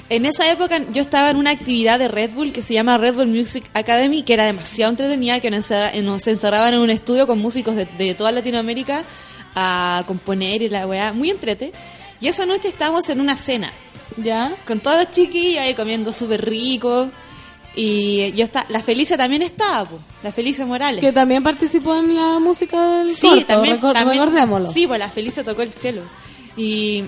En 0.10 0.26
esa 0.26 0.52
época 0.52 0.82
yo 0.92 1.02
estaba 1.02 1.30
en 1.30 1.38
una 1.38 1.52
actividad 1.52 2.00
de 2.00 2.08
Red 2.08 2.32
Bull 2.32 2.52
que 2.52 2.64
se 2.64 2.74
llama 2.74 2.98
Red 2.98 3.14
Bull 3.14 3.28
Music 3.28 3.64
Academy, 3.76 4.24
que 4.24 4.34
era 4.34 4.46
demasiado 4.46 4.90
entretenida, 4.90 5.40
que 5.40 5.52
nos, 5.52 5.70
nos 6.04 6.28
encerraban 6.28 6.74
en 6.74 6.80
un 6.80 6.90
estudio 6.90 7.28
con 7.28 7.38
músicos 7.40 7.76
de, 7.76 7.86
de 7.86 8.16
toda 8.16 8.32
Latinoamérica 8.32 9.04
a 9.56 10.04
componer 10.08 10.64
y 10.64 10.70
la 10.70 10.88
weá, 10.88 11.14
muy 11.14 11.30
entrete. 11.30 11.72
Y 12.22 12.28
esa 12.28 12.46
noche 12.48 12.70
estábamos 12.70 13.08
en 13.10 13.22
una 13.22 13.36
cena, 13.38 13.72
¿Ya? 14.18 14.56
con 14.66 14.80
todos 14.80 14.98
los 14.98 15.12
chiquillos 15.12 15.62
ahí 15.62 15.76
comiendo 15.76 16.12
súper 16.12 16.44
rico. 16.44 17.10
Y 17.82 18.34
yo 18.34 18.44
está, 18.44 18.66
la 18.68 18.82
Felicia 18.82 19.16
también 19.16 19.42
estaba, 19.42 19.86
po, 19.86 20.00
la 20.22 20.32
Felicia 20.34 20.66
Morales. 20.66 21.00
Que 21.00 21.14
también 21.14 21.42
participó 21.44 21.96
en 21.96 22.14
la 22.14 22.38
música 22.40 22.98
del 22.98 23.08
Sí, 23.08 23.28
corto, 23.30 23.46
también, 23.46 23.80
recor- 23.80 23.94
también- 23.94 24.20
recordémoslo. 24.26 24.70
Sí, 24.70 24.86
pues 24.86 25.00
la 25.00 25.10
Felicia 25.10 25.44
tocó 25.46 25.62
el 25.62 25.74
chelo. 25.74 26.02
Y 26.58 27.06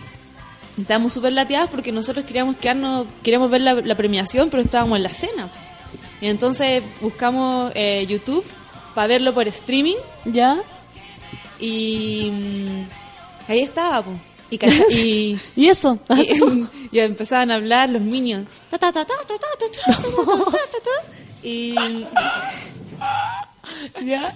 estábamos 0.80 1.12
súper 1.12 1.34
lateadas 1.34 1.70
porque 1.70 1.92
nosotros 1.92 2.24
queríamos 2.26 2.56
quedarnos, 2.56 3.06
queríamos 3.22 3.52
ver 3.52 3.62
la, 3.62 3.74
la 3.74 3.96
premiación, 3.96 4.50
pero 4.50 4.64
estábamos 4.64 4.96
en 4.96 5.04
la 5.04 5.14
cena. 5.14 5.50
Y 6.22 6.28
entonces 6.28 6.82
buscamos 7.02 7.72
eh, 7.76 8.06
YouTube 8.08 8.46
para 8.96 9.08
verlo 9.08 9.34
por 9.34 9.48
streaming. 9.50 9.98
¿Ya? 10.26 10.58
Y 11.60 12.32
mm, 12.32 13.52
ahí 13.52 13.60
estaba, 13.62 14.04
pues. 14.04 14.18
Y, 14.52 15.40
y, 15.56 15.68
eso. 15.68 16.00
Y, 16.92 17.00
empezaban 17.00 17.52
a 17.52 17.56
hablar 17.56 17.90
los 17.90 18.02
minions. 18.02 18.48
y. 21.42 21.76
¿Ya? 24.04 24.36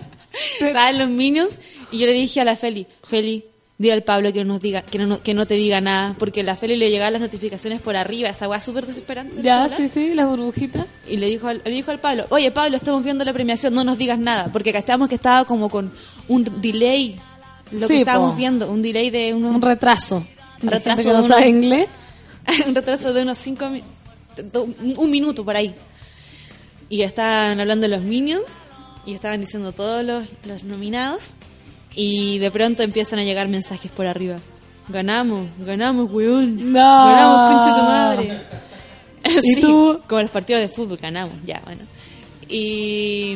Estaban 0.59 0.97
los 0.97 1.09
minions 1.09 1.59
y 1.91 1.99
yo 1.99 2.07
le 2.07 2.13
dije 2.13 2.41
a 2.41 2.45
la 2.45 2.55
Feli: 2.55 2.87
Feli, 3.03 3.45
di 3.77 3.91
al 3.91 4.03
Pablo 4.03 4.31
que 4.31 4.43
no, 4.43 4.53
nos 4.53 4.61
diga, 4.61 4.83
que, 4.83 4.99
no, 4.99 5.21
que 5.21 5.33
no 5.33 5.45
te 5.45 5.55
diga 5.55 5.81
nada, 5.81 6.15
porque 6.17 6.41
a 6.41 6.43
la 6.43 6.55
Feli 6.55 6.77
le 6.77 6.89
llegaban 6.89 7.13
las 7.13 7.21
notificaciones 7.21 7.81
por 7.81 7.95
arriba, 7.95 8.29
esa 8.29 8.47
weá 8.47 8.61
súper 8.61 8.85
desesperante. 8.85 9.41
Ya, 9.41 9.67
sí, 9.67 9.87
sí, 9.87 10.13
las 10.13 10.27
burbujitas. 10.27 10.85
Y 11.09 11.17
le 11.17 11.27
dijo, 11.27 11.47
al, 11.47 11.61
le 11.63 11.71
dijo 11.71 11.91
al 11.91 11.99
Pablo: 11.99 12.25
Oye, 12.29 12.51
Pablo, 12.51 12.77
estamos 12.77 13.03
viendo 13.03 13.25
la 13.25 13.33
premiación, 13.33 13.73
no 13.73 13.83
nos 13.83 13.97
digas 13.97 14.19
nada, 14.19 14.49
porque 14.51 14.69
acá 14.69 14.79
estábamos 14.79 15.09
que 15.09 15.15
estaba 15.15 15.45
como 15.45 15.69
con 15.69 15.91
un 16.27 16.61
delay 16.61 17.19
lo 17.71 17.87
Sí, 17.87 17.93
que 17.95 17.99
estábamos 17.99 18.31
po. 18.31 18.37
viendo, 18.37 18.71
un 18.71 18.81
delay 18.81 19.09
de 19.09 19.33
unos... 19.33 19.55
Un 19.55 19.61
retraso. 19.61 20.25
Un 20.61 20.69
retraso 20.69 21.03
que 21.03 21.09
no 21.09 21.21
sabe 21.23 21.49
inglés. 21.49 21.87
un 22.67 22.75
retraso 22.75 23.13
de 23.13 23.23
unos 23.23 23.37
cinco 23.37 23.67
un 24.97 25.09
minuto 25.11 25.43
por 25.45 25.55
ahí. 25.55 25.73
Y 26.89 27.01
estaban 27.01 27.59
hablando 27.59 27.87
los 27.87 28.01
Minions 28.01 28.43
y 29.05 29.13
estaban 29.13 29.41
diciendo 29.41 29.71
todos 29.71 30.03
los, 30.03 30.27
los 30.45 30.63
nominados 30.63 31.33
y 31.95 32.37
de 32.39 32.51
pronto 32.51 32.83
empiezan 32.83 33.19
a 33.19 33.23
llegar 33.23 33.47
mensajes 33.47 33.91
por 33.91 34.05
arriba. 34.07 34.37
Ganamos, 34.89 35.47
ganamos, 35.59 36.11
weón. 36.11 36.71
No. 36.71 36.79
Ganamos, 37.07 37.49
concha 37.49 37.75
tu 37.75 37.83
madre. 37.83 38.41
¿Y 39.25 39.53
Sí, 39.55 39.61
tú? 39.61 39.99
Como 40.07 40.21
los 40.21 40.29
partidos 40.31 40.61
de 40.61 40.69
fútbol, 40.69 40.97
ganamos, 41.01 41.33
ya, 41.45 41.61
bueno. 41.65 41.81
Y, 42.47 43.35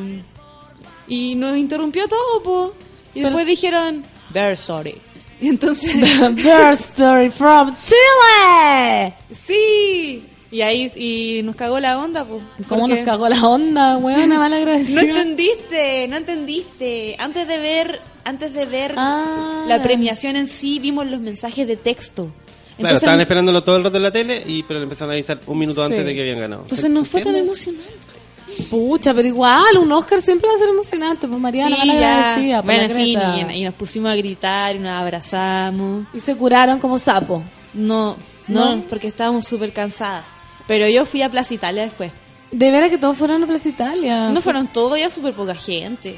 y 1.07 1.33
nos 1.35 1.57
interrumpió 1.57 2.07
todo, 2.07 2.43
po. 2.43 2.73
Y 3.15 3.21
después 3.21 3.47
dijeron, 3.47 4.03
Bear 4.29 4.53
Story. 4.53 4.95
Y 5.41 5.47
entonces... 5.49 5.93
Bird 6.35 6.73
Story 6.73 7.29
from 7.29 7.75
Chile. 7.85 9.13
Sí. 9.33 10.25
Y 10.51 10.61
ahí 10.61 10.91
y 10.95 11.43
nos 11.43 11.55
cagó 11.55 11.79
la 11.79 11.99
onda, 11.99 12.25
pues. 12.25 12.41
¿Cómo 12.67 12.87
nos 12.87 12.97
cagó 12.99 13.29
la 13.29 13.39
onda, 13.47 13.97
weón? 13.97 14.19
Una 14.23 14.39
mala 14.39 14.55
No 14.59 14.61
agradecida. 14.63 15.01
entendiste, 15.01 16.07
no 16.07 16.17
entendiste. 16.17 17.15
Antes 17.19 17.47
de 17.47 17.57
ver, 17.59 17.99
antes 18.23 18.53
de 18.53 18.65
ver 18.65 18.95
Ah. 18.97 19.65
la 19.67 19.79
premiación 19.81 20.35
en 20.35 20.47
sí, 20.47 20.79
vimos 20.79 21.05
los 21.05 21.19
mensajes 21.21 21.67
de 21.67 21.77
texto. 21.77 22.31
Claro, 22.79 22.95
estaban 22.95 23.19
esperándolo 23.21 23.61
todo 23.63 23.75
el 23.75 23.83
rato 23.83 23.97
en 23.97 24.03
la 24.03 24.11
tele, 24.11 24.41
y 24.45 24.63
pero 24.63 24.79
le 24.79 24.85
empezaron 24.85 25.11
a 25.11 25.13
avisar 25.15 25.39
un 25.47 25.57
minuto 25.59 25.83
antes 25.83 26.03
de 26.03 26.15
que 26.15 26.21
habían 26.21 26.39
ganado. 26.39 26.61
entonces 26.61 26.89
no 26.89 27.03
fue 27.03 27.21
tan 27.21 27.35
emocionante. 27.35 27.98
Pucha, 28.69 29.13
pero 29.13 29.27
igual, 29.27 29.77
un 29.77 29.91
Oscar 29.91 30.21
siempre 30.21 30.49
va 30.49 30.55
a 30.55 30.59
ser 30.59 30.69
emocionante, 30.69 31.27
pues 31.27 31.39
Mariana, 31.39 31.75
Sí, 31.75 31.89
agradecida. 31.89 32.63
pues, 32.63 32.77
Bueno, 32.77 32.93
en 32.93 32.97
fin, 32.99 33.19
y, 33.49 33.59
y 33.61 33.63
nos 33.65 33.73
pusimos 33.73 34.11
a 34.11 34.15
gritar 34.15 34.75
y 34.75 34.79
nos 34.79 34.91
abrazamos. 34.91 36.05
Y 36.13 36.19
se 36.19 36.35
curaron 36.35 36.79
como 36.79 36.97
sapo. 36.99 37.43
No, 37.73 38.15
no, 38.47 38.75
¿No? 38.75 38.81
porque 38.83 39.07
estábamos 39.07 39.45
súper 39.45 39.71
cansadas. 39.73 40.25
Pero 40.67 40.87
yo 40.87 41.05
fui 41.05 41.21
a 41.21 41.29
Plaza 41.29 41.53
Italia 41.53 41.83
después. 41.83 42.11
De 42.51 42.71
veras 42.71 42.89
que 42.89 42.97
todos 42.97 43.17
fueron 43.17 43.43
a 43.43 43.47
Plaza 43.47 43.69
Italia. 43.69 44.29
No 44.29 44.41
fueron 44.41 44.67
todos, 44.67 44.99
ya 44.99 45.09
súper 45.09 45.33
poca 45.33 45.55
gente. 45.55 46.17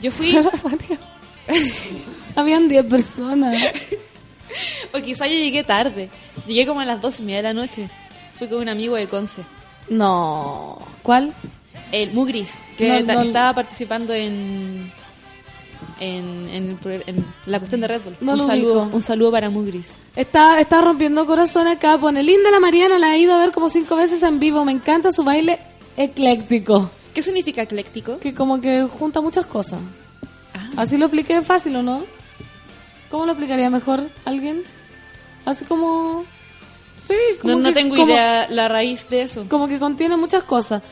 Yo 0.00 0.10
fui, 0.10 0.38
Habían 2.36 2.68
10 2.68 2.84
personas. 2.86 3.56
o 4.94 4.98
quizá 5.00 5.26
yo 5.26 5.34
llegué 5.34 5.64
tarde. 5.64 6.08
Llegué 6.46 6.66
como 6.66 6.80
a 6.80 6.84
las 6.84 7.00
dos 7.00 7.20
y 7.20 7.22
media 7.22 7.38
de 7.38 7.42
la 7.44 7.54
noche. 7.54 7.88
Fui 8.36 8.48
con 8.48 8.60
un 8.60 8.68
amigo 8.68 8.96
de 8.96 9.06
Conce. 9.08 9.42
No. 9.88 10.78
¿Cuál? 11.02 11.32
El 11.92 12.12
Mugris, 12.12 12.60
que 12.76 13.00
No, 13.00 13.06
ta- 13.06 13.14
no. 13.14 13.22
estaba 13.22 13.54
participando 13.54 14.12
en, 14.14 14.92
en, 16.00 16.78
la 17.46 17.58
cuestión 17.58 17.80
de 17.80 17.88
Red 17.88 18.02
Bull. 18.02 18.16
No 18.20 18.32
un, 18.32 18.46
saludo, 18.46 18.82
ubico. 18.82 18.96
un 18.96 19.02
saludo 19.02 19.32
para 19.32 19.50
Mugris. 19.50 19.96
Está, 20.16 20.60
está 20.60 20.80
rompiendo 20.80 21.26
corazón 21.26 21.66
acá. 21.66 21.98
Pone 21.98 22.22
linda 22.22 22.50
la 22.50 22.60
Mariana, 22.60 22.98
la 22.98 23.14
he 23.14 23.18
ido 23.18 23.34
a 23.34 23.38
ver 23.38 23.52
como 23.52 23.68
cinco 23.68 23.96
veces 23.96 24.22
en 24.22 24.38
vivo. 24.38 24.64
Me 24.64 24.72
encanta 24.72 25.12
su 25.12 25.24
baile 25.24 25.58
ecléctico. 25.96 26.90
¿Qué 27.14 27.22
significa 27.22 27.62
ecléctico? 27.62 28.18
Que 28.18 28.34
como 28.34 28.60
que 28.60 28.82
junta 28.84 29.20
muchas 29.20 29.46
cosas. 29.46 29.80
Ah. 30.54 30.70
Así 30.76 30.96
lo 30.98 31.06
expliqué 31.06 31.42
fácil, 31.42 31.74
¿o 31.76 31.82
no? 31.82 32.04
¿Cómo 33.10 33.24
lo 33.26 33.32
explicaría 33.32 33.70
mejor 33.70 34.02
alguien? 34.24 34.62
Así 35.44 35.64
como... 35.64 36.24
Sí, 36.98 37.14
como 37.40 37.54
No, 37.54 37.60
no 37.60 37.68
que- 37.68 37.74
tengo 37.74 37.96
como- 37.96 38.12
idea 38.12 38.46
la 38.50 38.68
raíz 38.68 39.08
de 39.08 39.22
eso. 39.22 39.46
Como 39.48 39.66
que 39.68 39.78
contiene 39.78 40.16
muchas 40.16 40.44
cosas. 40.44 40.82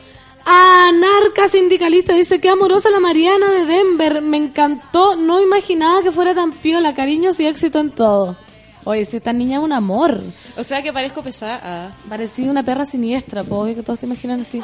Anarca 0.49 1.49
sindicalista 1.49 2.13
dice 2.13 2.39
que 2.39 2.47
amorosa 2.47 2.89
la 2.89 3.01
Mariana 3.01 3.51
de 3.51 3.65
Denver. 3.65 4.21
Me 4.21 4.37
encantó. 4.37 5.17
No 5.17 5.41
imaginaba 5.41 6.01
que 6.01 6.11
fuera 6.11 6.33
tan 6.33 6.53
piola. 6.53 6.95
Cariños 6.95 7.37
y 7.41 7.47
éxito 7.47 7.79
en 7.79 7.89
todo. 7.91 8.37
Oye, 8.85 9.03
si 9.03 9.17
esta 9.17 9.33
niña 9.33 9.57
es 9.57 9.63
un 9.65 9.73
amor. 9.73 10.21
O 10.55 10.63
sea 10.63 10.81
que 10.81 10.93
parezco 10.93 11.21
pesada. 11.21 11.93
Parecía 12.07 12.49
una 12.49 12.63
perra 12.63 12.85
siniestra, 12.85 13.43
po, 13.43 13.57
obvio 13.57 13.75
que 13.75 13.83
todos 13.83 13.99
te 13.99 14.05
imaginan 14.05 14.39
así. 14.39 14.63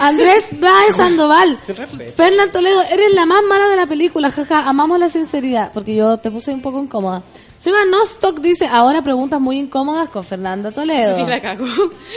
Andrés 0.00 0.48
Baez 0.60 0.96
Sandoval. 0.96 1.56
Fernán 2.16 2.50
Toledo, 2.50 2.82
eres 2.82 3.14
la 3.14 3.24
más 3.24 3.44
mala 3.44 3.68
de 3.68 3.76
la 3.76 3.86
película, 3.86 4.32
jaja, 4.32 4.68
amamos 4.68 4.98
la 4.98 5.08
sinceridad, 5.08 5.70
porque 5.72 5.94
yo 5.94 6.16
te 6.16 6.32
puse 6.32 6.52
un 6.52 6.62
poco 6.62 6.80
incómoda. 6.80 7.22
Seba 7.60 7.84
Nostock 7.84 8.40
dice, 8.40 8.66
ahora 8.66 9.02
preguntas 9.02 9.40
muy 9.40 9.56
incómodas 9.56 10.08
con 10.08 10.24
Fernanda 10.24 10.72
Toledo. 10.72 11.14
Sí, 11.14 11.22
la 11.24 11.40
cago. 11.40 11.64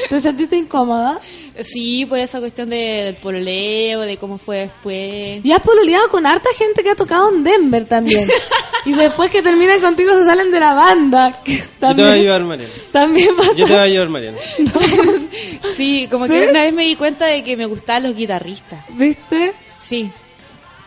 ¿Te 0.10 0.20
sentiste 0.20 0.58
incómoda? 0.58 1.20
Sí, 1.62 2.06
por 2.06 2.20
esa 2.20 2.40
cuestión 2.40 2.70
de, 2.70 2.76
del 3.06 3.16
pololeo, 3.16 4.02
de 4.02 4.18
cómo 4.18 4.38
fue 4.38 4.60
después. 4.60 5.40
Y 5.44 5.52
has 5.52 5.62
pololeado 5.62 6.10
con 6.10 6.26
harta 6.26 6.50
gente 6.58 6.84
que 6.84 6.90
ha 6.90 6.96
tocado 6.96 7.30
en 7.30 7.44
Denver 7.44 7.86
también. 7.86 8.28
y 8.86 8.94
después 8.94 9.32
que 9.32 9.42
terminan 9.42 9.80
contigo 9.80 10.14
se 10.18 10.26
salen 10.26 10.52
de 10.52 10.60
la 10.60 10.74
banda. 10.74 11.42
que 11.44 11.58
Yo 11.58 11.64
te 11.64 11.70
voy 11.80 11.90
a 11.90 11.96
También, 11.96 12.12
ayudar, 12.12 12.42
Mariana. 12.44 12.74
también 12.92 13.36
pasa. 13.36 13.52
Yo 13.56 13.66
te 13.66 13.72
voy 13.72 13.80
a 13.80 13.84
ayudar, 13.84 14.10
Mariana. 14.10 14.38
Sí, 15.72 16.08
como 16.10 16.28
¿Sí? 16.28 16.34
que 16.34 16.48
una 16.48 16.62
vez 16.62 16.74
me 16.74 16.84
di 16.84 16.96
cuenta 16.96 17.26
de 17.26 17.44
que 17.44 17.58
me 17.58 17.66
gustaban 17.66 18.04
los 18.04 18.16
guitarristas. 18.16 18.86
¿Viste? 18.90 19.54
Sí. 19.80 20.10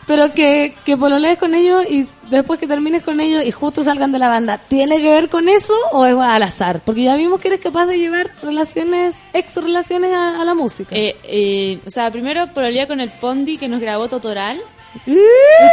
Pero 0.09 0.33
que, 0.33 0.73
que 0.85 0.97
pololees 0.97 1.37
con 1.37 1.53
ellos 1.53 1.85
y 1.87 2.03
después 2.31 2.59
que 2.59 2.65
termines 2.65 3.03
con 3.03 3.19
ellos 3.21 3.43
y 3.45 3.51
justo 3.51 3.83
salgan 3.83 4.11
de 4.11 4.17
la 4.17 4.27
banda, 4.27 4.57
¿tiene 4.57 4.97
que 4.97 5.07
ver 5.09 5.29
con 5.29 5.47
eso 5.47 5.73
o 5.91 6.03
es 6.05 6.15
al 6.17 6.41
azar? 6.41 6.81
Porque 6.83 7.03
ya 7.03 7.15
vimos 7.15 7.39
que 7.39 7.49
eres 7.49 7.59
capaz 7.59 7.85
de 7.85 7.99
llevar 7.99 8.31
relaciones, 8.41 9.15
ex 9.33 9.55
relaciones 9.57 10.11
a, 10.11 10.41
a 10.41 10.45
la 10.45 10.55
música. 10.55 10.95
Eh, 10.95 11.15
eh, 11.25 11.77
o 11.85 11.91
sea, 11.91 12.09
primero 12.09 12.47
pololeé 12.53 12.87
con 12.87 12.99
el 12.99 13.09
Pondi 13.11 13.57
que 13.59 13.67
nos 13.67 13.79
grabó 13.81 14.09
Totoral. 14.09 14.59
Un 15.05 15.15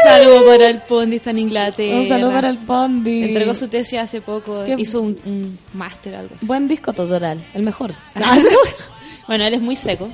saludo 0.05 0.45
para 0.45 0.69
el 0.69 0.83
Pondi, 0.83 1.17
está 1.17 1.31
en 1.31 1.39
Inglaterra. 1.39 1.97
Un 2.01 2.07
saludo 2.09 2.33
para 2.33 2.51
el 2.51 2.59
Pondi. 2.59 3.21
Se 3.21 3.25
entregó 3.29 3.55
su 3.55 3.69
tesis 3.69 3.99
hace 3.99 4.21
poco. 4.21 4.65
Qué- 4.67 4.75
Hizo 4.77 5.01
un, 5.01 5.19
un 5.25 5.59
máster 5.73 6.15
algo 6.15 6.35
así. 6.37 6.45
Buen 6.45 6.69
disco 6.69 6.93
total, 6.93 7.43
el 7.55 7.63
mejor. 7.63 7.95
bueno, 9.27 9.45
él 9.45 9.55
es 9.55 9.63
muy 9.63 9.77
seco. 9.77 10.11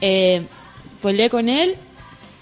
Eh, 0.00 0.42
pololeé 1.00 1.30
con 1.30 1.48
él 1.48 1.76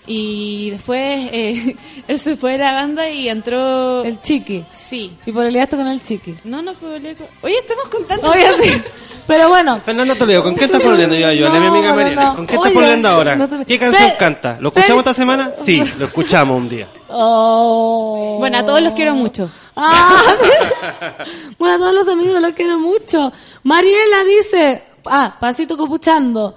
y 0.09 0.71
después 0.71 1.29
eh, 1.33 1.77
él 2.09 2.19
se 2.19 2.37
fue 2.37 2.53
de 2.53 2.59
la 2.59 2.73
banda 2.73 3.09
y 3.09 3.29
entró... 3.29 4.03
el 4.03 4.21
chiqui. 4.23 4.65
Sí. 4.77 5.17
Y 5.27 5.33
pololeaste 5.33 5.77
con 5.77 5.87
el 5.87 6.03
chiqui. 6.03 6.37
No, 6.45 6.63
no 6.63 6.73
pololeé 6.75 7.15
con... 7.15 7.27
Oye, 7.43 7.57
estamos 7.59 7.85
contando... 7.89 8.31
Oye, 8.31 8.47
sí. 8.63 8.83
Pero 9.27 9.51
bueno. 9.51 9.79
Fernanda 9.85 10.15
Toledo, 10.15 10.43
¿con 10.43 10.55
qué 10.57 10.65
estás 10.65 10.83
pololeando 10.83 11.15
yo? 11.15 11.31
Yo, 11.33 11.51
mi 11.51 11.67
amiga 11.67 11.91
No, 11.91 11.97
Mariana. 11.97 12.25
no. 12.25 12.37
¿Con 12.37 12.47
qué 12.47 12.55
estás 12.55 12.73
pololeando 12.73 13.09
ahora? 13.11 13.37
no 13.37 13.47
te- 13.47 13.65
¿Qué 13.67 13.79
canción 13.79 14.11
Fe- 14.11 14.17
canta? 14.19 14.57
¿Lo 14.59 14.69
escuchamos 14.71 15.05
Fe- 15.05 15.11
esta 15.11 15.15
semana? 15.15 15.53
Sí, 15.63 15.83
lo 15.99 16.07
escuchamos 16.07 16.59
un 16.59 16.69
día. 16.71 16.89
Oh. 17.09 18.37
Bueno, 18.39 18.57
a 18.59 18.65
todos 18.65 18.81
los 18.81 18.95
quiero 18.95 19.15
mucho. 19.15 19.51
Ah, 19.77 20.35
bueno, 21.59 21.75
a 21.75 21.79
todos 21.79 21.95
los 21.95 22.09
amigos 22.09 22.41
los 22.41 22.55
quiero 22.55 22.79
mucho. 22.79 23.31
Mariela 23.65 24.25
dice, 24.25 24.83
ah, 25.05 25.37
pasito 25.39 25.77
copuchando. 25.77 26.55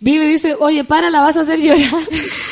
Vive 0.00 0.26
dice, 0.26 0.56
oye, 0.58 0.84
para, 0.84 1.10
la 1.10 1.20
vas 1.20 1.36
a 1.36 1.40
hacer 1.40 1.60
llorar. 1.60 2.02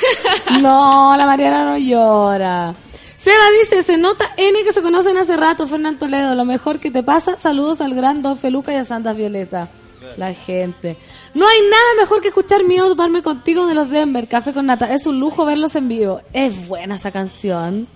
no, 0.61 1.15
la 1.17 1.27
Mariela 1.27 1.65
no 1.65 1.79
llora. 1.79 2.75
Seba 3.17 3.51
dice, 3.61 3.83
se 3.83 3.97
nota 3.97 4.25
N 4.37 4.63
que 4.65 4.73
se 4.73 4.83
conocen 4.83 5.17
hace 5.17 5.37
rato, 5.37 5.67
Fernando 5.67 6.01
Toledo. 6.01 6.35
Lo 6.35 6.45
mejor 6.45 6.79
que 6.79 6.91
te 6.91 7.03
pasa, 7.03 7.39
saludos 7.39 7.81
al 7.81 7.95
gran 7.95 8.23
Don 8.23 8.39
Feluca 8.39 8.73
y 8.73 8.77
a 8.77 8.85
Santa 8.85 9.13
Violeta. 9.13 9.69
La 10.17 10.33
gente. 10.33 10.97
No 11.35 11.47
hay 11.47 11.59
nada 11.63 12.01
mejor 12.01 12.23
que 12.23 12.29
escuchar 12.29 12.65
mi 12.65 12.77
toparme 12.77 13.23
contigo 13.23 13.67
de 13.67 13.75
los 13.75 13.91
Denver, 13.91 14.29
Café 14.29 14.53
con 14.53 14.67
Nata. 14.67 14.95
Es 14.95 15.07
un 15.07 15.21
lujo 15.21 15.45
verlos 15.45 15.75
en 15.77 15.89
vivo. 15.89 16.21
Es 16.33 16.69
buena 16.69 16.95
esa 16.97 17.11
canción. 17.11 17.89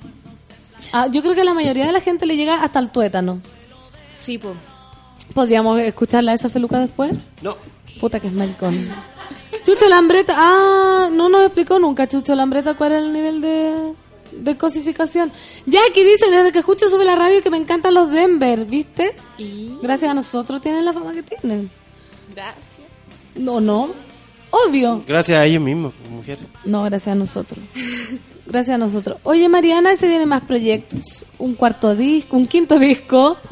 Ah, 0.92 1.06
yo 1.06 1.22
creo 1.22 1.34
que 1.34 1.42
a 1.42 1.44
la 1.44 1.54
mayoría 1.54 1.86
de 1.86 1.92
la 1.92 2.00
gente 2.00 2.26
le 2.26 2.36
llega 2.36 2.62
hasta 2.62 2.78
el 2.78 2.90
tuétano. 2.90 3.40
Sí, 4.12 4.38
po. 4.38 4.54
¿Podríamos 5.32 5.78
escucharla 5.80 6.34
esa 6.34 6.48
feluca 6.48 6.80
después? 6.80 7.16
No. 7.42 7.56
Puta 8.00 8.18
que 8.18 8.26
es 8.26 8.32
maricón. 8.32 8.74
Chucho 9.70 9.88
Lambreta, 9.88 10.34
ah, 10.36 11.10
no 11.12 11.28
nos 11.28 11.44
explicó 11.44 11.78
nunca 11.78 12.08
Chucho 12.08 12.34
Lambreta 12.34 12.74
cuál 12.74 12.90
era 12.90 13.00
el 13.02 13.12
nivel 13.12 13.40
de, 13.40 13.92
de 14.32 14.56
cosificación. 14.56 15.30
Jackie 15.64 16.02
dice, 16.02 16.28
desde 16.28 16.50
que 16.50 16.58
escucho 16.58 16.90
sube 16.90 17.04
la 17.04 17.14
radio 17.14 17.40
que 17.40 17.50
me 17.50 17.56
encantan 17.56 17.94
los 17.94 18.10
Denver, 18.10 18.64
¿viste? 18.64 19.14
Gracias 19.80 20.10
a 20.10 20.14
nosotros 20.14 20.60
tienen 20.60 20.84
la 20.84 20.92
fama 20.92 21.12
que 21.12 21.22
tienen. 21.22 21.70
Gracias. 22.34 22.78
No, 23.36 23.60
no. 23.60 23.90
Obvio. 24.50 25.04
Gracias 25.06 25.38
a 25.38 25.46
ellos 25.46 25.62
mismos, 25.62 25.94
mujeres. 26.10 26.44
No, 26.64 26.82
gracias 26.82 27.12
a 27.12 27.14
nosotros. 27.14 27.60
Gracias 28.46 28.74
a 28.74 28.78
nosotros. 28.78 29.18
Oye, 29.22 29.48
Mariana, 29.48 29.94
se 29.94 30.08
vienen 30.08 30.28
más 30.28 30.42
proyectos. 30.42 31.24
Un 31.38 31.54
cuarto 31.54 31.94
disco, 31.94 32.36
un 32.36 32.48
quinto 32.48 32.76
disco. 32.80 33.36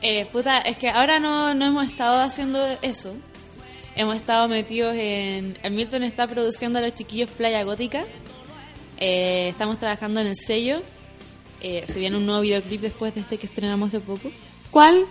Eh, 0.00 0.28
puta, 0.30 0.60
es 0.60 0.76
que 0.76 0.88
ahora 0.88 1.18
no, 1.18 1.52
no 1.54 1.66
hemos 1.66 1.88
estado 1.88 2.20
haciendo 2.20 2.64
eso. 2.80 3.16
Hemos 3.98 4.14
estado 4.14 4.46
metidos 4.46 4.94
en... 4.94 5.58
El 5.60 5.72
Milton 5.72 6.04
está 6.04 6.28
produciendo 6.28 6.78
a 6.78 6.82
los 6.82 6.94
chiquillos 6.94 7.28
Playa 7.30 7.64
Gótica. 7.64 8.04
Eh, 8.96 9.48
estamos 9.48 9.76
trabajando 9.80 10.20
en 10.20 10.28
el 10.28 10.36
sello. 10.36 10.80
Eh, 11.60 11.84
se 11.88 11.98
viene 11.98 12.16
un 12.16 12.24
nuevo 12.24 12.42
videoclip 12.42 12.80
después 12.80 13.12
de 13.16 13.22
este 13.22 13.38
que 13.38 13.46
estrenamos 13.46 13.88
hace 13.88 13.98
poco. 13.98 14.30
¿Cuál? 14.70 15.04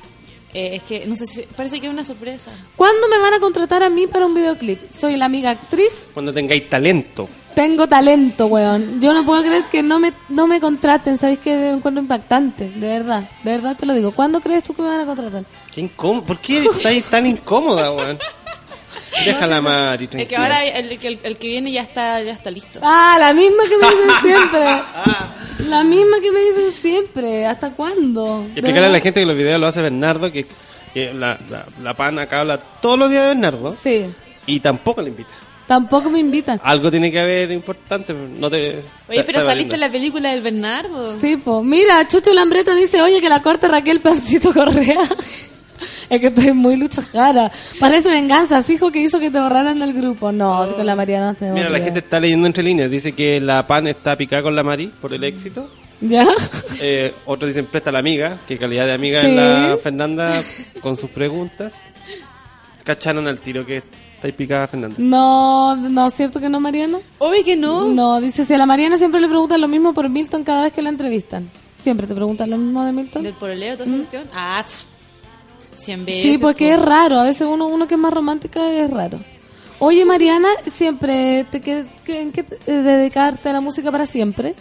Eh, 0.53 0.77
es 0.77 0.83
que, 0.83 1.05
no 1.05 1.17
sé 1.17 1.27
si... 1.27 1.41
Parece 1.41 1.81
que 1.81 1.87
es 1.87 1.91
una 1.91 2.05
sorpresa. 2.05 2.53
¿Cuándo 2.77 3.09
me 3.09 3.19
van 3.19 3.33
a 3.33 3.41
contratar 3.41 3.83
a 3.83 3.89
mí 3.89 4.07
para 4.07 4.25
un 4.25 4.33
videoclip? 4.33 4.79
Soy 4.89 5.17
la 5.17 5.25
amiga 5.25 5.49
actriz. 5.49 6.11
Cuando 6.13 6.31
tengáis 6.31 6.69
talento. 6.69 7.27
Tengo 7.55 7.87
talento, 7.87 8.45
weón. 8.45 9.01
Yo 9.01 9.13
no 9.13 9.25
puedo 9.25 9.41
creer 9.41 9.65
que 9.69 9.83
no 9.83 9.99
me, 9.99 10.13
no 10.29 10.47
me 10.47 10.61
contraten. 10.61 11.17
¿Sabéis 11.17 11.39
que 11.39 11.53
lo 11.53 11.71
encuentro 11.71 12.01
impactante? 12.01 12.69
De 12.69 12.87
verdad, 12.87 13.29
de 13.43 13.51
verdad 13.51 13.75
te 13.75 13.85
lo 13.85 13.93
digo. 13.93 14.13
¿Cuándo 14.13 14.39
crees 14.39 14.63
tú 14.63 14.73
que 14.73 14.81
me 14.81 14.87
van 14.87 15.01
a 15.01 15.05
contratar? 15.05 15.43
Qué 15.75 15.81
incómodo. 15.81 16.23
¿Por 16.23 16.39
qué 16.39 16.63
estáis 16.63 17.03
tan 17.03 17.25
incómoda, 17.25 17.91
weón? 17.91 18.17
Déjala, 19.25 19.61
Mari, 19.61 20.09
Es 20.17 20.27
que 20.27 20.35
ahora 20.35 20.63
el, 20.63 20.91
el- 20.91 21.19
el 21.23 21.37
que 21.37 21.47
viene 21.47 21.71
ya 21.71 21.81
está, 21.81 22.21
ya 22.21 22.31
está 22.33 22.51
listo. 22.51 22.79
Ah, 22.83 23.17
la 23.19 23.33
misma 23.33 23.63
que 23.63 23.77
me 23.77 23.87
dicen 23.89 24.11
siempre. 24.21 24.81
La 25.69 25.83
misma 25.83 26.17
que 26.21 26.31
me 26.31 26.39
dicen 26.41 26.71
siempre. 26.71 27.45
¿Hasta 27.45 27.71
cuándo? 27.71 28.43
Explicarle 28.53 28.85
a 28.85 28.89
la 28.89 28.99
gente 28.99 29.19
que 29.21 29.25
los 29.25 29.35
videos 29.35 29.59
lo 29.59 29.67
hace 29.67 29.81
Bernardo, 29.81 30.31
que, 30.31 30.45
que 30.93 31.13
la, 31.13 31.37
la, 31.49 31.65
la 31.81 31.93
pan 31.95 32.19
acá 32.19 32.41
habla 32.41 32.57
todos 32.81 32.97
los 32.97 33.09
días 33.09 33.23
de 33.23 33.27
Bernardo. 33.29 33.75
Sí. 33.75 34.05
Y 34.45 34.59
tampoco 34.59 35.01
le 35.01 35.09
invita. 35.09 35.31
Tampoco 35.67 36.09
me 36.09 36.19
invitan. 36.19 36.61
Algo 36.63 36.89
tiene 36.91 37.11
que 37.11 37.19
haber 37.19 37.51
importante. 37.51 38.13
No 38.13 38.49
te, 38.49 38.81
Oye, 39.09 39.23
pero 39.25 39.39
te 39.39 39.45
saliste 39.45 39.73
en 39.75 39.81
la 39.81 39.91
película 39.91 40.29
del 40.31 40.41
Bernardo. 40.41 41.19
Sí, 41.19 41.35
po. 41.35 41.61
Mira, 41.63 42.07
Chucho 42.07 42.31
Lambreta 42.33 42.73
dice, 42.73 43.01
oye, 43.01 43.19
que 43.19 43.27
la 43.27 43.41
corte 43.41 43.67
Raquel 43.67 43.99
Pancito 43.99 44.53
Correa. 44.53 45.01
es 46.09 46.19
que 46.19 46.27
estoy 46.27 46.53
muy 46.53 46.75
lucho 46.75 47.01
jara. 47.11 47.51
Parece 47.79 48.09
venganza. 48.09 48.61
Fijo 48.63 48.91
que 48.91 48.99
hizo 49.01 49.19
que 49.19 49.31
te 49.31 49.39
borraran 49.39 49.79
del 49.79 49.93
grupo. 49.93 50.31
No, 50.31 50.65
con 50.75 50.85
la 50.85 50.95
Mariana 50.95 51.33
te 51.33 51.51
Mira, 51.51 51.69
la 51.69 51.79
gente 51.79 51.99
está 51.99 52.19
leyendo 52.19 52.47
entre 52.47 52.63
líneas. 52.63 52.89
Dice 52.89 53.11
que 53.13 53.39
la 53.39 53.65
pan 53.65 53.87
está 53.87 54.15
picada 54.15 54.43
con 54.43 54.55
la 54.55 54.63
Mari 54.63 54.87
por 55.01 55.13
el 55.13 55.23
éxito. 55.23 55.69
¿Ya? 55.99 56.27
Eh, 56.79 57.11
otros 57.25 57.49
dicen 57.49 57.65
presta 57.65 57.89
a 57.89 57.93
la 57.93 57.99
amiga. 57.99 58.37
Qué 58.47 58.57
calidad 58.57 58.85
de 58.85 58.93
amiga 58.93 59.21
Sí. 59.21 59.27
es 59.27 59.35
la 59.35 59.77
Fernanda 59.81 60.41
con 60.81 60.95
sus 60.95 61.09
preguntas. 61.09 61.73
Cacharon 62.83 63.27
al 63.27 63.39
tiro 63.39 63.65
que 63.65 63.77
está 63.77 64.31
picada 64.37 64.67
Fernanda. 64.67 64.95
No, 64.99 65.75
no, 65.75 66.09
¿cierto 66.09 66.39
que 66.39 66.49
no, 66.49 66.59
Mariana? 66.59 66.99
Obvio 67.17 67.43
que 67.43 67.55
no. 67.55 67.87
No, 67.87 68.21
dice, 68.21 68.45
si 68.45 68.53
a 68.53 68.57
la 68.57 68.65
Mariana 68.65 68.97
siempre 68.97 69.19
le 69.19 69.27
preguntan 69.27 69.59
lo 69.59 69.67
mismo 69.67 69.93
por 69.93 70.07
Milton 70.09 70.43
cada 70.43 70.63
vez 70.63 70.73
que 70.73 70.81
la 70.81 70.89
entrevistan. 70.89 71.49
¿Siempre 71.81 72.07
te 72.07 72.15
preguntan 72.15 72.49
lo 72.49 72.57
mismo 72.57 72.83
de 72.85 72.91
Milton? 72.91 73.23
¿Del 73.23 73.33
pololeo, 73.33 73.73
toda 73.73 73.85
esa 73.85 73.95
cuestión? 73.97 74.23
Ah, 74.33 74.63
pff, 74.65 74.85
cien 75.87 76.05
veces. 76.05 76.21
Sí, 76.23 76.37
porque 76.41 76.69
po. 76.69 76.75
es 76.75 76.81
raro. 76.85 77.19
A 77.19 77.23
veces 77.23 77.47
uno, 77.49 77.65
uno 77.67 77.87
que 77.87 77.95
es 77.95 77.99
más 77.99 78.13
romántica 78.13 78.71
es 78.71 78.89
raro. 78.89 79.19
Oye, 79.79 80.05
Mariana, 80.05 80.49
siempre 80.67 81.45
te 81.51 81.61
que, 81.61 81.85
que- 82.05 82.21
¿en 82.21 82.31
qué 82.31 82.43
te- 82.43 82.55
eh, 82.67 82.81
dedicarte 82.81 83.49
a 83.49 83.53
la 83.53 83.61
música 83.61 83.91
para 83.91 84.05
siempre? 84.05 84.55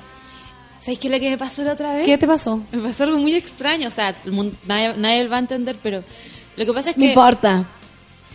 ¿Sabes 0.81 0.99
qué 0.99 1.09
es 1.09 1.13
lo 1.15 1.19
que 1.21 1.31
me 1.31 1.39
pasó 1.39 1.65
la 1.65 1.73
otra 1.73 1.95
vez? 1.95 2.05
¿Qué 2.05 2.19
te 2.19 2.27
pasó? 2.27 2.61
Me 2.71 2.79
pasó 2.79 3.05
algo 3.05 3.19
muy 3.19 3.35
extraño. 3.35 3.89
O 3.89 3.91
sea, 3.91 4.15
el 4.25 4.33
mundo- 4.33 4.57
nadie, 4.67 4.93
nadie 4.97 5.25
lo 5.25 5.31
va 5.31 5.37
a 5.37 5.41
entender, 5.41 5.77
pero 5.83 6.05
lo 6.57 6.65
que 6.67 6.73
pasa 6.73 6.91
es 6.91 6.97
No 6.97 7.03
que... 7.03 7.09
importa. 7.09 7.65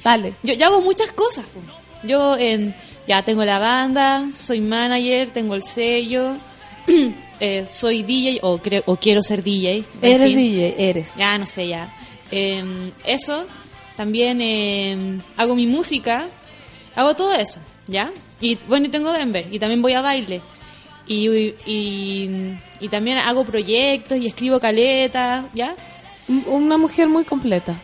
Dale. 0.04 0.34
Yo, 0.44 0.54
yo 0.56 0.66
hago 0.66 0.82
muchas 0.82 1.12
cosas. 1.12 1.46
Yo 2.04 2.36
en, 2.38 2.74
ya 3.08 3.22
tengo 3.24 3.46
la 3.46 3.60
banda, 3.60 4.26
soy 4.34 4.60
manager, 4.60 5.30
tengo 5.30 5.54
el 5.54 5.62
sello, 5.64 6.34
eh, 7.40 7.64
soy 7.68 8.02
DJ 8.02 8.40
o, 8.42 8.58
creo, 8.58 8.82
o 8.88 8.96
quiero 8.96 9.22
ser 9.22 9.44
DJ. 9.44 9.84
Eres 10.02 10.24
fin. 10.24 10.36
DJ, 10.38 10.76
eres. 10.90 11.16
Ya, 11.16 11.38
no 11.38 11.46
sé, 11.46 11.68
ya. 11.68 11.88
Eh, 12.32 12.92
eso, 13.06 13.46
también 13.96 14.42
eh, 14.42 15.20
hago 15.38 15.56
mi 15.56 15.68
música, 15.68 16.28
hago 16.96 17.16
todo 17.16 17.34
eso, 17.34 17.60
¿ya? 17.88 18.12
Y 18.40 18.58
bueno, 18.68 18.88
y 18.88 18.90
tengo 18.90 19.12
Denver, 19.14 19.46
y 19.52 19.60
también 19.60 19.82
voy 19.82 19.94
a 19.94 20.02
baile. 20.02 20.42
Y, 21.08 21.28
y, 21.66 22.58
y 22.80 22.90
también 22.90 23.18
hago 23.18 23.44
proyectos 23.44 24.18
y 24.18 24.28
escribo 24.28 24.60
caleta, 24.60 25.46
¿ya? 25.54 25.76
Una 26.48 26.78
mujer 26.78 27.08
muy 27.08 27.26
completa. 27.26 27.76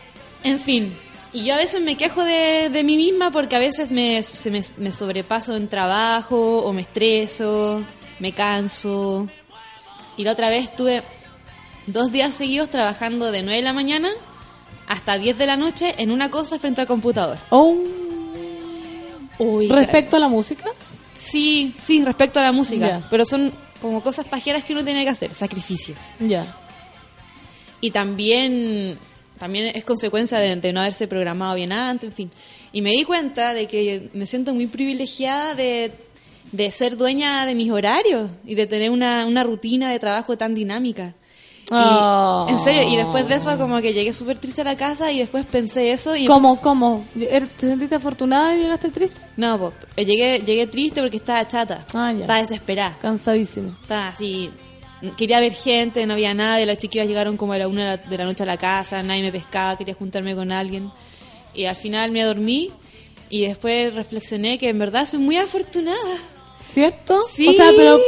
En 0.42 0.58
fin. 0.58 0.94
Y 1.32 1.44
yo 1.44 1.54
a 1.54 1.58
veces 1.58 1.82
me 1.82 1.96
quejo 1.96 2.24
de, 2.24 2.70
de 2.70 2.84
mí 2.84 2.96
misma 2.96 3.30
porque 3.30 3.54
a 3.54 3.58
veces 3.58 3.90
me, 3.90 4.22
se 4.22 4.50
me, 4.50 4.62
me 4.78 4.92
sobrepaso 4.92 5.54
en 5.56 5.68
trabajo 5.68 6.58
o 6.58 6.72
me 6.72 6.80
estreso, 6.82 7.82
me 8.18 8.32
canso. 8.32 9.28
Y 10.16 10.24
la 10.24 10.32
otra 10.32 10.48
vez 10.48 10.64
estuve 10.64 11.02
dos 11.86 12.10
días 12.12 12.34
seguidos 12.34 12.70
trabajando 12.70 13.30
de 13.30 13.42
9 13.42 13.56
de 13.56 13.62
la 13.62 13.72
mañana 13.74 14.08
hasta 14.88 15.18
10 15.18 15.38
de 15.38 15.46
la 15.46 15.56
noche 15.56 15.94
en 15.98 16.10
una 16.10 16.30
cosa 16.30 16.58
frente 16.58 16.80
al 16.80 16.86
computador. 16.86 17.36
Oh. 17.50 17.76
Uy, 19.38 19.68
Respecto 19.68 20.16
a 20.16 20.18
la 20.18 20.28
música. 20.28 20.64
Sí, 21.14 21.74
sí, 21.78 22.04
respecto 22.04 22.40
a 22.40 22.42
la 22.42 22.52
música. 22.52 23.06
Pero 23.10 23.24
son 23.24 23.52
como 23.80 24.02
cosas 24.02 24.26
pajeras 24.26 24.64
que 24.64 24.72
uno 24.72 24.84
tiene 24.84 25.04
que 25.04 25.10
hacer, 25.10 25.34
sacrificios. 25.34 26.10
Ya. 26.18 26.56
Y 27.80 27.90
también, 27.90 28.98
también 29.38 29.66
es 29.74 29.84
consecuencia 29.84 30.38
de, 30.38 30.56
de 30.56 30.72
no 30.72 30.80
haberse 30.80 31.06
programado 31.06 31.54
bien 31.54 31.72
antes, 31.72 32.08
en 32.08 32.14
fin. 32.14 32.30
Y 32.72 32.82
me 32.82 32.90
di 32.90 33.04
cuenta 33.04 33.54
de 33.54 33.66
que 33.66 34.10
me 34.14 34.26
siento 34.26 34.54
muy 34.54 34.66
privilegiada 34.66 35.54
de, 35.54 35.92
de 36.52 36.70
ser 36.70 36.96
dueña 36.96 37.46
de 37.46 37.54
mis 37.54 37.70
horarios 37.70 38.30
y 38.44 38.54
de 38.54 38.66
tener 38.66 38.90
una, 38.90 39.26
una 39.26 39.44
rutina 39.44 39.90
de 39.90 39.98
trabajo 39.98 40.36
tan 40.36 40.54
dinámica. 40.54 41.14
Y, 41.70 41.74
Oh. 41.74 42.46
En 42.48 42.58
serio, 42.60 42.82
y 42.88 42.96
después 42.96 43.28
de 43.28 43.34
eso 43.34 43.56
como 43.58 43.80
que 43.82 43.92
llegué 43.92 44.12
súper 44.14 44.38
triste 44.38 44.62
a 44.62 44.64
la 44.64 44.76
casa 44.76 45.12
y 45.12 45.18
después 45.18 45.44
pensé 45.44 45.90
eso 45.92 46.16
y... 46.16 46.24
¿Cómo, 46.26 46.58
cómo? 46.60 47.04
¿Er- 47.14 47.46
¿Te 47.48 47.66
sentiste 47.68 47.94
afortunada 47.96 48.56
y 48.56 48.60
llegaste 48.62 48.88
triste? 48.90 49.20
No, 49.36 49.58
pues, 49.58 50.06
llegué, 50.06 50.38
llegué 50.40 50.66
triste 50.66 51.00
porque 51.02 51.18
estaba 51.18 51.46
chata. 51.46 51.84
Ah, 51.92 52.10
ya. 52.12 52.20
Estaba 52.20 52.38
desesperada. 52.40 52.96
Cansadísimo. 53.02 53.76
Estaba 53.82 54.08
así. 54.08 54.50
Quería 55.16 55.40
ver 55.40 55.52
gente, 55.52 56.06
no 56.06 56.14
había 56.14 56.32
nadie. 56.32 56.64
Las 56.64 56.78
chiquillas 56.78 57.06
llegaron 57.06 57.36
como 57.36 57.52
a 57.52 57.58
la 57.58 57.68
una 57.68 57.82
de 57.90 57.96
la- 57.98 58.02
de 58.10 58.18
la 58.18 58.24
noche 58.24 58.42
a 58.44 58.46
la 58.46 58.56
casa, 58.56 59.02
nadie 59.02 59.22
me 59.22 59.30
pescaba, 59.30 59.76
quería 59.76 59.94
juntarme 59.94 60.34
con 60.34 60.50
alguien. 60.50 60.90
Y 61.54 61.66
al 61.66 61.76
final 61.76 62.10
me 62.12 62.22
dormí 62.22 62.70
y 63.28 63.42
después 63.46 63.94
reflexioné 63.94 64.56
que 64.58 64.70
en 64.70 64.78
verdad 64.78 65.04
soy 65.06 65.20
muy 65.20 65.36
afortunada. 65.36 66.16
¿Cierto? 66.60 67.20
Sí. 67.30 67.46
O 67.48 67.52
sea, 67.52 67.70
pero 67.76 67.98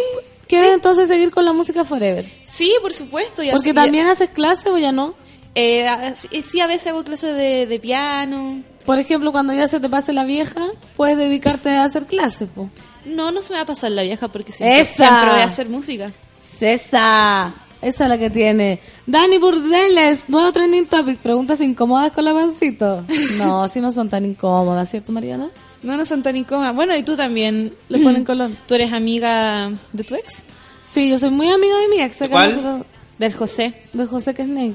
¿quieres 0.51 0.72
entonces 0.74 1.09
seguir 1.09 1.31
con 1.31 1.44
la 1.47 1.52
música 1.55 1.85
forever? 1.85 2.24
Sí, 2.44 2.72
por 2.82 2.93
supuesto. 2.93 3.43
y 3.43 3.51
Porque 3.51 3.70
así- 3.70 3.74
también 3.74 4.06
haces 4.06 4.28
clase 4.31 4.68
o 4.68 4.77
ya 4.77 4.93
no. 4.93 5.14
Eh, 5.55 5.89
a- 5.89 6.14
sí, 6.16 6.43
sí, 6.43 6.60
a 6.60 6.66
veces 6.66 6.89
hago 6.89 7.02
clases 7.05 7.35
de, 7.35 7.66
de 7.66 7.78
piano. 7.81 8.62
Por 8.85 8.98
ejemplo, 8.98 9.32
cuando 9.32 9.52
ya 9.52 9.66
se 9.68 9.81
te 9.81 9.89
pase 9.89 10.12
la 10.12 10.24
vieja, 10.24 10.66
puedes 10.97 11.16
dedicarte 11.16 11.70
a 11.70 11.85
hacer 11.85 12.06
clases, 12.06 12.48
po. 12.55 12.68
No, 13.05 13.31
no 13.31 13.40
se 13.43 13.52
me 13.55 13.59
va 13.59 13.62
a 13.62 13.66
pasar 13.66 13.90
la 13.93 14.02
vieja 14.02 14.28
porque 14.28 14.52
siempre, 14.52 14.81
¡Esa! 14.81 14.93
siempre 15.09 15.31
voy 15.31 15.40
a 15.40 15.44
hacer 15.44 15.68
música. 15.68 16.12
César. 16.59 17.52
Esa 17.82 18.05
es 18.05 18.10
la 18.10 18.18
que 18.18 18.28
tiene. 18.28 18.78
Dani 19.06 19.39
Burdeles, 19.39 20.28
nuevo 20.28 20.52
trending 20.52 20.86
topic. 20.86 21.18
Preguntas 21.18 21.60
incómodas 21.62 22.12
con 22.12 22.24
la 22.27 22.35
pancito. 22.35 23.05
No, 23.39 23.66
si 23.68 23.81
no 23.81 23.90
son 23.90 24.09
tan 24.10 24.24
incómodas, 24.27 24.90
¿cierto, 24.90 25.12
Mariana? 25.12 25.48
No, 25.82 25.97
no 25.97 26.05
son 26.05 26.23
tan 26.23 26.36
incómodas. 26.36 26.74
Bueno, 26.74 26.94
y 26.97 27.02
tú 27.02 27.16
también. 27.16 27.73
Le 27.89 27.98
ponen 28.01 28.24
color. 28.24 28.51
¿Tú 28.66 28.74
eres 28.74 28.93
amiga 28.93 29.70
de 29.93 30.05
tu 30.05 30.15
ex? 30.15 30.44
Sí, 30.85 31.09
yo 31.09 31.16
soy 31.19 31.31
muy 31.31 31.48
amiga 31.48 31.77
de 31.78 31.89
mi 31.89 32.01
ex. 32.02 32.19
cuál? 32.31 32.62
no- 32.62 32.85
Del 33.19 33.32
José. 33.35 33.74
De 33.93 34.07
José 34.07 34.35
Kesney. 34.35 34.74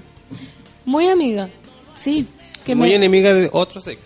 Muy 0.86 1.08
amiga. 1.08 1.50
Sí. 1.94 2.28
Que 2.66 2.74
Muy 2.76 2.90
me- 2.90 2.96
enemiga 2.96 3.34
de 3.34 3.50
otros 3.52 3.86
ex. 3.88 4.00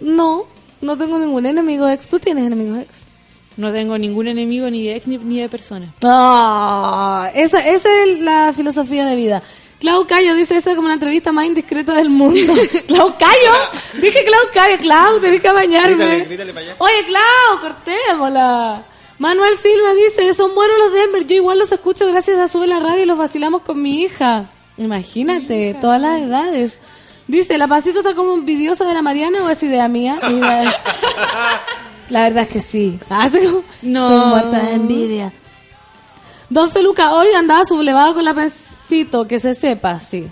No, 0.00 0.44
no 0.82 0.96
tengo 0.98 1.18
ningún 1.18 1.46
enemigo 1.46 1.88
ex. 1.88 2.08
¿Tú 2.10 2.18
tienes 2.18 2.44
enemigos 2.46 2.78
ex? 2.80 3.02
No 3.56 3.72
tengo 3.72 3.96
ningún 3.96 4.26
enemigo 4.28 4.68
ni 4.68 4.82
de 4.84 4.96
ex 4.96 5.06
ni, 5.06 5.16
ni 5.16 5.38
de 5.40 5.48
persona. 5.48 5.94
Ah, 6.02 7.30
esa, 7.34 7.60
esa 7.66 7.88
es 8.04 8.18
la 8.20 8.52
filosofía 8.54 9.06
de 9.06 9.14
vida. 9.16 9.42
Clau 9.80 10.06
Cayo 10.06 10.34
dice 10.34 10.56
esa 10.56 10.70
es 10.70 10.76
como 10.76 10.88
la 10.88 10.94
entrevista 10.94 11.30
más 11.32 11.44
indiscreta 11.46 11.92
del 11.94 12.08
mundo. 12.10 12.54
Clau 12.86 13.16
Cayo, 13.18 13.52
dije 14.00 14.24
Clau 14.24 14.40
Cayo, 14.52 14.78
Clau, 14.78 15.20
te 15.20 15.30
dije 15.30 15.48
a 15.48 15.52
bañarme. 15.52 15.94
Grítale, 15.96 16.24
grítale 16.24 16.52
para 16.52 16.66
allá. 16.66 16.76
Oye, 16.78 17.04
Clau, 17.06 17.60
cortémosla. 17.60 18.82
Manuel 19.18 19.56
Silva 19.58 19.92
dice, 19.94 20.32
son 20.34 20.54
buenos 20.54 20.76
los 20.78 20.92
Denver, 20.92 21.26
yo 21.26 21.36
igual 21.36 21.58
los 21.58 21.70
escucho 21.70 22.06
gracias 22.08 22.38
a 22.38 22.48
Sube 22.48 22.66
la 22.66 22.80
Radio 22.80 23.02
y 23.02 23.06
los 23.06 23.18
vacilamos 23.18 23.62
con 23.62 23.80
mi 23.80 24.02
hija. 24.02 24.46
Imagínate, 24.76 25.76
todas 25.80 26.00
las 26.00 26.20
edades. 26.20 26.80
Dice, 27.28 27.56
¿la 27.58 27.68
pasito 27.68 28.00
está 28.00 28.14
como 28.14 28.34
envidiosa 28.34 28.84
de 28.86 28.92
la 28.94 29.02
Mariana 29.02 29.44
o 29.44 29.48
es 29.50 29.62
idea 29.62 29.86
mía? 29.88 30.18
Idea- 30.28 30.80
La 32.10 32.22
verdad 32.24 32.42
es 32.42 32.48
que 32.48 32.60
sí. 32.60 32.98
Hace 33.08 33.44
como- 33.44 33.64
No. 33.82 34.08
Estoy 34.10 34.28
muerta 34.30 34.58
de 34.66 34.74
envidia. 34.74 35.32
Don 36.50 36.70
Feluca, 36.70 37.14
hoy 37.14 37.28
andaba 37.36 37.64
sublevado 37.64 38.14
con 38.14 38.24
la 38.24 38.34
pensito, 38.88 39.26
que 39.26 39.38
se 39.38 39.54
sepa, 39.54 39.98
sí. 40.00 40.26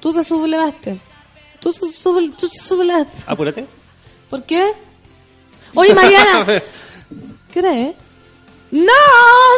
Tú 0.00 0.12
te 0.12 0.22
sublevaste. 0.22 0.98
Tú, 1.60 1.72
su- 1.72 1.92
sube- 1.92 2.32
tú 2.38 2.48
te 2.48 2.58
sublevaste. 2.58 3.22
Apúrate. 3.26 3.66
¿Por 4.28 4.42
qué? 4.44 4.72
Oye, 5.74 5.92
Mariana. 5.94 6.46
¿Qué 7.52 7.58
hora 7.60 7.76
es? 7.78 7.94
¡No! 8.72 8.92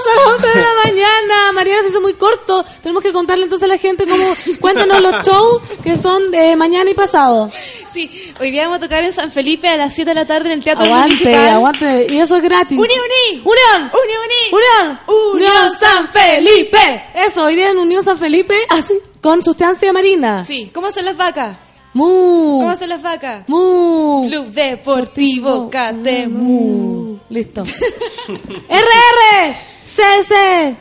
Son 0.04 0.16
las 0.16 0.34
11 0.46 0.58
de 0.58 0.62
la 0.64 0.74
mañana. 0.84 1.52
Mariana 1.52 1.82
se 1.82 1.90
hizo 1.90 2.00
muy 2.00 2.14
corto. 2.14 2.64
Tenemos 2.82 3.02
que 3.02 3.12
contarle 3.12 3.44
entonces 3.44 3.64
a 3.64 3.68
la 3.68 3.78
gente 3.78 4.06
cómo... 4.06 4.24
Cuéntanos 4.60 5.00
los 5.02 5.26
shows 5.26 5.62
que 5.82 5.96
son 5.96 6.30
de 6.30 6.56
mañana 6.56 6.90
y 6.90 6.94
pasado. 6.94 7.50
Sí, 7.90 8.32
hoy 8.40 8.50
día 8.50 8.62
vamos 8.62 8.78
a 8.78 8.80
tocar 8.80 9.04
en 9.04 9.12
San 9.12 9.30
Felipe 9.30 9.68
a 9.68 9.76
las 9.76 9.94
7 9.94 10.10
de 10.10 10.14
la 10.14 10.24
tarde 10.24 10.46
en 10.46 10.52
el 10.58 10.64
Teatro 10.64 10.86
Aguante, 10.86 11.08
Municipal. 11.08 11.48
aguante. 11.48 12.06
Y 12.08 12.18
eso 12.20 12.36
es 12.36 12.42
gratis. 12.42 12.78
¡Uni, 12.78 12.94
uni! 12.94 13.40
¡Unión! 13.44 13.82
¡Uni, 13.92 14.14
uni! 14.24 14.62
¡Unión! 14.80 15.00
Unión 15.34 15.74
San 15.78 16.08
Felipe! 16.08 17.04
Eso, 17.14 17.44
hoy 17.44 17.56
día 17.56 17.70
en 17.70 17.76
Unión 17.78 18.02
San 18.02 18.16
Felipe, 18.18 18.54
así, 18.70 18.94
con 19.20 19.42
sustancia 19.42 19.92
marina. 19.92 20.42
Sí, 20.42 20.70
¿cómo 20.72 20.90
son 20.90 21.04
las 21.04 21.18
vacas? 21.18 21.54
¡Mu! 21.94 22.60
¿Cómo 22.60 22.74
son 22.76 22.88
las 22.88 23.02
vacas? 23.02 23.48
¡Mu! 23.48 24.26
Club 24.28 24.46
Deportivo 24.52 25.68
Catemu. 25.70 27.18
Listo. 27.28 27.62
¡RR! 28.68 29.56
¡CC! 29.84 30.76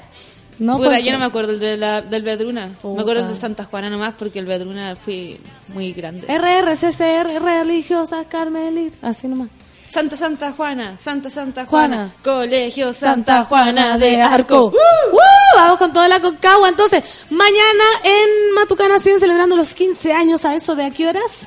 No, 0.59 0.77
Puta, 0.77 0.99
yo 0.99 1.11
no 1.11 1.17
me 1.19 1.25
acuerdo 1.25 1.53
el 1.53 1.59
de 1.59 1.75
la, 1.75 2.01
del 2.01 2.21
Vedruna. 2.21 2.69
Puta. 2.81 2.95
Me 2.95 3.01
acuerdo 3.01 3.23
el 3.23 3.29
de 3.29 3.35
Santa 3.35 3.65
Juana 3.65 3.89
nomás 3.89 4.13
porque 4.13 4.37
el 4.39 4.45
Vedruna 4.45 4.95
fue 4.95 5.39
muy 5.69 5.91
grande. 5.91 6.27
RR, 6.27 6.75
CCR, 6.75 7.41
religiosas, 7.41 8.27
Carmelit. 8.27 8.93
Así 9.03 9.27
nomás. 9.27 9.49
Santa 9.91 10.15
Santa 10.15 10.53
Juana, 10.53 10.95
Santa 10.97 11.29
Santa 11.29 11.65
Juana. 11.65 11.95
Juana, 11.97 12.13
Colegio 12.23 12.93
Santa 12.93 13.43
Juana 13.43 13.97
de 13.97 14.21
Arco. 14.21 14.67
¡Uh! 14.67 15.17
Vamos 15.55 15.77
con 15.77 15.91
toda 15.91 16.07
la 16.07 16.21
concagua. 16.21 16.69
Entonces, 16.69 17.25
mañana 17.29 17.83
en 18.03 18.53
Matucana 18.55 18.99
100 18.99 19.19
celebrando 19.19 19.57
los 19.57 19.73
15 19.73 20.13
años. 20.13 20.45
¿A 20.45 20.55
eso 20.55 20.75
de 20.75 20.85
a 20.85 20.91
qué 20.91 21.09
horas? 21.09 21.39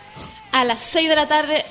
A 0.53 0.65
las 0.65 0.81
6 0.81 1.09
de 1.09 1.17
la 1.17 1.27
tarde 1.27 1.65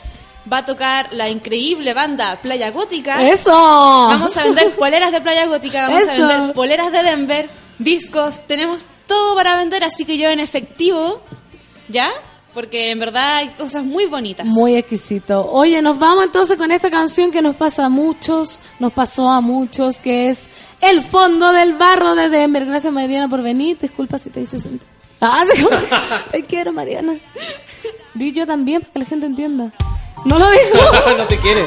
va 0.52 0.58
a 0.58 0.66
tocar 0.66 1.10
la 1.14 1.30
increíble 1.30 1.94
banda 1.94 2.40
Playa 2.42 2.72
Gótica. 2.72 3.22
¡Eso! 3.22 3.52
Vamos 3.52 4.36
a 4.36 4.44
vender 4.44 4.72
poleras 4.78 5.12
de 5.12 5.22
Playa 5.22 5.46
Gótica, 5.46 5.84
vamos 5.88 6.08
a 6.08 6.16
Eso. 6.16 6.28
vender 6.28 6.54
poleras 6.54 6.92
de 6.92 7.04
Denver, 7.04 7.50
discos, 7.78 8.42
tenemos 8.48 8.84
todo 9.08 9.36
para 9.36 9.56
vender, 9.58 9.84
así 9.84 10.06
que 10.06 10.18
yo 10.18 10.30
en 10.30 10.40
efectivo, 10.40 11.22
¿ya? 11.88 12.10
Porque 12.54 12.92
en 12.92 13.00
verdad 13.00 13.38
hay 13.38 13.48
cosas 13.50 13.84
muy 13.84 14.06
bonitas. 14.06 14.46
Muy 14.46 14.76
exquisito. 14.76 15.50
Oye, 15.52 15.82
nos 15.82 15.98
vamos 15.98 16.26
entonces 16.26 16.56
con 16.58 16.72
esta 16.72 16.92
canción 16.92 17.32
que 17.32 17.42
nos 17.42 17.56
pasa 17.56 17.86
a 17.86 17.90
muchos, 17.90 18.60
nos 18.80 18.94
pasó 18.94 19.30
a 19.30 19.42
muchos, 19.42 19.98
que 19.98 20.30
es 20.30 20.50
El 20.80 21.02
fondo 21.02 21.52
del 21.52 21.74
barro 21.74 22.14
de 22.16 22.30
Denver. 22.30 22.66
Gracias 22.66 22.94
Mariana 22.94 23.28
por 23.28 23.42
venir. 23.42 23.78
Disculpa 23.82 24.18
si 24.20 24.30
te 24.30 24.42
hice 24.42 24.60
sentir. 24.60 24.88
Ah, 25.26 25.46
sí, 25.52 25.64
como- 25.64 25.78
Te 26.32 26.44
quiero, 26.44 26.74
Mariana. 26.74 27.16
Di 28.14 28.34
yo 28.34 28.46
también 28.46 28.82
para 28.82 28.92
que 28.94 29.00
la 29.00 29.06
gente 29.06 29.26
entienda. 29.26 29.72
No 30.26 30.38
lo 30.38 30.46
digo. 30.50 30.82
no 31.18 31.24
te 31.26 31.38
quiere. 31.40 31.66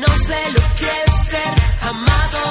No 0.00 0.16
sé 0.16 0.52
lo 0.52 0.74
que 0.76 0.86
es 0.86 1.28
ser 1.28 1.54
amado. 1.82 2.49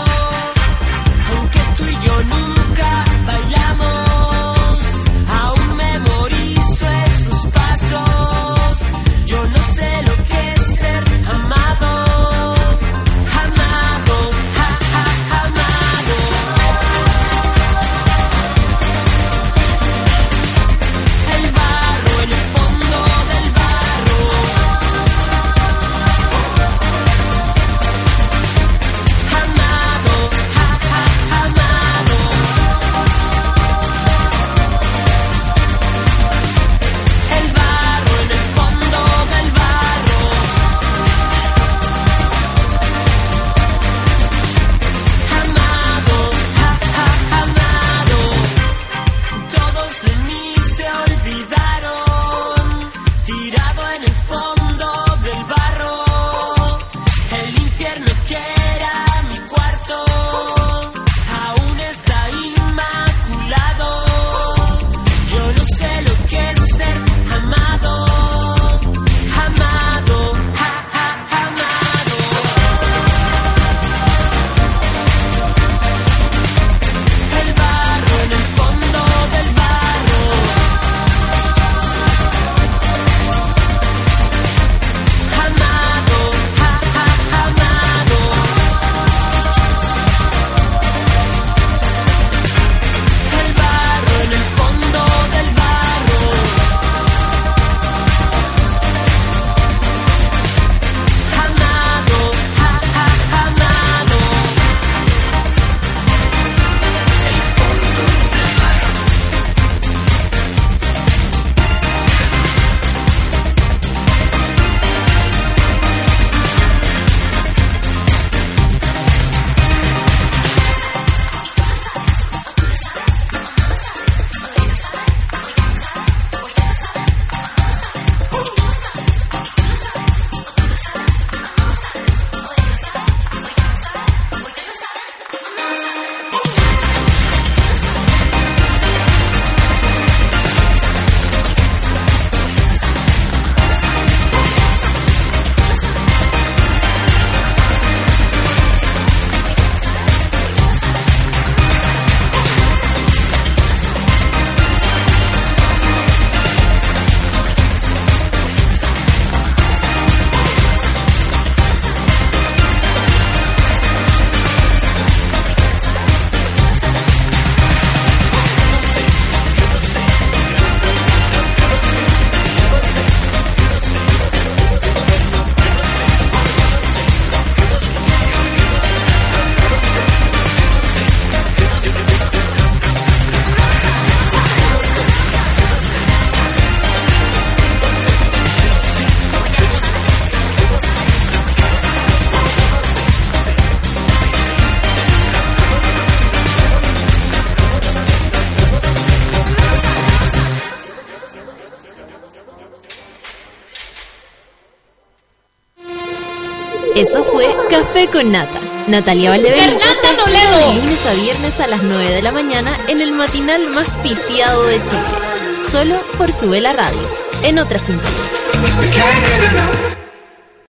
Con 208.19 208.33
Nata. 208.33 208.59
Natalia 208.87 209.29
Valdebenito. 209.29 209.79
¡Fernanda 209.79 210.23
Toledo! 210.23 210.73
De 210.73 210.75
lunes 210.81 211.05
a 211.05 211.13
viernes 211.13 211.59
a 211.61 211.67
las 211.67 211.81
9 211.83 212.09
de 212.15 212.21
la 212.21 212.33
mañana 212.33 212.77
en 212.89 212.99
el 212.99 213.13
matinal 213.13 213.69
más 213.69 213.87
pifiado 214.03 214.65
de 214.65 214.75
Chile. 214.75 215.69
Solo 215.71 216.01
por 216.17 216.29
Sube 216.33 216.59
la 216.59 216.73
Radio. 216.73 216.99
En 217.43 217.59
otra 217.59 217.79
sintonía. 217.79 218.09